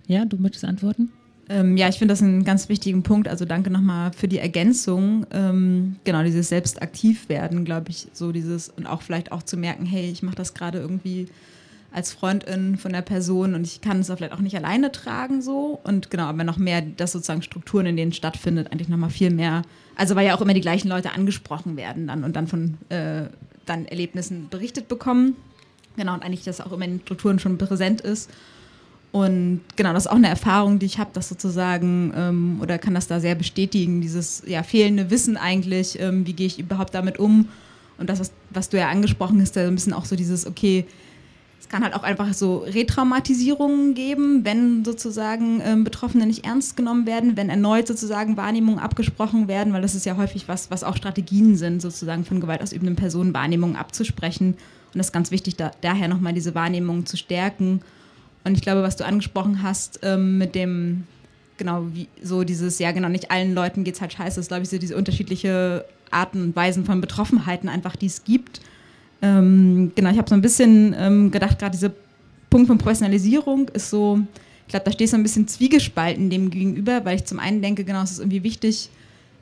Ja, 0.06 0.24
du 0.24 0.36
möchtest 0.36 0.64
antworten? 0.64 1.10
Ähm, 1.50 1.76
ja, 1.76 1.88
ich 1.88 1.98
finde 1.98 2.12
das 2.12 2.22
einen 2.22 2.44
ganz 2.44 2.68
wichtigen 2.68 3.02
Punkt. 3.02 3.26
Also 3.28 3.44
danke 3.44 3.70
nochmal 3.70 4.12
für 4.12 4.28
die 4.28 4.38
Ergänzung. 4.38 5.26
Ähm, 5.30 5.96
genau, 6.04 6.22
dieses 6.22 6.48
selbst 6.48 6.82
aktiv 6.82 7.28
werden, 7.28 7.64
glaube 7.64 7.90
ich, 7.90 8.08
so 8.12 8.32
dieses 8.32 8.68
und 8.68 8.86
auch 8.86 9.02
vielleicht 9.02 9.32
auch 9.32 9.42
zu 9.42 9.56
merken, 9.56 9.86
hey, 9.86 10.10
ich 10.10 10.22
mache 10.22 10.36
das 10.36 10.54
gerade 10.54 10.78
irgendwie 10.78 11.28
als 11.90 12.12
Freundin 12.12 12.76
von 12.76 12.92
der 12.92 13.00
Person 13.00 13.54
und 13.54 13.66
ich 13.66 13.80
kann 13.80 14.00
es 14.00 14.08
vielleicht 14.08 14.34
auch 14.34 14.40
nicht 14.40 14.56
alleine 14.56 14.92
tragen 14.92 15.40
so 15.40 15.80
und 15.84 16.10
genau, 16.10 16.24
aber 16.24 16.44
noch 16.44 16.58
mehr, 16.58 16.82
dass 16.82 17.12
sozusagen 17.12 17.40
Strukturen, 17.40 17.86
in 17.86 17.96
denen 17.96 18.12
stattfindet, 18.12 18.70
eigentlich 18.70 18.90
nochmal 18.90 19.08
viel 19.08 19.30
mehr, 19.30 19.62
also 19.96 20.14
weil 20.14 20.26
ja 20.26 20.36
auch 20.36 20.42
immer 20.42 20.52
die 20.52 20.60
gleichen 20.60 20.88
Leute 20.88 21.12
angesprochen 21.12 21.78
werden 21.78 22.06
dann 22.06 22.24
und 22.24 22.36
dann 22.36 22.46
von 22.46 22.76
äh, 22.90 23.22
dann 23.64 23.86
Erlebnissen 23.86 24.48
berichtet 24.50 24.88
bekommen, 24.88 25.36
genau 25.96 26.12
und 26.12 26.22
eigentlich 26.22 26.44
das 26.44 26.60
auch 26.60 26.72
immer 26.72 26.84
in 26.84 26.98
den 26.98 27.00
Strukturen 27.00 27.38
schon 27.38 27.56
präsent 27.56 28.02
ist 28.02 28.30
und 29.10 29.60
genau, 29.76 29.92
das 29.94 30.04
ist 30.04 30.10
auch 30.10 30.16
eine 30.16 30.28
Erfahrung, 30.28 30.78
die 30.78 30.86
ich 30.86 30.98
habe, 30.98 31.10
das 31.14 31.28
sozusagen, 31.28 32.12
ähm, 32.14 32.58
oder 32.60 32.78
kann 32.78 32.94
das 32.94 33.06
da 33.06 33.20
sehr 33.20 33.34
bestätigen, 33.34 34.00
dieses 34.00 34.42
ja, 34.46 34.62
fehlende 34.62 35.10
Wissen 35.10 35.36
eigentlich, 35.36 35.98
ähm, 35.98 36.26
wie 36.26 36.34
gehe 36.34 36.46
ich 36.46 36.58
überhaupt 36.58 36.94
damit 36.94 37.18
um. 37.18 37.48
Und 37.96 38.10
das, 38.10 38.20
was, 38.20 38.32
was 38.50 38.68
du 38.68 38.78
ja 38.78 38.88
angesprochen 38.88 39.40
hast, 39.40 39.56
da 39.56 39.66
ein 39.66 39.74
bisschen 39.74 39.94
auch 39.94 40.04
so 40.04 40.14
dieses, 40.14 40.46
okay, 40.46 40.84
es 41.58 41.68
kann 41.70 41.82
halt 41.82 41.94
auch 41.94 42.02
einfach 42.02 42.32
so 42.34 42.58
Retraumatisierungen 42.58 43.94
geben, 43.94 44.44
wenn 44.44 44.84
sozusagen 44.84 45.60
ähm, 45.64 45.84
Betroffene 45.84 46.26
nicht 46.26 46.44
ernst 46.44 46.76
genommen 46.76 47.06
werden, 47.06 47.36
wenn 47.36 47.48
erneut 47.48 47.88
sozusagen 47.88 48.36
Wahrnehmungen 48.36 48.78
abgesprochen 48.78 49.48
werden, 49.48 49.72
weil 49.72 49.82
das 49.82 49.94
ist 49.94 50.04
ja 50.06 50.18
häufig 50.18 50.48
was, 50.48 50.70
was 50.70 50.84
auch 50.84 50.96
Strategien 50.96 51.56
sind, 51.56 51.80
sozusagen 51.80 52.24
von 52.24 52.40
gewaltausübenden 52.40 52.94
Personen 52.94 53.34
Wahrnehmungen 53.34 53.74
abzusprechen. 53.74 54.48
Und 54.92 54.98
das 54.98 55.06
ist 55.06 55.12
ganz 55.12 55.30
wichtig, 55.30 55.56
da, 55.56 55.72
daher 55.80 56.08
nochmal 56.08 56.34
diese 56.34 56.54
Wahrnehmungen 56.54 57.06
zu 57.06 57.16
stärken 57.16 57.80
und 58.48 58.56
ich 58.56 58.62
glaube, 58.62 58.82
was 58.82 58.96
du 58.96 59.04
angesprochen 59.04 59.62
hast 59.62 60.00
ähm, 60.02 60.38
mit 60.38 60.54
dem, 60.54 61.04
genau, 61.56 61.86
wie 61.92 62.08
so 62.22 62.44
dieses, 62.44 62.78
ja 62.78 62.92
genau, 62.92 63.08
nicht 63.08 63.30
allen 63.30 63.54
Leuten 63.54 63.84
geht 63.84 63.94
es 63.94 64.00
halt 64.00 64.12
scheiße, 64.12 64.40
ist 64.40 64.48
glaube 64.48 64.64
ich 64.64 64.68
so 64.68 64.78
diese 64.78 64.96
unterschiedliche 64.96 65.84
Arten 66.10 66.42
und 66.42 66.56
Weisen 66.56 66.84
von 66.84 67.00
Betroffenheiten 67.00 67.68
einfach, 67.68 67.94
die 67.94 68.06
es 68.06 68.24
gibt. 68.24 68.60
Ähm, 69.20 69.92
genau, 69.94 70.10
ich 70.10 70.18
habe 70.18 70.28
so 70.28 70.34
ein 70.34 70.42
bisschen 70.42 70.94
ähm, 70.98 71.30
gedacht, 71.30 71.58
gerade 71.58 71.72
dieser 71.72 71.92
Punkt 72.50 72.68
von 72.68 72.78
Professionalisierung 72.78 73.68
ist 73.68 73.90
so, 73.90 74.20
ich 74.66 74.70
glaube, 74.70 74.84
da 74.84 74.92
steht 74.92 75.10
so 75.10 75.16
ein 75.16 75.22
bisschen 75.22 75.48
zwiegespalten 75.48 76.30
dem 76.30 76.50
gegenüber, 76.50 77.04
weil 77.04 77.16
ich 77.16 77.24
zum 77.24 77.38
einen 77.38 77.60
denke, 77.60 77.84
genau, 77.84 78.02
es 78.02 78.12
ist 78.12 78.18
irgendwie 78.20 78.42
wichtig, 78.42 78.90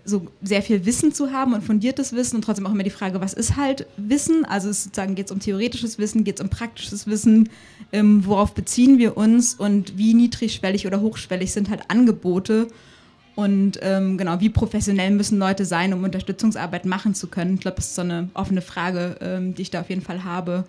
so 0.06 0.26
sehr 0.42 0.62
viel 0.62 0.86
Wissen 0.86 1.12
zu 1.12 1.32
haben 1.32 1.52
und 1.52 1.62
fundiertes 1.62 2.12
Wissen 2.12 2.36
und 2.36 2.42
trotzdem 2.42 2.66
auch 2.66 2.72
immer 2.72 2.82
die 2.82 2.90
Frage, 2.90 3.20
was 3.20 3.34
ist 3.34 3.56
halt 3.56 3.86
Wissen? 3.96 4.44
Also 4.44 4.72
sozusagen 4.72 5.14
geht 5.14 5.26
es 5.26 5.32
um 5.32 5.40
theoretisches 5.40 5.98
Wissen, 5.98 6.24
geht 6.24 6.36
es 6.38 6.42
um 6.42 6.48
praktisches 6.48 7.06
Wissen, 7.06 7.48
ähm, 7.92 8.24
worauf 8.24 8.54
beziehen 8.54 8.98
wir 8.98 9.16
uns 9.16 9.54
und 9.54 9.98
wie 9.98 10.14
niedrigschwellig 10.14 10.86
oder 10.86 11.00
hochschwellig 11.00 11.52
sind 11.52 11.68
halt 11.68 11.90
Angebote 11.90 12.68
und 13.36 13.78
ähm, 13.82 14.16
genau, 14.16 14.40
wie 14.40 14.48
professionell 14.48 15.10
müssen 15.10 15.38
Leute 15.38 15.66
sein, 15.66 15.92
um 15.92 16.02
Unterstützungsarbeit 16.02 16.86
machen 16.86 17.14
zu 17.14 17.26
können? 17.26 17.56
Ich 17.56 17.60
glaube, 17.60 17.76
das 17.76 17.88
ist 17.88 17.94
so 17.94 18.02
eine 18.02 18.30
offene 18.32 18.62
Frage, 18.62 19.16
ähm, 19.20 19.54
die 19.54 19.62
ich 19.62 19.70
da 19.70 19.82
auf 19.82 19.90
jeden 19.90 20.00
Fall 20.00 20.24
habe, 20.24 20.64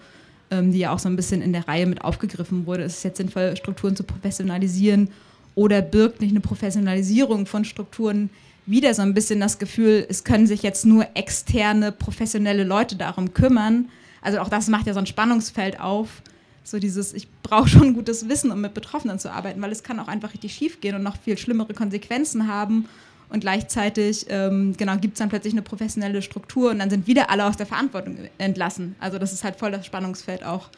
ähm, 0.52 0.74
die 0.74 0.80
ja 0.80 0.92
auch 0.92 1.00
so 1.00 1.08
ein 1.08 1.16
bisschen 1.16 1.42
in 1.42 1.54
der 1.54 1.66
Reihe 1.66 1.86
mit 1.86 2.04
aufgegriffen 2.04 2.66
wurde. 2.66 2.84
Ist 2.84 2.98
es 2.98 3.04
jetzt 3.04 3.18
sinnvoll, 3.18 3.56
Strukturen 3.56 3.96
zu 3.96 4.04
professionalisieren 4.04 5.10
oder 5.56 5.82
birgt 5.82 6.20
nicht 6.20 6.32
eine 6.32 6.42
Professionalisierung 6.42 7.46
von 7.46 7.64
Strukturen 7.64 8.30
wieder 8.68 8.94
so 8.94 9.02
ein 9.02 9.14
bisschen 9.14 9.40
das 9.40 9.60
Gefühl, 9.60 10.06
es 10.10 10.24
können 10.24 10.46
sich 10.46 10.62
jetzt 10.62 10.86
nur 10.86 11.08
externe, 11.16 11.92
professionelle 11.92 12.64
Leute 12.64 12.96
darum 12.96 13.34
kümmern? 13.34 13.90
Also 14.22 14.40
auch 14.40 14.50
das 14.50 14.68
macht 14.68 14.88
ja 14.88 14.94
so 14.94 15.00
ein 15.00 15.08
Spannungsfeld 15.08 15.80
auf 15.80 16.22
so 16.68 16.80
dieses, 16.80 17.14
ich 17.14 17.28
brauche 17.44 17.68
schon 17.68 17.94
gutes 17.94 18.28
Wissen, 18.28 18.52
um 18.52 18.62
mit 18.62 18.74
Betroffenen 18.74 19.20
zu 19.20 19.32
arbeiten, 19.32 19.62
weil 19.62 19.72
es 19.72 19.84
kann 19.84 20.00
auch 20.00 20.08
einfach 20.08 20.34
richtig 20.34 20.54
schief 20.54 20.82
gehen 20.82 20.96
und 20.96 21.04
noch 21.04 21.18
viel 21.18 21.38
schlimmere 21.38 21.74
Konsequenzen 21.74 22.48
haben. 22.48 22.86
Und 23.30 23.42
gleichzeitig 23.42 24.26
ähm, 24.30 24.76
genau, 24.78 24.98
gibt 24.98 25.16
es 25.16 25.20
dann 25.20 25.30
plötzlich 25.30 25.54
eine 25.54 25.62
professionelle 25.62 26.22
Struktur 26.22 26.72
und 26.72 26.80
dann 26.80 26.90
sind 26.90 27.08
wieder 27.08 27.30
alle 27.30 27.46
aus 27.46 27.58
der 27.58 27.66
Verantwortung 27.66 28.18
entlassen. 28.38 28.96
Also 29.00 29.18
das 29.18 29.34
ist 29.34 29.44
halt 29.44 29.58
voll 29.58 29.72
das 29.72 29.86
Spannungsfeld 29.86 30.46
auch, 30.46 30.70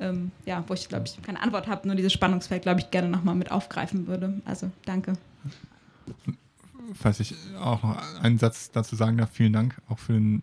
ähm, 0.00 0.32
ja, 0.44 0.64
wo 0.66 0.74
ich, 0.74 0.88
glaube 0.88 1.04
ich, 1.06 1.20
keine 1.22 1.40
Antwort 1.40 1.68
habe, 1.68 1.86
nur 1.86 1.96
dieses 1.96 2.12
Spannungsfeld, 2.12 2.62
glaube 2.62 2.80
ich, 2.80 2.90
gerne 2.90 3.08
nochmal 3.08 3.36
mit 3.36 3.52
aufgreifen 3.52 4.08
würde. 4.08 4.40
Also 4.44 4.70
danke. 4.84 5.12
Falls 6.94 7.20
ich 7.20 7.34
auch 7.58 7.82
noch 7.82 8.20
einen 8.20 8.38
Satz 8.38 8.70
dazu 8.70 8.96
sagen 8.96 9.16
darf, 9.18 9.30
vielen 9.32 9.52
Dank 9.52 9.80
auch 9.88 9.98
für 9.98 10.12
den, 10.12 10.42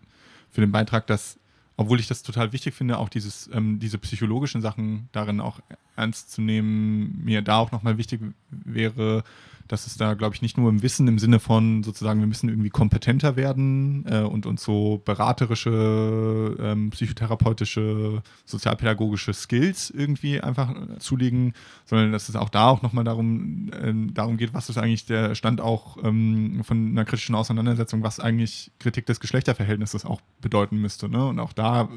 für 0.50 0.60
den 0.60 0.72
Beitrag, 0.72 1.06
dass 1.06 1.38
obwohl 1.80 1.98
ich 1.98 2.08
das 2.08 2.22
total 2.22 2.52
wichtig 2.52 2.74
finde, 2.74 2.98
auch 2.98 3.08
dieses, 3.08 3.48
ähm, 3.54 3.78
diese 3.78 3.96
psychologischen 3.96 4.60
Sachen 4.60 5.08
darin 5.12 5.40
auch 5.40 5.60
ernst 5.96 6.30
zu 6.30 6.42
nehmen, 6.42 7.24
mir 7.24 7.40
da 7.40 7.56
auch 7.56 7.72
nochmal 7.72 7.96
wichtig 7.96 8.20
wäre, 8.50 9.24
dass 9.70 9.86
es 9.86 9.96
da, 9.96 10.14
glaube 10.14 10.34
ich, 10.34 10.42
nicht 10.42 10.58
nur 10.58 10.68
im 10.68 10.82
Wissen 10.82 11.06
im 11.06 11.20
Sinne 11.20 11.38
von 11.38 11.84
sozusagen, 11.84 12.18
wir 12.18 12.26
müssen 12.26 12.48
irgendwie 12.48 12.70
kompetenter 12.70 13.36
werden 13.36 14.04
äh, 14.08 14.22
und 14.22 14.44
uns 14.44 14.64
so 14.64 15.00
beraterische, 15.04 16.56
ähm, 16.60 16.90
psychotherapeutische, 16.90 18.22
sozialpädagogische 18.46 19.32
Skills 19.32 19.90
irgendwie 19.90 20.40
einfach 20.40 20.70
äh, 20.70 20.98
zulegen, 20.98 21.54
sondern 21.84 22.10
dass 22.10 22.28
es 22.28 22.34
auch 22.34 22.48
da 22.48 22.68
auch 22.68 22.82
nochmal 22.82 23.04
darum, 23.04 23.70
äh, 23.72 23.92
darum 24.12 24.38
geht, 24.38 24.54
was 24.54 24.68
ist 24.68 24.76
eigentlich 24.76 25.06
der 25.06 25.36
Stand 25.36 25.60
auch 25.60 25.98
ähm, 26.02 26.62
von 26.64 26.88
einer 26.90 27.04
kritischen 27.04 27.36
Auseinandersetzung, 27.36 28.02
was 28.02 28.18
eigentlich 28.18 28.72
Kritik 28.80 29.06
des 29.06 29.20
Geschlechterverhältnisses 29.20 30.04
auch 30.04 30.20
bedeuten 30.40 30.78
müsste. 30.78 31.08
Ne? 31.08 31.24
Und 31.26 31.38
auch 31.38 31.52
da 31.52 31.88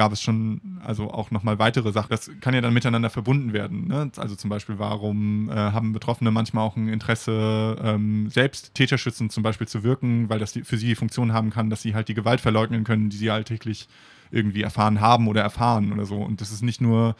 gab 0.00 0.12
es 0.12 0.22
schon 0.22 0.62
also 0.82 1.10
auch 1.10 1.30
nochmal 1.30 1.58
weitere 1.58 1.92
Sachen. 1.92 2.08
Das 2.08 2.30
kann 2.40 2.54
ja 2.54 2.62
dann 2.62 2.72
miteinander 2.72 3.10
verbunden 3.10 3.52
werden. 3.52 3.86
Ne? 3.86 4.10
Also 4.16 4.34
zum 4.34 4.48
Beispiel, 4.48 4.78
warum 4.78 5.50
äh, 5.50 5.52
haben 5.52 5.92
Betroffene 5.92 6.30
manchmal 6.30 6.64
auch 6.64 6.74
ein 6.74 6.88
Interesse, 6.88 7.76
ähm, 7.84 8.30
selbst 8.30 8.74
täterschützend 8.74 9.30
zum 9.30 9.42
Beispiel 9.42 9.68
zu 9.68 9.82
wirken, 9.82 10.30
weil 10.30 10.38
das 10.38 10.54
die, 10.54 10.62
für 10.62 10.78
sie 10.78 10.86
die 10.86 10.94
Funktion 10.94 11.34
haben 11.34 11.50
kann, 11.50 11.68
dass 11.68 11.82
sie 11.82 11.94
halt 11.94 12.08
die 12.08 12.14
Gewalt 12.14 12.40
verleugnen 12.40 12.82
können, 12.82 13.10
die 13.10 13.18
sie 13.18 13.30
alltäglich 13.30 13.88
irgendwie 14.30 14.62
erfahren 14.62 15.02
haben 15.02 15.28
oder 15.28 15.42
erfahren 15.42 15.92
oder 15.92 16.06
so. 16.06 16.16
Und 16.16 16.40
das 16.40 16.50
ist 16.50 16.62
nicht 16.62 16.80
nur 16.80 17.14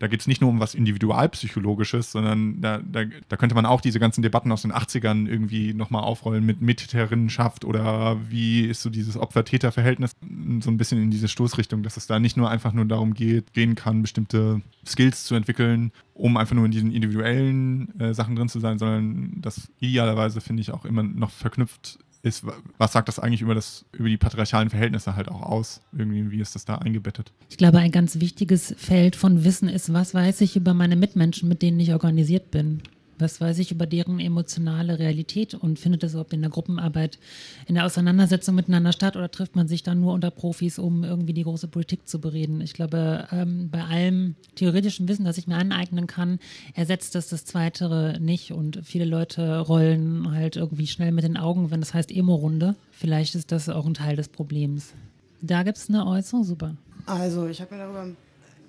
da 0.00 0.06
geht 0.06 0.20
es 0.20 0.26
nicht 0.26 0.40
nur 0.40 0.48
um 0.48 0.60
was 0.60 0.74
Individualpsychologisches, 0.74 2.10
sondern 2.10 2.60
da, 2.62 2.78
da, 2.78 3.04
da, 3.28 3.36
könnte 3.36 3.54
man 3.54 3.66
auch 3.66 3.82
diese 3.82 4.00
ganzen 4.00 4.22
Debatten 4.22 4.50
aus 4.50 4.62
den 4.62 4.72
80ern 4.72 5.28
irgendwie 5.28 5.74
nochmal 5.74 6.02
aufrollen 6.02 6.44
mit 6.44 6.62
Mittäterinnenschaft 6.62 7.66
oder 7.66 8.18
wie 8.28 8.62
ist 8.62 8.80
so 8.80 8.88
dieses 8.88 9.18
Opfer-Täter-Verhältnis 9.18 10.12
so 10.60 10.70
ein 10.70 10.78
bisschen 10.78 11.02
in 11.02 11.10
diese 11.10 11.28
Stoßrichtung, 11.28 11.82
dass 11.82 11.98
es 11.98 12.06
da 12.06 12.18
nicht 12.18 12.38
nur 12.38 12.50
einfach 12.50 12.72
nur 12.72 12.86
darum 12.86 13.12
geht, 13.12 13.52
gehen 13.52 13.74
kann, 13.74 14.00
bestimmte 14.00 14.62
Skills 14.86 15.24
zu 15.24 15.34
entwickeln, 15.34 15.92
um 16.14 16.38
einfach 16.38 16.56
nur 16.56 16.64
in 16.64 16.70
diesen 16.70 16.92
individuellen 16.92 18.00
äh, 18.00 18.14
Sachen 18.14 18.36
drin 18.36 18.48
zu 18.48 18.58
sein, 18.58 18.78
sondern 18.78 19.34
das 19.36 19.70
idealerweise, 19.80 20.40
finde 20.40 20.62
ich, 20.62 20.72
auch 20.72 20.86
immer 20.86 21.02
noch 21.02 21.30
verknüpft 21.30 21.98
ist, 22.22 22.44
was 22.78 22.92
sagt 22.92 23.08
das 23.08 23.18
eigentlich 23.18 23.40
über, 23.40 23.54
das, 23.54 23.84
über 23.92 24.08
die 24.08 24.16
patriarchalen 24.16 24.70
Verhältnisse 24.70 25.16
halt 25.16 25.28
auch 25.28 25.42
aus? 25.42 25.80
Irgendwie, 25.92 26.30
wie 26.30 26.40
ist 26.40 26.54
das 26.54 26.64
da 26.64 26.76
eingebettet? 26.76 27.32
Ich 27.48 27.56
glaube, 27.56 27.78
ein 27.78 27.92
ganz 27.92 28.20
wichtiges 28.20 28.74
Feld 28.76 29.16
von 29.16 29.44
Wissen 29.44 29.68
ist, 29.68 29.92
was 29.92 30.12
weiß 30.12 30.40
ich 30.42 30.56
über 30.56 30.74
meine 30.74 30.96
Mitmenschen, 30.96 31.48
mit 31.48 31.62
denen 31.62 31.80
ich 31.80 31.92
organisiert 31.92 32.50
bin? 32.50 32.82
Was 33.20 33.40
weiß 33.40 33.58
ich 33.58 33.70
über 33.70 33.86
deren 33.86 34.18
emotionale 34.18 34.98
Realität 34.98 35.54
und 35.54 35.78
findet 35.78 36.02
das 36.02 36.12
überhaupt 36.12 36.32
in 36.32 36.40
der 36.40 36.50
Gruppenarbeit, 36.50 37.18
in 37.66 37.74
der 37.74 37.84
Auseinandersetzung 37.84 38.54
miteinander 38.54 38.92
statt 38.92 39.16
oder 39.16 39.30
trifft 39.30 39.56
man 39.56 39.68
sich 39.68 39.82
dann 39.82 40.00
nur 40.00 40.12
unter 40.12 40.30
Profis, 40.30 40.78
um 40.78 41.04
irgendwie 41.04 41.32
die 41.32 41.42
große 41.42 41.68
Politik 41.68 42.08
zu 42.08 42.20
bereden? 42.20 42.60
Ich 42.60 42.72
glaube, 42.72 43.28
ähm, 43.32 43.68
bei 43.70 43.84
allem 43.84 44.34
theoretischen 44.54 45.08
Wissen, 45.08 45.24
das 45.24 45.38
ich 45.38 45.46
mir 45.46 45.56
aneignen 45.56 46.06
kann, 46.06 46.38
ersetzt 46.74 47.14
das 47.14 47.28
das 47.28 47.44
Zweitere 47.44 48.18
nicht 48.20 48.52
und 48.52 48.80
viele 48.82 49.04
Leute 49.04 49.58
rollen 49.60 50.30
halt 50.32 50.56
irgendwie 50.56 50.86
schnell 50.86 51.12
mit 51.12 51.24
den 51.24 51.36
Augen, 51.36 51.70
wenn 51.70 51.80
das 51.80 51.94
heißt 51.94 52.10
Emo-Runde. 52.10 52.74
Vielleicht 52.92 53.34
ist 53.34 53.52
das 53.52 53.68
auch 53.68 53.86
ein 53.86 53.94
Teil 53.94 54.16
des 54.16 54.28
Problems. 54.28 54.92
Da 55.42 55.62
gibt 55.62 55.78
es 55.78 55.88
eine 55.88 56.06
Äußerung, 56.06 56.44
super. 56.44 56.76
Also, 57.06 57.46
ich 57.48 57.60
habe 57.60 57.74
mir 57.74 57.82
darüber 57.82 58.06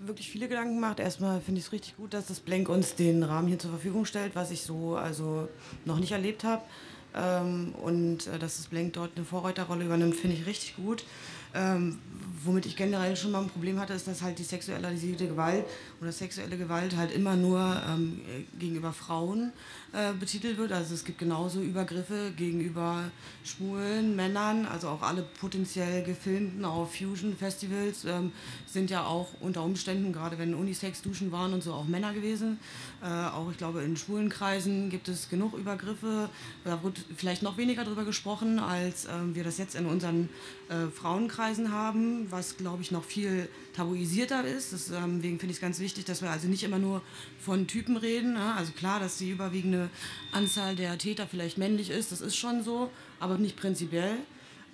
wirklich 0.05 0.29
viele 0.29 0.47
Gedanken 0.47 0.75
gemacht. 0.75 0.99
Erstmal 0.99 1.41
finde 1.41 1.59
ich 1.59 1.67
es 1.67 1.71
richtig 1.71 1.97
gut, 1.97 2.13
dass 2.13 2.27
das 2.27 2.39
Blank 2.39 2.69
uns 2.69 2.95
den 2.95 3.23
Rahmen 3.23 3.47
hier 3.47 3.59
zur 3.59 3.71
Verfügung 3.71 4.05
stellt, 4.05 4.35
was 4.35 4.51
ich 4.51 4.61
so 4.61 4.95
also 4.95 5.47
noch 5.85 5.99
nicht 5.99 6.11
erlebt 6.11 6.43
habe. 6.43 6.63
Ähm, 7.13 7.73
und 7.81 8.27
äh, 8.27 8.39
dass 8.39 8.57
das 8.57 8.67
Blank 8.67 8.93
dort 8.93 9.11
eine 9.15 9.25
Vorreiterrolle 9.25 9.85
übernimmt, 9.85 10.15
finde 10.15 10.37
ich 10.37 10.45
richtig 10.45 10.75
gut. 10.75 11.03
Ähm, 11.53 11.97
womit 12.43 12.65
ich 12.65 12.75
generell 12.75 13.15
schon 13.15 13.31
mal 13.31 13.41
ein 13.41 13.49
Problem 13.49 13.79
hatte, 13.79 13.93
ist, 13.93 14.07
dass 14.07 14.21
halt 14.21 14.39
die 14.39 14.43
sexualisierte 14.43 15.27
Gewalt 15.27 15.65
oder 16.01 16.11
sexuelle 16.11 16.57
Gewalt 16.57 16.95
halt 16.95 17.11
immer 17.11 17.35
nur 17.35 17.59
ähm, 17.87 18.21
gegenüber 18.57 18.93
Frauen 18.93 19.51
äh, 19.93 20.13
betitelt 20.13 20.57
wird. 20.57 20.71
Also 20.71 20.93
es 20.93 21.03
gibt 21.03 21.19
genauso 21.19 21.61
Übergriffe 21.61 22.31
gegenüber 22.35 23.03
schwulen 23.43 24.15
Männern, 24.15 24.65
also 24.65 24.89
auch 24.89 25.01
alle 25.01 25.23
potenziell 25.39 26.03
gefilmten 26.03 26.65
auf 26.65 26.95
Fusion-Festivals 26.95 28.05
ähm, 28.05 28.31
sind 28.65 28.89
ja 28.89 29.05
auch 29.05 29.27
unter 29.41 29.63
Umständen, 29.63 30.13
gerade 30.13 30.37
wenn 30.37 30.55
Unisex-Duschen 30.55 31.31
waren 31.31 31.53
und 31.53 31.61
so, 31.61 31.73
auch 31.73 31.85
Männer 31.85 32.13
gewesen. 32.13 32.59
Äh, 33.03 33.07
auch 33.07 33.51
ich 33.51 33.57
glaube 33.57 33.83
in 33.83 33.97
schwulen 33.97 34.29
Kreisen 34.29 34.89
gibt 34.89 35.07
es 35.07 35.29
genug 35.29 35.53
Übergriffe. 35.53 36.29
Da 36.63 36.81
wird 36.83 37.03
vielleicht 37.15 37.43
noch 37.43 37.57
weniger 37.57 37.83
darüber 37.83 38.05
gesprochen, 38.05 38.59
als 38.59 39.05
äh, 39.05 39.09
wir 39.33 39.43
das 39.43 39.57
jetzt 39.57 39.75
in 39.75 39.85
unseren 39.85 40.29
äh, 40.69 40.87
Frauenkreisen 41.41 41.71
haben, 41.71 42.27
was 42.29 42.57
glaube 42.57 42.83
ich 42.83 42.91
noch 42.91 43.03
viel 43.03 43.49
tabuisierter 43.73 44.45
ist. 44.45 44.71
Deswegen 44.73 45.23
ähm, 45.23 45.39
finde 45.39 45.47
ich 45.47 45.53
es 45.53 45.61
ganz 45.61 45.79
wichtig, 45.79 46.05
dass 46.05 46.21
wir 46.21 46.29
also 46.29 46.47
nicht 46.47 46.63
immer 46.63 46.77
nur 46.77 47.01
von 47.39 47.65
Typen 47.67 47.97
reden. 47.97 48.33
Ne? 48.33 48.53
Also 48.55 48.71
klar, 48.73 48.99
dass 48.99 49.17
die 49.17 49.31
überwiegende 49.31 49.89
Anzahl 50.31 50.75
der 50.75 50.97
Täter 50.97 51.25
vielleicht 51.27 51.57
männlich 51.57 51.89
ist, 51.89 52.11
das 52.11 52.21
ist 52.21 52.35
schon 52.35 52.63
so, 52.63 52.91
aber 53.19 53.37
nicht 53.37 53.57
prinzipiell. 53.57 54.17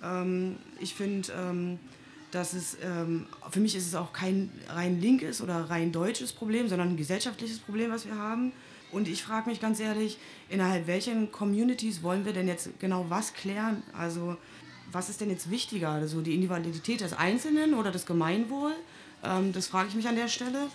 Ähm, 0.02 0.56
ich 0.78 0.94
finde, 0.94 1.32
ähm, 1.32 1.78
dass 2.30 2.52
es, 2.52 2.76
für 3.50 3.60
mich 3.60 3.74
ist 3.74 3.86
es 3.86 3.94
auch 3.94 4.12
kein 4.12 4.50
rein 4.68 5.00
linkes 5.00 5.40
oder 5.40 5.70
rein 5.70 5.92
deutsches 5.92 6.30
Problem, 6.30 6.68
sondern 6.68 6.90
ein 6.90 6.96
gesellschaftliches 6.98 7.58
Problem, 7.58 7.90
was 7.90 8.04
wir 8.04 8.16
haben. 8.16 8.52
Und 8.92 9.08
ich 9.08 9.22
frage 9.22 9.48
mich 9.48 9.62
ganz 9.62 9.80
ehrlich, 9.80 10.18
innerhalb 10.50 10.86
welchen 10.86 11.32
Communities 11.32 12.02
wollen 12.02 12.26
wir 12.26 12.34
denn 12.34 12.46
jetzt 12.46 12.68
genau 12.80 13.06
was 13.08 13.32
klären? 13.32 13.82
Also 13.94 14.36
was 14.92 15.08
ist 15.08 15.20
denn 15.20 15.30
jetzt 15.30 15.50
wichtiger? 15.50 15.90
Also 15.90 16.20
die 16.20 16.34
Individualität 16.34 17.00
des 17.00 17.12
Einzelnen 17.12 17.74
oder 17.74 17.90
das 17.90 18.06
Gemeinwohl? 18.06 18.72
Ähm, 19.24 19.52
das 19.52 19.66
frage 19.66 19.88
ich 19.88 19.94
mich 19.94 20.08
an 20.08 20.16
der 20.16 20.28
Stelle. 20.28 20.68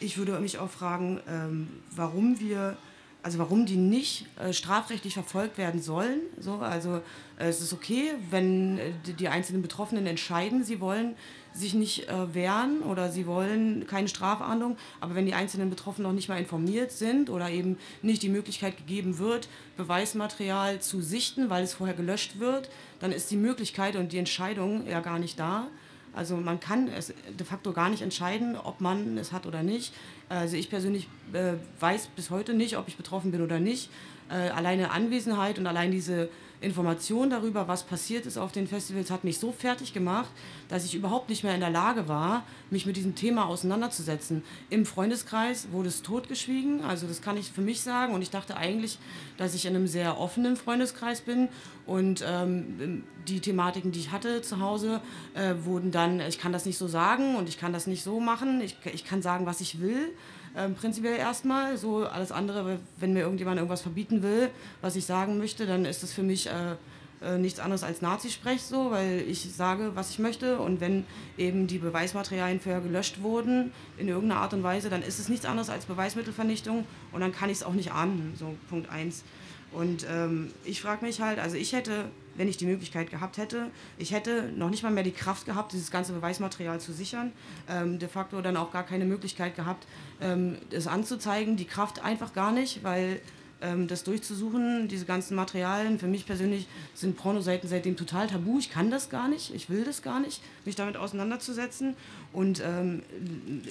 Ich 0.00 0.18
würde 0.18 0.38
mich 0.40 0.58
auch 0.58 0.70
fragen, 0.70 1.20
ähm, 1.28 1.68
warum 1.90 2.40
wir, 2.40 2.76
also 3.22 3.38
warum 3.38 3.64
die 3.64 3.76
nicht 3.76 4.26
äh, 4.38 4.52
strafrechtlich 4.52 5.14
verfolgt 5.14 5.56
werden 5.56 5.80
sollen. 5.80 6.20
So, 6.38 6.56
also 6.56 7.00
äh, 7.38 7.48
es 7.48 7.60
ist 7.60 7.72
okay, 7.72 8.12
wenn 8.30 8.78
äh, 8.78 8.92
die, 9.18 9.28
einzelnen 9.28 9.62
Betroffenen 9.62 10.06
entscheiden, 10.06 10.64
sie 10.64 10.80
wollen 10.80 11.14
sich 11.54 11.72
nicht 11.72 12.08
äh, 12.08 12.34
wehren 12.34 12.82
oder 12.82 13.12
sie 13.12 13.26
wollen 13.26 13.86
keine 13.86 14.08
Strafahndung, 14.08 14.76
aber 15.00 15.14
wenn 15.14 15.24
die 15.24 15.34
einzelnen 15.34 15.70
Betroffenen 15.70 16.08
noch 16.08 16.14
nicht 16.14 16.28
mal 16.28 16.38
informiert 16.38 16.90
sind 16.90 17.30
oder 17.30 17.48
eben 17.48 17.78
nicht 18.02 18.22
die 18.22 18.28
Möglichkeit 18.28 18.76
gegeben 18.76 19.18
wird, 19.18 19.48
Beweismaterial 19.76 20.80
zu 20.80 21.00
sichten, 21.00 21.50
weil 21.50 21.62
es 21.62 21.74
vorher 21.74 21.94
gelöscht 21.94 22.40
wird, 22.40 22.70
dann 23.04 23.12
ist 23.12 23.30
die 23.30 23.36
Möglichkeit 23.36 23.96
und 23.96 24.12
die 24.12 24.18
Entscheidung 24.18 24.88
ja 24.88 25.00
gar 25.00 25.18
nicht 25.18 25.38
da. 25.38 25.68
Also 26.14 26.38
man 26.38 26.58
kann 26.58 26.88
es 26.88 27.08
de 27.38 27.44
facto 27.44 27.74
gar 27.74 27.90
nicht 27.90 28.00
entscheiden, 28.00 28.56
ob 28.56 28.80
man 28.80 29.18
es 29.18 29.30
hat 29.30 29.44
oder 29.44 29.62
nicht. 29.62 29.92
Also 30.30 30.56
ich 30.56 30.70
persönlich 30.70 31.06
äh, 31.34 31.52
weiß 31.80 32.06
bis 32.16 32.30
heute 32.30 32.54
nicht, 32.54 32.78
ob 32.78 32.88
ich 32.88 32.96
betroffen 32.96 33.30
bin 33.30 33.42
oder 33.42 33.60
nicht. 33.60 33.90
Äh, 34.30 34.48
alleine 34.48 34.90
Anwesenheit 34.90 35.58
und 35.58 35.66
allein 35.66 35.90
diese 35.90 36.30
Information 36.64 37.30
darüber, 37.30 37.68
was 37.68 37.84
passiert 37.84 38.26
ist 38.26 38.38
auf 38.38 38.52
den 38.52 38.66
Festivals, 38.66 39.10
hat 39.10 39.24
mich 39.24 39.38
so 39.38 39.52
fertig 39.52 39.92
gemacht, 39.92 40.30
dass 40.68 40.84
ich 40.84 40.94
überhaupt 40.94 41.28
nicht 41.28 41.44
mehr 41.44 41.54
in 41.54 41.60
der 41.60 41.70
Lage 41.70 42.08
war, 42.08 42.44
mich 42.70 42.86
mit 42.86 42.96
diesem 42.96 43.14
Thema 43.14 43.46
auseinanderzusetzen. 43.46 44.42
Im 44.70 44.86
Freundeskreis 44.86 45.68
wurde 45.70 45.88
es 45.88 46.02
totgeschwiegen, 46.02 46.82
also 46.82 47.06
das 47.06 47.22
kann 47.22 47.36
ich 47.36 47.52
für 47.52 47.60
mich 47.60 47.82
sagen. 47.82 48.14
Und 48.14 48.22
ich 48.22 48.30
dachte 48.30 48.56
eigentlich, 48.56 48.98
dass 49.36 49.54
ich 49.54 49.66
in 49.66 49.76
einem 49.76 49.86
sehr 49.86 50.18
offenen 50.18 50.56
Freundeskreis 50.56 51.20
bin. 51.20 51.48
Und 51.86 52.24
ähm, 52.26 53.04
die 53.28 53.40
Thematiken, 53.40 53.92
die 53.92 54.00
ich 54.00 54.10
hatte 54.10 54.42
zu 54.42 54.60
Hause, 54.60 55.00
äh, 55.34 55.54
wurden 55.64 55.90
dann, 55.90 56.20
ich 56.20 56.38
kann 56.38 56.52
das 56.52 56.66
nicht 56.66 56.78
so 56.78 56.88
sagen 56.88 57.36
und 57.36 57.48
ich 57.48 57.58
kann 57.58 57.72
das 57.72 57.86
nicht 57.86 58.02
so 58.02 58.20
machen. 58.20 58.60
Ich, 58.60 58.76
ich 58.92 59.04
kann 59.04 59.22
sagen, 59.22 59.46
was 59.46 59.60
ich 59.60 59.80
will. 59.80 60.12
Ähm, 60.56 60.74
prinzipiell 60.74 61.16
erstmal. 61.16 61.76
So 61.76 62.06
alles 62.06 62.32
andere, 62.32 62.78
wenn 62.98 63.12
mir 63.12 63.20
irgendjemand 63.20 63.56
irgendwas 63.56 63.82
verbieten 63.82 64.22
will, 64.22 64.50
was 64.80 64.96
ich 64.96 65.04
sagen 65.04 65.38
möchte, 65.38 65.66
dann 65.66 65.84
ist 65.84 66.02
das 66.02 66.12
für 66.12 66.22
mich 66.22 66.46
äh, 66.46 66.76
äh, 67.24 67.38
nichts 67.38 67.58
anderes 67.58 67.82
als 67.82 68.02
Nazisprech 68.02 68.62
so, 68.62 68.90
weil 68.90 69.24
ich 69.28 69.52
sage, 69.54 69.92
was 69.94 70.10
ich 70.10 70.18
möchte. 70.18 70.58
Und 70.58 70.80
wenn 70.80 71.04
eben 71.38 71.66
die 71.66 71.78
Beweismaterialien 71.78 72.60
vorher 72.60 72.80
gelöscht 72.80 73.22
wurden 73.22 73.72
in 73.98 74.08
irgendeiner 74.08 74.40
Art 74.42 74.52
und 74.52 74.62
Weise, 74.62 74.90
dann 74.90 75.02
ist 75.02 75.18
es 75.18 75.28
nichts 75.28 75.46
anderes 75.46 75.70
als 75.70 75.86
Beweismittelvernichtung 75.86 76.86
und 77.12 77.20
dann 77.20 77.32
kann 77.32 77.50
ich 77.50 77.58
es 77.58 77.62
auch 77.62 77.72
nicht 77.72 77.92
ahnden. 77.92 78.34
So 78.38 78.54
Punkt 78.68 78.90
1. 78.90 79.24
Und 79.72 80.06
ähm, 80.08 80.52
ich 80.64 80.80
frage 80.80 81.04
mich 81.04 81.20
halt, 81.20 81.38
also 81.38 81.56
ich 81.56 81.72
hätte, 81.72 82.04
wenn 82.36 82.48
ich 82.48 82.56
die 82.56 82.66
Möglichkeit 82.66 83.10
gehabt 83.10 83.38
hätte, 83.38 83.70
ich 83.98 84.12
hätte 84.12 84.50
noch 84.56 84.70
nicht 84.70 84.82
mal 84.82 84.92
mehr 84.92 85.04
die 85.04 85.12
Kraft 85.12 85.46
gehabt, 85.46 85.72
dieses 85.72 85.90
ganze 85.90 86.12
Beweismaterial 86.12 86.80
zu 86.80 86.92
sichern, 86.92 87.32
ähm, 87.68 87.98
de 87.98 88.08
facto 88.08 88.40
dann 88.40 88.56
auch 88.56 88.72
gar 88.72 88.84
keine 88.84 89.04
Möglichkeit 89.04 89.56
gehabt, 89.56 89.86
ähm, 90.20 90.58
es 90.70 90.86
anzuzeigen, 90.86 91.56
die 91.56 91.66
Kraft 91.66 92.02
einfach 92.02 92.32
gar 92.32 92.52
nicht, 92.52 92.82
weil 92.82 93.20
ähm, 93.64 93.88
das 93.88 94.04
durchzusuchen, 94.04 94.88
diese 94.88 95.06
ganzen 95.06 95.34
Materialien, 95.36 95.98
für 95.98 96.06
mich 96.06 96.26
persönlich 96.26 96.66
sind 96.94 97.16
Pornoseiten 97.16 97.68
seitdem 97.68 97.96
total 97.96 98.26
tabu, 98.26 98.58
ich 98.58 98.70
kann 98.70 98.90
das 98.90 99.08
gar 99.08 99.28
nicht, 99.28 99.54
ich 99.54 99.70
will 99.70 99.84
das 99.84 100.02
gar 100.02 100.20
nicht, 100.20 100.42
mich 100.64 100.76
damit 100.76 100.96
auseinanderzusetzen. 100.96 101.96
Und 102.32 102.62
ähm, 102.64 103.02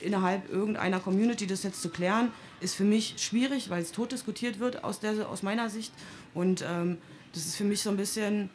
innerhalb 0.01 0.51
irgendeiner 0.51 0.99
Community 0.99 1.45
das 1.45 1.64
jetzt 1.64 1.82
zu 1.82 1.89
klären, 1.89 2.32
ist 2.59 2.76
für 2.76 2.86
mich 2.86 3.16
schwierig, 3.18 3.70
weil 3.70 3.82
es 3.82 3.91
tot 3.91 4.11
diskutiert 4.11 4.59
wird 4.59 4.84
aus, 4.84 4.99
der, 4.99 5.30
aus 5.30 5.43
meiner 5.43 5.70
Sicht. 5.70 5.93
Und 6.34 6.64
ähm, 6.68 6.97
das 7.34 7.45
ist 7.45 7.55
für 7.55 7.63
mich 7.63 7.81
so 7.81 7.89
ein 7.89 7.97
bisschen, 7.97 8.49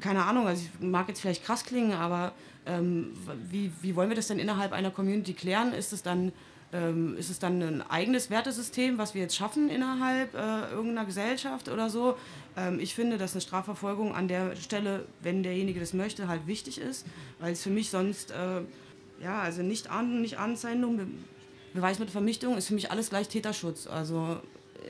keine 0.00 0.24
Ahnung, 0.24 0.46
also 0.46 0.62
ich 0.62 0.86
mag 0.86 1.08
jetzt 1.08 1.20
vielleicht 1.20 1.44
krass 1.44 1.64
klingen, 1.64 1.92
aber 1.92 2.32
ähm, 2.66 3.12
wie, 3.48 3.70
wie 3.82 3.94
wollen 3.94 4.08
wir 4.08 4.16
das 4.16 4.26
denn 4.26 4.38
innerhalb 4.38 4.72
einer 4.72 4.90
Community 4.90 5.34
klären? 5.34 5.72
Ist 5.72 5.92
es 5.92 6.02
dann, 6.02 6.32
ähm, 6.72 7.16
dann 7.40 7.62
ein 7.62 7.82
eigenes 7.82 8.30
Wertesystem, 8.30 8.98
was 8.98 9.14
wir 9.14 9.22
jetzt 9.22 9.36
schaffen 9.36 9.70
innerhalb 9.70 10.34
äh, 10.34 10.70
irgendeiner 10.70 11.04
Gesellschaft 11.04 11.68
oder 11.68 11.88
so? 11.90 12.16
Ähm, 12.56 12.80
ich 12.80 12.94
finde, 12.94 13.18
dass 13.18 13.32
eine 13.32 13.40
Strafverfolgung 13.40 14.14
an 14.14 14.28
der 14.28 14.56
Stelle, 14.56 15.06
wenn 15.22 15.42
derjenige 15.42 15.78
das 15.78 15.92
möchte, 15.92 16.26
halt 16.26 16.46
wichtig 16.46 16.80
ist, 16.80 17.06
weil 17.38 17.52
es 17.52 17.62
für 17.62 17.70
mich 17.70 17.90
sonst, 17.90 18.32
äh, 18.32 18.62
ja, 19.22 19.40
also 19.40 19.62
nicht 19.62 19.90
Ahndung, 19.90 20.22
nicht 20.22 20.38
Anzeichnung, 20.38 21.00
Beweismittelvernichtung 21.74 22.56
ist 22.56 22.68
für 22.68 22.74
mich 22.74 22.90
alles 22.90 23.10
gleich 23.10 23.28
Täterschutz. 23.28 23.86
Also 23.86 24.40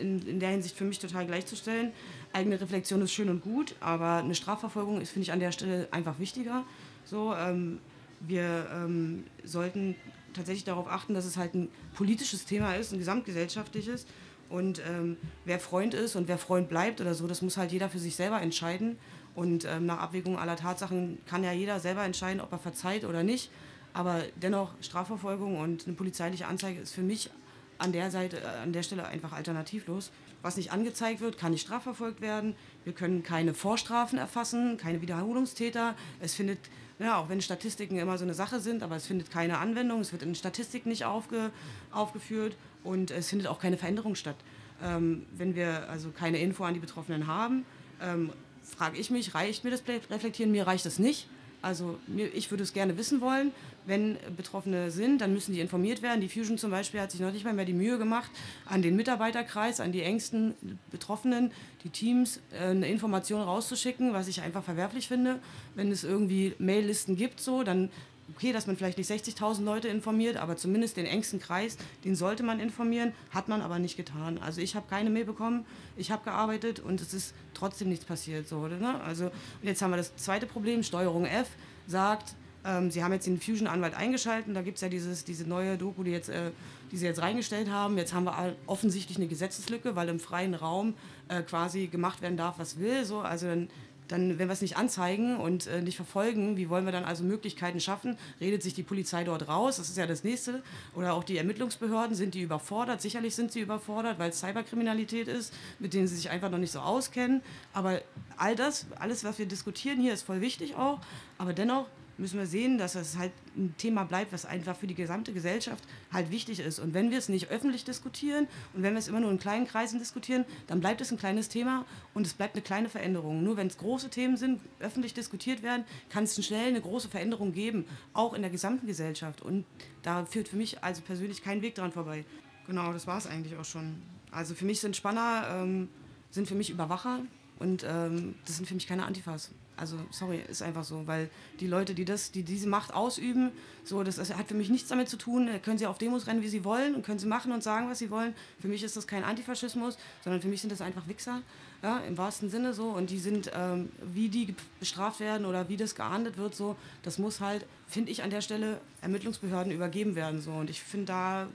in, 0.00 0.26
in 0.26 0.40
der 0.40 0.50
Hinsicht 0.50 0.76
für 0.76 0.84
mich 0.84 0.98
total 0.98 1.26
gleichzustellen. 1.26 1.92
Eigene 2.32 2.60
Reflexion 2.60 3.00
ist 3.02 3.12
schön 3.12 3.28
und 3.28 3.42
gut, 3.42 3.74
aber 3.80 4.16
eine 4.16 4.34
Strafverfolgung 4.34 5.00
ist, 5.00 5.10
finde 5.10 5.24
ich, 5.24 5.32
an 5.32 5.40
der 5.40 5.52
Stelle 5.52 5.88
einfach 5.90 6.18
wichtiger. 6.18 6.64
So, 7.04 7.34
ähm, 7.34 7.78
wir 8.20 8.66
ähm, 8.72 9.24
sollten 9.44 9.94
tatsächlich 10.34 10.64
darauf 10.64 10.88
achten, 10.88 11.14
dass 11.14 11.24
es 11.24 11.36
halt 11.36 11.54
ein 11.54 11.68
politisches 11.94 12.44
Thema 12.44 12.74
ist, 12.74 12.92
ein 12.92 12.98
gesamtgesellschaftliches. 12.98 14.06
Und 14.48 14.80
ähm, 14.88 15.16
wer 15.44 15.58
Freund 15.58 15.94
ist 15.94 16.14
und 16.14 16.28
wer 16.28 16.38
Freund 16.38 16.68
bleibt 16.68 17.00
oder 17.00 17.14
so, 17.14 17.26
das 17.26 17.42
muss 17.42 17.56
halt 17.56 17.72
jeder 17.72 17.88
für 17.88 17.98
sich 17.98 18.14
selber 18.14 18.40
entscheiden. 18.40 18.98
Und 19.34 19.64
ähm, 19.64 19.86
nach 19.86 19.98
Abwägung 19.98 20.38
aller 20.38 20.56
Tatsachen 20.56 21.18
kann 21.26 21.42
ja 21.44 21.52
jeder 21.52 21.80
selber 21.80 22.04
entscheiden, 22.04 22.40
ob 22.40 22.52
er 22.52 22.58
verzeiht 22.58 23.04
oder 23.04 23.22
nicht. 23.22 23.50
Aber 23.92 24.22
dennoch 24.36 24.72
Strafverfolgung 24.80 25.58
und 25.58 25.86
eine 25.86 25.96
polizeiliche 25.96 26.46
Anzeige 26.46 26.80
ist 26.80 26.94
für 26.94 27.02
mich 27.02 27.30
an 27.78 27.92
der 27.92 28.10
Seite, 28.10 28.40
äh, 28.40 28.62
an 28.62 28.72
der 28.72 28.82
Stelle 28.82 29.06
einfach 29.06 29.32
alternativlos. 29.32 30.10
Was 30.42 30.56
nicht 30.56 30.72
angezeigt 30.72 31.20
wird, 31.20 31.38
kann 31.38 31.52
nicht 31.52 31.62
strafverfolgt 31.62 32.20
werden. 32.20 32.54
Wir 32.84 32.92
können 32.92 33.22
keine 33.22 33.54
Vorstrafen 33.54 34.18
erfassen, 34.18 34.76
keine 34.76 35.02
Wiederholungstäter. 35.02 35.94
Es 36.20 36.34
findet, 36.34 36.58
ja, 36.98 37.16
auch 37.16 37.28
wenn 37.28 37.40
Statistiken 37.40 37.98
immer 37.98 38.16
so 38.18 38.24
eine 38.24 38.34
Sache 38.34 38.60
sind, 38.60 38.82
aber 38.82 38.96
es 38.96 39.06
findet 39.06 39.30
keine 39.30 39.58
Anwendung. 39.58 40.00
Es 40.00 40.12
wird 40.12 40.22
in 40.22 40.34
Statistiken 40.34 40.88
nicht 40.88 41.04
aufge, 41.04 41.50
aufgeführt 41.90 42.56
und 42.84 43.10
es 43.10 43.28
findet 43.28 43.48
auch 43.48 43.58
keine 43.58 43.76
Veränderung 43.76 44.14
statt. 44.14 44.36
Ähm, 44.82 45.26
wenn 45.36 45.54
wir 45.56 45.88
also 45.88 46.10
keine 46.10 46.38
Info 46.38 46.64
an 46.64 46.74
die 46.74 46.80
Betroffenen 46.80 47.26
haben, 47.26 47.64
ähm, 48.00 48.30
frage 48.62 48.98
ich 48.98 49.10
mich, 49.10 49.34
reicht 49.34 49.64
mir 49.64 49.70
das 49.70 49.82
Reflektieren? 50.10 50.52
Mir 50.52 50.66
reicht 50.66 50.86
es 50.86 50.98
nicht. 50.98 51.28
Also 51.62 51.98
mir, 52.06 52.32
ich 52.34 52.50
würde 52.50 52.62
es 52.62 52.72
gerne 52.72 52.96
wissen 52.96 53.20
wollen. 53.20 53.52
Wenn 53.86 54.18
Betroffene 54.36 54.90
sind, 54.90 55.20
dann 55.20 55.32
müssen 55.32 55.54
die 55.54 55.60
informiert 55.60 56.02
werden. 56.02 56.20
Die 56.20 56.28
Fusion 56.28 56.58
zum 56.58 56.70
Beispiel 56.70 57.00
hat 57.00 57.10
sich 57.10 57.20
noch 57.20 57.32
nicht 57.32 57.44
mal 57.44 57.54
mehr 57.54 57.64
die 57.64 57.72
Mühe 57.72 57.98
gemacht, 57.98 58.30
an 58.66 58.82
den 58.82 58.96
Mitarbeiterkreis, 58.96 59.80
an 59.80 59.92
die 59.92 60.02
engsten 60.02 60.54
Betroffenen, 60.90 61.52
die 61.84 61.90
Teams, 61.90 62.40
äh, 62.52 62.66
eine 62.66 62.88
Information 62.88 63.40
rauszuschicken, 63.40 64.12
was 64.12 64.28
ich 64.28 64.42
einfach 64.42 64.64
verwerflich 64.64 65.08
finde. 65.08 65.38
Wenn 65.74 65.90
es 65.90 66.04
irgendwie 66.04 66.54
Maillisten 66.58 67.16
gibt, 67.16 67.40
so, 67.40 67.62
dann 67.62 67.90
okay, 68.34 68.52
dass 68.52 68.66
man 68.66 68.76
vielleicht 68.76 68.98
nicht 68.98 69.10
60.000 69.10 69.62
Leute 69.62 69.88
informiert, 69.88 70.36
aber 70.36 70.56
zumindest 70.56 70.96
den 70.96 71.06
engsten 71.06 71.40
Kreis, 71.40 71.76
den 72.04 72.16
sollte 72.16 72.42
man 72.42 72.60
informieren, 72.60 73.12
hat 73.30 73.48
man 73.48 73.62
aber 73.62 73.78
nicht 73.78 73.96
getan. 73.96 74.38
Also 74.38 74.60
ich 74.60 74.74
habe 74.74 74.86
keine 74.88 75.10
Mail 75.10 75.24
bekommen, 75.24 75.64
ich 75.96 76.10
habe 76.10 76.24
gearbeitet 76.24 76.80
und 76.80 77.00
es 77.00 77.14
ist 77.14 77.34
trotzdem 77.54 77.88
nichts 77.88 78.04
passiert. 78.04 78.48
So, 78.48 78.66
ne? 78.66 79.00
Also 79.02 79.30
jetzt 79.62 79.82
haben 79.82 79.90
wir 79.90 79.96
das 79.96 80.16
zweite 80.16 80.46
Problem, 80.46 80.82
Steuerung 80.82 81.24
F 81.24 81.48
sagt, 81.86 82.34
ähm, 82.66 82.90
sie 82.90 83.02
haben 83.04 83.12
jetzt 83.12 83.26
den 83.26 83.40
Fusion-Anwalt 83.40 83.94
eingeschaltet, 83.94 84.54
da 84.54 84.62
gibt 84.62 84.76
es 84.76 84.82
ja 84.82 84.88
dieses, 84.88 85.24
diese 85.24 85.48
neue 85.48 85.78
Doku, 85.78 86.02
die, 86.02 86.10
jetzt, 86.10 86.28
äh, 86.28 86.50
die 86.90 86.96
sie 86.96 87.06
jetzt 87.06 87.22
reingestellt 87.22 87.70
haben. 87.70 87.96
Jetzt 87.96 88.12
haben 88.12 88.24
wir 88.24 88.56
offensichtlich 88.66 89.18
eine 89.18 89.28
Gesetzeslücke, 89.28 89.96
weil 89.96 90.08
im 90.08 90.20
freien 90.20 90.54
Raum 90.54 90.94
äh, 91.28 91.42
quasi 91.42 91.86
gemacht 91.86 92.22
werden 92.22 92.36
darf, 92.36 92.58
was 92.58 92.78
will. 92.78 93.04
So. 93.04 93.20
Also 93.20 93.46
dann 93.46 93.68
dann, 94.08 94.38
wenn 94.38 94.48
wir 94.48 94.52
es 94.52 94.62
nicht 94.62 94.76
anzeigen 94.76 95.36
und 95.36 95.66
äh, 95.66 95.82
nicht 95.82 95.96
verfolgen, 95.96 96.56
wie 96.56 96.68
wollen 96.68 96.84
wir 96.84 96.92
dann 96.92 97.04
also 97.04 97.24
Möglichkeiten 97.24 97.80
schaffen? 97.80 98.16
Redet 98.40 98.62
sich 98.62 98.74
die 98.74 98.82
Polizei 98.82 99.24
dort 99.24 99.48
raus? 99.48 99.76
Das 99.76 99.88
ist 99.88 99.96
ja 99.96 100.06
das 100.06 100.24
Nächste. 100.24 100.62
Oder 100.94 101.14
auch 101.14 101.24
die 101.24 101.36
Ermittlungsbehörden, 101.38 102.14
sind 102.14 102.34
die 102.34 102.42
überfordert? 102.42 103.00
Sicherlich 103.00 103.34
sind 103.34 103.52
sie 103.52 103.60
überfordert, 103.60 104.18
weil 104.18 104.30
es 104.30 104.40
Cyberkriminalität 104.40 105.28
ist, 105.28 105.52
mit 105.78 105.94
denen 105.94 106.06
sie 106.06 106.16
sich 106.16 106.30
einfach 106.30 106.50
noch 106.50 106.58
nicht 106.58 106.72
so 106.72 106.80
auskennen. 106.80 107.42
Aber 107.72 108.00
all 108.36 108.56
das, 108.56 108.86
alles, 108.98 109.24
was 109.24 109.38
wir 109.38 109.46
diskutieren 109.46 110.00
hier, 110.00 110.12
ist 110.12 110.22
voll 110.22 110.40
wichtig 110.40 110.76
auch. 110.76 111.00
Aber 111.38 111.52
dennoch 111.52 111.86
müssen 112.18 112.38
wir 112.38 112.46
sehen, 112.46 112.78
dass 112.78 112.94
es 112.94 113.16
halt 113.16 113.32
ein 113.56 113.74
Thema 113.78 114.04
bleibt, 114.04 114.32
was 114.32 114.46
einfach 114.46 114.76
für 114.76 114.86
die 114.86 114.94
gesamte 114.94 115.32
Gesellschaft 115.32 115.84
halt 116.12 116.30
wichtig 116.30 116.60
ist. 116.60 116.78
Und 116.78 116.94
wenn 116.94 117.10
wir 117.10 117.18
es 117.18 117.28
nicht 117.28 117.48
öffentlich 117.50 117.84
diskutieren 117.84 118.46
und 118.74 118.82
wenn 118.82 118.94
wir 118.94 118.98
es 118.98 119.08
immer 119.08 119.20
nur 119.20 119.30
in 119.30 119.38
kleinen 119.38 119.66
Kreisen 119.66 119.98
diskutieren, 119.98 120.44
dann 120.66 120.80
bleibt 120.80 121.00
es 121.00 121.10
ein 121.10 121.18
kleines 121.18 121.48
Thema 121.48 121.84
und 122.14 122.26
es 122.26 122.34
bleibt 122.34 122.54
eine 122.54 122.62
kleine 122.62 122.88
Veränderung. 122.88 123.42
Nur 123.42 123.56
wenn 123.56 123.66
es 123.66 123.76
große 123.78 124.10
Themen 124.10 124.36
sind, 124.36 124.60
öffentlich 124.80 125.14
diskutiert 125.14 125.62
werden, 125.62 125.84
kann 126.08 126.24
es 126.24 126.44
schnell 126.44 126.68
eine 126.68 126.80
große 126.80 127.08
Veränderung 127.08 127.52
geben, 127.52 127.84
auch 128.12 128.34
in 128.34 128.42
der 128.42 128.50
gesamten 128.50 128.86
Gesellschaft. 128.86 129.42
Und 129.42 129.64
da 130.02 130.24
führt 130.24 130.48
für 130.48 130.56
mich 130.56 130.82
also 130.82 131.02
persönlich 131.02 131.42
kein 131.42 131.62
Weg 131.62 131.74
dran 131.74 131.92
vorbei. 131.92 132.24
Genau, 132.66 132.92
das 132.92 133.06
war 133.06 133.18
es 133.18 133.26
eigentlich 133.26 133.56
auch 133.56 133.64
schon. 133.64 134.02
Also 134.30 134.54
für 134.54 134.64
mich 134.64 134.80
sind 134.80 134.96
Spanner, 134.96 135.46
ähm, 135.50 135.88
sind 136.30 136.48
für 136.48 136.54
mich 136.54 136.70
Überwacher 136.70 137.20
und 137.58 137.84
ähm, 137.88 138.34
das 138.44 138.56
sind 138.56 138.66
für 138.66 138.74
mich 138.74 138.86
keine 138.86 139.04
Antifas. 139.04 139.50
Also 139.76 139.96
sorry, 140.10 140.40
ist 140.48 140.62
einfach 140.62 140.84
so, 140.84 141.06
weil 141.06 141.28
die 141.60 141.66
Leute, 141.66 141.94
die 141.94 142.04
das, 142.04 142.32
die 142.32 142.42
diese 142.42 142.68
Macht 142.68 142.94
ausüben, 142.94 143.50
so 143.84 144.02
das, 144.02 144.16
das 144.16 144.34
hat 144.34 144.48
für 144.48 144.54
mich 144.54 144.70
nichts 144.70 144.88
damit 144.88 145.08
zu 145.08 145.16
tun. 145.16 145.48
Können 145.62 145.78
sie 145.78 145.86
auf 145.86 145.98
Demos 145.98 146.26
rennen, 146.26 146.42
wie 146.42 146.48
sie 146.48 146.64
wollen 146.64 146.94
und 146.94 147.04
können 147.04 147.18
sie 147.18 147.26
machen 147.26 147.52
und 147.52 147.62
sagen, 147.62 147.88
was 147.90 147.98
sie 147.98 148.10
wollen. 148.10 148.34
Für 148.58 148.68
mich 148.68 148.82
ist 148.82 148.96
das 148.96 149.06
kein 149.06 149.22
Antifaschismus, 149.22 149.98
sondern 150.24 150.40
für 150.40 150.48
mich 150.48 150.60
sind 150.60 150.72
das 150.72 150.80
einfach 150.80 151.06
Wichser, 151.08 151.42
ja, 151.82 151.98
im 151.98 152.16
wahrsten 152.16 152.48
Sinne 152.48 152.72
so. 152.72 152.88
Und 152.88 153.10
die 153.10 153.18
sind, 153.18 153.50
ähm, 153.54 153.90
wie 154.02 154.28
die 154.28 154.54
bestraft 154.80 155.20
werden 155.20 155.46
oder 155.46 155.68
wie 155.68 155.76
das 155.76 155.94
geahndet 155.94 156.38
wird, 156.38 156.54
so, 156.54 156.76
das 157.02 157.18
muss 157.18 157.40
halt, 157.40 157.66
finde 157.86 158.10
ich, 158.10 158.22
an 158.22 158.30
der 158.30 158.40
Stelle 158.40 158.80
Ermittlungsbehörden 159.02 159.72
übergeben 159.72 160.14
werden 160.14 160.40
so. 160.40 160.52
Und 160.52 160.70
ich 160.70 160.82
finde 160.82 161.06
da 161.06 161.48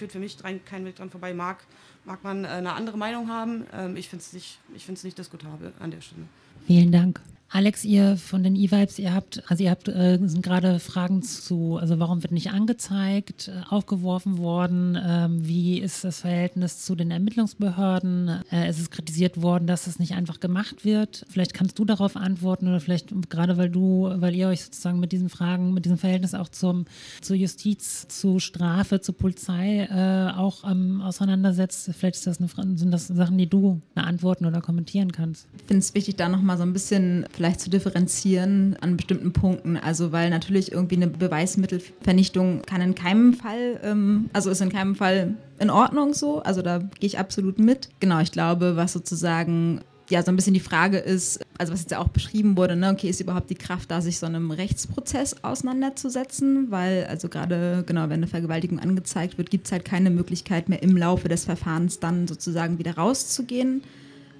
führt 0.00 0.12
für 0.12 0.18
mich 0.18 0.38
kein 0.38 0.84
Weg 0.84 0.96
dran 0.96 1.10
vorbei. 1.10 1.34
Mag, 1.34 1.58
mag 2.04 2.24
man 2.24 2.44
äh, 2.44 2.48
eine 2.48 2.72
andere 2.72 2.96
Meinung 2.96 3.28
haben. 3.28 3.66
Ähm, 3.72 3.96
ich 3.96 4.08
finde 4.08 4.24
es 4.24 4.32
nicht, 4.32 5.04
nicht 5.04 5.18
diskutabel 5.18 5.72
an 5.78 5.90
der 5.90 6.00
Stelle. 6.00 6.22
Vielen 6.66 6.90
Dank. 6.90 7.20
Alex, 7.52 7.84
ihr 7.84 8.16
von 8.16 8.44
den 8.44 8.54
E-Vibes, 8.54 9.00
ihr 9.00 9.12
habt, 9.12 9.42
also 9.50 9.64
ihr 9.64 9.70
habt 9.70 9.88
äh, 9.88 10.20
gerade 10.40 10.78
Fragen 10.78 11.22
zu, 11.22 11.78
also 11.78 11.98
warum 11.98 12.22
wird 12.22 12.32
nicht 12.32 12.52
angezeigt, 12.52 13.48
äh, 13.48 13.62
aufgeworfen 13.68 14.38
worden, 14.38 14.96
ähm, 15.04 15.44
wie 15.44 15.80
ist 15.80 16.04
das 16.04 16.20
Verhältnis 16.20 16.84
zu 16.84 16.94
den 16.94 17.10
Ermittlungsbehörden? 17.10 18.44
Äh, 18.52 18.68
es 18.68 18.78
ist 18.78 18.92
kritisiert 18.92 19.42
worden, 19.42 19.66
dass 19.66 19.88
es 19.88 19.98
nicht 19.98 20.14
einfach 20.14 20.38
gemacht 20.38 20.84
wird. 20.84 21.26
Vielleicht 21.28 21.52
kannst 21.52 21.76
du 21.80 21.84
darauf 21.84 22.14
antworten 22.14 22.68
oder 22.68 22.78
vielleicht 22.78 23.12
gerade 23.30 23.56
weil 23.56 23.68
du, 23.68 24.08
weil 24.14 24.36
ihr 24.36 24.46
euch 24.46 24.66
sozusagen 24.66 25.00
mit 25.00 25.10
diesen 25.10 25.28
Fragen, 25.28 25.74
mit 25.74 25.86
diesem 25.86 25.98
Verhältnis 25.98 26.34
auch 26.34 26.50
zum, 26.50 26.84
zur 27.20 27.34
Justiz, 27.34 28.06
zu 28.06 28.38
Strafe, 28.38 29.00
zur 29.00 29.16
Polizei 29.16 29.88
äh, 29.90 30.38
auch 30.38 30.62
ähm, 30.70 31.00
auseinandersetzt. 31.00 31.90
Vielleicht 31.98 32.14
ist 32.14 32.28
das 32.28 32.38
eine, 32.38 32.78
sind 32.78 32.92
das 32.92 33.08
Sachen, 33.08 33.38
die 33.38 33.48
du 33.48 33.80
beantworten 33.96 34.46
oder 34.46 34.60
kommentieren 34.60 35.10
kannst. 35.10 35.48
Ich 35.56 35.64
finde 35.64 35.80
es 35.80 35.94
wichtig, 35.94 36.14
da 36.14 36.28
nochmal 36.28 36.56
so 36.56 36.62
ein 36.62 36.72
bisschen 36.72 37.26
vielleicht 37.40 37.60
zu 37.60 37.70
differenzieren 37.70 38.76
an 38.82 38.98
bestimmten 38.98 39.32
Punkten. 39.32 39.78
Also 39.78 40.12
weil 40.12 40.28
natürlich 40.28 40.72
irgendwie 40.72 40.96
eine 40.96 41.06
Beweismittelvernichtung 41.06 42.60
kann 42.66 42.82
in 42.82 42.94
keinem 42.94 43.32
Fall, 43.32 43.80
ähm, 43.82 44.28
also 44.34 44.50
ist 44.50 44.60
in 44.60 44.68
keinem 44.68 44.94
Fall 44.94 45.36
in 45.58 45.70
Ordnung 45.70 46.12
so. 46.12 46.42
Also 46.42 46.60
da 46.60 46.80
gehe 46.80 47.06
ich 47.06 47.18
absolut 47.18 47.58
mit. 47.58 47.88
Genau, 47.98 48.20
ich 48.20 48.30
glaube, 48.30 48.76
was 48.76 48.92
sozusagen 48.92 49.80
ja 50.10 50.22
so 50.22 50.30
ein 50.30 50.36
bisschen 50.36 50.52
die 50.52 50.60
Frage 50.60 50.98
ist, 50.98 51.40
also 51.56 51.72
was 51.72 51.80
jetzt 51.80 51.92
ja 51.92 51.98
auch 51.98 52.08
beschrieben 52.08 52.58
wurde, 52.58 52.76
ne, 52.76 52.90
okay, 52.90 53.08
ist 53.08 53.22
überhaupt 53.22 53.48
die 53.48 53.54
Kraft 53.54 53.90
da, 53.90 54.02
sich 54.02 54.18
so 54.18 54.26
einem 54.26 54.50
Rechtsprozess 54.50 55.42
auseinanderzusetzen? 55.42 56.70
Weil, 56.70 57.06
also 57.06 57.30
gerade, 57.30 57.84
genau, 57.86 58.02
wenn 58.02 58.18
eine 58.18 58.26
Vergewaltigung 58.26 58.80
angezeigt 58.80 59.38
wird, 59.38 59.48
gibt 59.48 59.64
es 59.64 59.72
halt 59.72 59.86
keine 59.86 60.10
Möglichkeit 60.10 60.68
mehr 60.68 60.82
im 60.82 60.94
Laufe 60.94 61.28
des 61.30 61.46
Verfahrens 61.46 62.00
dann 62.00 62.28
sozusagen 62.28 62.78
wieder 62.78 62.96
rauszugehen, 62.96 63.82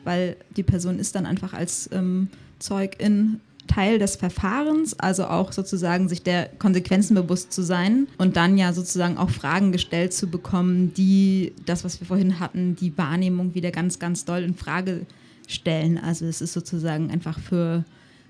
weil 0.05 0.36
die 0.55 0.64
Person 0.64 0.98
ist 0.98 1.14
dann 1.14 1.24
einfach 1.24 1.55
als 1.55 1.89
ähm, 1.94 2.28
Zeugin 2.61 3.41
Teil 3.66 4.01
des 4.01 4.16
Verfahrens, 4.16 4.99
also 4.99 5.27
auch 5.27 5.53
sozusagen 5.53 6.09
sich 6.09 6.23
der 6.23 6.47
Konsequenzen 6.59 7.15
bewusst 7.15 7.53
zu 7.53 7.62
sein 7.62 8.09
und 8.19 8.37
dann 8.37 8.59
ja 8.59 8.73
sozusagen 8.73 9.16
auch 9.16 9.31
Fragen 9.31 9.70
gestellt 9.70 10.12
zu 10.12 10.27
bekommen, 10.27 10.93
die 10.95 11.53
das, 11.66 11.85
was 11.85 12.01
wir 12.01 12.07
vorhin 12.07 12.41
hatten, 12.41 12.74
die 12.74 12.97
Wahrnehmung 12.99 13.55
wieder 13.55 13.70
ganz, 13.70 14.01
ganz 14.01 14.24
doll 14.24 14.43
in 14.43 14.55
Frage 14.55 15.07
stellen. 15.47 15.99
Also 15.99 16.27
es 16.27 16.41
ist 16.41 16.53
sozusagen 16.53 17.11
einfach 17.11 17.39
für 17.39 17.85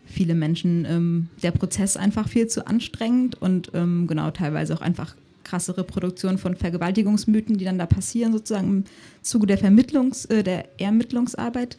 viele 0.05 0.35
Menschen 0.35 0.85
ähm, 0.85 1.29
der 1.43 1.53
Prozess 1.53 1.97
einfach 1.97 2.29
viel 2.29 2.49
zu 2.49 2.67
anstrengend 2.67 3.41
und 3.41 3.71
ähm, 3.75 4.07
genau 4.07 4.31
teilweise 4.31 4.75
auch 4.75 4.83
einfach 4.83 5.15
krasse 5.45 5.77
Reproduktion 5.77 6.39
von 6.39 6.55
Vergewaltigungsmythen, 6.55 7.57
die 7.57 7.65
dann 7.65 7.79
da 7.79 7.87
passieren, 7.87 8.33
sozusagen 8.33 8.69
im 8.69 8.85
Zuge 9.23 9.47
der 9.47 9.59
Vermittlungs-, 9.59 10.29
äh, 10.31 10.43
der 10.43 10.81
Ermittlungsarbeit. 10.81 11.79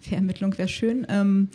Vermittlung 0.00 0.56
wäre 0.58 0.68
schön. 0.68 1.06
Ähm, 1.08 1.48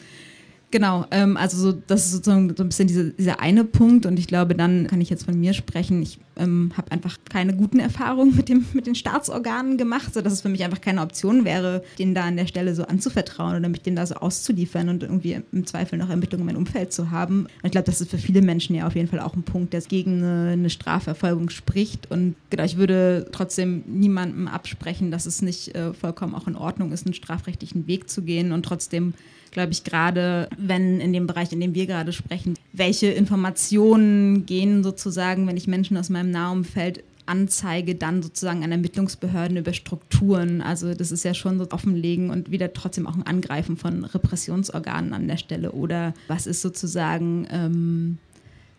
Genau, 0.75 1.05
ähm, 1.11 1.37
also 1.37 1.55
so, 1.55 1.71
das 1.71 2.07
ist 2.07 2.11
sozusagen 2.11 2.53
so 2.53 2.61
ein 2.61 2.67
bisschen 2.67 2.89
diese, 2.89 3.11
dieser 3.11 3.39
eine 3.39 3.63
Punkt 3.63 4.05
und 4.05 4.19
ich 4.19 4.27
glaube, 4.27 4.55
dann 4.55 4.87
kann 4.87 4.99
ich 4.99 5.09
jetzt 5.09 5.23
von 5.23 5.39
mir 5.39 5.53
sprechen. 5.53 6.01
Ich 6.01 6.19
ähm, 6.35 6.73
habe 6.75 6.91
einfach 6.91 7.17
keine 7.29 7.55
guten 7.55 7.79
Erfahrungen 7.79 8.35
mit, 8.35 8.49
dem, 8.49 8.65
mit 8.73 8.85
den 8.85 8.93
Staatsorganen 8.93 9.77
gemacht, 9.77 10.13
sodass 10.13 10.33
es 10.33 10.41
für 10.41 10.49
mich 10.49 10.65
einfach 10.65 10.81
keine 10.81 10.99
Option 10.99 11.45
wäre, 11.45 11.81
denen 11.97 12.13
da 12.13 12.25
an 12.25 12.35
der 12.35 12.45
Stelle 12.45 12.75
so 12.75 12.83
anzuvertrauen 12.83 13.55
oder 13.55 13.69
mich 13.69 13.83
denen 13.83 13.95
da 13.95 14.05
so 14.05 14.15
auszuliefern 14.15 14.89
und 14.89 15.03
irgendwie 15.03 15.39
im 15.53 15.65
Zweifel 15.65 15.97
noch 15.97 16.09
Ermittlungen 16.09 16.41
in 16.41 16.47
meinem 16.47 16.65
Umfeld 16.65 16.91
zu 16.91 17.09
haben. 17.09 17.43
Und 17.43 17.63
ich 17.63 17.71
glaube, 17.71 17.85
das 17.85 18.01
ist 18.01 18.11
für 18.11 18.17
viele 18.17 18.41
Menschen 18.41 18.75
ja 18.75 18.85
auf 18.85 18.95
jeden 18.95 19.07
Fall 19.07 19.21
auch 19.21 19.33
ein 19.33 19.43
Punkt, 19.43 19.71
der 19.71 19.79
gegen 19.79 20.17
eine, 20.17 20.49
eine 20.51 20.69
Strafverfolgung 20.69 21.51
spricht. 21.51 22.11
Und 22.11 22.35
genau, 22.49 22.65
ich 22.65 22.75
würde 22.75 23.27
trotzdem 23.31 23.85
niemandem 23.87 24.49
absprechen, 24.49 25.09
dass 25.09 25.25
es 25.25 25.41
nicht 25.41 25.73
äh, 25.73 25.93
vollkommen 25.93 26.35
auch 26.35 26.49
in 26.49 26.57
Ordnung 26.57 26.91
ist, 26.91 27.05
einen 27.05 27.13
strafrechtlichen 27.13 27.87
Weg 27.87 28.09
zu 28.09 28.23
gehen 28.23 28.51
und 28.51 28.63
trotzdem 28.63 29.13
glaube 29.55 29.71
ich, 29.71 29.85
gerade 29.85 30.49
wenn 30.57 30.99
in 30.99 31.13
dem 31.13 31.27
Bereich, 31.27 31.53
in 31.53 31.61
dem 31.61 31.73
wir 31.73 31.87
gerade 31.87 32.11
sprechen, 32.11 32.55
welche 32.73 33.07
Informationen 33.07 34.45
gehen 34.45 34.83
sozusagen, 34.83 35.47
wenn 35.47 35.55
ich 35.55 35.65
Menschen 35.65 35.95
aus 35.95 36.09
meinem 36.09 36.29
Nahumfeld 36.29 37.05
anzeige, 37.25 37.95
dann 37.95 38.21
sozusagen 38.21 38.65
an 38.65 38.73
Ermittlungsbehörden 38.73 39.55
über 39.55 39.71
Strukturen. 39.71 40.61
Also 40.61 40.93
das 40.93 41.13
ist 41.13 41.23
ja 41.23 41.33
schon 41.33 41.57
so 41.57 41.71
offenlegen 41.71 42.31
und 42.31 42.51
wieder 42.51 42.73
trotzdem 42.73 43.07
auch 43.07 43.15
ein 43.15 43.25
Angreifen 43.25 43.77
von 43.77 44.03
Repressionsorganen 44.03 45.13
an 45.13 45.29
der 45.29 45.37
Stelle. 45.37 45.71
Oder 45.71 46.13
was 46.27 46.47
ist 46.47 46.61
sozusagen, 46.61 47.47
ähm, 47.49 48.17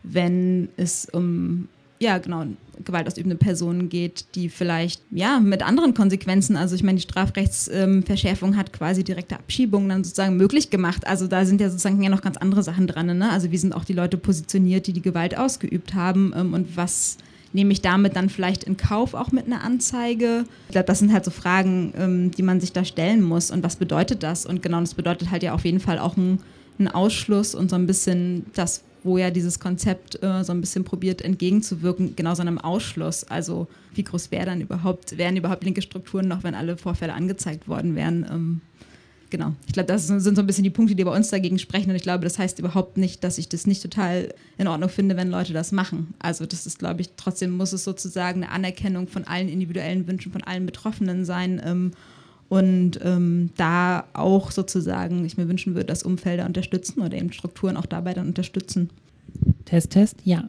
wenn 0.03 0.69
es 0.77 1.09
um 1.11 1.69
ja, 1.98 2.18
genau, 2.18 2.44
gewaltausübende 2.85 3.36
Personen 3.36 3.89
geht, 3.89 4.27
die 4.35 4.48
vielleicht, 4.48 5.01
ja, 5.10 5.40
mit 5.40 5.62
anderen 5.62 5.94
Konsequenzen, 5.94 6.56
also 6.56 6.74
ich 6.74 6.82
meine, 6.82 6.97
die 6.97 7.02
Strafrechtsverschärfung 7.02 8.51
ähm, 8.51 8.56
hat 8.56 8.73
quasi 8.73 9.02
direkte 9.02 9.36
Abschiebungen 9.36 9.89
dann 9.89 10.05
sozusagen 10.05 10.36
möglich 10.36 10.70
gemacht. 10.70 11.06
Also 11.06 11.27
da 11.27 11.44
sind 11.44 11.60
ja 11.60 11.70
sozusagen 11.70 12.02
ja 12.02 12.10
noch 12.10 12.23
ganz 12.23 12.36
andere 12.36 12.62
Sachen 12.62 12.86
dran, 12.86 13.06
ne? 13.18 13.31
Also 13.31 13.51
wie 13.51 13.59
sind 13.59 13.74
auch 13.74 13.85
die 13.85 13.94
Leute 13.94 14.18
positioniert, 14.18 14.86
die 14.86 14.93
die 14.93 15.02
Gewalt 15.02 15.36
ausgeübt 15.36 15.94
haben 15.94 16.32
ähm, 16.36 16.55
und 16.55 16.77
was 16.77 17.18
nehme 17.52 17.73
ich 17.73 17.81
damit 17.81 18.14
dann 18.14 18.28
vielleicht 18.28 18.64
in 18.64 18.77
Kauf 18.77 19.14
auch 19.14 19.32
mit 19.32 19.47
einer 19.47 19.64
Anzeige? 19.64 20.44
Ich 20.68 20.73
glaube, 20.73 20.86
das 20.86 20.98
sind 20.98 21.12
halt 21.12 21.24
so 21.24 21.31
Fragen, 21.31 21.93
ähm, 21.97 22.31
die 22.31 22.43
man 22.43 22.60
sich 22.60 22.73
da 22.73 22.85
stellen 22.85 23.23
muss. 23.23 23.51
Und 23.51 23.64
was 23.64 23.77
bedeutet 23.77 24.23
das? 24.23 24.47
Und 24.47 24.62
genau, 24.62 24.81
das 24.81 24.94
bedeutet 24.94 25.31
halt 25.31 25.43
ja 25.43 25.55
auf 25.55 25.64
jeden 25.64 25.81
Fall 25.81 25.98
auch 25.98 26.16
ein, 26.16 26.40
ein 26.78 26.89
Ausschluss 26.89 27.55
und 27.55 27.70
so 27.70 27.77
ein 27.77 27.86
bisschen 27.86 28.47
das, 28.55 28.82
wo 29.07 29.16
ja 29.16 29.31
dieses 29.31 29.61
Konzept 29.61 30.23
äh, 30.23 30.45
so 30.45 30.53
ein 30.53 30.61
bisschen 30.61 30.85
probiert 30.85 31.23
entgegenzuwirken, 31.23 32.15
genau 32.16 32.35
so 32.35 32.43
einem 32.43 32.59
Ausschluss. 32.59 33.24
Also 33.24 33.69
wie 33.95 34.05
groß 34.05 34.31
wäre 34.31 34.47
dann 34.47 34.61
überhaupt, 34.61 35.16
wären 35.16 35.37
überhaupt 35.37 35.65
linke 35.65 35.83
Strukturen 35.83 36.28
noch, 36.28 36.45
wenn 36.45 36.55
alle 36.55 36.77
Vorfälle 36.77 37.15
angezeigt 37.15 37.69
worden 37.69 37.95
wären? 37.95 38.27
Ähm, 38.31 38.61
genau. 39.31 39.55
Ich 39.66 39.73
glaube, 39.73 39.87
das 39.87 40.07
sind 40.07 40.20
so 40.20 40.31
ein 40.31 40.47
bisschen 40.47 40.65
die 40.65 40.70
Punkte, 40.70 40.95
die 40.95 41.05
bei 41.05 41.15
uns 41.15 41.31
dagegen 41.31 41.59
sprechen. 41.59 41.91
Und 41.91 41.97
ich 41.97 42.03
glaube, 42.03 42.24
das 42.24 42.39
heißt 42.39 42.59
überhaupt 42.59 42.99
nicht, 42.99 43.24
dass 43.24 43.39
ich 43.39 43.49
das 43.49 43.66
nicht 43.66 43.83
total 43.83 44.35
in 44.59 44.69
Ordnung 44.69 44.91
finde, 44.91 45.16
wenn 45.16 45.31
Leute 45.31 45.53
das 45.53 45.73
machen. 45.73 46.15
Also 46.19 46.45
das 46.45 46.66
ist, 46.66 46.78
glaube 46.78 47.01
ich, 47.01 47.11
trotzdem 47.16 47.51
muss 47.53 47.73
es 47.73 47.85
sozusagen 47.85 48.43
eine 48.43 48.53
Anerkennung 48.53 49.09
von 49.09 49.24
allen 49.24 49.49
individuellen 49.49 50.07
Wünschen 50.07 50.33
von 50.33 50.43
allen 50.43 50.66
Betroffenen 50.66 51.24
sein. 51.24 51.62
Ähm, 51.65 51.93
und 52.48 53.01
ähm, 53.02 53.51
da 53.56 54.05
auch 54.12 54.51
sozusagen, 54.51 55.24
ich 55.24 55.36
mir 55.36 55.48
wünschen 55.48 55.74
würde, 55.74 55.86
dass 55.86 56.02
Umfelder 56.02 56.47
unterstützen 56.47 57.01
oder 57.01 57.16
eben 57.16 57.32
Strukturen 57.32 57.77
auch 57.77 57.86
dabei 57.86 58.14
dann 58.14 58.28
unterstützen. 58.28 58.90
Test, 59.64 59.90
Test, 59.90 60.18
ja. 60.24 60.48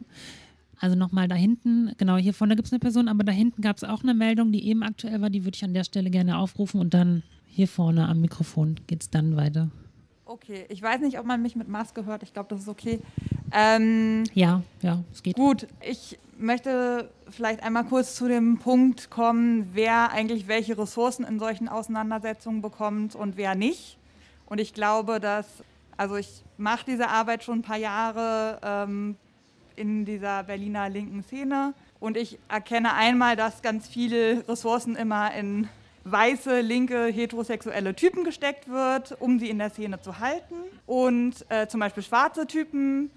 Also 0.80 0.94
nochmal 0.94 1.26
da 1.26 1.34
hinten, 1.34 1.92
genau 1.98 2.16
hier 2.16 2.32
vorne 2.32 2.54
gibt 2.54 2.66
es 2.66 2.72
eine 2.72 2.78
Person, 2.78 3.08
aber 3.08 3.24
da 3.24 3.32
hinten 3.32 3.62
gab 3.62 3.76
es 3.76 3.84
auch 3.84 4.02
eine 4.02 4.14
Meldung, 4.14 4.52
die 4.52 4.64
eben 4.68 4.84
aktuell 4.84 5.20
war, 5.20 5.28
die 5.28 5.44
würde 5.44 5.56
ich 5.56 5.64
an 5.64 5.74
der 5.74 5.82
Stelle 5.82 6.10
gerne 6.10 6.38
aufrufen 6.38 6.80
und 6.80 6.94
dann 6.94 7.24
hier 7.46 7.66
vorne 7.66 8.08
am 8.08 8.20
Mikrofon 8.20 8.76
geht 8.86 9.02
es 9.02 9.10
dann 9.10 9.36
weiter. 9.36 9.70
Okay, 10.24 10.66
ich 10.68 10.80
weiß 10.80 11.00
nicht, 11.00 11.18
ob 11.18 11.26
man 11.26 11.42
mich 11.42 11.56
mit 11.56 11.68
Maske 11.68 12.04
hört, 12.04 12.22
ich 12.22 12.32
glaube, 12.32 12.50
das 12.50 12.60
ist 12.60 12.68
okay. 12.68 13.00
Ähm, 13.50 14.22
ja, 14.34 14.62
ja, 14.82 15.02
es 15.12 15.22
geht. 15.22 15.34
Gut, 15.34 15.66
ich 15.80 16.18
möchte 16.38 17.10
vielleicht 17.30 17.62
einmal 17.62 17.84
kurz 17.84 18.14
zu 18.14 18.28
dem 18.28 18.58
Punkt 18.58 19.10
kommen, 19.10 19.70
wer 19.72 20.10
eigentlich 20.10 20.48
welche 20.48 20.78
Ressourcen 20.78 21.24
in 21.24 21.38
solchen 21.38 21.68
Auseinandersetzungen 21.68 22.62
bekommt 22.62 23.14
und 23.14 23.36
wer 23.36 23.54
nicht. 23.54 23.98
Und 24.46 24.60
ich 24.60 24.72
glaube, 24.74 25.20
dass, 25.20 25.46
also 25.96 26.16
ich 26.16 26.44
mache 26.56 26.86
diese 26.86 27.08
Arbeit 27.08 27.44
schon 27.44 27.60
ein 27.60 27.62
paar 27.62 27.76
Jahre 27.76 28.58
ähm, 28.62 29.16
in 29.76 30.04
dieser 30.04 30.44
Berliner 30.44 30.88
linken 30.88 31.22
Szene 31.22 31.74
und 32.00 32.16
ich 32.16 32.38
erkenne 32.48 32.94
einmal, 32.94 33.36
dass 33.36 33.62
ganz 33.62 33.88
viele 33.88 34.48
Ressourcen 34.48 34.96
immer 34.96 35.34
in 35.34 35.68
weiße, 36.04 36.60
linke, 36.60 37.06
heterosexuelle 37.06 37.94
Typen 37.94 38.24
gesteckt 38.24 38.68
wird, 38.68 39.20
um 39.20 39.38
sie 39.38 39.50
in 39.50 39.58
der 39.58 39.70
Szene 39.70 40.00
zu 40.00 40.18
halten. 40.20 40.54
Und 40.86 41.44
äh, 41.48 41.66
zum 41.66 41.80
Beispiel 41.80 42.02
schwarze 42.02 42.46
Typen 42.46 43.10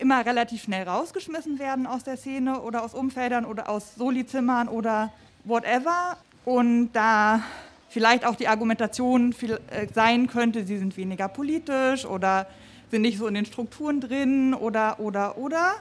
immer 0.00 0.24
relativ 0.24 0.62
schnell 0.62 0.88
rausgeschmissen 0.88 1.58
werden 1.58 1.86
aus 1.86 2.04
der 2.04 2.16
Szene 2.16 2.60
oder 2.62 2.82
aus 2.82 2.94
Umfeldern 2.94 3.44
oder 3.44 3.68
aus 3.68 3.94
Solizimmern 3.94 4.68
oder 4.68 5.12
whatever. 5.44 6.16
Und 6.44 6.92
da 6.92 7.42
vielleicht 7.88 8.24
auch 8.24 8.36
die 8.36 8.48
Argumentation 8.48 9.34
äh, 9.70 9.86
sein 9.92 10.26
könnte, 10.26 10.64
sie 10.64 10.78
sind 10.78 10.96
weniger 10.96 11.28
politisch 11.28 12.06
oder 12.06 12.46
sind 12.90 13.02
nicht 13.02 13.18
so 13.18 13.26
in 13.26 13.34
den 13.34 13.44
Strukturen 13.44 14.00
drin 14.00 14.54
oder, 14.54 14.98
oder, 15.00 15.36
oder. 15.38 15.74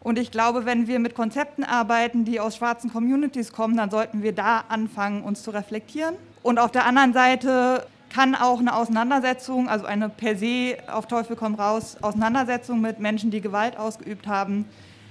Und 0.00 0.18
ich 0.18 0.30
glaube, 0.30 0.66
wenn 0.66 0.86
wir 0.86 0.98
mit 0.98 1.14
Konzepten 1.14 1.64
arbeiten, 1.64 2.26
die 2.26 2.38
aus 2.38 2.56
schwarzen 2.56 2.92
Communities 2.92 3.52
kommen, 3.52 3.76
dann 3.76 3.90
sollten 3.90 4.22
wir 4.22 4.32
da 4.32 4.64
anfangen, 4.68 5.22
uns 5.22 5.42
zu 5.42 5.50
reflektieren. 5.50 6.14
Und 6.42 6.58
auf 6.58 6.70
der 6.70 6.84
anderen 6.84 7.14
Seite 7.14 7.86
kann 8.14 8.36
auch 8.36 8.60
eine 8.60 8.76
Auseinandersetzung, 8.76 9.68
also 9.68 9.86
eine 9.86 10.08
per 10.08 10.36
se 10.36 10.76
auf 10.86 11.06
Teufel 11.08 11.34
komm 11.34 11.56
raus 11.56 11.96
Auseinandersetzung 12.00 12.80
mit 12.80 13.00
Menschen, 13.00 13.32
die 13.32 13.40
Gewalt 13.40 13.76
ausgeübt 13.76 14.28
haben, 14.28 14.66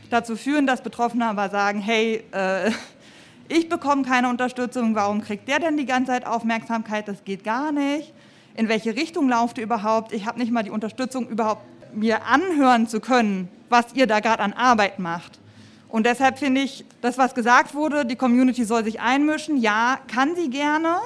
dazu 0.10 0.38
führen, 0.38 0.66
dass 0.66 0.82
Betroffene 0.82 1.26
aber 1.26 1.50
sagen, 1.50 1.82
hey, 1.82 2.24
äh, 2.32 2.72
ich 3.50 3.68
bekomme 3.68 4.04
keine 4.04 4.30
Unterstützung, 4.30 4.96
warum 4.96 5.22
kriegt 5.22 5.50
der 5.50 5.60
denn 5.60 5.76
die 5.76 5.86
ganze 5.86 6.14
Zeit 6.14 6.26
Aufmerksamkeit, 6.26 7.10
das 7.10 7.26
geht 7.26 7.44
gar 7.44 7.74
nicht. 7.74 8.14
In 8.56 8.70
welche 8.70 8.96
Richtung 8.96 9.28
lauft 9.28 9.58
ihr 9.58 9.66
überhaupt? 9.66 10.14
Ich 10.14 10.26
habe 10.26 10.40
nicht 10.40 10.54
mal 10.54 10.64
die 10.64 10.70
Unterstützung, 10.70 11.28
überhaupt 11.28 11.64
mir 11.94 12.26
anhören 12.26 12.88
zu 12.88 13.02
können, 13.02 13.50
was 13.68 13.88
ihr 13.96 14.08
da 14.08 14.22
gerade 14.22 14.42
an 14.42 14.54
Arbeit 14.54 15.00
macht. 15.00 15.40
Und 15.90 16.06
deshalb 16.06 16.40
finde 16.40 16.62
ich, 16.62 16.86
das, 17.02 17.18
was 17.18 17.36
gesagt 17.36 17.76
wurde, 17.76 18.06
die 18.06 18.16
Community 18.16 18.64
soll 18.64 18.86
sich 18.86 19.02
einmischen, 19.02 19.58
ja, 19.58 20.00
kann 20.08 20.36
sie 20.36 20.50
gerne, 20.50 21.00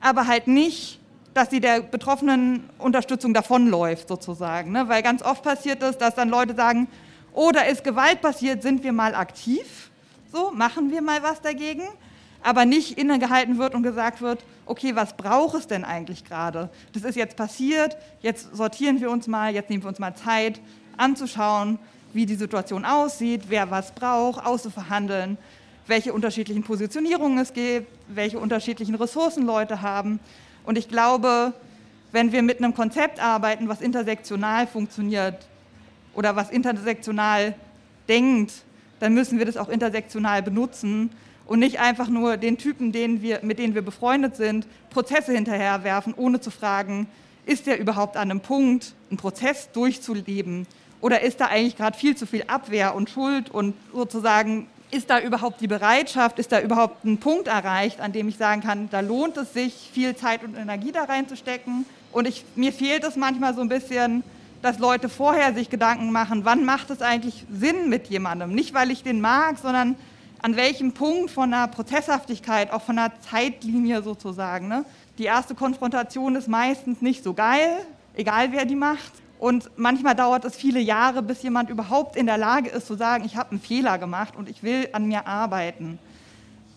aber 0.00 0.26
halt 0.26 0.46
nicht 0.46 1.01
dass 1.34 1.50
sie 1.50 1.60
der 1.60 1.80
betroffenen 1.80 2.68
Unterstützung 2.78 3.32
davonläuft, 3.34 4.08
sozusagen. 4.08 4.72
Ne? 4.72 4.88
Weil 4.88 5.02
ganz 5.02 5.22
oft 5.22 5.42
passiert 5.42 5.82
es, 5.82 5.98
dass 5.98 6.14
dann 6.14 6.28
Leute 6.28 6.54
sagen, 6.54 6.88
oh, 7.32 7.50
da 7.52 7.62
ist 7.62 7.84
Gewalt 7.84 8.20
passiert, 8.20 8.62
sind 8.62 8.82
wir 8.84 8.92
mal 8.92 9.14
aktiv, 9.14 9.90
so, 10.32 10.50
machen 10.50 10.90
wir 10.90 11.02
mal 11.02 11.22
was 11.22 11.40
dagegen, 11.40 11.82
aber 12.42 12.64
nicht 12.64 12.98
innegehalten 12.98 13.58
wird 13.58 13.74
und 13.74 13.82
gesagt 13.82 14.20
wird, 14.20 14.42
okay, 14.66 14.94
was 14.96 15.16
braucht 15.16 15.54
es 15.54 15.66
denn 15.66 15.84
eigentlich 15.84 16.24
gerade? 16.24 16.70
Das 16.92 17.04
ist 17.04 17.16
jetzt 17.16 17.36
passiert, 17.36 17.96
jetzt 18.20 18.54
sortieren 18.54 19.00
wir 19.00 19.10
uns 19.10 19.26
mal, 19.26 19.54
jetzt 19.54 19.70
nehmen 19.70 19.82
wir 19.82 19.88
uns 19.88 19.98
mal 19.98 20.14
Zeit 20.14 20.60
anzuschauen, 20.96 21.78
wie 22.12 22.26
die 22.26 22.34
Situation 22.34 22.84
aussieht, 22.84 23.44
wer 23.48 23.70
was 23.70 23.92
braucht, 23.92 24.44
auszuverhandeln, 24.44 25.38
welche 25.86 26.12
unterschiedlichen 26.12 26.62
Positionierungen 26.62 27.38
es 27.38 27.52
gibt, 27.52 27.88
welche 28.08 28.38
unterschiedlichen 28.38 28.94
Ressourcen 28.94 29.44
Leute 29.44 29.82
haben. 29.82 30.20
Und 30.64 30.78
ich 30.78 30.88
glaube, 30.88 31.52
wenn 32.12 32.32
wir 32.32 32.42
mit 32.42 32.58
einem 32.58 32.74
Konzept 32.74 33.20
arbeiten, 33.20 33.68
was 33.68 33.80
intersektional 33.80 34.66
funktioniert 34.66 35.46
oder 36.14 36.36
was 36.36 36.50
intersektional 36.50 37.54
denkt, 38.08 38.52
dann 39.00 39.14
müssen 39.14 39.38
wir 39.38 39.46
das 39.46 39.56
auch 39.56 39.68
intersektional 39.68 40.42
benutzen 40.42 41.10
und 41.46 41.58
nicht 41.58 41.80
einfach 41.80 42.08
nur 42.08 42.36
den 42.36 42.58
Typen, 42.58 42.92
denen 42.92 43.22
wir, 43.22 43.40
mit 43.42 43.58
denen 43.58 43.74
wir 43.74 43.82
befreundet 43.82 44.36
sind, 44.36 44.66
Prozesse 44.90 45.32
hinterherwerfen, 45.32 46.14
ohne 46.16 46.40
zu 46.40 46.50
fragen, 46.50 47.08
ist 47.44 47.66
der 47.66 47.80
überhaupt 47.80 48.16
an 48.16 48.30
einem 48.30 48.40
Punkt, 48.40 48.94
einen 49.10 49.18
Prozess 49.18 49.70
durchzuleben? 49.72 50.66
Oder 51.00 51.22
ist 51.22 51.40
da 51.40 51.46
eigentlich 51.46 51.76
gerade 51.76 51.98
viel 51.98 52.16
zu 52.16 52.26
viel 52.26 52.44
Abwehr 52.46 52.94
und 52.94 53.10
Schuld 53.10 53.50
und 53.50 53.74
sozusagen 53.92 54.68
ist 54.92 55.08
da 55.08 55.18
überhaupt 55.18 55.60
die 55.62 55.66
Bereitschaft, 55.66 56.38
ist 56.38 56.52
da 56.52 56.60
überhaupt 56.60 57.04
ein 57.04 57.18
Punkt 57.18 57.48
erreicht, 57.48 58.00
an 58.00 58.12
dem 58.12 58.28
ich 58.28 58.36
sagen 58.36 58.60
kann, 58.60 58.90
da 58.90 59.00
lohnt 59.00 59.38
es 59.38 59.54
sich, 59.54 59.90
viel 59.92 60.14
Zeit 60.14 60.44
und 60.44 60.54
Energie 60.54 60.92
da 60.92 61.04
reinzustecken. 61.04 61.86
Und 62.12 62.28
ich, 62.28 62.44
mir 62.56 62.72
fehlt 62.72 63.02
es 63.02 63.16
manchmal 63.16 63.54
so 63.54 63.62
ein 63.62 63.70
bisschen, 63.70 64.22
dass 64.60 64.78
Leute 64.78 65.08
vorher 65.08 65.54
sich 65.54 65.70
Gedanken 65.70 66.12
machen, 66.12 66.44
wann 66.44 66.64
macht 66.66 66.90
es 66.90 67.00
eigentlich 67.00 67.46
Sinn 67.50 67.88
mit 67.88 68.08
jemandem? 68.08 68.54
Nicht, 68.54 68.74
weil 68.74 68.90
ich 68.90 69.02
den 69.02 69.22
mag, 69.22 69.56
sondern 69.58 69.96
an 70.42 70.56
welchem 70.56 70.92
Punkt 70.92 71.30
von 71.30 71.54
einer 71.54 71.68
Prozesshaftigkeit, 71.68 72.70
auch 72.70 72.82
von 72.82 72.98
einer 72.98 73.12
Zeitlinie 73.30 74.02
sozusagen. 74.02 74.68
Ne? 74.68 74.84
Die 75.16 75.24
erste 75.24 75.54
Konfrontation 75.54 76.36
ist 76.36 76.48
meistens 76.48 77.00
nicht 77.00 77.24
so 77.24 77.32
geil, 77.32 77.86
egal 78.14 78.52
wer 78.52 78.66
die 78.66 78.76
macht. 78.76 79.12
Und 79.42 79.70
manchmal 79.74 80.14
dauert 80.14 80.44
es 80.44 80.54
viele 80.54 80.78
Jahre, 80.78 81.20
bis 81.20 81.42
jemand 81.42 81.68
überhaupt 81.68 82.14
in 82.14 82.26
der 82.26 82.38
Lage 82.38 82.70
ist 82.70 82.86
zu 82.86 82.94
sagen, 82.94 83.24
ich 83.24 83.34
habe 83.34 83.50
einen 83.50 83.60
Fehler 83.60 83.98
gemacht 83.98 84.36
und 84.36 84.48
ich 84.48 84.62
will 84.62 84.88
an 84.92 85.06
mir 85.08 85.26
arbeiten. 85.26 85.98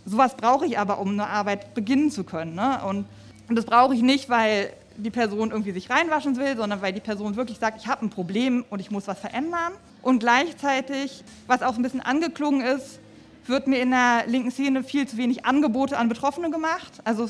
Sowas 0.04 0.36
brauche 0.36 0.66
ich 0.66 0.80
aber, 0.80 0.98
um 0.98 1.12
eine 1.12 1.28
Arbeit 1.28 1.76
beginnen 1.76 2.10
zu 2.10 2.24
können. 2.24 2.56
Ne? 2.56 2.80
Und, 2.90 3.06
und 3.48 3.56
das 3.56 3.66
brauche 3.66 3.94
ich 3.94 4.02
nicht, 4.02 4.32
weil 4.32 4.74
die 4.98 5.12
Person 5.12 5.52
irgendwie 5.52 5.74
sich 5.74 5.92
reinwaschen 5.92 6.38
will, 6.38 6.58
sondern 6.58 6.82
weil 6.82 6.92
die 6.92 7.02
Person 7.02 7.36
wirklich 7.36 7.60
sagt, 7.60 7.80
ich 7.80 7.88
habe 7.88 8.04
ein 8.04 8.10
Problem 8.10 8.66
und 8.72 8.80
ich 8.80 8.90
muss 8.90 9.08
was 9.08 9.20
verändern. 9.20 9.74
Und 10.02 10.18
gleichzeitig, 10.18 11.24
was 11.46 11.62
auch 11.62 11.76
ein 11.76 11.84
bisschen 11.84 12.02
angeklungen 12.02 12.62
ist, 12.62 13.00
wird 13.46 13.68
mir 13.68 13.78
in 13.80 13.92
der 13.92 14.24
linken 14.26 14.50
Szene 14.50 14.84
viel 14.84 15.08
zu 15.08 15.18
wenig 15.18 15.46
Angebote 15.46 16.00
an 16.00 16.10
Betroffene 16.10 16.50
gemacht. 16.50 16.94
Also 17.04 17.30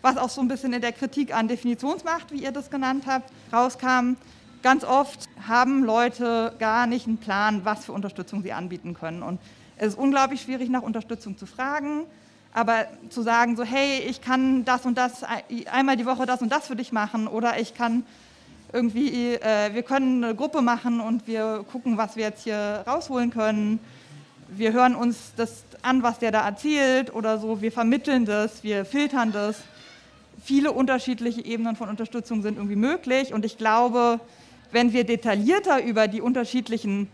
was 0.00 0.16
auch 0.16 0.30
so 0.30 0.40
ein 0.40 0.48
bisschen 0.48 0.72
in 0.72 0.80
der 0.80 0.92
Kritik 0.92 1.34
an 1.34 1.48
Definitionsmacht, 1.48 2.32
wie 2.32 2.42
ihr 2.42 2.52
das 2.52 2.70
genannt 2.70 3.04
habt, 3.06 3.30
rauskam. 3.52 4.16
Ganz 4.62 4.84
oft 4.84 5.28
haben 5.48 5.84
Leute 5.84 6.54
gar 6.58 6.86
nicht 6.86 7.06
einen 7.06 7.16
Plan, 7.16 7.64
was 7.64 7.86
für 7.86 7.92
Unterstützung 7.92 8.42
sie 8.42 8.52
anbieten 8.52 8.92
können. 8.92 9.22
Und 9.22 9.40
es 9.76 9.88
ist 9.88 9.98
unglaublich 9.98 10.42
schwierig, 10.42 10.68
nach 10.68 10.82
Unterstützung 10.82 11.38
zu 11.38 11.46
fragen, 11.46 12.04
aber 12.52 12.86
zu 13.08 13.22
sagen, 13.22 13.56
so, 13.56 13.64
hey, 13.64 14.00
ich 14.00 14.20
kann 14.20 14.66
das 14.66 14.84
und 14.84 14.98
das 14.98 15.24
einmal 15.72 15.96
die 15.96 16.04
Woche 16.04 16.26
das 16.26 16.42
und 16.42 16.52
das 16.52 16.66
für 16.66 16.76
dich 16.76 16.92
machen 16.92 17.26
oder 17.26 17.58
ich 17.58 17.74
kann 17.74 18.04
irgendwie, 18.72 19.34
äh, 19.34 19.72
wir 19.72 19.82
können 19.82 20.22
eine 20.22 20.34
Gruppe 20.34 20.60
machen 20.60 21.00
und 21.00 21.26
wir 21.26 21.64
gucken, 21.72 21.96
was 21.96 22.16
wir 22.16 22.24
jetzt 22.24 22.44
hier 22.44 22.84
rausholen 22.86 23.30
können. 23.30 23.80
Wir 24.48 24.72
hören 24.72 24.94
uns 24.94 25.32
das 25.36 25.64
an, 25.80 26.02
was 26.02 26.18
der 26.18 26.32
da 26.32 26.46
erzählt 26.46 27.14
oder 27.14 27.38
so, 27.38 27.62
wir 27.62 27.72
vermitteln 27.72 28.26
das, 28.26 28.62
wir 28.62 28.84
filtern 28.84 29.32
das. 29.32 29.62
Viele 30.42 30.72
unterschiedliche 30.72 31.44
Ebenen 31.44 31.76
von 31.76 31.88
Unterstützung 31.88 32.42
sind 32.42 32.56
irgendwie 32.56 32.76
möglich 32.76 33.32
und 33.32 33.44
ich 33.46 33.56
glaube, 33.56 34.20
wenn 34.72 34.92
wir 34.92 35.04
detaillierter 35.04 35.82
über 35.82 36.08
die 36.08 36.20
unterschiedlichen 36.20 37.08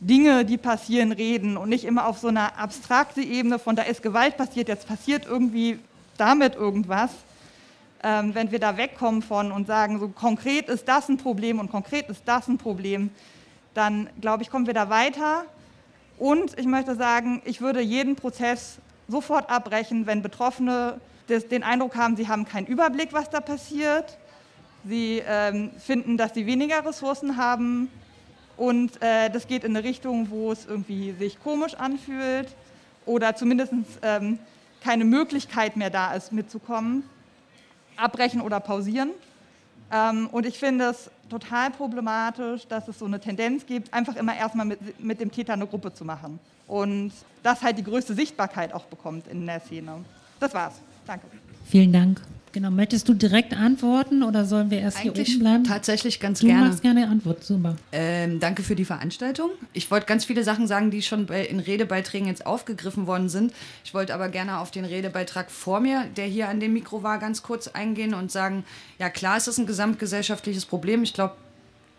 Dinge, 0.00 0.44
die 0.44 0.56
passieren, 0.56 1.12
reden 1.12 1.56
und 1.56 1.68
nicht 1.68 1.84
immer 1.84 2.06
auf 2.06 2.18
so 2.18 2.28
einer 2.28 2.58
abstrakten 2.58 3.22
Ebene 3.22 3.58
von 3.58 3.76
da 3.76 3.82
ist 3.82 4.02
Gewalt 4.02 4.36
passiert, 4.36 4.68
jetzt 4.68 4.88
passiert 4.88 5.26
irgendwie 5.26 5.78
damit 6.16 6.54
irgendwas, 6.54 7.10
ähm, 8.02 8.34
wenn 8.34 8.50
wir 8.50 8.58
da 8.58 8.76
wegkommen 8.78 9.20
von 9.20 9.52
und 9.52 9.66
sagen, 9.66 9.98
so 9.98 10.08
konkret 10.08 10.68
ist 10.68 10.88
das 10.88 11.08
ein 11.08 11.18
Problem 11.18 11.58
und 11.58 11.70
konkret 11.70 12.08
ist 12.08 12.22
das 12.24 12.48
ein 12.48 12.56
Problem, 12.56 13.10
dann 13.74 14.08
glaube 14.20 14.42
ich, 14.42 14.50
kommen 14.50 14.66
wir 14.66 14.74
da 14.74 14.88
weiter. 14.88 15.44
Und 16.18 16.58
ich 16.58 16.66
möchte 16.66 16.96
sagen, 16.96 17.42
ich 17.44 17.60
würde 17.60 17.80
jeden 17.80 18.16
Prozess 18.16 18.78
sofort 19.08 19.50
abbrechen, 19.50 20.06
wenn 20.06 20.22
Betroffene 20.22 21.00
den 21.28 21.62
Eindruck 21.62 21.94
haben, 21.94 22.16
sie 22.16 22.26
haben 22.26 22.44
keinen 22.44 22.66
Überblick, 22.66 23.12
was 23.12 23.30
da 23.30 23.40
passiert 23.40 24.18
Sie 24.84 25.22
ähm, 25.26 25.70
finden, 25.78 26.16
dass 26.16 26.34
sie 26.34 26.46
weniger 26.46 26.84
Ressourcen 26.84 27.36
haben 27.36 27.88
und 28.56 29.02
äh, 29.02 29.30
das 29.30 29.46
geht 29.46 29.64
in 29.64 29.76
eine 29.76 29.86
Richtung, 29.86 30.30
wo 30.30 30.52
es 30.52 30.66
irgendwie 30.66 31.12
sich 31.12 31.40
komisch 31.42 31.74
anfühlt 31.74 32.48
oder 33.06 33.34
zumindest 33.34 33.72
ähm, 34.02 34.38
keine 34.82 35.04
Möglichkeit 35.04 35.76
mehr 35.76 35.90
da 35.90 36.14
ist, 36.14 36.32
mitzukommen, 36.32 37.04
abbrechen 37.96 38.40
oder 38.40 38.60
pausieren. 38.60 39.10
Ähm, 39.92 40.28
und 40.28 40.46
ich 40.46 40.58
finde 40.58 40.86
es 40.86 41.10
total 41.28 41.70
problematisch, 41.70 42.66
dass 42.66 42.88
es 42.88 42.98
so 42.98 43.06
eine 43.06 43.20
Tendenz 43.20 43.66
gibt, 43.66 43.92
einfach 43.92 44.16
immer 44.16 44.36
erstmal 44.36 44.66
mit, 44.66 45.00
mit 45.00 45.20
dem 45.20 45.30
Täter 45.30 45.54
eine 45.54 45.66
Gruppe 45.66 45.92
zu 45.92 46.04
machen. 46.04 46.38
Und 46.66 47.12
das 47.42 47.62
halt 47.62 47.78
die 47.78 47.84
größte 47.84 48.14
Sichtbarkeit 48.14 48.72
auch 48.72 48.84
bekommt 48.84 49.26
in 49.26 49.46
der 49.46 49.60
Szene. 49.60 50.04
Das 50.38 50.54
war's. 50.54 50.74
Danke. 51.06 51.26
Vielen 51.66 51.92
Dank. 51.92 52.20
Genau, 52.52 52.70
möchtest 52.70 53.08
du 53.08 53.14
direkt 53.14 53.54
antworten 53.54 54.24
oder 54.24 54.44
sollen 54.44 54.70
wir 54.70 54.80
erst 54.80 54.98
Eigentlich 54.98 55.28
hier 55.28 55.36
oben 55.36 55.44
bleiben? 55.44 55.64
Tatsächlich 55.64 56.18
ganz 56.18 56.40
du 56.40 56.46
gerne. 56.46 56.62
Du 56.62 56.68
machst 56.70 56.82
gerne 56.82 57.08
Antwort, 57.08 57.44
super. 57.44 57.76
Ähm, 57.92 58.40
danke 58.40 58.64
für 58.64 58.74
die 58.74 58.84
Veranstaltung. 58.84 59.50
Ich 59.72 59.88
wollte 59.90 60.06
ganz 60.06 60.24
viele 60.24 60.42
Sachen 60.42 60.66
sagen, 60.66 60.90
die 60.90 61.02
schon 61.02 61.26
bei, 61.26 61.44
in 61.44 61.60
Redebeiträgen 61.60 62.26
jetzt 62.26 62.46
aufgegriffen 62.46 63.06
worden 63.06 63.28
sind. 63.28 63.52
Ich 63.84 63.94
wollte 63.94 64.14
aber 64.14 64.28
gerne 64.28 64.58
auf 64.58 64.72
den 64.72 64.84
Redebeitrag 64.84 65.50
vor 65.50 65.78
mir, 65.78 66.06
der 66.16 66.26
hier 66.26 66.48
an 66.48 66.58
dem 66.58 66.72
Mikro 66.72 67.04
war, 67.04 67.18
ganz 67.18 67.42
kurz 67.42 67.68
eingehen 67.68 68.14
und 68.14 68.32
sagen, 68.32 68.64
ja 68.98 69.10
klar, 69.10 69.36
es 69.36 69.46
ist 69.46 69.58
ein 69.58 69.66
gesamtgesellschaftliches 69.66 70.66
Problem. 70.66 71.04
Ich 71.04 71.14
glaube, 71.14 71.34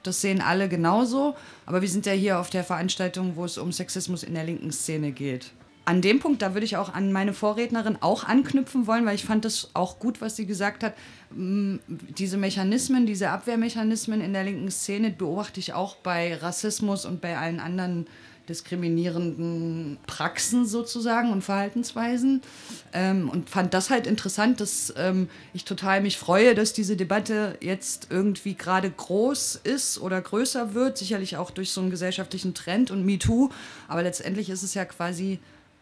das 0.03 0.19
sehen 0.19 0.41
alle 0.41 0.67
genauso. 0.67 1.35
Aber 1.65 1.81
wir 1.81 1.89
sind 1.89 2.05
ja 2.05 2.13
hier 2.13 2.39
auf 2.39 2.49
der 2.49 2.65
Veranstaltung, 2.65 3.37
wo 3.37 3.45
es 3.45 3.57
um 3.57 3.71
Sexismus 3.71 4.23
in 4.23 4.33
der 4.33 4.43
linken 4.43 4.71
Szene 4.73 5.11
geht 5.11 5.51
an 5.85 6.01
dem 6.01 6.19
Punkt, 6.19 6.41
da 6.41 6.53
würde 6.53 6.65
ich 6.65 6.77
auch 6.77 6.93
an 6.93 7.11
meine 7.11 7.33
Vorrednerin 7.33 7.97
auch 8.01 8.23
anknüpfen 8.23 8.87
wollen, 8.87 9.05
weil 9.05 9.15
ich 9.15 9.25
fand 9.25 9.45
das 9.45 9.71
auch 9.73 9.99
gut, 9.99 10.21
was 10.21 10.35
sie 10.35 10.45
gesagt 10.45 10.83
hat. 10.83 10.93
Mm, 11.31 11.77
diese 11.89 12.37
Mechanismen, 12.37 13.05
diese 13.05 13.29
Abwehrmechanismen 13.29 14.21
in 14.21 14.33
der 14.33 14.43
linken 14.43 14.69
Szene 14.69 15.09
beobachte 15.09 15.59
ich 15.59 15.73
auch 15.73 15.95
bei 15.95 16.35
Rassismus 16.35 17.05
und 17.05 17.21
bei 17.21 17.37
allen 17.37 17.59
anderen 17.59 18.05
diskriminierenden 18.49 19.97
Praxen 20.07 20.65
sozusagen 20.65 21.31
und 21.31 21.41
Verhaltensweisen. 21.41 22.41
Ähm, 22.93 23.29
und 23.29 23.49
fand 23.49 23.73
das 23.73 23.89
halt 23.89 24.07
interessant, 24.07 24.59
dass 24.59 24.93
ähm, 24.97 25.29
ich 25.53 25.63
total 25.63 26.01
mich 26.01 26.17
freue, 26.17 26.53
dass 26.53 26.73
diese 26.73 26.95
Debatte 26.95 27.57
jetzt 27.61 28.07
irgendwie 28.09 28.55
gerade 28.55 28.89
groß 28.89 29.61
ist 29.63 29.99
oder 29.99 30.21
größer 30.21 30.73
wird, 30.73 30.97
sicherlich 30.97 31.37
auch 31.37 31.51
durch 31.51 31.71
so 31.71 31.81
einen 31.81 31.91
gesellschaftlichen 31.91 32.53
Trend 32.53 32.91
und 32.91 33.05
MeToo. 33.05 33.49
Aber 33.87 34.03
letztendlich 34.03 34.49
ist 34.49 34.63
es 34.63 34.73
ja 34.73 34.85
quasi 34.85 35.39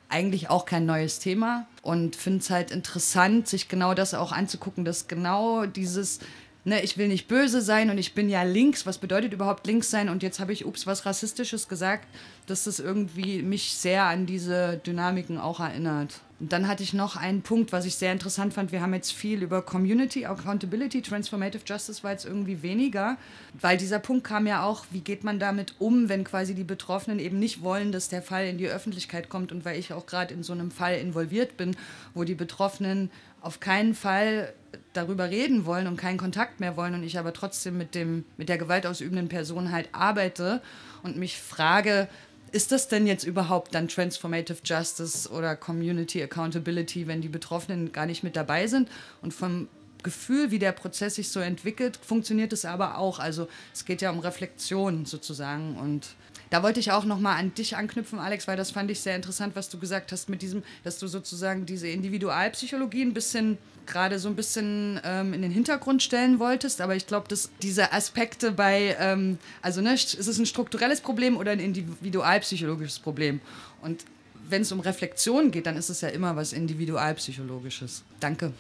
eigentlich 0.10 0.50
auch 0.50 0.66
kein 0.66 0.86
neues 0.86 1.20
Thema 1.20 1.68
und 1.82 2.16
finde 2.16 2.40
es 2.40 2.50
halt 2.50 2.72
interessant, 2.72 3.48
sich 3.48 3.70
genau 3.70 3.94
das 3.94 4.14
auch 4.14 4.32
anzugucken, 4.32 4.84
dass 4.84 5.08
genau 5.08 5.66
dieses, 5.66 6.20
ne, 6.66 6.82
ich 6.82 6.98
will 6.98 7.08
nicht 7.08 7.28
böse 7.28 7.62
sein 7.62 7.90
und 7.90 7.98
ich 7.98 8.16
bin 8.16 8.28
ja 8.28 8.44
links, 8.44 8.86
was 8.86 8.98
bedeutet 8.98 9.34
überhaupt 9.34 9.68
links 9.68 9.90
sein 9.90 10.10
und 10.10 10.24
jetzt 10.24 10.40
habe 10.40 10.52
ich, 10.52 10.66
ups, 10.66 10.88
was 10.88 11.06
Rassistisches 11.06 11.68
gesagt, 11.68 12.08
dass 12.48 12.64
das 12.64 12.80
irgendwie 12.80 13.44
mich 13.44 13.74
sehr 13.74 14.06
an 14.06 14.26
diese 14.26 14.82
Dynamiken 14.86 15.38
auch 15.38 15.60
erinnert. 15.60 16.22
Dann 16.42 16.70
hatte 16.70 16.84
ich 16.84 16.94
noch 16.94 17.18
einen 17.18 17.42
Punkt, 17.42 17.74
was 17.74 17.86
ich 17.86 17.96
sehr 17.96 18.14
interessant 18.14 18.54
fand. 18.54 18.72
Wir 18.72 18.82
haben 18.82 18.94
jetzt 18.94 19.12
viel 19.12 19.44
über 19.44 19.62
Community, 19.62 20.26
Accountability, 20.26 21.02
Transformative 21.02 21.64
Justice 21.66 22.02
war 22.02 22.12
jetzt 22.12 22.26
irgendwie 22.26 22.62
weniger, 22.62 23.18
weil 23.60 23.78
dieser 23.78 24.00
Punkt 24.00 24.24
kam 24.24 24.48
ja 24.48 24.64
auch, 24.64 24.86
wie 24.92 25.02
geht 25.02 25.26
man 25.26 25.40
damit 25.40 25.76
um, 25.80 26.08
wenn 26.08 26.24
quasi 26.24 26.56
die 26.56 26.64
Betroffenen 26.64 27.20
eben 27.20 27.40
nicht 27.40 27.62
wollen, 27.62 27.92
dass 27.92 28.08
der 28.08 28.22
Fall 28.22 28.46
in 28.48 28.58
die 28.58 28.70
Öffentlichkeit 28.70 29.28
kommt 29.28 29.52
und 29.52 29.66
weil 29.66 29.78
ich 29.78 29.92
auch 29.92 30.06
gerade 30.06 30.34
in 30.34 30.44
so 30.44 30.54
einem 30.54 30.72
Fall 30.72 30.98
involviert 31.00 31.58
bin, 31.58 31.76
wo 32.14 32.24
die 32.24 32.36
Betroffenen 32.36 33.12
auf 33.42 33.60
keinen 33.60 33.94
Fall 33.94 34.54
darüber 34.94 35.30
reden 35.30 35.66
wollen 35.66 35.88
und 35.88 35.98
keinen 35.98 36.18
Kontakt 36.18 36.62
mehr 36.62 36.78
wollen 36.78 36.94
und 36.94 37.04
ich 37.04 37.20
aber 37.20 37.34
trotzdem 37.34 37.78
mit, 37.78 37.96
dem, 37.96 38.24
mit 38.38 38.48
der 38.48 38.58
gewaltausübenden 38.58 39.28
Person 39.28 39.72
halt 39.72 39.90
arbeite 39.92 40.62
und 41.04 41.18
mich 41.18 41.38
frage, 41.38 42.08
ist 42.52 42.72
das 42.72 42.88
denn 42.88 43.08
jetzt 43.08 43.24
überhaupt 43.24 43.74
dann 43.76 43.88
Transformative 43.88 44.60
Justice 44.64 45.30
oder 45.30 45.56
Community 45.56 46.22
Accountability, 46.22 47.08
wenn 47.08 47.22
die 47.22 47.30
Betroffenen 47.30 47.92
gar 47.92 48.06
nicht 48.06 48.24
mit 48.24 48.36
dabei 48.36 48.68
sind? 48.68 48.90
Und 49.22 49.34
vom 49.34 49.68
Gefühl, 50.04 50.52
wie 50.52 50.60
der 50.60 50.72
Prozess 50.72 51.16
sich 51.16 51.30
so 51.30 51.40
entwickelt, 51.40 52.00
funktioniert 52.02 52.54
es 52.54 52.66
aber 52.66 52.98
auch. 52.98 53.20
Also 53.20 53.48
es 53.74 53.86
geht 53.86 54.02
ja 54.02 54.12
um 54.12 54.20
Reflexion 54.20 55.06
sozusagen 55.06 55.78
und 55.78 56.16
da 56.50 56.64
wollte 56.64 56.80
ich 56.80 56.92
auch 56.92 57.06
noch 57.06 57.20
mal 57.20 57.36
an 57.36 57.54
dich 57.54 57.76
anknüpfen, 57.76 58.20
Alex, 58.20 58.48
weil 58.48 58.58
das 58.58 58.72
fand 58.72 58.90
ich 58.90 59.00
sehr 59.00 59.16
interessant, 59.16 59.56
was 59.56 59.70
du 59.70 59.78
gesagt 59.80 60.12
hast 60.12 60.30
mit 60.30 60.42
diesem, 60.42 60.64
dass 60.84 60.98
du 60.98 61.08
sozusagen 61.08 61.66
diese 61.66 61.88
Individualpsychologie 61.88 63.04
ein 63.04 63.14
bisschen 63.14 63.58
gerade 63.86 64.20
so 64.20 64.30
ein 64.30 64.36
bisschen 64.36 65.00
ähm, 65.04 65.34
in 65.34 65.42
den 65.42 65.52
Hintergrund 65.52 66.02
stellen 66.02 66.40
wolltest. 66.40 66.82
Aber 66.82 66.96
ich 66.96 67.08
glaube, 67.08 67.28
dass 67.28 67.50
diese 67.62 67.92
Aspekte 67.92 68.52
bei, 68.52 68.96
ähm, 69.00 69.38
also 69.62 69.82
ne, 69.82 69.94
ist 69.94 70.16
es 70.16 70.40
ein 70.40 70.46
strukturelles 70.46 71.02
Problem 71.02 71.38
oder 71.38 71.52
ein 71.52 71.60
individualpsychologisches 71.60 73.00
Problem? 73.00 73.42
Und 73.82 74.06
wenn 74.48 74.62
es 74.62 74.72
um 74.72 74.80
Reflexion 74.80 75.52
geht, 75.52 75.66
dann 75.66 75.78
ist 75.78 75.90
es 75.90 76.02
ja 76.02 76.10
immer 76.10 76.36
was 76.36 76.54
individualpsychologisches. 76.54 78.04
Danke. 78.20 78.54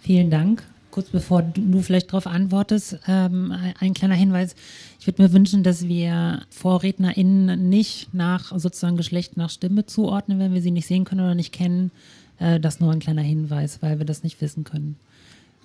Vielen 0.00 0.30
Dank. 0.30 0.64
Kurz 0.92 1.08
bevor 1.08 1.42
du 1.42 1.80
vielleicht 1.80 2.10
darauf 2.10 2.26
antwortest, 2.26 2.98
ähm, 3.08 3.52
ein 3.80 3.94
kleiner 3.94 4.14
Hinweis. 4.14 4.54
Ich 5.00 5.06
würde 5.06 5.22
mir 5.22 5.32
wünschen, 5.32 5.62
dass 5.64 5.88
wir 5.88 6.42
VorrednerInnen 6.50 7.68
nicht 7.68 8.12
nach 8.12 8.56
sozusagen 8.56 8.98
Geschlecht 8.98 9.36
nach 9.38 9.50
Stimme 9.50 9.86
zuordnen, 9.86 10.38
wenn 10.38 10.52
wir 10.52 10.62
sie 10.62 10.70
nicht 10.70 10.86
sehen 10.86 11.04
können 11.04 11.22
oder 11.22 11.34
nicht 11.34 11.52
kennen. 11.52 11.90
Äh, 12.38 12.60
das 12.60 12.78
nur 12.78 12.92
ein 12.92 12.98
kleiner 12.98 13.22
Hinweis, 13.22 13.80
weil 13.82 13.98
wir 13.98 14.04
das 14.04 14.22
nicht 14.22 14.40
wissen 14.40 14.64
können. 14.64 14.96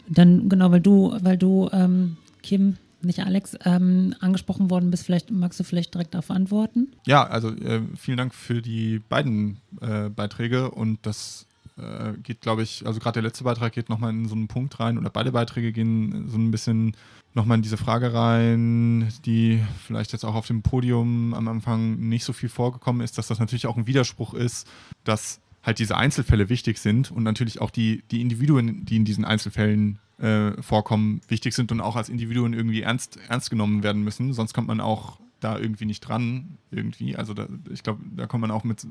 Dann, 0.07 0.47
genau, 0.47 0.71
weil 0.71 0.81
du, 0.81 1.17
weil 1.21 1.37
du, 1.37 1.69
ähm, 1.73 2.17
Kim, 2.41 2.77
nicht 3.01 3.19
Alex, 3.19 3.57
ähm, 3.65 4.15
angesprochen 4.19 4.69
worden 4.69 4.91
bist, 4.91 5.05
vielleicht 5.05 5.31
magst 5.31 5.59
du 5.59 5.63
vielleicht 5.63 5.93
direkt 5.93 6.13
darauf 6.13 6.31
antworten? 6.31 6.87
Ja, 7.05 7.25
also 7.27 7.49
äh, 7.49 7.81
vielen 7.97 8.17
Dank 8.17 8.33
für 8.33 8.61
die 8.61 8.99
beiden 8.99 9.57
äh, 9.81 10.09
Beiträge 10.09 10.71
und 10.71 10.99
das 11.05 11.46
äh, 11.77 12.13
geht, 12.23 12.41
glaube 12.41 12.63
ich, 12.63 12.85
also 12.85 12.99
gerade 12.99 13.13
der 13.13 13.23
letzte 13.23 13.43
Beitrag 13.43 13.73
geht 13.73 13.89
nochmal 13.89 14.11
in 14.11 14.27
so 14.27 14.35
einen 14.35 14.47
Punkt 14.47 14.79
rein 14.79 14.97
oder 14.97 15.09
beide 15.09 15.31
Beiträge 15.31 15.71
gehen 15.71 16.27
so 16.27 16.37
ein 16.37 16.51
bisschen 16.51 16.95
nochmal 17.33 17.57
in 17.57 17.61
diese 17.61 17.77
Frage 17.77 18.13
rein, 18.13 19.09
die 19.25 19.63
vielleicht 19.85 20.11
jetzt 20.11 20.25
auch 20.25 20.35
auf 20.35 20.47
dem 20.47 20.63
Podium 20.63 21.33
am 21.33 21.47
Anfang 21.47 21.97
nicht 21.99 22.23
so 22.23 22.33
viel 22.33 22.49
vorgekommen 22.49 23.01
ist, 23.01 23.17
dass 23.17 23.27
das 23.27 23.39
natürlich 23.39 23.67
auch 23.67 23.77
ein 23.77 23.87
Widerspruch 23.87 24.33
ist, 24.33 24.67
dass 25.03 25.39
halt 25.63 25.79
diese 25.79 25.97
Einzelfälle 25.97 26.49
wichtig 26.49 26.79
sind 26.79 27.11
und 27.11 27.23
natürlich 27.23 27.61
auch 27.61 27.69
die, 27.69 28.03
die 28.09 28.21
Individuen, 28.21 28.85
die 28.85 28.95
in 28.95 29.05
diesen 29.05 29.25
Einzelfällen 29.25 29.99
äh, 30.17 30.59
vorkommen, 30.61 31.21
wichtig 31.27 31.53
sind 31.53 31.71
und 31.71 31.81
auch 31.81 31.95
als 31.95 32.09
Individuen 32.09 32.53
irgendwie 32.53 32.81
ernst, 32.81 33.19
ernst 33.27 33.49
genommen 33.49 33.83
werden 33.83 34.03
müssen. 34.03 34.33
Sonst 34.33 34.53
kommt 34.53 34.67
man 34.67 34.81
auch 34.81 35.19
da 35.39 35.57
irgendwie 35.57 35.85
nicht 35.85 36.01
dran, 36.01 36.57
irgendwie. 36.71 37.15
Also 37.15 37.33
da, 37.33 37.47
ich 37.71 37.83
glaube, 37.83 38.01
da 38.15 38.25
kommt 38.27 38.41
man 38.41 38.51
auch 38.51 38.63
mit 38.63 38.85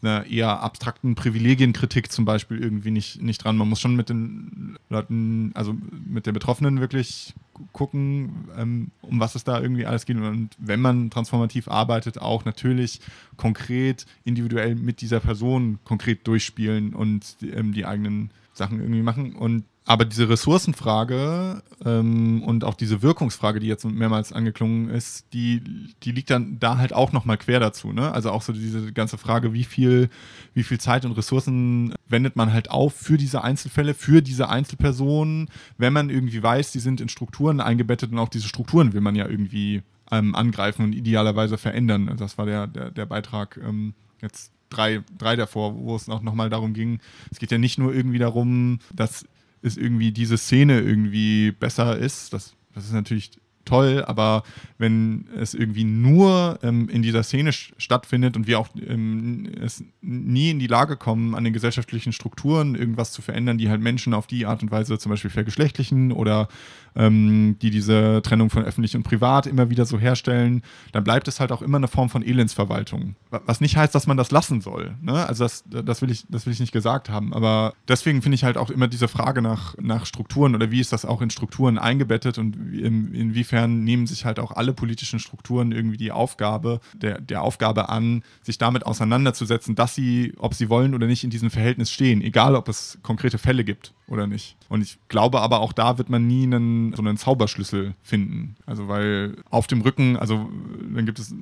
einer 0.00 0.26
eher 0.26 0.60
abstrakten 0.60 1.14
Privilegienkritik 1.14 2.10
zum 2.10 2.24
Beispiel 2.24 2.58
irgendwie 2.58 2.90
nicht, 2.90 3.22
nicht 3.22 3.44
dran. 3.44 3.56
Man 3.56 3.68
muss 3.68 3.80
schon 3.80 3.96
mit 3.96 4.08
den 4.08 4.76
Leuten, 4.88 5.52
also 5.54 5.76
mit 6.06 6.26
den 6.26 6.34
Betroffenen 6.34 6.80
wirklich 6.80 7.34
gucken, 7.72 8.48
ähm, 8.56 8.90
um 9.02 9.20
was 9.20 9.34
es 9.34 9.44
da 9.44 9.60
irgendwie 9.60 9.86
alles 9.86 10.06
geht. 10.06 10.16
Und 10.16 10.50
wenn 10.58 10.80
man 10.80 11.10
transformativ 11.10 11.68
arbeitet, 11.68 12.20
auch 12.20 12.44
natürlich 12.44 13.00
konkret, 13.36 14.06
individuell 14.24 14.74
mit 14.74 15.00
dieser 15.00 15.20
Person 15.20 15.78
konkret 15.84 16.26
durchspielen 16.26 16.94
und 16.94 17.36
ähm, 17.42 17.72
die 17.72 17.86
eigenen 17.86 18.30
Sachen 18.54 18.80
irgendwie 18.80 19.02
machen. 19.02 19.34
Und 19.34 19.64
aber 19.84 20.04
diese 20.04 20.28
Ressourcenfrage 20.28 21.62
ähm, 21.84 22.42
und 22.44 22.62
auch 22.62 22.74
diese 22.74 23.02
Wirkungsfrage, 23.02 23.58
die 23.58 23.66
jetzt 23.66 23.84
mehrmals 23.84 24.32
angeklungen 24.32 24.88
ist, 24.88 25.26
die, 25.32 25.60
die 26.04 26.12
liegt 26.12 26.30
dann 26.30 26.60
da 26.60 26.78
halt 26.78 26.92
auch 26.92 27.12
nochmal 27.12 27.36
quer 27.36 27.58
dazu. 27.58 27.92
Ne? 27.92 28.12
Also 28.12 28.30
auch 28.30 28.42
so 28.42 28.52
diese 28.52 28.92
ganze 28.92 29.18
Frage, 29.18 29.52
wie 29.52 29.64
viel, 29.64 30.08
wie 30.54 30.62
viel 30.62 30.78
Zeit 30.78 31.04
und 31.04 31.12
Ressourcen 31.12 31.94
wendet 32.08 32.36
man 32.36 32.52
halt 32.52 32.70
auf 32.70 32.94
für 32.94 33.16
diese 33.16 33.42
Einzelfälle, 33.42 33.94
für 33.94 34.22
diese 34.22 34.48
Einzelpersonen, 34.48 35.48
wenn 35.78 35.92
man 35.92 36.10
irgendwie 36.10 36.42
weiß, 36.42 36.70
die 36.70 36.80
sind 36.80 37.00
in 37.00 37.08
Strukturen 37.08 37.60
eingebettet 37.60 38.12
und 38.12 38.18
auch 38.20 38.28
diese 38.28 38.46
Strukturen 38.46 38.92
will 38.92 39.00
man 39.00 39.16
ja 39.16 39.26
irgendwie 39.26 39.82
ähm, 40.12 40.36
angreifen 40.36 40.84
und 40.84 40.94
idealerweise 40.94 41.58
verändern. 41.58 42.14
Das 42.18 42.38
war 42.38 42.46
der, 42.46 42.68
der, 42.68 42.92
der 42.92 43.06
Beitrag 43.06 43.58
ähm, 43.60 43.94
jetzt 44.20 44.52
drei, 44.72 45.02
drei 45.18 45.36
davor, 45.36 45.76
wo 45.76 45.96
es 45.96 46.08
auch 46.08 46.22
nochmal 46.22 46.50
darum 46.50 46.72
ging, 46.72 47.00
es 47.30 47.38
geht 47.38 47.50
ja 47.50 47.58
nicht 47.58 47.78
nur 47.78 47.94
irgendwie 47.94 48.18
darum, 48.18 48.78
dass 48.92 49.26
es 49.62 49.76
irgendwie 49.76 50.12
diese 50.12 50.36
Szene 50.36 50.80
irgendwie 50.80 51.52
besser 51.52 51.96
ist. 51.96 52.32
Das, 52.32 52.54
das 52.74 52.84
ist 52.84 52.92
natürlich 52.92 53.30
toll, 53.64 54.04
aber 54.06 54.42
wenn 54.78 55.26
es 55.38 55.54
irgendwie 55.54 55.84
nur 55.84 56.58
ähm, 56.62 56.88
in 56.88 57.02
dieser 57.02 57.22
Szene 57.22 57.52
stattfindet 57.52 58.36
und 58.36 58.46
wir 58.46 58.58
auch 58.58 58.68
ähm, 58.76 59.48
es 59.60 59.84
nie 60.00 60.50
in 60.50 60.58
die 60.58 60.66
Lage 60.66 60.96
kommen, 60.96 61.34
an 61.34 61.44
den 61.44 61.52
gesellschaftlichen 61.52 62.12
Strukturen 62.12 62.74
irgendwas 62.74 63.12
zu 63.12 63.22
verändern, 63.22 63.58
die 63.58 63.70
halt 63.70 63.80
Menschen 63.80 64.14
auf 64.14 64.26
die 64.26 64.46
Art 64.46 64.62
und 64.62 64.70
Weise 64.70 64.98
zum 64.98 65.10
Beispiel 65.10 65.30
vergeschlechtlichen 65.30 66.12
oder 66.12 66.48
ähm, 66.94 67.56
die 67.62 67.70
diese 67.70 68.20
Trennung 68.22 68.50
von 68.50 68.64
öffentlich 68.64 68.96
und 68.96 69.04
privat 69.04 69.46
immer 69.46 69.70
wieder 69.70 69.86
so 69.86 69.98
herstellen, 69.98 70.62
dann 70.92 71.04
bleibt 71.04 71.28
es 71.28 71.40
halt 71.40 71.52
auch 71.52 71.62
immer 71.62 71.78
eine 71.78 71.88
Form 71.88 72.10
von 72.10 72.22
Elendsverwaltung. 72.22 73.14
Was 73.30 73.60
nicht 73.60 73.76
heißt, 73.76 73.94
dass 73.94 74.06
man 74.06 74.16
das 74.16 74.30
lassen 74.30 74.60
soll. 74.60 74.96
Ne? 75.00 75.26
Also 75.26 75.44
das, 75.44 75.64
das, 75.66 76.02
will 76.02 76.10
ich, 76.10 76.26
das 76.28 76.44
will 76.46 76.52
ich 76.52 76.60
nicht 76.60 76.72
gesagt 76.72 77.08
haben. 77.08 77.32
Aber 77.32 77.74
deswegen 77.88 78.20
finde 78.20 78.34
ich 78.34 78.44
halt 78.44 78.56
auch 78.56 78.70
immer 78.70 78.88
diese 78.88 79.08
Frage 79.08 79.40
nach, 79.40 79.74
nach 79.80 80.06
Strukturen 80.06 80.54
oder 80.54 80.70
wie 80.70 80.80
ist 80.80 80.92
das 80.92 81.04
auch 81.04 81.22
in 81.22 81.30
Strukturen 81.30 81.78
eingebettet 81.78 82.38
und 82.38 82.56
in, 82.74 83.14
inwiefern 83.14 83.51
nehmen 83.52 84.06
sich 84.06 84.24
halt 84.24 84.38
auch 84.38 84.52
alle 84.52 84.72
politischen 84.72 85.18
Strukturen 85.18 85.72
irgendwie 85.72 85.96
die 85.96 86.12
Aufgabe, 86.12 86.80
der, 86.94 87.20
der 87.20 87.42
Aufgabe 87.42 87.88
an, 87.88 88.22
sich 88.42 88.58
damit 88.58 88.86
auseinanderzusetzen, 88.86 89.74
dass 89.74 89.94
sie, 89.94 90.32
ob 90.38 90.54
sie 90.54 90.68
wollen 90.68 90.94
oder 90.94 91.06
nicht, 91.06 91.24
in 91.24 91.30
diesem 91.30 91.50
Verhältnis 91.50 91.90
stehen, 91.90 92.22
egal 92.22 92.56
ob 92.56 92.68
es 92.68 92.98
konkrete 93.02 93.38
Fälle 93.38 93.64
gibt 93.64 93.92
oder 94.12 94.26
nicht. 94.26 94.56
Und 94.68 94.82
ich 94.82 94.98
glaube 95.08 95.40
aber 95.40 95.60
auch 95.60 95.72
da 95.72 95.96
wird 95.98 96.10
man 96.10 96.26
nie 96.26 96.44
einen, 96.44 96.94
so 96.94 97.02
einen 97.02 97.16
Zauberschlüssel 97.16 97.94
finden. 98.02 98.56
Also 98.66 98.86
weil 98.86 99.36
auf 99.50 99.66
dem 99.66 99.80
Rücken, 99.80 100.16
also 100.16 100.50
dann 100.94 101.06
gibt 101.06 101.18
es 101.18 101.34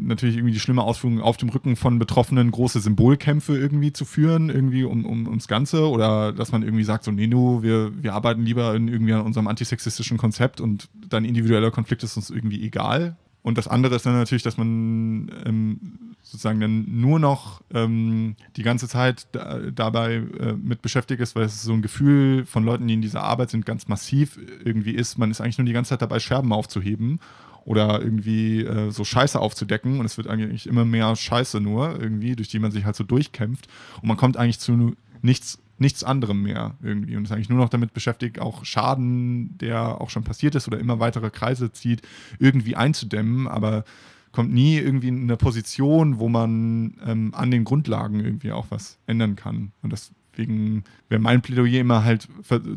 natürlich 0.00 0.36
irgendwie 0.36 0.52
die 0.52 0.60
schlimme 0.60 0.82
Ausführung, 0.82 1.20
auf 1.20 1.36
dem 1.36 1.48
Rücken 1.48 1.76
von 1.76 1.98
Betroffenen 1.98 2.50
große 2.50 2.80
Symbolkämpfe 2.80 3.56
irgendwie 3.56 3.92
zu 3.92 4.04
führen, 4.04 4.50
irgendwie 4.50 4.84
um, 4.84 5.06
um 5.06 5.26
ums 5.26 5.46
Ganze. 5.48 5.88
Oder 5.88 6.32
dass 6.32 6.52
man 6.52 6.62
irgendwie 6.62 6.84
sagt, 6.84 7.04
so, 7.04 7.12
nee, 7.12 7.28
nu, 7.28 7.62
wir, 7.62 7.92
wir 8.02 8.14
arbeiten 8.14 8.42
lieber 8.42 8.74
in, 8.74 8.88
irgendwie 8.88 9.12
an 9.12 9.22
unserem 9.22 9.46
antisexistischen 9.46 10.18
Konzept 10.18 10.60
und 10.60 10.88
dein 11.08 11.24
individueller 11.24 11.70
Konflikt 11.70 12.02
ist 12.02 12.16
uns 12.16 12.30
irgendwie 12.30 12.64
egal. 12.64 13.16
Und 13.46 13.56
das 13.56 13.68
andere 13.68 13.94
ist 13.94 14.04
dann 14.04 14.14
natürlich, 14.14 14.42
dass 14.42 14.56
man 14.56 15.30
ähm, 15.44 15.78
sozusagen 16.20 16.58
dann 16.58 16.84
nur 17.00 17.20
noch 17.20 17.62
ähm, 17.72 18.34
die 18.56 18.64
ganze 18.64 18.88
Zeit 18.88 19.28
da, 19.30 19.60
dabei 19.72 20.14
äh, 20.14 20.54
mit 20.54 20.82
beschäftigt 20.82 21.20
ist, 21.20 21.36
weil 21.36 21.44
es 21.44 21.62
so 21.62 21.72
ein 21.72 21.80
Gefühl 21.80 22.44
von 22.44 22.64
Leuten, 22.64 22.88
die 22.88 22.94
in 22.94 23.02
dieser 23.02 23.22
Arbeit 23.22 23.50
sind, 23.50 23.64
ganz 23.64 23.86
massiv 23.86 24.36
irgendwie 24.64 24.96
ist. 24.96 25.16
Man 25.16 25.30
ist 25.30 25.40
eigentlich 25.40 25.58
nur 25.58 25.64
die 25.64 25.72
ganze 25.72 25.90
Zeit 25.90 26.02
dabei, 26.02 26.18
Scherben 26.18 26.52
aufzuheben 26.52 27.20
oder 27.64 28.02
irgendwie 28.02 28.64
äh, 28.64 28.90
so 28.90 29.04
Scheiße 29.04 29.38
aufzudecken 29.38 30.00
und 30.00 30.06
es 30.06 30.16
wird 30.16 30.26
eigentlich 30.26 30.66
immer 30.66 30.84
mehr 30.84 31.14
Scheiße 31.14 31.60
nur 31.60 32.00
irgendwie, 32.00 32.34
durch 32.34 32.48
die 32.48 32.58
man 32.58 32.72
sich 32.72 32.84
halt 32.84 32.96
so 32.96 33.04
durchkämpft 33.04 33.68
und 34.02 34.08
man 34.08 34.16
kommt 34.16 34.36
eigentlich 34.36 34.58
zu 34.58 34.96
nichts 35.22 35.60
nichts 35.78 36.04
anderem 36.04 36.42
mehr 36.42 36.74
irgendwie 36.82 37.16
und 37.16 37.24
ist 37.24 37.32
eigentlich 37.32 37.48
nur 37.48 37.58
noch 37.58 37.68
damit 37.68 37.92
beschäftigt, 37.92 38.38
auch 38.38 38.64
Schaden, 38.64 39.56
der 39.58 40.00
auch 40.00 40.10
schon 40.10 40.24
passiert 40.24 40.54
ist 40.54 40.66
oder 40.68 40.78
immer 40.78 41.00
weitere 41.00 41.30
Kreise 41.30 41.72
zieht, 41.72 42.02
irgendwie 42.38 42.76
einzudämmen, 42.76 43.46
aber 43.46 43.84
kommt 44.32 44.52
nie 44.52 44.76
irgendwie 44.76 45.08
in 45.08 45.22
eine 45.22 45.36
Position, 45.36 46.18
wo 46.18 46.28
man 46.28 46.98
ähm, 47.06 47.32
an 47.34 47.50
den 47.50 47.64
Grundlagen 47.64 48.20
irgendwie 48.20 48.52
auch 48.52 48.66
was 48.68 48.98
ändern 49.06 49.34
kann. 49.34 49.72
Und 49.82 49.92
deswegen 49.92 50.84
wäre 51.08 51.20
mein 51.20 51.40
Plädoyer 51.40 51.80
immer 51.80 52.04
halt 52.04 52.28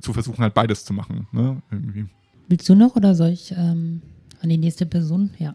zu 0.02 0.14
versuchen, 0.14 0.42
halt 0.42 0.54
beides 0.54 0.86
zu 0.86 0.94
machen. 0.94 1.28
Ne? 1.34 1.62
Irgendwie. 1.70 2.06
Willst 2.48 2.68
du 2.70 2.76
noch 2.76 2.96
oder 2.96 3.14
soll 3.14 3.30
ich 3.30 3.52
ähm, 3.52 4.02
an 4.42 4.50
die 4.50 4.58
nächste 4.58 4.86
Person? 4.86 5.32
Ja. 5.38 5.54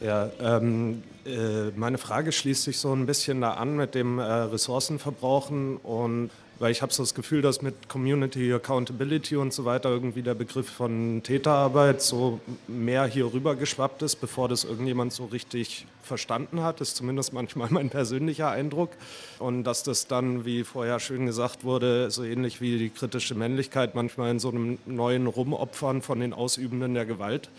Ja, 0.00 0.30
ähm, 0.40 1.02
äh, 1.24 1.70
meine 1.76 1.98
Frage 1.98 2.32
schließt 2.32 2.64
sich 2.64 2.78
so 2.78 2.92
ein 2.92 3.06
bisschen 3.06 3.40
da 3.40 3.54
an 3.54 3.76
mit 3.76 3.94
dem 3.94 4.18
äh, 4.18 4.22
Ressourcenverbrauchen 4.22 5.76
und 5.76 6.30
weil 6.58 6.72
ich 6.72 6.80
habe 6.82 6.92
so 6.92 7.02
das 7.02 7.14
Gefühl, 7.14 7.42
dass 7.42 7.60
mit 7.60 7.88
Community 7.88 8.52
Accountability 8.52 9.36
und 9.36 9.52
so 9.52 9.64
weiter 9.64 9.90
irgendwie 9.90 10.22
der 10.22 10.34
Begriff 10.34 10.68
von 10.68 11.22
Täterarbeit 11.22 12.00
so 12.00 12.40
mehr 12.66 13.06
hier 13.06 13.32
rüber 13.32 13.56
geschwappt 13.56 14.02
ist, 14.02 14.16
bevor 14.16 14.48
das 14.48 14.64
irgendjemand 14.64 15.12
so 15.12 15.26
richtig 15.26 15.86
verstanden 16.02 16.62
hat. 16.62 16.80
Das 16.80 16.88
ist 16.88 16.96
zumindest 16.96 17.32
manchmal 17.32 17.68
mein 17.70 17.90
persönlicher 17.90 18.50
Eindruck. 18.50 18.90
Und 19.38 19.64
dass 19.64 19.82
das 19.82 20.06
dann, 20.06 20.44
wie 20.46 20.64
vorher 20.64 20.98
schön 20.98 21.26
gesagt 21.26 21.64
wurde, 21.64 22.10
so 22.10 22.24
ähnlich 22.24 22.60
wie 22.60 22.78
die 22.78 22.90
kritische 22.90 23.34
Männlichkeit 23.34 23.94
manchmal 23.94 24.30
in 24.30 24.38
so 24.38 24.48
einem 24.48 24.78
neuen 24.86 25.26
Rumopfern 25.26 26.00
von 26.00 26.20
den 26.20 26.32
Ausübenden 26.32 26.94
der 26.94 27.04
Gewalt 27.04 27.50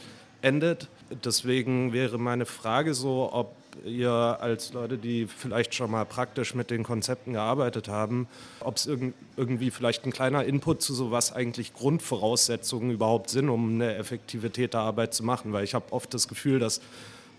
endet. 0.41 0.87
Deswegen 1.23 1.93
wäre 1.93 2.17
meine 2.17 2.45
Frage 2.45 2.93
so, 2.93 3.29
ob 3.31 3.55
ihr 3.85 4.11
als 4.11 4.73
Leute, 4.73 4.97
die 4.97 5.27
vielleicht 5.27 5.75
schon 5.75 5.91
mal 5.91 6.05
praktisch 6.05 6.55
mit 6.55 6.69
den 6.69 6.83
Konzepten 6.83 7.33
gearbeitet 7.33 7.87
haben, 7.87 8.27
ob 8.59 8.77
es 8.77 8.85
irg 8.85 9.13
irgendwie 9.35 9.69
vielleicht 9.69 10.05
ein 10.05 10.11
kleiner 10.11 10.43
Input 10.45 10.81
zu 10.81 10.93
sowas 10.93 11.31
eigentlich 11.31 11.73
Grundvoraussetzungen 11.73 12.91
überhaupt 12.91 13.29
sind, 13.29 13.49
um 13.49 13.75
eine 13.75 13.95
effektive 13.95 14.51
Täterarbeit 14.51 15.13
zu 15.13 15.23
machen. 15.23 15.53
Weil 15.53 15.63
ich 15.63 15.75
habe 15.75 15.91
oft 15.91 16.13
das 16.13 16.27
Gefühl, 16.27 16.59
dass 16.59 16.81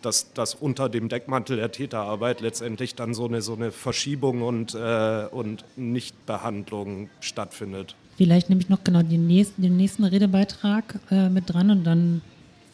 dass, 0.02 0.32
dass 0.32 0.54
unter 0.54 0.88
dem 0.88 1.08
Deckmantel 1.08 1.56
der 1.56 1.72
Täterarbeit 1.72 2.40
letztendlich 2.40 2.94
dann 2.94 3.14
so 3.14 3.26
eine, 3.26 3.42
so 3.42 3.54
eine 3.54 3.72
Verschiebung 3.72 4.42
und, 4.42 4.74
äh, 4.74 5.26
und 5.30 5.64
Nichtbehandlung 5.76 7.10
stattfindet. 7.20 7.96
Vielleicht 8.16 8.48
nehme 8.48 8.60
ich 8.60 8.68
noch 8.68 8.82
genau 8.84 9.02
den 9.02 9.26
nächsten, 9.26 9.62
den 9.62 9.76
nächsten 9.76 10.04
Redebeitrag 10.04 11.00
äh, 11.10 11.28
mit 11.28 11.52
dran 11.52 11.70
und 11.70 11.84
dann 11.84 12.22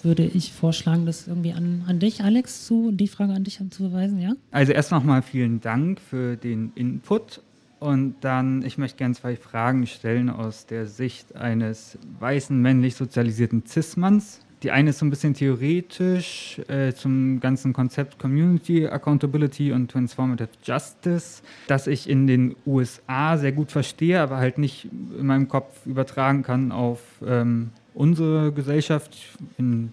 würde 0.05 0.25
ich 0.25 0.53
vorschlagen, 0.53 1.07
das 1.07 1.27
irgendwie 1.27 1.53
an, 1.53 1.85
an 1.87 1.99
dich, 1.99 2.23
Alex, 2.23 2.67
zu, 2.67 2.93
die 2.93 3.09
Frage 3.09 3.33
an 3.33 3.45
dich 3.45 3.59
zu 3.71 3.89
verweisen, 3.89 4.21
ja? 4.21 4.35
Also 4.51 4.73
erst 4.73 4.91
nochmal 4.91 5.23
vielen 5.23 5.61
Dank 5.61 6.01
für 6.01 6.37
den 6.37 6.73
Input 6.75 7.41
und 7.81 8.15
dann, 8.23 8.65
ich 8.65 8.79
möchte 8.79 8.97
gerne 8.97 9.15
zwei 9.15 9.37
Fragen 9.37 9.87
stellen 9.87 10.31
aus 10.31 10.65
der 10.65 10.87
Sicht 10.87 11.37
eines 11.37 11.99
weißen, 12.19 12.59
männlich 12.61 12.95
sozialisierten 12.95 13.65
Cis-Manns. 13.67 14.41
Die 14.63 14.71
eine 14.71 14.91
ist 14.91 15.01
so 15.01 15.05
ein 15.05 15.11
bisschen 15.11 15.35
theoretisch 15.35 16.59
äh, 16.69 16.95
zum 16.95 17.41
ganzen 17.41 17.75
Konzept 17.75 18.19
Community 18.19 18.87
Accountability 18.87 19.73
und 19.73 19.91
Transformative 19.91 20.49
Justice, 20.63 21.43
das 21.67 21.87
ich 21.87 22.09
in 22.09 22.27
den 22.27 22.57
USA 22.65 23.37
sehr 23.37 23.53
gut 23.53 23.71
verstehe, 23.71 24.23
aber 24.23 24.39
halt 24.39 24.57
nicht 24.57 24.89
in 25.19 25.27
meinem 25.27 25.49
Kopf 25.49 25.85
übertragen 25.85 26.43
kann 26.43 26.73
auf 26.73 27.01
ähm, 27.27 27.69
unsere 27.95 28.53
Gesellschaft 28.53 29.17
in 29.57 29.93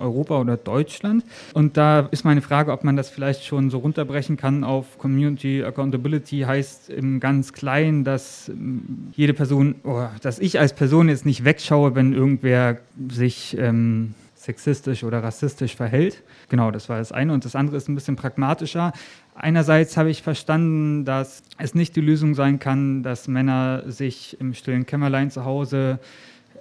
Europa 0.00 0.40
oder 0.40 0.56
Deutschland. 0.56 1.24
Und 1.52 1.76
da 1.76 2.08
ist 2.10 2.24
meine 2.24 2.40
Frage, 2.40 2.72
ob 2.72 2.84
man 2.84 2.96
das 2.96 3.10
vielleicht 3.10 3.44
schon 3.44 3.70
so 3.70 3.78
runterbrechen 3.78 4.36
kann 4.36 4.64
auf 4.64 4.98
Community 4.98 5.62
Accountability 5.62 6.40
heißt 6.40 6.90
im 6.90 7.20
ganz 7.20 7.52
Kleinen, 7.52 8.02
dass 8.02 8.48
ähm, 8.48 9.10
jede 9.14 9.34
Person, 9.34 9.74
oh, 9.84 10.06
dass 10.22 10.38
ich 10.38 10.58
als 10.58 10.72
Person 10.72 11.08
jetzt 11.08 11.26
nicht 11.26 11.44
wegschaue, 11.44 11.94
wenn 11.94 12.14
irgendwer 12.14 12.78
sich 13.10 13.56
ähm, 13.58 14.14
sexistisch 14.34 15.04
oder 15.04 15.22
rassistisch 15.22 15.76
verhält. 15.76 16.22
Genau, 16.48 16.70
das 16.70 16.88
war 16.88 16.98
das 16.98 17.12
eine. 17.12 17.34
Und 17.34 17.44
das 17.44 17.54
andere 17.54 17.76
ist 17.76 17.88
ein 17.88 17.94
bisschen 17.94 18.16
pragmatischer. 18.16 18.92
Einerseits 19.34 19.96
habe 19.96 20.10
ich 20.10 20.22
verstanden, 20.22 21.04
dass 21.04 21.42
es 21.58 21.74
nicht 21.74 21.94
die 21.94 22.00
Lösung 22.00 22.34
sein 22.34 22.58
kann, 22.58 23.02
dass 23.02 23.28
Männer 23.28 23.84
sich 23.86 24.38
im 24.40 24.54
stillen 24.54 24.86
Kämmerlein 24.86 25.30
zu 25.30 25.44
Hause 25.44 25.98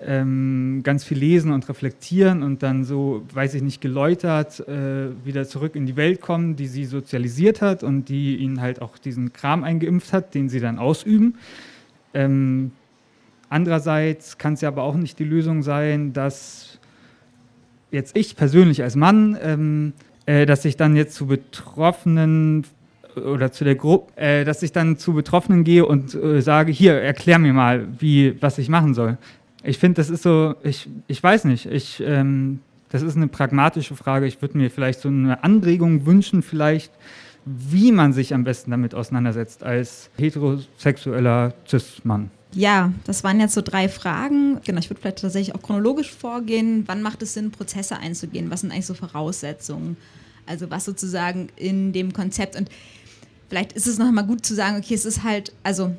ähm, 0.05 0.81
ganz 0.83 1.03
viel 1.03 1.17
lesen 1.17 1.51
und 1.51 1.67
reflektieren 1.67 2.43
und 2.43 2.63
dann 2.63 2.83
so, 2.83 3.25
weiß 3.33 3.53
ich 3.55 3.61
nicht, 3.61 3.81
geläutert 3.81 4.61
äh, 4.67 5.09
wieder 5.25 5.45
zurück 5.45 5.75
in 5.75 5.85
die 5.85 5.95
Welt 5.95 6.21
kommen, 6.21 6.55
die 6.55 6.67
sie 6.67 6.85
sozialisiert 6.85 7.61
hat 7.61 7.83
und 7.83 8.09
die 8.09 8.37
ihnen 8.37 8.61
halt 8.61 8.81
auch 8.81 8.97
diesen 8.97 9.33
Kram 9.33 9.63
eingeimpft 9.63 10.13
hat, 10.13 10.33
den 10.33 10.49
sie 10.49 10.59
dann 10.59 10.79
ausüben. 10.79 11.35
Ähm, 12.13 12.71
andererseits 13.49 14.37
kann 14.37 14.53
es 14.53 14.61
ja 14.61 14.69
aber 14.69 14.83
auch 14.83 14.95
nicht 14.95 15.19
die 15.19 15.25
Lösung 15.25 15.63
sein, 15.63 16.13
dass 16.13 16.79
jetzt 17.91 18.15
ich 18.15 18.35
persönlich 18.35 18.83
als 18.83 18.95
Mann, 18.95 19.37
ähm, 19.41 19.93
äh, 20.25 20.45
dass 20.45 20.63
ich 20.65 20.77
dann 20.77 20.95
jetzt 20.95 21.15
zu 21.15 21.27
Betroffenen 21.27 22.65
oder 23.15 23.51
zu 23.51 23.63
der 23.63 23.75
Gruppe, 23.75 24.15
äh, 24.15 24.45
dass 24.45 24.63
ich 24.63 24.71
dann 24.71 24.97
zu 24.97 25.13
Betroffenen 25.13 25.63
gehe 25.63 25.85
und 25.85 26.13
äh, 26.15 26.41
sage, 26.41 26.71
hier, 26.71 27.01
erklär 27.01 27.39
mir 27.39 27.53
mal, 27.53 27.87
wie, 27.99 28.41
was 28.41 28.57
ich 28.57 28.69
machen 28.69 28.93
soll. 28.93 29.17
Ich 29.63 29.77
finde, 29.77 29.95
das 29.95 30.09
ist 30.09 30.23
so, 30.23 30.55
ich, 30.63 30.87
ich 31.07 31.21
weiß 31.21 31.45
nicht, 31.45 31.65
ich, 31.65 32.01
ähm, 32.05 32.59
das 32.89 33.01
ist 33.01 33.15
eine 33.15 33.27
pragmatische 33.27 33.95
Frage. 33.95 34.25
Ich 34.25 34.41
würde 34.41 34.57
mir 34.57 34.71
vielleicht 34.71 35.01
so 35.01 35.09
eine 35.09 35.43
Anregung 35.43 36.05
wünschen, 36.05 36.41
vielleicht, 36.41 36.91
wie 37.45 37.91
man 37.91 38.13
sich 38.13 38.33
am 38.33 38.43
besten 38.43 38.71
damit 38.71 38.95
auseinandersetzt 38.95 39.63
als 39.63 40.09
heterosexueller 40.17 41.53
Cis-Mann. 41.67 42.31
Ja, 42.53 42.91
das 43.05 43.23
waren 43.23 43.39
jetzt 43.39 43.53
so 43.53 43.61
drei 43.61 43.89
Fragen. 43.89 44.59
Genau, 44.63 44.79
ich 44.79 44.89
würde 44.89 45.01
vielleicht 45.01 45.19
tatsächlich 45.19 45.55
auch 45.55 45.61
chronologisch 45.61 46.11
vorgehen. 46.11 46.83
Wann 46.87 47.01
macht 47.01 47.21
es 47.21 47.35
Sinn, 47.35 47.51
Prozesse 47.51 47.97
einzugehen? 47.97 48.49
Was 48.49 48.61
sind 48.61 48.71
eigentlich 48.71 48.87
so 48.87 48.95
Voraussetzungen? 48.95 49.97
Also 50.47 50.71
was 50.71 50.85
sozusagen 50.85 51.49
in 51.57 51.93
dem 51.93 52.11
Konzept 52.11 52.55
und 52.55 52.69
vielleicht 53.49 53.73
ist 53.73 53.85
es 53.85 53.99
noch 53.99 54.11
mal 54.11 54.23
gut 54.23 54.45
zu 54.45 54.55
sagen, 54.55 54.77
okay, 54.77 54.95
es 54.95 55.05
ist 55.05 55.23
halt, 55.23 55.53
also 55.61 55.95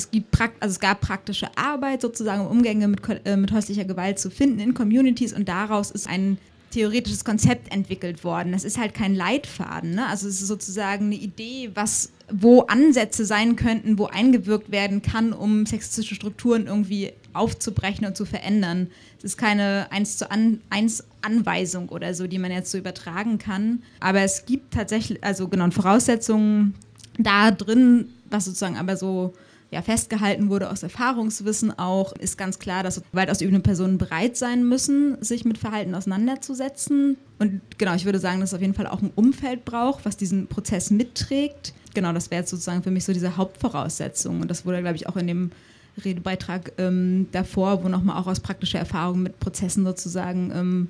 es, 0.00 0.10
gibt 0.10 0.40
also 0.40 0.72
es 0.72 0.80
gab 0.80 1.00
praktische 1.00 1.48
Arbeit 1.56 2.00
sozusagen, 2.00 2.42
um 2.42 2.58
Umgänge 2.58 2.88
mit, 2.88 3.00
äh, 3.24 3.36
mit 3.36 3.52
häuslicher 3.52 3.84
Gewalt 3.84 4.18
zu 4.18 4.30
finden 4.30 4.60
in 4.60 4.74
Communities 4.74 5.32
und 5.32 5.48
daraus 5.48 5.90
ist 5.90 6.08
ein 6.08 6.38
theoretisches 6.70 7.24
Konzept 7.24 7.72
entwickelt 7.72 8.22
worden. 8.22 8.52
Das 8.52 8.64
ist 8.64 8.78
halt 8.78 8.94
kein 8.94 9.14
Leitfaden. 9.14 9.94
Ne? 9.94 10.06
Also 10.06 10.28
es 10.28 10.40
ist 10.40 10.46
sozusagen 10.46 11.06
eine 11.06 11.16
Idee, 11.16 11.70
was, 11.74 12.12
wo 12.30 12.62
Ansätze 12.62 13.24
sein 13.24 13.56
könnten, 13.56 13.98
wo 13.98 14.06
eingewirkt 14.06 14.70
werden 14.70 15.02
kann, 15.02 15.32
um 15.32 15.66
sexistische 15.66 16.14
Strukturen 16.14 16.66
irgendwie 16.66 17.12
aufzubrechen 17.32 18.06
und 18.06 18.16
zu 18.16 18.24
verändern. 18.24 18.88
Es 19.18 19.24
ist 19.24 19.36
keine 19.36 19.88
eins 19.90 20.16
zu 20.16 20.30
an, 20.30 20.60
eins 20.70 21.04
Anweisung 21.22 21.88
oder 21.88 22.14
so, 22.14 22.28
die 22.28 22.38
man 22.38 22.52
jetzt 22.52 22.70
so 22.70 22.78
übertragen 22.78 23.38
kann. 23.38 23.82
Aber 23.98 24.20
es 24.20 24.46
gibt 24.46 24.72
tatsächlich, 24.72 25.22
also 25.24 25.48
genau, 25.48 25.70
Voraussetzungen 25.70 26.74
da 27.18 27.50
drin, 27.50 28.10
was 28.30 28.44
sozusagen 28.44 28.76
aber 28.76 28.96
so 28.96 29.34
ja, 29.70 29.82
festgehalten 29.82 30.50
wurde 30.50 30.68
aus 30.70 30.82
Erfahrungswissen 30.82 31.78
auch, 31.78 32.12
ist 32.14 32.36
ganz 32.36 32.58
klar, 32.58 32.82
dass 32.82 33.00
gewaltausübende 33.12 33.60
Personen 33.60 33.98
bereit 33.98 34.36
sein 34.36 34.68
müssen, 34.68 35.22
sich 35.22 35.44
mit 35.44 35.58
Verhalten 35.58 35.94
auseinanderzusetzen. 35.94 37.16
Und 37.38 37.60
genau, 37.78 37.94
ich 37.94 38.04
würde 38.04 38.18
sagen, 38.18 38.40
dass 38.40 38.50
es 38.50 38.54
auf 38.54 38.60
jeden 38.60 38.74
Fall 38.74 38.88
auch 38.88 39.00
ein 39.00 39.12
Umfeld 39.14 39.64
braucht, 39.64 40.04
was 40.04 40.16
diesen 40.16 40.48
Prozess 40.48 40.90
mitträgt. 40.90 41.72
Genau, 41.94 42.12
das 42.12 42.30
wäre 42.32 42.40
jetzt 42.40 42.50
sozusagen 42.50 42.82
für 42.82 42.90
mich 42.90 43.04
so 43.04 43.12
diese 43.12 43.36
Hauptvoraussetzung. 43.36 44.40
Und 44.40 44.50
das 44.50 44.66
wurde, 44.66 44.80
glaube 44.80 44.96
ich, 44.96 45.08
auch 45.08 45.16
in 45.16 45.28
dem 45.28 45.52
Redebeitrag 46.04 46.72
ähm, 46.78 47.28
davor, 47.30 47.84
wo 47.84 47.88
nochmal 47.88 48.20
auch 48.20 48.26
aus 48.26 48.40
praktischer 48.40 48.80
Erfahrung 48.80 49.22
mit 49.22 49.38
Prozessen 49.38 49.84
sozusagen 49.84 50.50
ähm, 50.52 50.88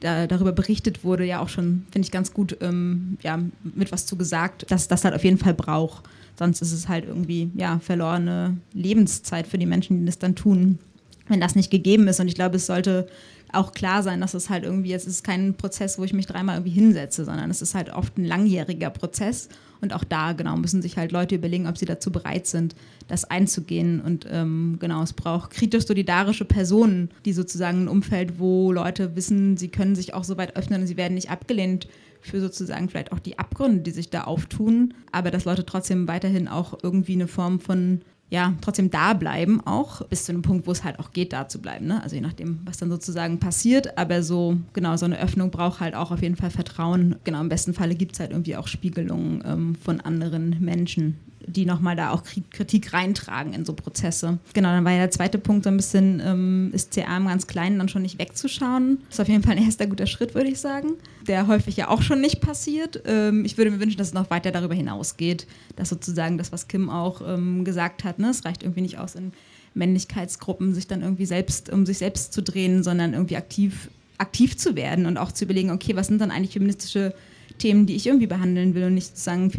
da, 0.00 0.26
darüber 0.26 0.52
berichtet 0.52 1.04
wurde, 1.04 1.24
ja 1.24 1.40
auch 1.40 1.48
schon, 1.48 1.86
finde 1.90 2.06
ich, 2.06 2.12
ganz 2.12 2.32
gut 2.32 2.56
ähm, 2.60 3.18
ja, 3.22 3.38
mit 3.62 3.92
was 3.92 4.06
zu 4.06 4.16
gesagt, 4.16 4.70
dass 4.70 4.88
das 4.88 5.04
halt 5.04 5.14
auf 5.14 5.24
jeden 5.24 5.38
Fall 5.38 5.54
braucht. 5.54 6.04
Sonst 6.38 6.62
ist 6.62 6.72
es 6.72 6.88
halt 6.88 7.04
irgendwie 7.06 7.50
ja, 7.56 7.80
verlorene 7.80 8.56
Lebenszeit 8.72 9.46
für 9.46 9.58
die 9.58 9.66
Menschen, 9.66 9.98
die 9.98 10.06
das 10.06 10.18
dann 10.18 10.36
tun, 10.36 10.78
wenn 11.26 11.40
das 11.40 11.56
nicht 11.56 11.70
gegeben 11.70 12.06
ist. 12.06 12.20
Und 12.20 12.28
ich 12.28 12.36
glaube, 12.36 12.56
es 12.56 12.66
sollte 12.66 13.08
auch 13.52 13.72
klar 13.72 14.02
sein, 14.02 14.20
dass 14.20 14.34
es 14.34 14.48
halt 14.50 14.64
irgendwie, 14.64 14.92
es 14.92 15.06
ist 15.06 15.24
kein 15.24 15.54
Prozess, 15.54 15.98
wo 15.98 16.04
ich 16.04 16.12
mich 16.12 16.26
dreimal 16.26 16.56
irgendwie 16.56 16.70
hinsetze, 16.70 17.24
sondern 17.24 17.50
es 17.50 17.62
ist 17.62 17.74
halt 17.74 17.90
oft 17.92 18.16
ein 18.18 18.24
langjähriger 18.24 18.90
Prozess. 18.90 19.48
Und 19.80 19.92
auch 19.92 20.04
da, 20.04 20.32
genau, 20.32 20.56
müssen 20.56 20.82
sich 20.82 20.96
halt 20.96 21.12
Leute 21.12 21.36
überlegen, 21.36 21.66
ob 21.66 21.78
sie 21.78 21.86
dazu 21.86 22.12
bereit 22.12 22.46
sind, 22.46 22.74
das 23.06 23.24
einzugehen. 23.24 24.00
Und 24.00 24.26
ähm, 24.30 24.76
genau, 24.80 25.02
es 25.02 25.12
braucht 25.12 25.50
kritisch-solidarische 25.50 26.44
Personen, 26.44 27.10
die 27.24 27.32
sozusagen 27.32 27.84
ein 27.84 27.88
Umfeld, 27.88 28.38
wo 28.38 28.72
Leute 28.72 29.16
wissen, 29.16 29.56
sie 29.56 29.68
können 29.68 29.94
sich 29.94 30.14
auch 30.14 30.24
so 30.24 30.36
weit 30.36 30.56
öffnen 30.56 30.82
und 30.82 30.86
sie 30.86 30.96
werden 30.96 31.14
nicht 31.14 31.30
abgelehnt 31.30 31.88
für 32.30 32.40
sozusagen 32.40 32.88
vielleicht 32.88 33.12
auch 33.12 33.18
die 33.18 33.38
Abgründe, 33.38 33.82
die 33.82 33.90
sich 33.90 34.10
da 34.10 34.24
auftun, 34.24 34.94
aber 35.12 35.30
dass 35.30 35.44
Leute 35.44 35.66
trotzdem 35.66 36.08
weiterhin 36.08 36.48
auch 36.48 36.78
irgendwie 36.82 37.14
eine 37.14 37.28
Form 37.28 37.60
von 37.60 38.00
ja, 38.30 38.54
trotzdem 38.60 38.90
da 38.90 39.14
bleiben, 39.14 39.62
auch 39.66 40.06
bis 40.06 40.26
zu 40.26 40.32
einem 40.32 40.42
Punkt, 40.42 40.66
wo 40.66 40.72
es 40.72 40.84
halt 40.84 40.98
auch 40.98 41.12
geht, 41.12 41.32
da 41.32 41.48
zu 41.48 41.60
bleiben. 41.60 41.86
Ne? 41.86 42.02
Also 42.02 42.14
je 42.14 42.20
nachdem, 42.20 42.60
was 42.66 42.76
dann 42.76 42.90
sozusagen 42.90 43.38
passiert. 43.38 43.96
Aber 43.96 44.22
so, 44.22 44.58
genau, 44.74 44.96
so 44.96 45.06
eine 45.06 45.18
Öffnung 45.18 45.50
braucht 45.50 45.80
halt 45.80 45.94
auch 45.94 46.10
auf 46.10 46.20
jeden 46.20 46.36
Fall 46.36 46.50
Vertrauen. 46.50 47.16
Genau, 47.24 47.40
im 47.40 47.48
besten 47.48 47.72
Falle 47.72 47.94
gibt 47.94 48.12
es 48.12 48.20
halt 48.20 48.32
irgendwie 48.32 48.56
auch 48.56 48.68
Spiegelungen 48.68 49.42
ähm, 49.46 49.74
von 49.76 50.00
anderen 50.00 50.56
Menschen 50.60 51.16
die 51.48 51.66
nochmal 51.66 51.96
da 51.96 52.10
auch 52.10 52.22
Kritik 52.50 52.92
reintragen 52.92 53.52
in 53.52 53.64
so 53.64 53.72
Prozesse. 53.72 54.38
Genau, 54.54 54.68
dann 54.68 54.84
war 54.84 54.92
ja 54.92 54.98
der 54.98 55.10
zweite 55.10 55.38
Punkt 55.38 55.64
so 55.64 55.70
ein 55.70 55.76
bisschen, 55.76 56.22
ähm, 56.24 56.70
ist 56.72 56.94
CA 56.94 57.16
im 57.16 57.26
ganz 57.26 57.46
Kleinen 57.46 57.78
dann 57.78 57.88
schon 57.88 58.02
nicht 58.02 58.18
wegzuschauen. 58.18 58.98
Das 59.06 59.16
ist 59.16 59.20
auf 59.20 59.28
jeden 59.28 59.42
Fall 59.42 59.56
ein 59.56 59.64
erster 59.64 59.86
guter 59.86 60.06
Schritt, 60.06 60.34
würde 60.34 60.50
ich 60.50 60.60
sagen, 60.60 60.94
der 61.26 61.46
häufig 61.46 61.76
ja 61.76 61.88
auch 61.88 62.02
schon 62.02 62.20
nicht 62.20 62.40
passiert. 62.40 63.02
Ähm, 63.06 63.44
ich 63.44 63.58
würde 63.58 63.70
mir 63.70 63.80
wünschen, 63.80 63.98
dass 63.98 64.08
es 64.08 64.14
noch 64.14 64.30
weiter 64.30 64.50
darüber 64.50 64.74
hinausgeht, 64.74 65.46
dass 65.76 65.88
sozusagen 65.88 66.38
das, 66.38 66.52
was 66.52 66.68
Kim 66.68 66.90
auch 66.90 67.22
ähm, 67.26 67.64
gesagt 67.64 68.04
hat, 68.04 68.18
ne, 68.18 68.30
es 68.30 68.44
reicht 68.44 68.62
irgendwie 68.62 68.82
nicht 68.82 68.98
aus 68.98 69.14
in 69.14 69.32
Männlichkeitsgruppen, 69.74 70.74
sich 70.74 70.86
dann 70.86 71.02
irgendwie 71.02 71.26
selbst, 71.26 71.70
um 71.70 71.86
sich 71.86 71.98
selbst 71.98 72.32
zu 72.32 72.42
drehen, 72.42 72.82
sondern 72.82 73.12
irgendwie 73.12 73.36
aktiv, 73.36 73.88
aktiv 74.18 74.56
zu 74.56 74.76
werden 74.76 75.06
und 75.06 75.16
auch 75.16 75.32
zu 75.32 75.44
überlegen, 75.44 75.70
okay, 75.70 75.96
was 75.96 76.08
sind 76.08 76.20
dann 76.20 76.30
eigentlich 76.30 76.52
feministische 76.52 77.14
Themen, 77.58 77.86
die 77.86 77.96
ich 77.96 78.06
irgendwie 78.06 78.26
behandeln 78.26 78.74
will 78.74 78.84
und 78.84 78.94
nicht 78.94 79.08
sozusagen 79.08 79.50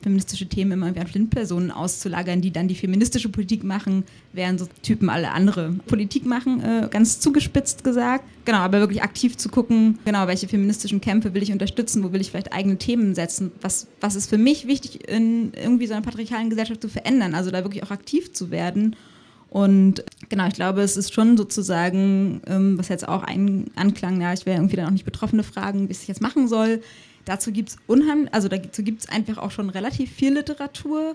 feministische 0.00 0.46
Themen 0.46 0.72
immer 0.72 0.86
an 0.86 1.06
Flintpersonen 1.06 1.70
auszulagern, 1.70 2.40
die 2.40 2.52
dann 2.52 2.68
die 2.68 2.74
feministische 2.74 3.28
Politik 3.28 3.64
machen, 3.64 4.04
während 4.32 4.60
so 4.60 4.68
Typen 4.82 5.10
alle 5.10 5.32
andere 5.32 5.74
Politik 5.86 6.24
machen, 6.24 6.60
äh, 6.62 6.88
ganz 6.88 7.18
zugespitzt 7.18 7.82
gesagt. 7.82 8.24
Genau, 8.44 8.58
aber 8.58 8.78
wirklich 8.78 9.02
aktiv 9.02 9.36
zu 9.36 9.48
gucken, 9.48 9.98
genau, 10.04 10.26
welche 10.28 10.46
feministischen 10.46 11.00
Kämpfe 11.00 11.34
will 11.34 11.42
ich 11.42 11.52
unterstützen, 11.52 12.04
wo 12.04 12.12
will 12.12 12.20
ich 12.20 12.30
vielleicht 12.30 12.52
eigene 12.52 12.76
Themen 12.76 13.14
setzen, 13.14 13.50
was, 13.60 13.88
was 14.00 14.14
ist 14.14 14.30
für 14.30 14.38
mich 14.38 14.66
wichtig, 14.68 15.08
in 15.08 15.52
irgendwie 15.54 15.86
so 15.86 15.94
einer 15.94 16.02
patriarchalen 16.02 16.50
Gesellschaft 16.50 16.80
zu 16.80 16.88
verändern, 16.88 17.34
also 17.34 17.50
da 17.50 17.64
wirklich 17.64 17.82
auch 17.82 17.90
aktiv 17.90 18.32
zu 18.32 18.50
werden. 18.50 18.94
Und 19.50 20.04
genau, 20.28 20.46
ich 20.46 20.54
glaube, 20.54 20.82
es 20.82 20.96
ist 20.96 21.14
schon 21.14 21.36
sozusagen, 21.36 22.42
ähm, 22.46 22.78
was 22.78 22.88
jetzt 22.88 23.08
auch 23.08 23.22
ein 23.22 23.70
Anklang, 23.76 24.20
ja, 24.20 24.32
ich 24.32 24.44
wäre 24.46 24.58
irgendwie 24.58 24.76
dann 24.76 24.86
auch 24.86 24.90
nicht 24.90 25.06
Betroffene 25.06 25.42
fragen, 25.42 25.88
wie 25.88 25.92
es 25.92 26.06
jetzt 26.06 26.20
machen 26.20 26.48
soll. 26.48 26.82
Dazu 27.28 27.52
gibt 27.52 27.68
es 27.68 27.76
unheimlich, 27.86 28.32
also 28.32 28.48
dazu 28.48 28.82
gibt 28.82 29.02
es 29.02 29.08
einfach 29.10 29.36
auch 29.36 29.50
schon 29.50 29.68
relativ 29.68 30.10
viel 30.10 30.32
Literatur, 30.32 31.14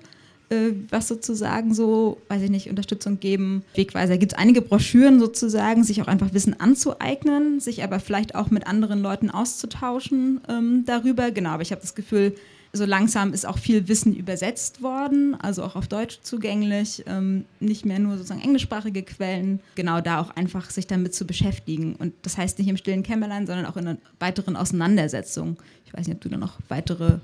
äh, 0.49 0.73
was 0.91 1.07
sozusagen 1.07 1.73
so, 1.73 2.21
weiß 2.27 2.43
ich 2.43 2.51
nicht, 2.51 2.69
Unterstützung 2.69 3.19
geben, 3.19 3.63
Wegweiser. 3.73 4.19
Gibt 4.19 4.33
es 4.33 4.37
einige 4.37 4.61
Broschüren 4.61 5.19
sozusagen, 5.19 5.83
sich 5.83 6.03
auch 6.03 6.07
einfach 6.07 6.31
Wissen 6.31 6.59
anzueignen, 6.59 7.59
sich 7.59 7.83
aber 7.83 7.99
vielleicht 7.99 8.35
auch 8.35 8.51
mit 8.51 8.67
anderen 8.67 9.01
Leuten 9.01 9.31
auszutauschen 9.31 10.39
ähm, 10.47 10.83
darüber. 10.85 11.31
Genau, 11.31 11.49
aber 11.49 11.63
ich 11.63 11.71
habe 11.71 11.81
das 11.81 11.95
Gefühl, 11.95 12.35
so 12.75 12.85
langsam 12.85 13.33
ist 13.33 13.45
auch 13.45 13.59
viel 13.59 13.87
Wissen 13.87 14.15
übersetzt 14.15 14.81
worden, 14.81 15.35
also 15.39 15.63
auch 15.63 15.75
auf 15.75 15.87
Deutsch 15.87 16.19
zugänglich, 16.23 17.03
ähm, 17.05 17.45
nicht 17.59 17.85
mehr 17.85 17.99
nur 17.99 18.17
sozusagen 18.17 18.41
englischsprachige 18.41 19.03
Quellen, 19.03 19.59
genau 19.75 20.01
da 20.01 20.19
auch 20.19 20.31
einfach 20.31 20.71
sich 20.71 20.87
damit 20.87 21.13
zu 21.13 21.27
beschäftigen. 21.27 21.95
Und 21.95 22.13
das 22.23 22.35
heißt 22.37 22.57
nicht 22.57 22.67
im 22.67 22.77
stillen 22.77 23.03
Kämmerlein, 23.03 23.45
sondern 23.45 23.67
auch 23.67 23.77
in 23.77 23.87
einer 23.87 23.99
weiteren 24.19 24.55
Auseinandersetzung. 24.55 25.57
Ich 25.85 25.93
weiß 25.93 26.07
nicht, 26.07 26.15
ob 26.15 26.21
du 26.21 26.29
da 26.29 26.37
noch 26.37 26.57
weitere 26.67 27.19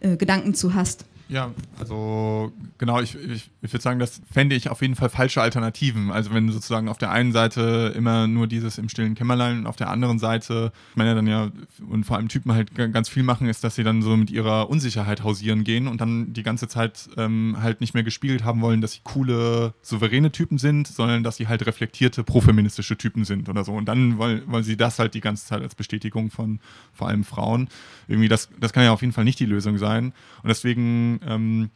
äh, 0.00 0.16
Gedanken 0.16 0.54
zu 0.54 0.74
hast. 0.74 1.04
Ja, 1.28 1.50
also 1.80 2.52
genau, 2.78 3.00
ich, 3.00 3.16
ich, 3.16 3.50
ich 3.60 3.72
würde 3.72 3.82
sagen, 3.82 3.98
das 3.98 4.20
fände 4.30 4.54
ich 4.54 4.70
auf 4.70 4.80
jeden 4.80 4.94
Fall 4.94 5.08
falsche 5.08 5.42
Alternativen. 5.42 6.12
Also 6.12 6.32
wenn 6.32 6.50
sozusagen 6.52 6.88
auf 6.88 6.98
der 6.98 7.10
einen 7.10 7.32
Seite 7.32 7.92
immer 7.96 8.28
nur 8.28 8.46
dieses 8.46 8.78
im 8.78 8.88
stillen 8.88 9.16
Kämmerlein 9.16 9.58
und 9.58 9.66
auf 9.66 9.74
der 9.74 9.90
anderen 9.90 10.20
Seite, 10.20 10.72
meine 10.94 11.16
dann 11.16 11.26
ja, 11.26 11.50
und 11.88 12.04
vor 12.04 12.16
allem 12.16 12.28
Typen 12.28 12.52
halt 12.52 12.74
ganz 12.74 13.08
viel 13.08 13.24
machen, 13.24 13.48
ist, 13.48 13.64
dass 13.64 13.74
sie 13.74 13.82
dann 13.82 14.02
so 14.02 14.16
mit 14.16 14.30
ihrer 14.30 14.70
Unsicherheit 14.70 15.24
hausieren 15.24 15.64
gehen 15.64 15.88
und 15.88 16.00
dann 16.00 16.32
die 16.32 16.44
ganze 16.44 16.68
Zeit 16.68 17.08
ähm, 17.16 17.56
halt 17.60 17.80
nicht 17.80 17.94
mehr 17.94 18.04
gespiegelt 18.04 18.44
haben 18.44 18.60
wollen, 18.60 18.80
dass 18.80 18.92
sie 18.92 19.00
coole, 19.02 19.74
souveräne 19.82 20.30
Typen 20.30 20.58
sind, 20.58 20.86
sondern 20.86 21.24
dass 21.24 21.38
sie 21.38 21.48
halt 21.48 21.66
reflektierte, 21.66 22.22
profeministische 22.22 22.96
Typen 22.96 23.24
sind 23.24 23.48
oder 23.48 23.64
so. 23.64 23.72
Und 23.72 23.86
dann 23.86 24.18
wollen, 24.18 24.42
wollen 24.46 24.64
sie 24.64 24.76
das 24.76 25.00
halt 25.00 25.14
die 25.14 25.20
ganze 25.20 25.46
Zeit 25.46 25.60
als 25.60 25.74
Bestätigung 25.74 26.30
von 26.30 26.60
vor 26.92 27.08
allem 27.08 27.24
Frauen. 27.24 27.68
Irgendwie, 28.06 28.28
das, 28.28 28.48
das 28.60 28.72
kann 28.72 28.84
ja 28.84 28.92
auf 28.92 29.00
jeden 29.00 29.12
Fall 29.12 29.24
nicht 29.24 29.40
die 29.40 29.46
Lösung 29.46 29.76
sein. 29.78 30.12
Und 30.42 30.48
deswegen 30.48 31.15
ähm, 31.24 31.70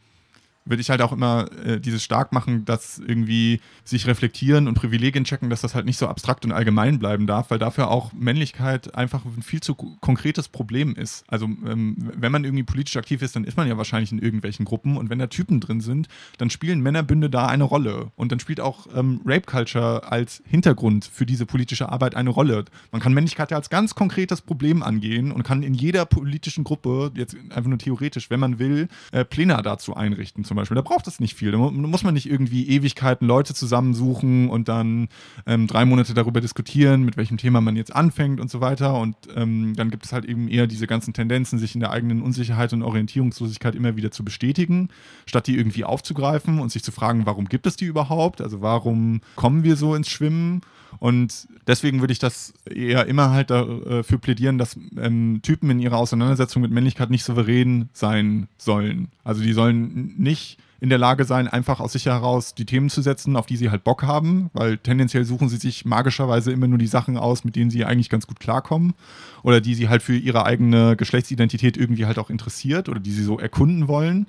würde 0.65 0.81
ich 0.81 0.89
halt 0.89 1.01
auch 1.01 1.11
immer 1.11 1.49
äh, 1.65 1.79
dieses 1.79 2.03
stark 2.03 2.31
machen, 2.31 2.65
dass 2.65 2.99
irgendwie 2.99 3.61
sich 3.83 4.05
reflektieren 4.05 4.67
und 4.67 4.75
Privilegien 4.75 5.23
checken, 5.23 5.49
dass 5.49 5.61
das 5.61 5.73
halt 5.73 5.85
nicht 5.85 5.97
so 5.97 6.07
abstrakt 6.07 6.45
und 6.45 6.51
allgemein 6.51 6.99
bleiben 6.99 7.25
darf, 7.25 7.49
weil 7.49 7.59
dafür 7.59 7.89
auch 7.89 8.13
Männlichkeit 8.13 8.93
einfach 8.95 9.25
ein 9.25 9.41
viel 9.41 9.61
zu 9.61 9.73
konkretes 9.75 10.47
Problem 10.47 10.95
ist. 10.95 11.23
Also 11.27 11.45
ähm, 11.45 11.95
wenn 12.15 12.31
man 12.31 12.43
irgendwie 12.43 12.63
politisch 12.63 12.95
aktiv 12.97 13.21
ist, 13.21 13.35
dann 13.35 13.43
ist 13.43 13.57
man 13.57 13.67
ja 13.67 13.77
wahrscheinlich 13.77 14.11
in 14.11 14.19
irgendwelchen 14.19 14.65
Gruppen 14.65 14.97
und 14.97 15.09
wenn 15.09 15.19
da 15.19 15.27
Typen 15.27 15.59
drin 15.59 15.81
sind, 15.81 16.07
dann 16.37 16.49
spielen 16.49 16.81
Männerbünde 16.81 17.29
da 17.29 17.47
eine 17.47 17.63
Rolle 17.63 18.11
und 18.15 18.31
dann 18.31 18.39
spielt 18.39 18.59
auch 18.59 18.87
ähm, 18.95 19.21
Rape 19.25 19.47
Culture 19.47 20.11
als 20.11 20.43
Hintergrund 20.45 21.05
für 21.05 21.25
diese 21.25 21.45
politische 21.45 21.89
Arbeit 21.89 22.15
eine 22.15 22.29
Rolle. 22.29 22.65
Man 22.91 23.01
kann 23.01 23.13
Männlichkeit 23.13 23.49
ja 23.49 23.57
als 23.57 23.69
ganz 23.69 23.95
konkretes 23.95 24.41
Problem 24.41 24.83
angehen 24.83 25.31
und 25.31 25.43
kann 25.43 25.63
in 25.63 25.73
jeder 25.73 26.05
politischen 26.05 26.63
Gruppe, 26.63 27.11
jetzt 27.15 27.35
einfach 27.49 27.69
nur 27.69 27.79
theoretisch, 27.79 28.29
wenn 28.29 28.39
man 28.39 28.59
will, 28.59 28.87
äh, 29.11 29.25
Pläne 29.25 29.59
dazu 29.63 29.95
einrichten 29.95 30.43
zum 30.51 30.57
Beispiel. 30.57 30.75
Da 30.75 30.81
braucht 30.81 31.07
es 31.07 31.21
nicht 31.21 31.37
viel. 31.37 31.53
Da 31.53 31.57
muss 31.57 32.03
man 32.03 32.13
nicht 32.13 32.29
irgendwie 32.29 32.67
Ewigkeiten 32.67 33.25
Leute 33.25 33.53
zusammensuchen 33.53 34.49
und 34.49 34.67
dann 34.67 35.07
ähm, 35.45 35.65
drei 35.65 35.85
Monate 35.85 36.13
darüber 36.13 36.41
diskutieren, 36.41 37.03
mit 37.03 37.15
welchem 37.15 37.37
Thema 37.37 37.61
man 37.61 37.77
jetzt 37.77 37.95
anfängt 37.95 38.41
und 38.41 38.51
so 38.51 38.59
weiter. 38.59 38.99
Und 38.99 39.15
ähm, 39.33 39.75
dann 39.77 39.89
gibt 39.91 40.03
es 40.03 40.11
halt 40.11 40.25
eben 40.25 40.49
eher 40.49 40.67
diese 40.67 40.87
ganzen 40.87 41.13
Tendenzen, 41.13 41.57
sich 41.57 41.73
in 41.73 41.79
der 41.79 41.91
eigenen 41.91 42.21
Unsicherheit 42.21 42.73
und 42.73 42.83
Orientierungslosigkeit 42.83 43.75
immer 43.75 43.95
wieder 43.95 44.11
zu 44.11 44.25
bestätigen, 44.25 44.89
statt 45.25 45.47
die 45.47 45.57
irgendwie 45.57 45.85
aufzugreifen 45.85 46.59
und 46.59 46.69
sich 46.69 46.83
zu 46.83 46.91
fragen, 46.91 47.25
warum 47.25 47.45
gibt 47.45 47.65
es 47.65 47.77
die 47.77 47.85
überhaupt? 47.85 48.41
Also 48.41 48.61
warum 48.61 49.21
kommen 49.37 49.63
wir 49.63 49.77
so 49.77 49.95
ins 49.95 50.09
Schwimmen? 50.09 50.63
Und 51.01 51.47
deswegen 51.65 51.99
würde 51.99 52.13
ich 52.13 52.19
das 52.19 52.53
eher 52.63 53.07
immer 53.07 53.31
halt 53.31 53.49
dafür 53.49 54.19
plädieren, 54.19 54.59
dass 54.59 54.77
ähm, 54.99 55.39
Typen 55.41 55.71
in 55.71 55.79
ihrer 55.79 55.97
Auseinandersetzung 55.97 56.61
mit 56.61 56.69
Männlichkeit 56.69 57.09
nicht 57.09 57.23
souverän 57.23 57.89
sein 57.91 58.47
sollen. 58.59 59.07
Also 59.23 59.41
die 59.41 59.53
sollen 59.53 60.13
nicht 60.19 60.59
in 60.79 60.89
der 60.89 60.99
Lage 60.99 61.25
sein, 61.25 61.47
einfach 61.47 61.79
aus 61.79 61.93
sich 61.93 62.05
heraus 62.05 62.53
die 62.53 62.67
Themen 62.67 62.91
zu 62.91 63.01
setzen, 63.01 63.35
auf 63.35 63.47
die 63.47 63.57
sie 63.57 63.71
halt 63.71 63.83
Bock 63.83 64.03
haben, 64.03 64.51
weil 64.53 64.77
tendenziell 64.77 65.25
suchen 65.25 65.49
sie 65.49 65.57
sich 65.57 65.85
magischerweise 65.85 66.51
immer 66.51 66.67
nur 66.67 66.77
die 66.77 66.85
Sachen 66.85 67.17
aus, 67.17 67.43
mit 67.43 67.55
denen 67.55 67.71
sie 67.71 67.83
eigentlich 67.83 68.09
ganz 68.09 68.27
gut 68.27 68.39
klarkommen 68.39 68.93
oder 69.41 69.59
die 69.59 69.73
sie 69.73 69.89
halt 69.89 70.03
für 70.03 70.15
ihre 70.15 70.45
eigene 70.45 70.95
Geschlechtsidentität 70.95 71.77
irgendwie 71.77 72.05
halt 72.05 72.19
auch 72.19 72.29
interessiert 72.29 72.89
oder 72.89 72.99
die 72.99 73.11
sie 73.11 73.23
so 73.23 73.39
erkunden 73.39 73.87
wollen 73.87 74.27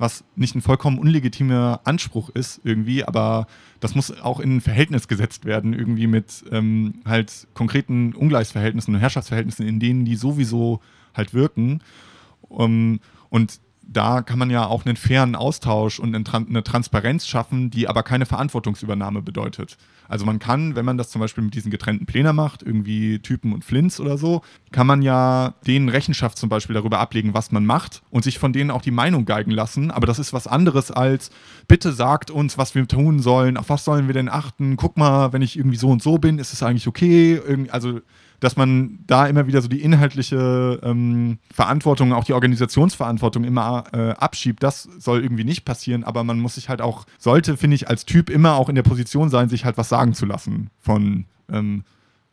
was 0.00 0.24
nicht 0.34 0.54
ein 0.54 0.62
vollkommen 0.62 0.98
unlegitimer 0.98 1.80
Anspruch 1.84 2.30
ist 2.30 2.60
irgendwie, 2.64 3.04
aber 3.04 3.46
das 3.80 3.94
muss 3.94 4.18
auch 4.20 4.40
in 4.40 4.56
ein 4.56 4.60
Verhältnis 4.60 5.08
gesetzt 5.08 5.44
werden, 5.44 5.74
irgendwie 5.74 6.06
mit 6.06 6.44
ähm, 6.50 7.02
halt 7.04 7.46
konkreten 7.54 8.14
Ungleichsverhältnissen 8.14 8.94
und 8.94 9.00
Herrschaftsverhältnissen, 9.00 9.66
in 9.66 9.78
denen 9.78 10.04
die 10.04 10.16
sowieso 10.16 10.80
halt 11.14 11.34
wirken. 11.34 11.80
Um, 12.48 13.00
und 13.28 13.60
da 13.92 14.22
kann 14.22 14.38
man 14.38 14.50
ja 14.50 14.66
auch 14.66 14.86
einen 14.86 14.96
fairen 14.96 15.34
Austausch 15.34 15.98
und 15.98 16.14
eine 16.14 16.62
Transparenz 16.62 17.26
schaffen, 17.26 17.70
die 17.70 17.88
aber 17.88 18.04
keine 18.04 18.24
Verantwortungsübernahme 18.24 19.20
bedeutet. 19.20 19.76
Also 20.08 20.24
man 20.24 20.38
kann, 20.38 20.76
wenn 20.76 20.84
man 20.84 20.96
das 20.96 21.10
zum 21.10 21.20
Beispiel 21.20 21.42
mit 21.42 21.54
diesen 21.54 21.72
getrennten 21.72 22.06
Plänen 22.06 22.36
macht, 22.36 22.62
irgendwie 22.62 23.18
Typen 23.18 23.52
und 23.52 23.64
Flints 23.64 23.98
oder 23.98 24.16
so, 24.16 24.42
kann 24.70 24.86
man 24.86 25.02
ja 25.02 25.54
denen 25.66 25.88
Rechenschaft 25.88 26.38
zum 26.38 26.48
Beispiel 26.48 26.74
darüber 26.74 27.00
ablegen, 27.00 27.34
was 27.34 27.50
man 27.50 27.66
macht 27.66 28.02
und 28.10 28.22
sich 28.22 28.38
von 28.38 28.52
denen 28.52 28.70
auch 28.70 28.82
die 28.82 28.92
Meinung 28.92 29.24
geigen 29.24 29.50
lassen. 29.50 29.90
Aber 29.90 30.06
das 30.06 30.20
ist 30.20 30.32
was 30.32 30.46
anderes 30.46 30.92
als, 30.92 31.30
bitte 31.66 31.92
sagt 31.92 32.30
uns, 32.30 32.58
was 32.58 32.76
wir 32.76 32.86
tun 32.86 33.18
sollen, 33.18 33.56
auf 33.56 33.70
was 33.70 33.84
sollen 33.84 34.06
wir 34.06 34.14
denn 34.14 34.28
achten, 34.28 34.76
guck 34.76 34.96
mal, 34.96 35.32
wenn 35.32 35.42
ich 35.42 35.56
irgendwie 35.58 35.78
so 35.78 35.88
und 35.90 36.02
so 36.02 36.18
bin, 36.18 36.38
ist 36.38 36.52
es 36.52 36.62
eigentlich 36.62 36.86
okay? 36.86 37.40
also 37.70 38.00
dass 38.40 38.56
man 38.56 38.98
da 39.06 39.26
immer 39.26 39.46
wieder 39.46 39.62
so 39.62 39.68
die 39.68 39.82
inhaltliche 39.82 40.80
ähm, 40.82 41.38
Verantwortung, 41.52 42.12
auch 42.12 42.24
die 42.24 42.32
Organisationsverantwortung 42.32 43.44
immer 43.44 43.84
äh, 43.92 44.10
abschiebt. 44.12 44.62
Das 44.62 44.88
soll 44.98 45.22
irgendwie 45.22 45.44
nicht 45.44 45.64
passieren, 45.64 46.04
aber 46.04 46.24
man 46.24 46.40
muss 46.40 46.54
sich 46.54 46.68
halt 46.68 46.80
auch, 46.80 47.06
sollte, 47.18 47.56
finde 47.56 47.76
ich, 47.76 47.88
als 47.88 48.06
Typ 48.06 48.30
immer 48.30 48.54
auch 48.54 48.68
in 48.68 48.74
der 48.74 48.82
Position 48.82 49.28
sein, 49.28 49.48
sich 49.48 49.64
halt 49.64 49.76
was 49.76 49.88
sagen 49.88 50.14
zu 50.14 50.26
lassen 50.26 50.70
von 50.78 51.26
ähm, 51.50 51.84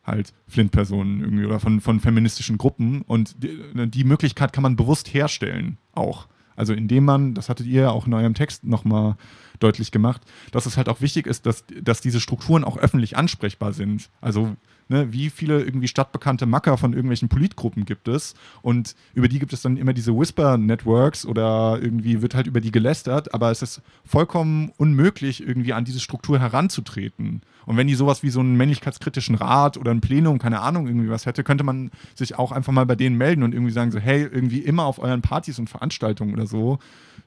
halt 0.04 0.32
Flint-Personen 0.48 1.20
irgendwie 1.20 1.44
oder 1.44 1.60
von, 1.60 1.80
von 1.80 2.00
feministischen 2.00 2.58
Gruppen. 2.58 3.02
Und 3.02 3.42
die, 3.42 3.60
die 3.90 4.04
Möglichkeit 4.04 4.52
kann 4.52 4.62
man 4.62 4.76
bewusst 4.76 5.12
herstellen 5.12 5.76
auch. 5.92 6.26
Also 6.56 6.72
indem 6.72 7.04
man, 7.04 7.34
das 7.34 7.48
hattet 7.48 7.66
ihr 7.66 7.82
ja 7.82 7.90
auch 7.90 8.08
in 8.08 8.14
eurem 8.14 8.34
Text 8.34 8.64
nochmal 8.64 9.16
deutlich 9.60 9.92
gemacht, 9.92 10.22
dass 10.50 10.66
es 10.66 10.76
halt 10.76 10.88
auch 10.88 11.00
wichtig 11.00 11.26
ist, 11.26 11.46
dass, 11.46 11.64
dass 11.82 12.00
diese 12.00 12.20
Strukturen 12.20 12.64
auch 12.64 12.76
öffentlich 12.76 13.16
ansprechbar 13.16 13.72
sind. 13.72 14.10
Also 14.20 14.56
ne, 14.88 15.12
wie 15.12 15.30
viele 15.30 15.62
irgendwie 15.62 15.88
stadtbekannte 15.88 16.46
Macker 16.46 16.78
von 16.78 16.92
irgendwelchen 16.92 17.28
Politgruppen 17.28 17.84
gibt 17.84 18.08
es? 18.08 18.34
Und 18.62 18.94
über 19.14 19.28
die 19.28 19.38
gibt 19.38 19.52
es 19.52 19.62
dann 19.62 19.76
immer 19.76 19.92
diese 19.92 20.16
Whisper-Networks 20.16 21.26
oder 21.26 21.78
irgendwie 21.80 22.22
wird 22.22 22.34
halt 22.34 22.46
über 22.46 22.60
die 22.60 22.70
gelästert, 22.70 23.34
aber 23.34 23.50
es 23.50 23.62
ist 23.62 23.82
vollkommen 24.04 24.72
unmöglich, 24.76 25.46
irgendwie 25.46 25.72
an 25.72 25.84
diese 25.84 26.00
Struktur 26.00 26.38
heranzutreten. 26.38 27.42
Und 27.66 27.76
wenn 27.76 27.86
die 27.86 27.94
sowas 27.94 28.22
wie 28.22 28.30
so 28.30 28.40
einen 28.40 28.56
männlichkeitskritischen 28.56 29.34
Rat 29.34 29.76
oder 29.76 29.90
ein 29.90 30.00
Plenum, 30.00 30.38
keine 30.38 30.60
Ahnung, 30.60 30.86
irgendwie 30.86 31.10
was 31.10 31.26
hätte, 31.26 31.44
könnte 31.44 31.64
man 31.64 31.90
sich 32.14 32.38
auch 32.38 32.50
einfach 32.50 32.72
mal 32.72 32.86
bei 32.86 32.96
denen 32.96 33.16
melden 33.16 33.42
und 33.42 33.52
irgendwie 33.52 33.72
sagen 33.72 33.90
so, 33.90 33.98
hey, 33.98 34.22
irgendwie 34.22 34.60
immer 34.60 34.84
auf 34.84 34.98
euren 34.98 35.20
Partys 35.20 35.58
und 35.58 35.68
Veranstaltungen 35.68 36.32
oder 36.32 36.46
so 36.46 36.78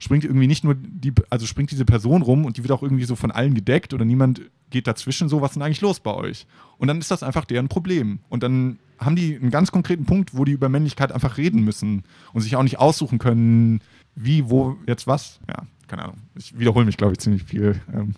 springt 0.01 0.23
irgendwie 0.25 0.47
nicht 0.47 0.63
nur 0.63 0.73
die, 0.75 1.13
also 1.29 1.45
springt 1.45 1.69
diese 1.69 1.85
Person 1.85 2.23
rum 2.23 2.45
und 2.45 2.57
die 2.57 2.63
wird 2.63 2.71
auch 2.71 2.81
irgendwie 2.81 3.03
so 3.03 3.15
von 3.15 3.29
allen 3.29 3.53
gedeckt 3.53 3.93
oder 3.93 4.03
niemand 4.03 4.41
geht 4.71 4.87
dazwischen 4.87 5.29
so, 5.29 5.41
was 5.41 5.51
ist 5.51 5.55
denn 5.55 5.63
eigentlich 5.63 5.81
los 5.81 5.99
bei 5.99 6.13
euch? 6.13 6.47
Und 6.79 6.87
dann 6.87 6.99
ist 6.99 7.11
das 7.11 7.21
einfach 7.21 7.45
deren 7.45 7.67
Problem. 7.67 8.19
Und 8.27 8.41
dann 8.41 8.79
haben 8.97 9.15
die 9.15 9.35
einen 9.35 9.51
ganz 9.51 9.71
konkreten 9.71 10.05
Punkt, 10.05 10.35
wo 10.35 10.43
die 10.43 10.53
über 10.53 10.69
Männlichkeit 10.69 11.11
einfach 11.11 11.37
reden 11.37 11.63
müssen 11.63 12.03
und 12.33 12.41
sich 12.41 12.55
auch 12.55 12.63
nicht 12.63 12.79
aussuchen 12.79 13.19
können, 13.19 13.81
wie, 14.15 14.49
wo, 14.49 14.75
jetzt 14.87 15.05
was. 15.05 15.39
Ja, 15.47 15.67
keine 15.87 16.03
Ahnung. 16.03 16.17
Ich 16.35 16.57
wiederhole 16.57 16.85
mich, 16.85 16.97
glaube 16.97 17.13
ich, 17.13 17.19
ziemlich 17.19 17.43
viel. 17.43 17.79
Ähm, 17.93 18.15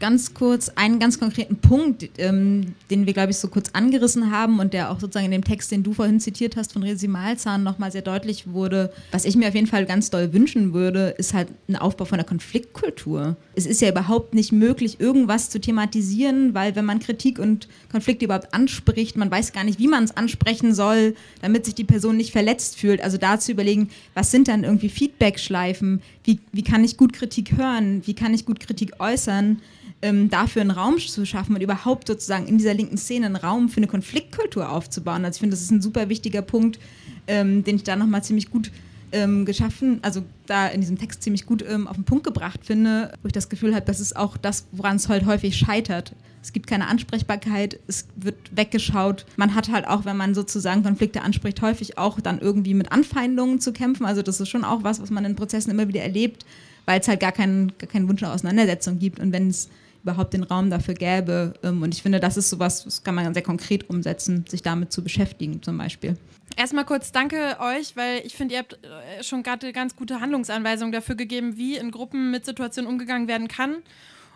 ganz 0.00 0.34
kurz 0.34 0.70
einen 0.70 0.98
ganz 0.98 1.18
konkreten 1.18 1.56
Punkt, 1.56 2.08
ähm, 2.18 2.74
den 2.90 3.06
wir, 3.06 3.12
glaube 3.12 3.30
ich, 3.30 3.38
so 3.38 3.48
kurz 3.48 3.70
angerissen 3.72 4.30
haben 4.30 4.60
und 4.60 4.72
der 4.72 4.90
auch 4.90 5.00
sozusagen 5.00 5.26
in 5.26 5.32
dem 5.32 5.44
Text, 5.44 5.70
den 5.70 5.82
du 5.82 5.92
vorhin 5.92 6.20
zitiert 6.20 6.56
hast, 6.56 6.72
von 6.72 6.82
Resi 6.82 7.08
Malzahn 7.08 7.62
nochmal 7.62 7.90
sehr 7.90 8.02
deutlich 8.02 8.52
wurde. 8.52 8.92
Was 9.10 9.24
ich 9.24 9.36
mir 9.36 9.48
auf 9.48 9.54
jeden 9.54 9.66
Fall 9.66 9.86
ganz 9.86 10.10
doll 10.10 10.32
wünschen 10.32 10.72
würde, 10.72 11.14
ist 11.18 11.34
halt 11.34 11.48
ein 11.68 11.76
Aufbau 11.76 12.04
von 12.04 12.18
einer 12.18 12.28
Konfliktkultur. 12.28 13.36
Es 13.54 13.66
ist 13.66 13.80
ja 13.80 13.88
überhaupt 13.88 14.34
nicht 14.34 14.52
möglich, 14.52 15.00
irgendwas 15.00 15.50
zu 15.50 15.60
thematisieren, 15.60 16.54
weil 16.54 16.76
wenn 16.76 16.84
man 16.84 17.00
Kritik 17.00 17.38
und 17.38 17.68
Konflikte 17.90 18.24
überhaupt 18.24 18.54
anspricht, 18.54 19.16
man 19.16 19.30
weiß 19.30 19.52
gar 19.52 19.64
nicht, 19.64 19.78
wie 19.78 19.88
man 19.88 20.04
es 20.04 20.16
ansprechen 20.16 20.74
soll, 20.74 21.14
damit 21.42 21.64
sich 21.64 21.74
die 21.74 21.84
Person 21.84 22.16
nicht 22.16 22.32
verletzt 22.32 22.78
fühlt. 22.78 23.02
Also 23.02 23.18
da 23.18 23.40
zu 23.40 23.52
überlegen, 23.52 23.90
was 24.14 24.30
sind 24.30 24.48
dann 24.48 24.64
irgendwie 24.64 24.88
Feedback-Schleifen? 24.88 26.02
Wie, 26.24 26.38
wie 26.52 26.62
kann 26.62 26.84
ich 26.84 26.96
gut 26.96 27.12
Kritik 27.12 27.56
hören? 27.56 28.02
Wie 28.06 28.14
kann 28.14 28.34
ich 28.34 28.46
gut 28.46 28.60
Kritik 28.60 29.00
äußern? 29.00 29.60
Ähm, 30.02 30.30
dafür 30.30 30.62
einen 30.62 30.70
Raum 30.70 30.98
zu 30.98 31.26
schaffen 31.26 31.54
und 31.54 31.60
überhaupt 31.60 32.06
sozusagen 32.08 32.46
in 32.46 32.58
dieser 32.58 32.74
linken 32.74 32.96
Szene 32.96 33.26
einen 33.26 33.36
Raum 33.36 33.68
für 33.68 33.78
eine 33.78 33.86
Konfliktkultur 33.86 34.70
aufzubauen. 34.70 35.24
Also 35.24 35.36
ich 35.36 35.40
finde, 35.40 35.54
das 35.54 35.62
ist 35.62 35.70
ein 35.70 35.82
super 35.82 36.08
wichtiger 36.08 36.42
Punkt, 36.42 36.78
ähm, 37.26 37.64
den 37.64 37.76
ich 37.76 37.84
da 37.84 37.96
nochmal 37.96 38.22
ziemlich 38.22 38.50
gut 38.50 38.70
ähm, 39.12 39.44
geschaffen, 39.44 40.00
also 40.02 40.22
da 40.46 40.68
in 40.68 40.80
diesem 40.80 40.98
Text 40.98 41.22
ziemlich 41.22 41.46
gut 41.46 41.64
ähm, 41.66 41.86
auf 41.88 41.96
den 41.96 42.04
Punkt 42.04 42.24
gebracht 42.24 42.60
finde, 42.64 43.12
wo 43.22 43.26
ich 43.26 43.32
das 43.32 43.48
Gefühl 43.48 43.74
habe, 43.74 43.86
das 43.86 44.00
ist 44.00 44.16
auch 44.16 44.36
das, 44.36 44.66
woran 44.72 44.96
es 44.96 45.08
heute 45.08 45.26
häufig 45.26 45.56
scheitert. 45.56 46.14
Es 46.42 46.52
gibt 46.52 46.66
keine 46.66 46.86
Ansprechbarkeit, 46.86 47.80
es 47.88 48.06
wird 48.16 48.36
weggeschaut. 48.54 49.26
Man 49.36 49.54
hat 49.54 49.70
halt 49.70 49.86
auch, 49.86 50.04
wenn 50.04 50.16
man 50.16 50.34
sozusagen 50.34 50.82
Konflikte 50.82 51.22
anspricht, 51.22 51.60
häufig 51.62 51.98
auch 51.98 52.20
dann 52.20 52.38
irgendwie 52.38 52.74
mit 52.74 52.92
Anfeindungen 52.92 53.60
zu 53.60 53.72
kämpfen. 53.72 54.06
Also 54.06 54.22
das 54.22 54.40
ist 54.40 54.48
schon 54.48 54.64
auch 54.64 54.84
was, 54.84 55.00
was 55.02 55.10
man 55.10 55.24
in 55.24 55.36
Prozessen 55.36 55.70
immer 55.70 55.88
wieder 55.88 56.02
erlebt, 56.02 56.46
weil 56.86 57.00
es 57.00 57.08
halt 57.08 57.20
gar 57.20 57.32
keinen, 57.32 57.72
gar 57.78 57.88
keinen 57.88 58.08
Wunsch 58.08 58.22
nach 58.22 58.32
Auseinandersetzung 58.32 58.98
gibt. 58.98 59.20
Und 59.20 59.32
wenn 59.32 59.48
es 59.48 59.68
überhaupt 60.02 60.32
den 60.32 60.42
Raum 60.42 60.70
dafür 60.70 60.94
gäbe. 60.94 61.54
Ähm, 61.62 61.82
und 61.82 61.94
ich 61.94 62.02
finde, 62.02 62.20
das 62.20 62.36
ist 62.36 62.50
sowas, 62.50 62.84
das 62.84 63.02
kann 63.02 63.14
man 63.14 63.32
sehr 63.34 63.42
konkret 63.42 63.88
umsetzen, 63.90 64.44
sich 64.48 64.62
damit 64.62 64.92
zu 64.92 65.02
beschäftigen 65.02 65.62
zum 65.62 65.78
Beispiel. 65.78 66.16
Erstmal 66.56 66.84
kurz 66.84 67.12
danke 67.12 67.56
euch, 67.60 67.96
weil 67.96 68.22
ich 68.24 68.34
finde, 68.34 68.54
ihr 68.54 68.60
habt 68.60 68.78
äh, 68.84 69.22
schon 69.22 69.42
gerade 69.42 69.72
ganz 69.72 69.94
gute 69.94 70.20
Handlungsanweisungen 70.20 70.92
dafür 70.92 71.14
gegeben, 71.14 71.56
wie 71.56 71.76
in 71.76 71.90
Gruppen 71.90 72.30
mit 72.30 72.44
Situationen 72.44 72.90
umgegangen 72.90 73.28
werden 73.28 73.48
kann. 73.48 73.76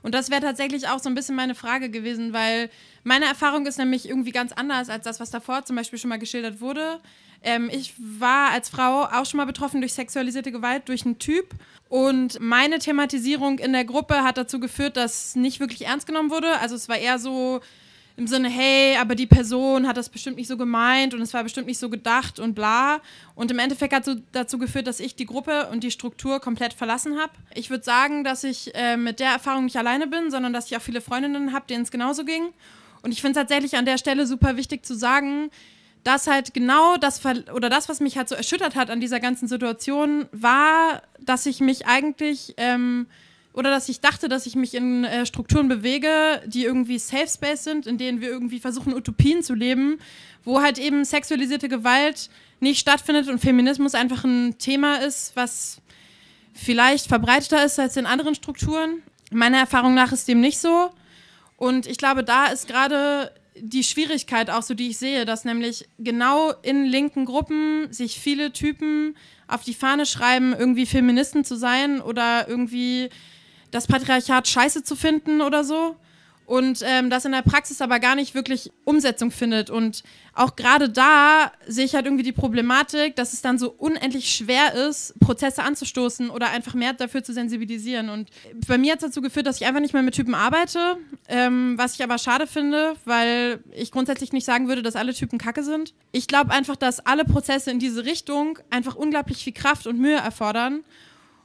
Und 0.02 0.14
das 0.14 0.30
wäre 0.30 0.40
tatsächlich 0.40 0.88
auch 0.88 0.98
so 0.98 1.08
ein 1.08 1.14
bisschen 1.14 1.36
meine 1.36 1.54
Frage 1.54 1.88
gewesen, 1.88 2.32
weil 2.32 2.70
meine 3.04 3.24
Erfahrung 3.24 3.66
ist 3.66 3.78
nämlich 3.78 4.08
irgendwie 4.08 4.32
ganz 4.32 4.52
anders 4.52 4.88
als 4.88 5.04
das, 5.04 5.20
was 5.20 5.30
davor 5.30 5.64
zum 5.64 5.76
Beispiel 5.76 5.98
schon 5.98 6.08
mal 6.08 6.18
geschildert 6.18 6.60
wurde. 6.60 7.00
Ähm, 7.42 7.70
ich 7.72 7.94
war 7.98 8.50
als 8.50 8.68
Frau 8.68 9.04
auch 9.04 9.26
schon 9.26 9.38
mal 9.38 9.46
betroffen 9.46 9.80
durch 9.80 9.94
sexualisierte 9.94 10.52
Gewalt 10.52 10.88
durch 10.88 11.04
einen 11.04 11.18
Typ. 11.18 11.50
Und 11.88 12.40
meine 12.40 12.78
Thematisierung 12.78 13.58
in 13.58 13.72
der 13.72 13.84
Gruppe 13.84 14.22
hat 14.22 14.36
dazu 14.38 14.60
geführt, 14.60 14.96
dass 14.96 15.34
nicht 15.36 15.60
wirklich 15.60 15.86
ernst 15.86 16.06
genommen 16.06 16.30
wurde. 16.30 16.58
Also 16.60 16.74
es 16.74 16.88
war 16.88 16.96
eher 16.96 17.18
so, 17.18 17.60
im 18.16 18.26
Sinne, 18.26 18.48
hey, 18.50 18.96
aber 18.96 19.14
die 19.14 19.26
Person 19.26 19.88
hat 19.88 19.96
das 19.96 20.08
bestimmt 20.08 20.36
nicht 20.36 20.48
so 20.48 20.56
gemeint 20.56 21.14
und 21.14 21.22
es 21.22 21.32
war 21.32 21.42
bestimmt 21.42 21.66
nicht 21.66 21.78
so 21.78 21.88
gedacht 21.88 22.38
und 22.38 22.54
bla. 22.54 23.00
Und 23.34 23.50
im 23.50 23.58
Endeffekt 23.58 23.94
hat 23.94 24.06
es 24.06 24.18
dazu 24.32 24.58
geführt, 24.58 24.86
dass 24.86 25.00
ich 25.00 25.16
die 25.16 25.24
Gruppe 25.24 25.68
und 25.70 25.82
die 25.82 25.90
Struktur 25.90 26.40
komplett 26.40 26.74
verlassen 26.74 27.18
habe. 27.18 27.32
Ich 27.54 27.70
würde 27.70 27.84
sagen, 27.84 28.22
dass 28.22 28.44
ich 28.44 28.74
äh, 28.74 28.96
mit 28.96 29.18
der 29.18 29.30
Erfahrung 29.30 29.64
nicht 29.64 29.76
alleine 29.76 30.06
bin, 30.06 30.30
sondern 30.30 30.52
dass 30.52 30.66
ich 30.66 30.76
auch 30.76 30.82
viele 30.82 31.00
Freundinnen 31.00 31.52
habe, 31.52 31.66
denen 31.66 31.82
es 31.82 31.90
genauso 31.90 32.24
ging. 32.24 32.52
Und 33.02 33.12
ich 33.12 33.20
finde 33.20 33.40
es 33.40 33.46
tatsächlich 33.46 33.76
an 33.76 33.86
der 33.86 33.98
Stelle 33.98 34.26
super 34.26 34.56
wichtig 34.56 34.84
zu 34.84 34.94
sagen, 34.94 35.50
dass 36.04 36.26
halt 36.26 36.54
genau 36.54 36.96
das 36.96 37.20
oder 37.54 37.70
das, 37.70 37.88
was 37.88 38.00
mich 38.00 38.16
halt 38.16 38.28
so 38.28 38.34
erschüttert 38.34 38.74
hat 38.74 38.90
an 38.90 39.00
dieser 39.00 39.20
ganzen 39.20 39.46
Situation, 39.48 40.26
war, 40.32 41.02
dass 41.20 41.46
ich 41.46 41.60
mich 41.60 41.86
eigentlich 41.86 42.54
ähm, 42.56 43.06
oder 43.54 43.70
dass 43.70 43.88
ich 43.88 44.00
dachte, 44.00 44.28
dass 44.28 44.46
ich 44.46 44.56
mich 44.56 44.74
in 44.74 45.04
äh, 45.04 45.26
Strukturen 45.26 45.68
bewege, 45.68 46.42
die 46.46 46.64
irgendwie 46.64 46.98
Safe 46.98 47.28
Space 47.28 47.64
sind, 47.64 47.86
in 47.86 47.98
denen 47.98 48.20
wir 48.20 48.28
irgendwie 48.28 48.60
versuchen, 48.60 48.94
Utopien 48.94 49.42
zu 49.42 49.54
leben, 49.54 49.98
wo 50.44 50.62
halt 50.62 50.78
eben 50.78 51.04
sexualisierte 51.04 51.68
Gewalt 51.68 52.30
nicht 52.60 52.80
stattfindet 52.80 53.28
und 53.28 53.40
Feminismus 53.40 53.94
einfach 53.94 54.24
ein 54.24 54.56
Thema 54.58 54.96
ist, 54.96 55.36
was 55.36 55.78
vielleicht 56.54 57.06
verbreiteter 57.06 57.64
ist 57.64 57.78
als 57.78 57.96
in 57.96 58.06
anderen 58.06 58.34
Strukturen. 58.34 59.02
Meiner 59.30 59.58
Erfahrung 59.58 59.94
nach 59.94 60.12
ist 60.12 60.28
dem 60.28 60.40
nicht 60.40 60.58
so. 60.58 60.90
Und 61.56 61.86
ich 61.86 61.98
glaube, 61.98 62.24
da 62.24 62.46
ist 62.46 62.68
gerade 62.68 63.32
die 63.58 63.84
Schwierigkeit 63.84 64.50
auch 64.50 64.62
so, 64.62 64.74
die 64.74 64.88
ich 64.88 64.98
sehe, 64.98 65.24
dass 65.24 65.44
nämlich 65.44 65.88
genau 65.98 66.52
in 66.62 66.84
linken 66.84 67.24
Gruppen 67.24 67.92
sich 67.92 68.18
viele 68.18 68.52
Typen 68.52 69.16
auf 69.46 69.62
die 69.62 69.74
Fahne 69.74 70.06
schreiben, 70.06 70.54
irgendwie 70.58 70.86
Feministen 70.86 71.44
zu 71.44 71.56
sein 71.56 72.00
oder 72.00 72.48
irgendwie 72.48 73.10
das 73.70 73.86
Patriarchat 73.86 74.48
scheiße 74.48 74.84
zu 74.84 74.96
finden 74.96 75.40
oder 75.40 75.64
so. 75.64 75.96
Und 76.52 76.80
ähm, 76.84 77.08
das 77.08 77.24
in 77.24 77.32
der 77.32 77.40
Praxis 77.40 77.80
aber 77.80 77.98
gar 77.98 78.14
nicht 78.14 78.34
wirklich 78.34 78.70
Umsetzung 78.84 79.30
findet. 79.30 79.70
Und 79.70 80.02
auch 80.34 80.54
gerade 80.54 80.90
da 80.90 81.50
sehe 81.66 81.86
ich 81.86 81.94
halt 81.94 82.04
irgendwie 82.04 82.24
die 82.24 82.32
Problematik, 82.32 83.16
dass 83.16 83.32
es 83.32 83.40
dann 83.40 83.56
so 83.58 83.70
unendlich 83.70 84.34
schwer 84.34 84.74
ist, 84.74 85.18
Prozesse 85.18 85.62
anzustoßen 85.62 86.28
oder 86.28 86.50
einfach 86.50 86.74
mehr 86.74 86.92
dafür 86.92 87.24
zu 87.24 87.32
sensibilisieren. 87.32 88.10
Und 88.10 88.28
bei 88.68 88.76
mir 88.76 88.92
hat 88.92 88.98
es 89.02 89.08
dazu 89.08 89.22
geführt, 89.22 89.46
dass 89.46 89.62
ich 89.62 89.66
einfach 89.66 89.80
nicht 89.80 89.94
mehr 89.94 90.02
mit 90.02 90.14
Typen 90.14 90.34
arbeite, 90.34 90.98
ähm, 91.26 91.78
was 91.78 91.94
ich 91.94 92.04
aber 92.04 92.18
schade 92.18 92.46
finde, 92.46 92.96
weil 93.06 93.64
ich 93.74 93.90
grundsätzlich 93.90 94.34
nicht 94.34 94.44
sagen 94.44 94.68
würde, 94.68 94.82
dass 94.82 94.94
alle 94.94 95.14
Typen 95.14 95.38
kacke 95.38 95.64
sind. 95.64 95.94
Ich 96.10 96.26
glaube 96.26 96.50
einfach, 96.50 96.76
dass 96.76 97.00
alle 97.00 97.24
Prozesse 97.24 97.70
in 97.70 97.78
diese 97.78 98.04
Richtung 98.04 98.58
einfach 98.68 98.94
unglaublich 98.94 99.42
viel 99.42 99.54
Kraft 99.54 99.86
und 99.86 99.98
Mühe 99.98 100.18
erfordern. 100.18 100.84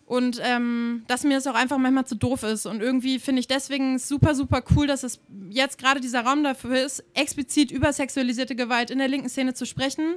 Und 0.07 0.39
ähm, 0.41 1.03
dass 1.07 1.25
mir 1.25 1.35
das 1.35 1.47
auch 1.47 1.53
einfach 1.53 1.77
manchmal 1.77 2.05
zu 2.05 2.15
doof 2.15 2.43
ist. 2.43 2.65
Und 2.65 2.81
irgendwie 2.81 3.19
finde 3.19 3.41
ich 3.41 3.47
deswegen 3.47 3.99
super, 3.99 4.35
super 4.35 4.63
cool, 4.73 4.87
dass 4.87 5.03
es 5.03 5.19
jetzt 5.49 5.77
gerade 5.77 5.99
dieser 5.99 6.21
Raum 6.21 6.45
dafür 6.45 6.83
ist, 6.85 7.03
explizit 7.13 7.71
über 7.71 7.91
sexualisierte 7.91 8.55
Gewalt 8.55 8.89
in 8.89 8.99
der 8.99 9.09
linken 9.09 9.27
Szene 9.27 9.53
zu 9.53 9.65
sprechen. 9.65 10.15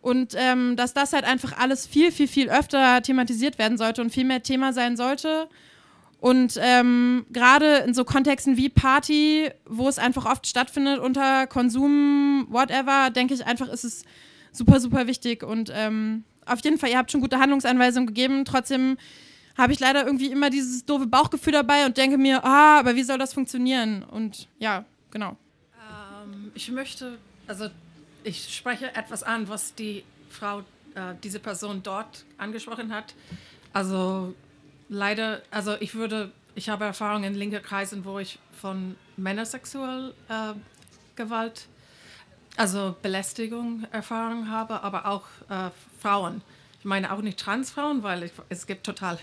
Und 0.00 0.34
ähm, 0.38 0.74
dass 0.74 0.94
das 0.94 1.12
halt 1.12 1.24
einfach 1.24 1.58
alles 1.58 1.86
viel, 1.86 2.12
viel, 2.12 2.28
viel 2.28 2.48
öfter 2.48 3.02
thematisiert 3.02 3.58
werden 3.58 3.76
sollte 3.76 4.00
und 4.00 4.08
viel 4.08 4.24
mehr 4.24 4.42
Thema 4.42 4.72
sein 4.72 4.96
sollte. 4.96 5.50
Und 6.18 6.58
ähm, 6.58 7.26
gerade 7.30 7.76
in 7.86 7.92
so 7.92 8.04
Kontexten 8.04 8.56
wie 8.56 8.70
Party, 8.70 9.50
wo 9.66 9.86
es 9.86 9.98
einfach 9.98 10.24
oft 10.24 10.46
stattfindet 10.46 10.98
unter 10.98 11.46
Konsum, 11.46 12.46
whatever, 12.48 13.10
denke 13.10 13.34
ich 13.34 13.44
einfach, 13.44 13.68
ist 13.68 13.84
es 13.84 14.04
super, 14.50 14.80
super 14.80 15.06
wichtig. 15.06 15.42
Und 15.42 15.70
ähm, 15.74 16.24
auf 16.46 16.64
jeden 16.64 16.78
Fall, 16.78 16.90
ihr 16.90 16.98
habt 16.98 17.10
schon 17.10 17.20
gute 17.20 17.38
Handlungsanweisungen 17.38 18.06
gegeben. 18.06 18.44
Trotzdem 18.44 18.96
habe 19.56 19.72
ich 19.72 19.80
leider 19.80 20.04
irgendwie 20.04 20.30
immer 20.30 20.50
dieses 20.50 20.84
doofe 20.84 21.06
Bauchgefühl 21.06 21.52
dabei 21.52 21.86
und 21.86 21.96
denke 21.96 22.18
mir, 22.18 22.44
ah, 22.44 22.78
aber 22.78 22.96
wie 22.96 23.02
soll 23.02 23.18
das 23.18 23.34
funktionieren? 23.34 24.02
Und 24.02 24.48
ja, 24.58 24.84
genau. 25.10 25.36
Ähm, 26.22 26.50
ich 26.54 26.70
möchte, 26.70 27.18
also 27.46 27.68
ich 28.24 28.54
spreche 28.54 28.94
etwas 28.94 29.22
an, 29.22 29.48
was 29.48 29.74
die 29.74 30.04
Frau, 30.28 30.60
äh, 30.94 31.14
diese 31.22 31.40
Person 31.40 31.82
dort 31.82 32.24
angesprochen 32.38 32.92
hat. 32.92 33.14
Also 33.72 34.34
leider, 34.88 35.42
also 35.50 35.76
ich 35.80 35.94
würde, 35.94 36.32
ich 36.54 36.68
habe 36.68 36.84
Erfahrungen 36.84 37.24
in 37.24 37.34
linken 37.34 37.62
Kreisen, 37.62 38.04
wo 38.04 38.18
ich 38.18 38.38
von 38.60 38.96
Männersexuell 39.16 40.14
äh, 40.28 40.54
Gewalt 41.16 41.68
also 42.60 42.94
Belästigung 43.00 43.86
Erfahrung 43.90 44.50
habe, 44.50 44.82
aber 44.82 45.06
auch 45.06 45.24
äh, 45.48 45.70
Frauen. 45.98 46.42
Ich 46.78 46.84
meine 46.84 47.10
auch 47.10 47.22
nicht 47.22 47.38
Transfrauen, 47.38 48.02
weil 48.02 48.24
ich, 48.24 48.32
es 48.50 48.66
gibt 48.66 48.84
total 48.84 49.18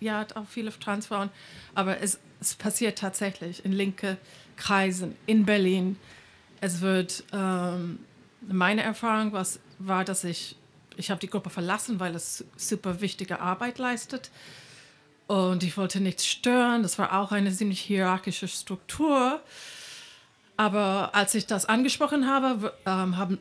ja, 0.00 0.26
auch 0.34 0.48
viele 0.48 0.76
Transfrauen, 0.76 1.30
aber 1.76 2.00
es, 2.00 2.18
es 2.40 2.56
passiert 2.56 2.98
tatsächlich 2.98 3.64
in 3.64 3.70
linke 3.70 4.16
Kreisen 4.56 5.14
in 5.26 5.46
Berlin. 5.46 5.96
Es 6.60 6.80
wird, 6.80 7.22
ähm, 7.32 8.00
meine 8.40 8.82
Erfahrung 8.82 9.32
was, 9.32 9.60
war, 9.78 10.04
dass 10.04 10.24
ich, 10.24 10.56
ich 10.96 11.12
habe 11.12 11.20
die 11.20 11.30
Gruppe 11.30 11.50
verlassen, 11.50 12.00
weil 12.00 12.16
es 12.16 12.44
super 12.56 13.00
wichtige 13.00 13.38
Arbeit 13.38 13.78
leistet 13.78 14.32
und 15.28 15.62
ich 15.62 15.76
wollte 15.76 16.00
nichts 16.00 16.26
stören. 16.26 16.82
Das 16.82 16.98
war 16.98 17.16
auch 17.20 17.30
eine 17.30 17.52
ziemlich 17.52 17.80
hierarchische 17.80 18.48
Struktur. 18.48 19.40
Aber 20.62 21.10
als 21.12 21.34
ich 21.34 21.46
das 21.46 21.66
angesprochen 21.66 22.28
habe, 22.28 22.72
ähm, 22.86 23.16
haben, 23.16 23.38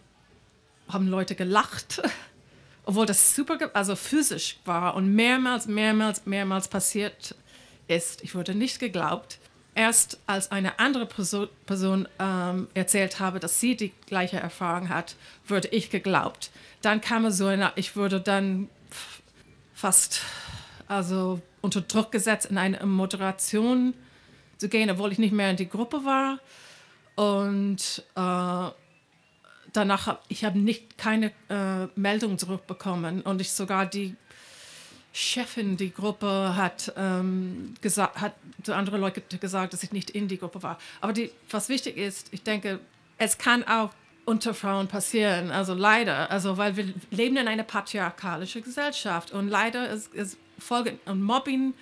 haben 0.89 1.07
Leute 1.07 1.35
gelacht, 1.35 2.02
obwohl 2.84 3.06
das 3.06 3.35
super, 3.35 3.60
also 3.76 3.95
physisch 3.95 4.57
war 4.65 4.95
und 4.95 5.14
mehrmals, 5.14 5.68
mehrmals, 5.68 6.26
mehrmals 6.26 6.68
passiert 6.68 7.35
ist. 7.88 8.23
Ich 8.23 8.34
wurde 8.34 8.56
nicht 8.56 8.80
geglaubt. 8.80 9.38
Erst 9.76 10.19
als 10.26 10.49
eine 10.49 10.80
andere 10.80 11.06
Person, 11.06 11.48
Person 11.68 12.07
ähm, 12.18 12.68
erzählt 12.73 13.19
habe, 13.19 13.39
dass 13.39 13.60
sie 13.60 13.76
die 13.76 13.91
gleiche 14.07 14.38
Erfahrung 14.38 14.89
hat, 14.89 15.15
wurde 15.48 15.68
ich 15.68 15.91
geglaubt. 15.91 16.49
Dann 16.81 17.02
kam 17.02 17.26
es 17.26 17.38
so, 17.38 17.45
eine, 17.45 17.72
ich 17.76 17.95
wurde 17.95 18.19
dann 18.19 18.68
fast 19.76 20.22
also 20.88 21.39
unter 21.61 21.81
Druck 21.81 22.11
gesetzt, 22.11 22.48
in 22.48 22.57
eine 22.57 22.84
Moderation 22.84 23.93
zu 24.57 24.69
gehen, 24.69 24.89
obwohl 24.89 25.11
ich 25.11 25.19
nicht 25.19 25.34
mehr 25.34 25.52
in 25.52 25.57
die 25.57 25.69
Gruppe 25.69 26.03
war. 26.03 26.39
Und 27.15 28.03
äh, 28.15 28.69
danach 29.73 30.07
habe 30.07 30.19
ich 30.27 30.45
hab 30.45 30.55
nicht 30.55 30.97
keine 30.97 31.31
äh, 31.49 31.88
Meldung 31.95 32.38
zurückbekommen 32.38 33.21
und 33.21 33.41
ich 33.41 33.51
sogar 33.51 33.85
die 33.85 34.15
Chefin 35.13 35.75
die 35.75 35.93
Gruppe 35.93 36.55
hat 36.55 36.93
ähm, 36.95 37.73
gesagt 37.81 38.21
hat 38.21 38.33
zu 38.63 38.73
anderen 38.73 39.01
Leuten 39.01 39.21
gesagt, 39.39 39.73
dass 39.73 39.83
ich 39.83 39.91
nicht 39.91 40.09
in 40.09 40.27
die 40.27 40.38
Gruppe 40.38 40.63
war. 40.63 40.77
Aber 41.01 41.11
die, 41.11 41.31
was 41.49 41.67
wichtig 41.67 41.97
ist, 41.97 42.29
ich 42.31 42.43
denke, 42.43 42.79
es 43.17 43.38
kann 43.38 43.63
auch 43.65 43.91
unter 44.23 44.53
Frauen 44.53 44.88
passieren. 44.88 45.51
Also 45.51 45.73
leider, 45.73 46.31
also 46.31 46.57
weil 46.57 46.77
wir 46.77 46.93
leben 47.09 47.38
in 47.38 47.47
einer 47.47 47.63
patriarchalischen 47.63 48.63
Gesellschaft 48.63 49.31
und 49.31 49.49
leider 49.49 49.89
ist, 49.89 50.13
ist 50.13 50.38
Folge 50.57 50.97
und 51.05 51.21
Mobbing. 51.21 51.73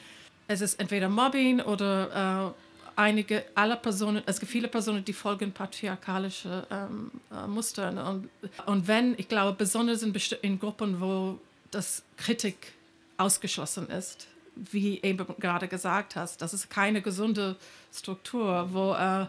Es 0.47 0.61
ist 0.61 0.79
entweder 0.79 1.09
Mobbing 1.09 1.61
oder 1.61 2.55
äh, 2.55 2.68
einige, 2.99 3.45
alle 3.55 3.77
Personen, 3.77 4.21
es 4.25 4.39
gibt 4.39 4.51
viele 4.51 4.67
Personen, 4.67 5.05
die 5.05 5.13
folgen 5.13 5.53
patriarchalische 5.53 6.67
ähm, 6.69 7.11
äh, 7.31 7.47
Mustern. 7.47 7.97
Und, 7.97 8.29
und 8.65 8.87
wenn, 8.87 9.15
ich 9.17 9.29
glaube, 9.29 9.55
besonders 9.57 10.03
in, 10.03 10.13
in 10.41 10.59
Gruppen, 10.59 10.99
wo 10.99 11.39
das 11.71 12.03
Kritik 12.17 12.73
ausgeschlossen 13.17 13.87
ist, 13.89 14.27
wie 14.55 14.99
eben 15.01 15.25
gerade 15.39 15.69
gesagt 15.69 16.17
hast, 16.17 16.41
das 16.41 16.53
ist 16.53 16.69
keine 16.69 17.01
gesunde 17.01 17.55
Struktur, 17.93 18.67
wo 18.73 18.93
äh, 18.93 19.27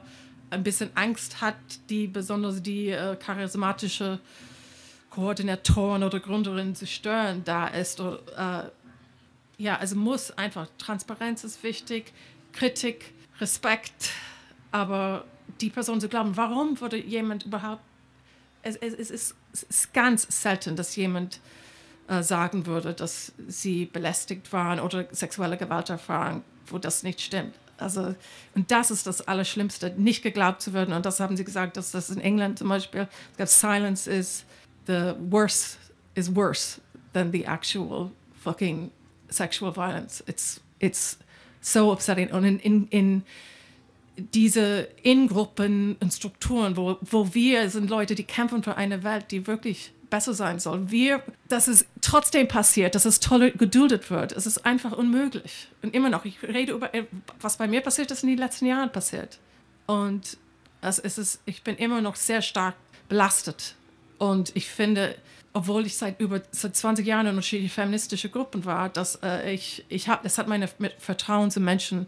ein 0.51 0.65
bisschen 0.65 0.91
Angst 0.97 1.41
hat, 1.41 1.55
die 1.89 2.09
besonders 2.09 2.61
die 2.61 2.89
äh, 2.89 3.15
charismatische 3.17 4.19
Koordinatoren 5.11 6.03
oder 6.03 6.19
Gründerin 6.19 6.75
zu 6.75 6.89
stören, 6.89 7.43
da 7.45 7.69
ist. 7.69 8.01
Oder, 8.01 8.67
äh, 8.67 9.63
ja, 9.63 9.77
also 9.77 9.95
muss 9.95 10.33
einfach, 10.33 10.67
Transparenz 10.79 11.45
ist 11.45 11.63
wichtig, 11.63 12.13
Kritik 12.53 13.13
Respekt, 13.41 14.11
aber 14.71 15.25
die 15.61 15.71
Person 15.71 16.01
zu 16.01 16.09
glauben, 16.09 16.37
warum 16.37 16.81
würde 16.81 16.97
jemand 16.97 17.45
überhaupt, 17.45 17.83
es, 18.63 18.77
es, 18.77 18.95
es, 18.95 19.11
ist, 19.11 19.35
es 19.53 19.63
ist, 19.65 19.95
ganz 19.95 20.27
selten, 20.29 20.77
dass 20.77 20.95
jemand 20.97 21.41
äh, 22.09 22.23
sagen 22.23 22.67
würde, 22.67 22.93
dass 22.93 23.33
sie 23.49 23.87
belästigt 23.87 24.53
waren 24.53 24.81
oder 24.81 25.07
sexuelle 25.13 25.57
Gewalt 25.57 25.89
erfahren, 25.89 26.45
wo 26.67 26.79
das 26.79 27.03
nicht 27.03 27.21
stimmt. 27.21 27.55
Also, 27.79 28.15
und 28.55 28.71
das 28.71 28.91
ist 28.91 29.07
das 29.07 29.27
Allerschlimmste, 29.27 29.95
nicht 29.97 30.23
geglaubt 30.23 30.61
zu 30.61 30.75
werden. 30.75 30.93
Und 30.93 31.07
das 31.07 31.19
haben 31.19 31.37
sie 31.37 31.45
gesagt, 31.45 31.79
dass 31.79 31.93
das 31.93 32.11
in 32.11 32.21
England 32.21 32.59
zum 32.59 32.69
Beispiel, 32.69 33.09
silence 33.45 34.07
is 34.07 34.45
the 34.87 35.15
worse, 35.31 35.79
is 36.15 36.35
worse 36.35 36.81
than 37.15 37.33
the 37.33 37.47
actual 37.47 38.11
fucking 38.43 38.91
sexual 39.31 39.73
violence. 39.75 40.23
It's, 40.27 40.61
it's 40.79 41.19
so 41.61 41.93
upsetting. 41.93 42.31
Und 42.31 42.45
in, 42.45 42.59
in, 42.61 42.89
in 42.89 43.23
diese 44.17 44.89
In-Gruppen 45.03 45.97
und 46.01 46.13
Strukturen, 46.13 46.77
wo, 46.77 46.99
wo 47.01 47.35
wir 47.35 47.71
sind 47.71 47.91
Leute, 47.91 48.15
die 48.15 48.25
kämpfen 48.25 48.63
für 48.63 48.77
eine 48.77 49.03
Welt, 49.03 49.27
die 49.31 49.47
wirklich 49.47 49.93
besser 50.11 50.35
sein 50.35 50.59
soll. 50.59 50.91
Wir, 50.91 51.23
dass 51.49 51.69
es 51.69 51.87
trotzdem 52.01 52.49
passiert, 52.49 52.95
dass 52.95 53.05
es 53.05 53.21
toll 53.21 53.53
geduldet 53.53 54.11
wird, 54.11 54.33
es 54.33 54.47
ist 54.47 54.67
einfach 54.67 54.93
unmöglich. 54.93 55.69
Und 55.83 55.95
immer 55.95 56.11
noch, 56.11 56.25
ich 56.25 56.43
rede 56.43 56.73
über, 56.73 56.91
was 57.41 57.57
bei 57.57 57.69
mir 57.69 57.81
passiert 57.81 58.11
ist 58.11 58.25
in 58.25 58.29
den 58.29 58.39
letzten 58.39 58.67
Jahren 58.67 58.91
passiert. 58.91 59.39
Und 59.87 60.37
es 60.83 60.99
ist, 60.99 61.41
ich 61.47 61.63
bin 61.63 61.77
immer 61.77 62.01
noch 62.01 62.17
sehr 62.17 62.43
stark 62.43 62.75
belastet. 63.09 63.77
Und 64.19 64.55
ich 64.55 64.69
finde, 64.69 65.17
obwohl 65.53 65.87
ich 65.87 65.97
seit 65.97 66.21
über 66.21 66.41
seit 66.53 66.77
20 66.77 67.07
Jahren 67.07 67.27
in 67.27 67.31
unterschiedlichen 67.31 67.73
feministischen 67.73 68.31
Gruppen 68.31 68.65
war, 68.65 68.89
dass 68.89 69.17
äh, 69.23 69.53
ich, 69.53 69.85
ich 69.89 70.09
habe, 70.09 70.23
das 70.23 70.39
hat 70.39 70.49
meine 70.49 70.69
Vertrauen 70.99 71.51
zu 71.51 71.61
Menschen 71.61 72.07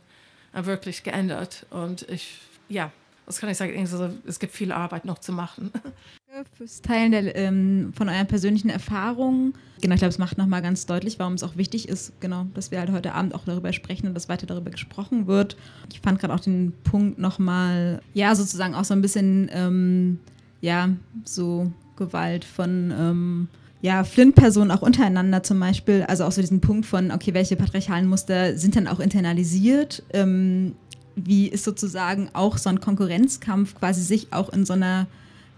äh, 0.53 0.65
wirklich 0.65 1.03
geändert. 1.03 1.67
Und 1.71 2.09
ich, 2.09 2.39
ja, 2.69 2.93
was 3.27 3.39
kann 3.39 3.51
ich 3.51 3.57
sagen? 3.57 3.77
Also, 3.79 4.11
es 4.27 4.39
gibt 4.39 4.53
viel 4.53 4.73
Arbeit 4.73 5.05
noch 5.05 5.19
zu 5.19 5.33
machen. 5.33 5.71
Fürs 6.57 6.81
Teilen 6.81 7.13
der, 7.13 7.37
ähm, 7.37 7.93
von 7.95 8.09
euren 8.09 8.27
persönlichen 8.27 8.71
Erfahrungen. 8.71 9.55
Genau, 9.83 9.95
ich 9.95 10.01
glaube, 10.01 10.13
es 10.13 10.19
macht 10.19 10.39
nochmal 10.39 10.63
ganz 10.63 10.87
deutlich, 10.87 11.19
warum 11.19 11.35
es 11.35 11.43
auch 11.43 11.57
wichtig 11.57 11.89
ist, 11.89 12.19
genau, 12.21 12.47
dass 12.55 12.71
wir 12.71 12.79
halt 12.79 12.91
heute 12.91 13.13
Abend 13.13 13.35
auch 13.35 13.45
darüber 13.45 13.73
sprechen 13.75 14.07
und 14.07 14.15
dass 14.15 14.31
weiter 14.31 14.47
darüber 14.47 14.71
gesprochen 14.71 15.27
wird. 15.27 15.57
Ich 15.93 16.01
fand 16.01 16.19
gerade 16.21 16.33
auch 16.33 16.41
den 16.41 16.73
Punkt 16.85 17.19
nochmal, 17.19 18.01
ja, 18.15 18.35
sozusagen 18.35 18.75
auch 18.75 18.85
so 18.85 18.95
ein 18.95 19.03
bisschen, 19.03 19.51
ähm, 19.53 20.21
ja, 20.63 20.89
so 21.25 21.71
Gewalt 22.07 22.45
von, 22.45 22.93
ähm, 22.97 23.49
ja, 23.81 24.05
Flint-Personen 24.05 24.71
auch 24.71 24.83
untereinander 24.83 25.43
zum 25.43 25.59
Beispiel, 25.59 26.05
also 26.07 26.25
auch 26.25 26.33
so 26.33 26.41
diesen 26.41 26.61
Punkt 26.61 26.87
von, 26.87 27.11
okay, 27.11 27.35
welche 27.35 27.57
patriarchalen 27.57 28.07
Muster 28.07 28.57
sind 28.57 28.77
dann 28.77 28.87
auch 28.87 29.01
internalisiert? 29.01 30.03
Ähm, 30.13 30.75
wie 31.17 31.49
ist 31.49 31.65
sozusagen 31.65 32.31
auch 32.33 32.59
so 32.59 32.71
ein 32.71 32.81
Konkurrenzkampf 32.81 33.75
quasi 33.75 34.03
sich 34.03 34.33
auch 34.33 34.51
in 34.51 34.65
so 34.65 34.73
einer 34.73 35.07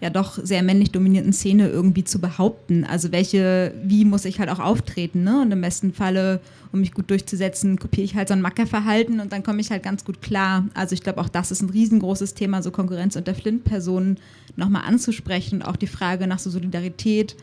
ja 0.05 0.11
doch 0.11 0.39
sehr 0.43 0.63
männlich 0.63 0.91
dominierten 0.91 1.33
Szene 1.33 1.69
irgendwie 1.71 2.05
zu 2.05 2.21
behaupten. 2.21 2.85
Also 2.85 3.11
welche, 3.11 3.73
wie 3.83 4.05
muss 4.05 4.27
ich 4.27 4.39
halt 4.39 4.51
auch 4.51 4.59
auftreten, 4.59 5.25
ne? 5.25 5.41
Und 5.41 5.51
im 5.51 5.63
besten 5.63 5.95
Falle, 5.95 6.41
um 6.73 6.81
mich 6.81 6.93
gut 6.93 7.09
durchzusetzen, 7.09 7.79
kopiere 7.79 8.05
ich 8.05 8.15
halt 8.15 8.29
so 8.29 8.35
ein 8.35 8.43
Mackerverhalten 8.43 9.19
und 9.19 9.33
dann 9.33 9.43
komme 9.43 9.63
ich 9.63 9.71
halt 9.71 9.83
ganz 9.83 10.05
gut 10.05 10.21
klar. 10.21 10.67
Also 10.75 10.93
ich 10.93 11.03
glaube, 11.03 11.23
auch 11.23 11.31
das 11.31 11.51
ist 11.51 11.63
ein 11.63 11.71
riesengroßes 11.71 12.35
Thema, 12.35 12.63
so 12.63 12.71
Konkurrenz 12.71 13.17
unter 13.17 13.35
Flint-Personen 13.35 14.19
nochmal 14.57 14.83
anzusprechen 14.85 15.63
und 15.63 15.69
auch 15.69 15.77
die 15.77 15.87
Frage 15.87 16.27
nach 16.27 16.39
so 16.39 16.51
Solidarität. 16.51 17.35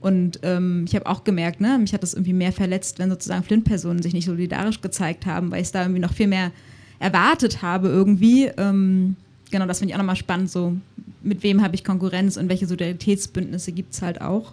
Und 0.00 0.40
ähm, 0.42 0.84
ich 0.88 0.96
habe 0.96 1.06
auch 1.06 1.22
gemerkt, 1.22 1.60
ne, 1.60 1.78
mich 1.78 1.94
hat 1.94 2.02
das 2.02 2.14
irgendwie 2.14 2.32
mehr 2.32 2.50
verletzt, 2.50 2.98
wenn 2.98 3.10
sozusagen 3.10 3.44
Flint-Personen 3.44 4.02
sich 4.02 4.12
nicht 4.12 4.26
solidarisch 4.26 4.80
gezeigt 4.80 5.24
haben, 5.24 5.52
weil 5.52 5.60
ich 5.60 5.68
es 5.68 5.72
da 5.72 5.82
irgendwie 5.82 6.00
noch 6.00 6.12
viel 6.12 6.26
mehr 6.26 6.50
erwartet 6.98 7.62
habe 7.62 7.86
irgendwie. 7.86 8.50
Ähm, 8.56 9.14
genau, 9.52 9.66
das 9.66 9.78
finde 9.78 9.90
ich 9.90 9.94
auch 9.94 9.98
nochmal 9.98 10.16
spannend, 10.16 10.50
so 10.50 10.76
mit 11.22 11.44
wem 11.44 11.62
habe 11.62 11.76
ich 11.76 11.84
Konkurrenz 11.84 12.36
und 12.36 12.48
welche 12.48 12.66
Solidaritätsbündnisse 12.66 13.70
gibt 13.70 13.94
es 13.94 14.02
halt 14.02 14.20
auch. 14.20 14.52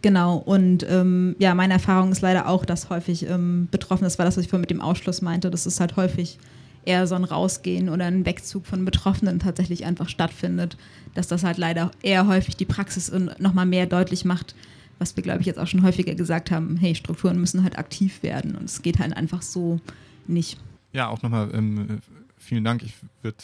Genau, 0.00 0.36
und 0.38 0.86
ähm, 0.88 1.36
ja, 1.38 1.54
meine 1.54 1.74
Erfahrung 1.74 2.12
ist 2.12 2.22
leider 2.22 2.48
auch, 2.48 2.64
dass 2.64 2.88
häufig 2.88 3.28
ähm, 3.28 3.68
betroffen, 3.70 4.04
das 4.04 4.18
war 4.18 4.24
das, 4.24 4.38
was 4.38 4.44
ich 4.44 4.50
vorhin 4.50 4.62
mit 4.62 4.70
dem 4.70 4.80
Ausschluss 4.80 5.20
meinte, 5.20 5.50
dass 5.50 5.66
es 5.66 5.80
halt 5.80 5.96
häufig 5.96 6.38
eher 6.86 7.06
so 7.06 7.14
ein 7.14 7.24
Rausgehen 7.24 7.88
oder 7.88 8.06
ein 8.06 8.24
Wegzug 8.24 8.66
von 8.66 8.84
Betroffenen 8.84 9.38
tatsächlich 9.38 9.84
einfach 9.84 10.08
stattfindet, 10.08 10.76
dass 11.14 11.28
das 11.28 11.44
halt 11.44 11.58
leider 11.58 11.90
eher 12.02 12.26
häufig 12.26 12.56
die 12.56 12.64
Praxis 12.64 13.12
nochmal 13.38 13.66
mehr 13.66 13.86
deutlich 13.86 14.24
macht, 14.24 14.54
was 14.98 15.16
wir, 15.16 15.22
glaube 15.22 15.40
ich, 15.40 15.46
jetzt 15.46 15.58
auch 15.58 15.66
schon 15.66 15.82
häufiger 15.82 16.14
gesagt 16.14 16.50
haben, 16.50 16.76
hey, 16.76 16.94
Strukturen 16.94 17.38
müssen 17.38 17.62
halt 17.62 17.78
aktiv 17.78 18.22
werden 18.22 18.54
und 18.54 18.64
es 18.64 18.82
geht 18.82 18.98
halt 18.98 19.16
einfach 19.16 19.42
so 19.42 19.80
nicht. 20.26 20.58
Ja, 20.92 21.08
auch 21.08 21.22
nochmal 21.22 21.50
ähm, 21.52 22.00
vielen 22.38 22.64
Dank. 22.64 22.82
Ich 22.82 22.94
würde 23.22 23.38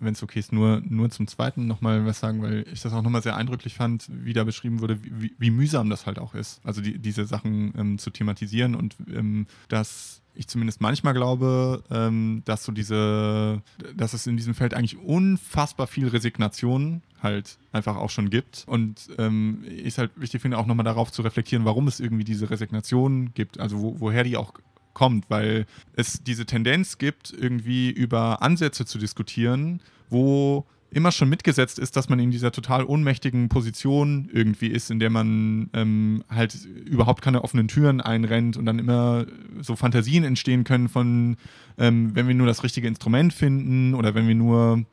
wenn 0.00 0.14
es 0.14 0.22
okay 0.22 0.38
ist, 0.38 0.52
nur, 0.52 0.80
nur 0.88 1.10
zum 1.10 1.26
zweiten 1.26 1.66
nochmal 1.66 2.06
was 2.06 2.20
sagen, 2.20 2.42
weil 2.42 2.64
ich 2.72 2.82
das 2.82 2.92
auch 2.92 3.02
nochmal 3.02 3.22
sehr 3.22 3.36
eindrücklich 3.36 3.74
fand, 3.74 4.06
wie 4.08 4.32
da 4.32 4.44
beschrieben 4.44 4.80
wurde, 4.80 4.98
wie, 5.02 5.34
wie 5.38 5.50
mühsam 5.50 5.90
das 5.90 6.06
halt 6.06 6.18
auch 6.18 6.34
ist. 6.34 6.60
Also 6.64 6.80
die, 6.80 6.98
diese 6.98 7.26
Sachen 7.26 7.72
ähm, 7.76 7.98
zu 7.98 8.10
thematisieren 8.10 8.74
und 8.74 8.96
ähm, 9.12 9.46
dass 9.68 10.22
ich 10.38 10.46
zumindest 10.46 10.80
manchmal 10.80 11.14
glaube, 11.14 11.82
ähm, 11.90 12.42
dass 12.44 12.64
so 12.64 12.70
diese, 12.70 13.60
dass 13.96 14.12
es 14.12 14.28
in 14.28 14.36
diesem 14.36 14.54
Feld 14.54 14.72
eigentlich 14.72 14.96
unfassbar 14.96 15.88
viel 15.88 16.06
Resignation 16.06 17.02
halt 17.20 17.58
einfach 17.72 17.96
auch 17.96 18.10
schon 18.10 18.30
gibt. 18.30 18.64
Und 18.68 19.08
ähm, 19.18 19.64
ich 19.68 19.98
halt 19.98 20.12
wichtig 20.14 20.40
finde, 20.40 20.58
auch 20.58 20.66
nochmal 20.66 20.84
darauf 20.84 21.10
zu 21.10 21.22
reflektieren, 21.22 21.64
warum 21.64 21.88
es 21.88 21.98
irgendwie 21.98 22.22
diese 22.22 22.50
Resignation 22.50 23.34
gibt, 23.34 23.58
also 23.58 23.80
wo, 23.80 23.96
woher 23.98 24.22
die 24.22 24.36
auch 24.36 24.54
kommt, 24.98 25.30
weil 25.30 25.66
es 25.94 26.24
diese 26.24 26.44
Tendenz 26.44 26.98
gibt, 26.98 27.32
irgendwie 27.32 27.88
über 27.88 28.42
Ansätze 28.42 28.84
zu 28.84 28.98
diskutieren, 28.98 29.80
wo 30.10 30.66
immer 30.90 31.12
schon 31.12 31.28
mitgesetzt 31.28 31.78
ist, 31.78 31.94
dass 31.96 32.08
man 32.08 32.18
in 32.18 32.32
dieser 32.32 32.50
total 32.50 32.84
ohnmächtigen 32.84 33.48
Position 33.48 34.28
irgendwie 34.32 34.68
ist, 34.68 34.90
in 34.90 34.98
der 34.98 35.10
man 35.10 35.70
ähm, 35.72 36.24
halt 36.28 36.56
überhaupt 36.64 37.22
keine 37.22 37.44
offenen 37.44 37.68
Türen 37.68 38.00
einrennt 38.00 38.56
und 38.56 38.66
dann 38.66 38.80
immer 38.80 39.26
so 39.60 39.76
Fantasien 39.76 40.24
entstehen 40.24 40.64
können 40.64 40.88
von, 40.88 41.36
ähm, 41.78 42.16
wenn 42.16 42.26
wir 42.26 42.34
nur 42.34 42.48
das 42.48 42.64
richtige 42.64 42.88
Instrument 42.88 43.32
finden 43.32 43.94
oder 43.94 44.16
wenn 44.16 44.26
wir 44.26 44.34
nur, 44.34 44.84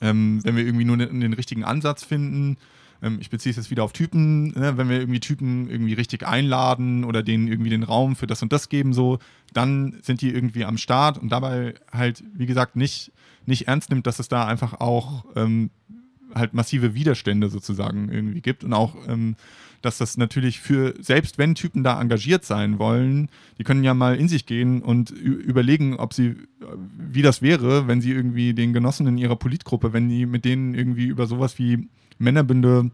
ähm, 0.00 0.40
wenn 0.42 0.56
wir 0.56 0.64
irgendwie 0.64 0.84
nur 0.84 0.96
den, 0.96 1.20
den 1.20 1.34
richtigen 1.34 1.62
Ansatz 1.62 2.02
finden, 2.02 2.56
ähm, 3.06 3.18
ich 3.20 3.30
beziehe 3.30 3.50
es 3.50 3.56
jetzt 3.56 3.70
wieder 3.70 3.84
auf 3.84 3.92
Typen, 3.92 4.48
ne, 4.48 4.76
wenn 4.76 4.88
wir 4.88 4.98
irgendwie 4.98 5.20
Typen 5.20 5.70
irgendwie 5.70 5.94
richtig 5.94 6.26
einladen 6.26 7.04
oder 7.04 7.22
denen 7.22 7.48
irgendwie 7.48 7.70
den 7.70 7.82
Raum 7.82 8.16
für 8.16 8.26
das 8.26 8.42
und 8.42 8.52
das 8.52 8.68
geben, 8.68 8.92
so, 8.92 9.18
dann 9.52 9.98
sind 10.02 10.20
die 10.20 10.30
irgendwie 10.30 10.64
am 10.64 10.78
Start 10.78 11.18
und 11.18 11.30
dabei 11.30 11.74
halt, 11.92 12.24
wie 12.34 12.46
gesagt, 12.46 12.76
nicht, 12.76 13.12
nicht 13.46 13.68
ernst 13.68 13.90
nimmt, 13.90 14.06
dass 14.06 14.18
es 14.18 14.28
da 14.28 14.46
einfach 14.46 14.80
auch 14.80 15.24
ähm, 15.36 15.70
halt 16.34 16.52
massive 16.52 16.94
Widerstände 16.94 17.48
sozusagen 17.48 18.10
irgendwie 18.10 18.40
gibt 18.40 18.64
und 18.64 18.72
auch 18.72 18.94
ähm, 19.08 19.36
dass 19.82 19.98
das 19.98 20.16
natürlich 20.16 20.60
für, 20.60 20.94
selbst 20.98 21.38
wenn 21.38 21.54
Typen 21.54 21.84
da 21.84 22.00
engagiert 22.00 22.44
sein 22.44 22.78
wollen, 22.80 23.28
die 23.58 23.62
können 23.62 23.84
ja 23.84 23.94
mal 23.94 24.16
in 24.16 24.26
sich 24.26 24.44
gehen 24.44 24.82
und 24.82 25.10
überlegen, 25.10 25.96
ob 25.96 26.12
sie, 26.12 26.34
wie 26.98 27.22
das 27.22 27.40
wäre, 27.40 27.86
wenn 27.86 28.00
sie 28.00 28.10
irgendwie 28.10 28.52
den 28.52 28.72
Genossen 28.72 29.06
in 29.06 29.16
ihrer 29.16 29.36
Politgruppe, 29.36 29.92
wenn 29.92 30.08
die 30.08 30.26
mit 30.26 30.44
denen 30.44 30.74
irgendwie 30.74 31.06
über 31.06 31.26
sowas 31.26 31.58
wie 31.58 31.88
Männerbünde 32.18 32.90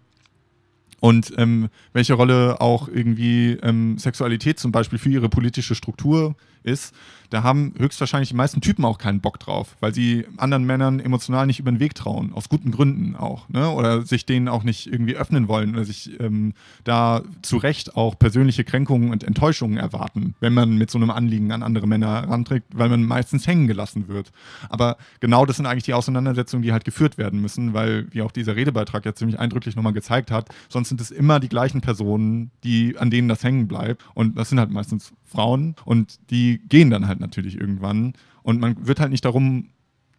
und 1.01 1.32
ähm, 1.36 1.69
welche 1.93 2.15
Rolle 2.15 2.61
auch 2.61 2.89
irgendwie 2.89 3.59
ähm, 3.62 3.99
Sexualität 3.99 4.59
zum 4.61 4.70
Beispiel 4.70 4.99
für 4.99 5.11
ihre 5.11 5.28
politische 5.28 5.74
Struktur 5.74 6.36
ist, 6.62 6.94
da 7.32 7.43
haben 7.43 7.72
höchstwahrscheinlich 7.78 8.28
die 8.28 8.34
meisten 8.34 8.60
Typen 8.60 8.84
auch 8.84 8.98
keinen 8.98 9.20
Bock 9.20 9.39
drauf, 9.39 9.76
weil 9.80 9.94
sie 9.94 10.26
anderen 10.36 10.64
Männern 10.64 11.01
emotional 11.01 11.47
nicht 11.47 11.60
über 11.60 11.72
den 11.72 11.80
Weg 11.80 11.94
trauen, 11.94 12.34
aus 12.34 12.51
guten 12.51 12.70
Gründen 12.70 13.16
auch, 13.16 13.48
ne? 13.48 13.70
oder 13.70 14.02
sich 14.02 14.26
denen 14.26 14.48
auch 14.48 14.64
nicht 14.64 14.86
irgendwie 14.86 15.16
öffnen 15.16 15.48
wollen 15.48 15.74
oder 15.74 15.84
sich 15.84 16.20
ähm, 16.20 16.52
da 16.84 17.22
zu 17.40 17.56
Recht 17.56 17.97
auch 17.97 18.18
persönliche 18.18 18.64
Kränkungen 18.64 19.10
und 19.10 19.24
Enttäuschungen 19.24 19.78
erwarten, 19.78 20.34
wenn 20.40 20.52
man 20.52 20.76
mit 20.76 20.90
so 20.90 20.98
einem 20.98 21.10
Anliegen 21.10 21.52
an 21.52 21.62
andere 21.62 21.86
Männer 21.86 22.28
ranträgt, 22.28 22.66
weil 22.74 22.90
man 22.90 23.02
meistens 23.05 23.47
hängen 23.47 23.66
gelassen 23.66 24.09
wird. 24.09 24.30
Aber 24.68 24.98
genau 25.20 25.47
das 25.47 25.56
sind 25.56 25.64
eigentlich 25.64 25.84
die 25.84 25.94
Auseinandersetzungen, 25.94 26.62
die 26.62 26.72
halt 26.72 26.84
geführt 26.84 27.16
werden 27.16 27.40
müssen, 27.40 27.72
weil, 27.72 28.09
wie 28.10 28.20
auch 28.20 28.32
dieser 28.32 28.56
Redebeitrag 28.56 29.06
ja 29.06 29.14
ziemlich 29.14 29.39
eindrücklich 29.39 29.74
nochmal 29.74 29.94
gezeigt 29.94 30.30
hat, 30.30 30.51
sonst 30.68 30.90
sind 30.90 31.01
es 31.01 31.10
immer 31.10 31.40
die 31.40 31.48
gleichen 31.48 31.80
Personen, 31.80 32.51
die, 32.62 32.98
an 32.98 33.10
denen 33.10 33.28
das 33.28 33.43
hängen 33.43 33.68
bleibt. 33.68 34.05
Und 34.12 34.36
das 34.36 34.51
sind 34.51 34.59
halt 34.59 34.70
meistens 34.70 35.14
Frauen 35.33 35.75
und 35.85 36.19
die 36.31 36.61
gehen 36.69 36.91
dann 36.91 37.09
halt 37.09 37.21
natürlich 37.21 37.59
irgendwann. 37.59 38.15
Und 38.43 38.61
man 38.61 38.87
wird 38.87 39.01
halt 39.01 39.11
nicht 39.11 39.25
darum 39.25 39.71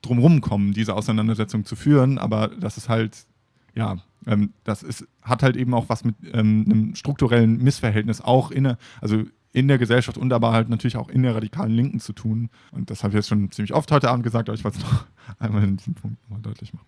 drum 0.02 0.19
rumkommen, 0.19 0.73
diese 0.73 0.95
Auseinandersetzung 0.95 1.65
zu 1.65 1.76
führen, 1.76 2.18
aber 2.18 2.49
das 2.49 2.77
ist 2.77 2.90
halt, 2.90 3.26
ja, 3.73 3.98
ähm, 4.27 4.53
das 4.64 4.84
ist, 4.84 5.07
hat 5.22 5.44
halt 5.44 5.56
eben 5.56 5.73
auch 5.73 5.90
was 5.90 6.03
mit 6.03 6.15
ähm, 6.34 6.65
einem 6.65 6.95
strukturellen 6.95 7.57
Missverhältnis 7.64 8.22
auch 8.22 8.52
in 8.52 8.76
also 9.02 9.23
in 9.53 9.68
der 9.68 9.77
Gesellschaft 9.77 10.18
und 10.18 10.34
aber 10.34 10.52
halt 10.52 10.69
natürlich 10.69 10.98
auch 10.98 11.10
in 11.10 11.23
der 11.23 11.35
radikalen 11.35 11.72
Linken 11.72 11.99
zu 11.99 12.11
tun. 12.11 12.49
Und 12.72 12.90
das 12.90 13.03
habe 13.03 13.11
ich 13.11 13.15
jetzt 13.15 13.30
schon 13.30 13.52
ziemlich 13.52 13.73
oft 13.73 13.91
heute 13.91 14.10
Abend 14.10 14.23
gesagt, 14.23 14.49
aber 14.49 14.57
ich 14.57 14.64
wollte 14.64 14.80
es 14.80 14.84
noch 14.84 15.06
einmal 15.40 15.64
in 15.64 15.77
diesem 15.77 15.94
Punkt 15.94 16.22
nochmal 16.23 16.41
deutlich 16.41 16.73
machen. 16.73 16.88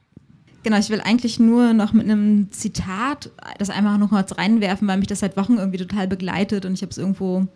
Genau, 0.64 0.80
ich 0.80 0.90
will 0.90 1.00
eigentlich 1.00 1.40
nur 1.40 1.74
noch 1.74 1.94
mit 1.94 2.06
einem 2.06 2.52
Zitat 2.52 3.30
das 3.60 3.70
einfach 3.70 4.00
noch 4.00 4.10
kurz 4.10 4.36
reinwerfen, 4.36 4.88
weil 4.88 4.98
mich 4.98 5.08
das 5.08 5.20
seit 5.20 5.38
Wochen 5.38 5.58
irgendwie 5.58 5.78
total 5.78 6.08
begleitet 6.08 6.66
und 6.66 6.74
ich 6.74 6.82
habe 6.82 6.90
es 6.90 6.98
irgendwo 6.98 7.48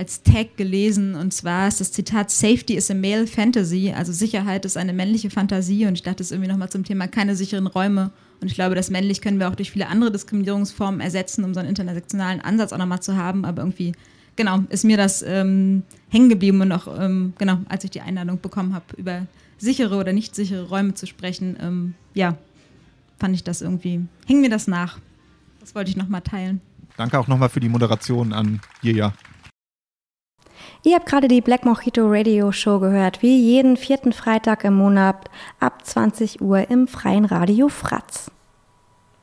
als 0.00 0.22
Tag 0.22 0.56
gelesen 0.56 1.14
und 1.14 1.34
zwar 1.34 1.68
ist 1.68 1.78
das 1.78 1.92
Zitat 1.92 2.30
Safety 2.30 2.74
is 2.74 2.90
a 2.90 2.94
male 2.94 3.26
fantasy, 3.26 3.92
also 3.94 4.12
Sicherheit 4.12 4.64
ist 4.64 4.78
eine 4.78 4.94
männliche 4.94 5.28
Fantasie 5.28 5.84
und 5.84 5.92
ich 5.92 6.02
dachte 6.02 6.22
es 6.22 6.30
irgendwie 6.30 6.50
nochmal 6.50 6.70
zum 6.70 6.84
Thema 6.84 7.06
keine 7.06 7.36
sicheren 7.36 7.66
Räume 7.66 8.10
und 8.40 8.48
ich 8.48 8.54
glaube, 8.54 8.74
das 8.74 8.88
männlich 8.88 9.20
können 9.20 9.38
wir 9.38 9.50
auch 9.50 9.54
durch 9.54 9.70
viele 9.70 9.88
andere 9.88 10.10
Diskriminierungsformen 10.10 11.02
ersetzen, 11.02 11.44
um 11.44 11.52
so 11.52 11.60
einen 11.60 11.68
intersektionalen 11.68 12.40
Ansatz 12.40 12.72
auch 12.72 12.78
nochmal 12.78 13.02
zu 13.02 13.14
haben, 13.14 13.44
aber 13.44 13.60
irgendwie 13.60 13.92
genau, 14.36 14.60
ist 14.70 14.86
mir 14.86 14.96
das 14.96 15.20
ähm, 15.20 15.82
hängen 16.08 16.30
geblieben 16.30 16.62
und 16.62 16.72
auch, 16.72 16.88
ähm, 16.98 17.34
genau, 17.36 17.58
als 17.68 17.84
ich 17.84 17.90
die 17.90 18.00
Einladung 18.00 18.40
bekommen 18.40 18.72
habe, 18.72 18.86
über 18.96 19.26
sichere 19.58 19.96
oder 19.96 20.14
nicht 20.14 20.34
sichere 20.34 20.66
Räume 20.66 20.94
zu 20.94 21.06
sprechen, 21.06 21.58
ähm, 21.60 21.94
ja, 22.14 22.38
fand 23.18 23.34
ich 23.34 23.44
das 23.44 23.60
irgendwie, 23.60 24.00
hing 24.26 24.40
mir 24.40 24.48
das 24.48 24.66
nach. 24.66 24.98
Das 25.60 25.74
wollte 25.74 25.90
ich 25.90 25.98
nochmal 25.98 26.22
teilen. 26.22 26.62
Danke 26.96 27.18
auch 27.18 27.28
nochmal 27.28 27.50
für 27.50 27.60
die 27.60 27.68
Moderation 27.68 28.32
an 28.32 28.60
Jirja. 28.80 29.12
Ihr 30.82 30.94
habt 30.94 31.06
gerade 31.06 31.28
die 31.28 31.42
Black 31.42 31.66
Mojito 31.66 32.06
Radio 32.06 32.52
Show 32.52 32.78
gehört, 32.78 33.20
wie 33.20 33.38
jeden 33.38 33.76
vierten 33.76 34.14
Freitag 34.14 34.64
im 34.64 34.74
Monat 34.74 35.28
ab 35.58 35.84
20 35.84 36.40
Uhr 36.40 36.70
im 36.70 36.88
freien 36.88 37.26
Radio 37.26 37.68
Fratz. 37.68 38.30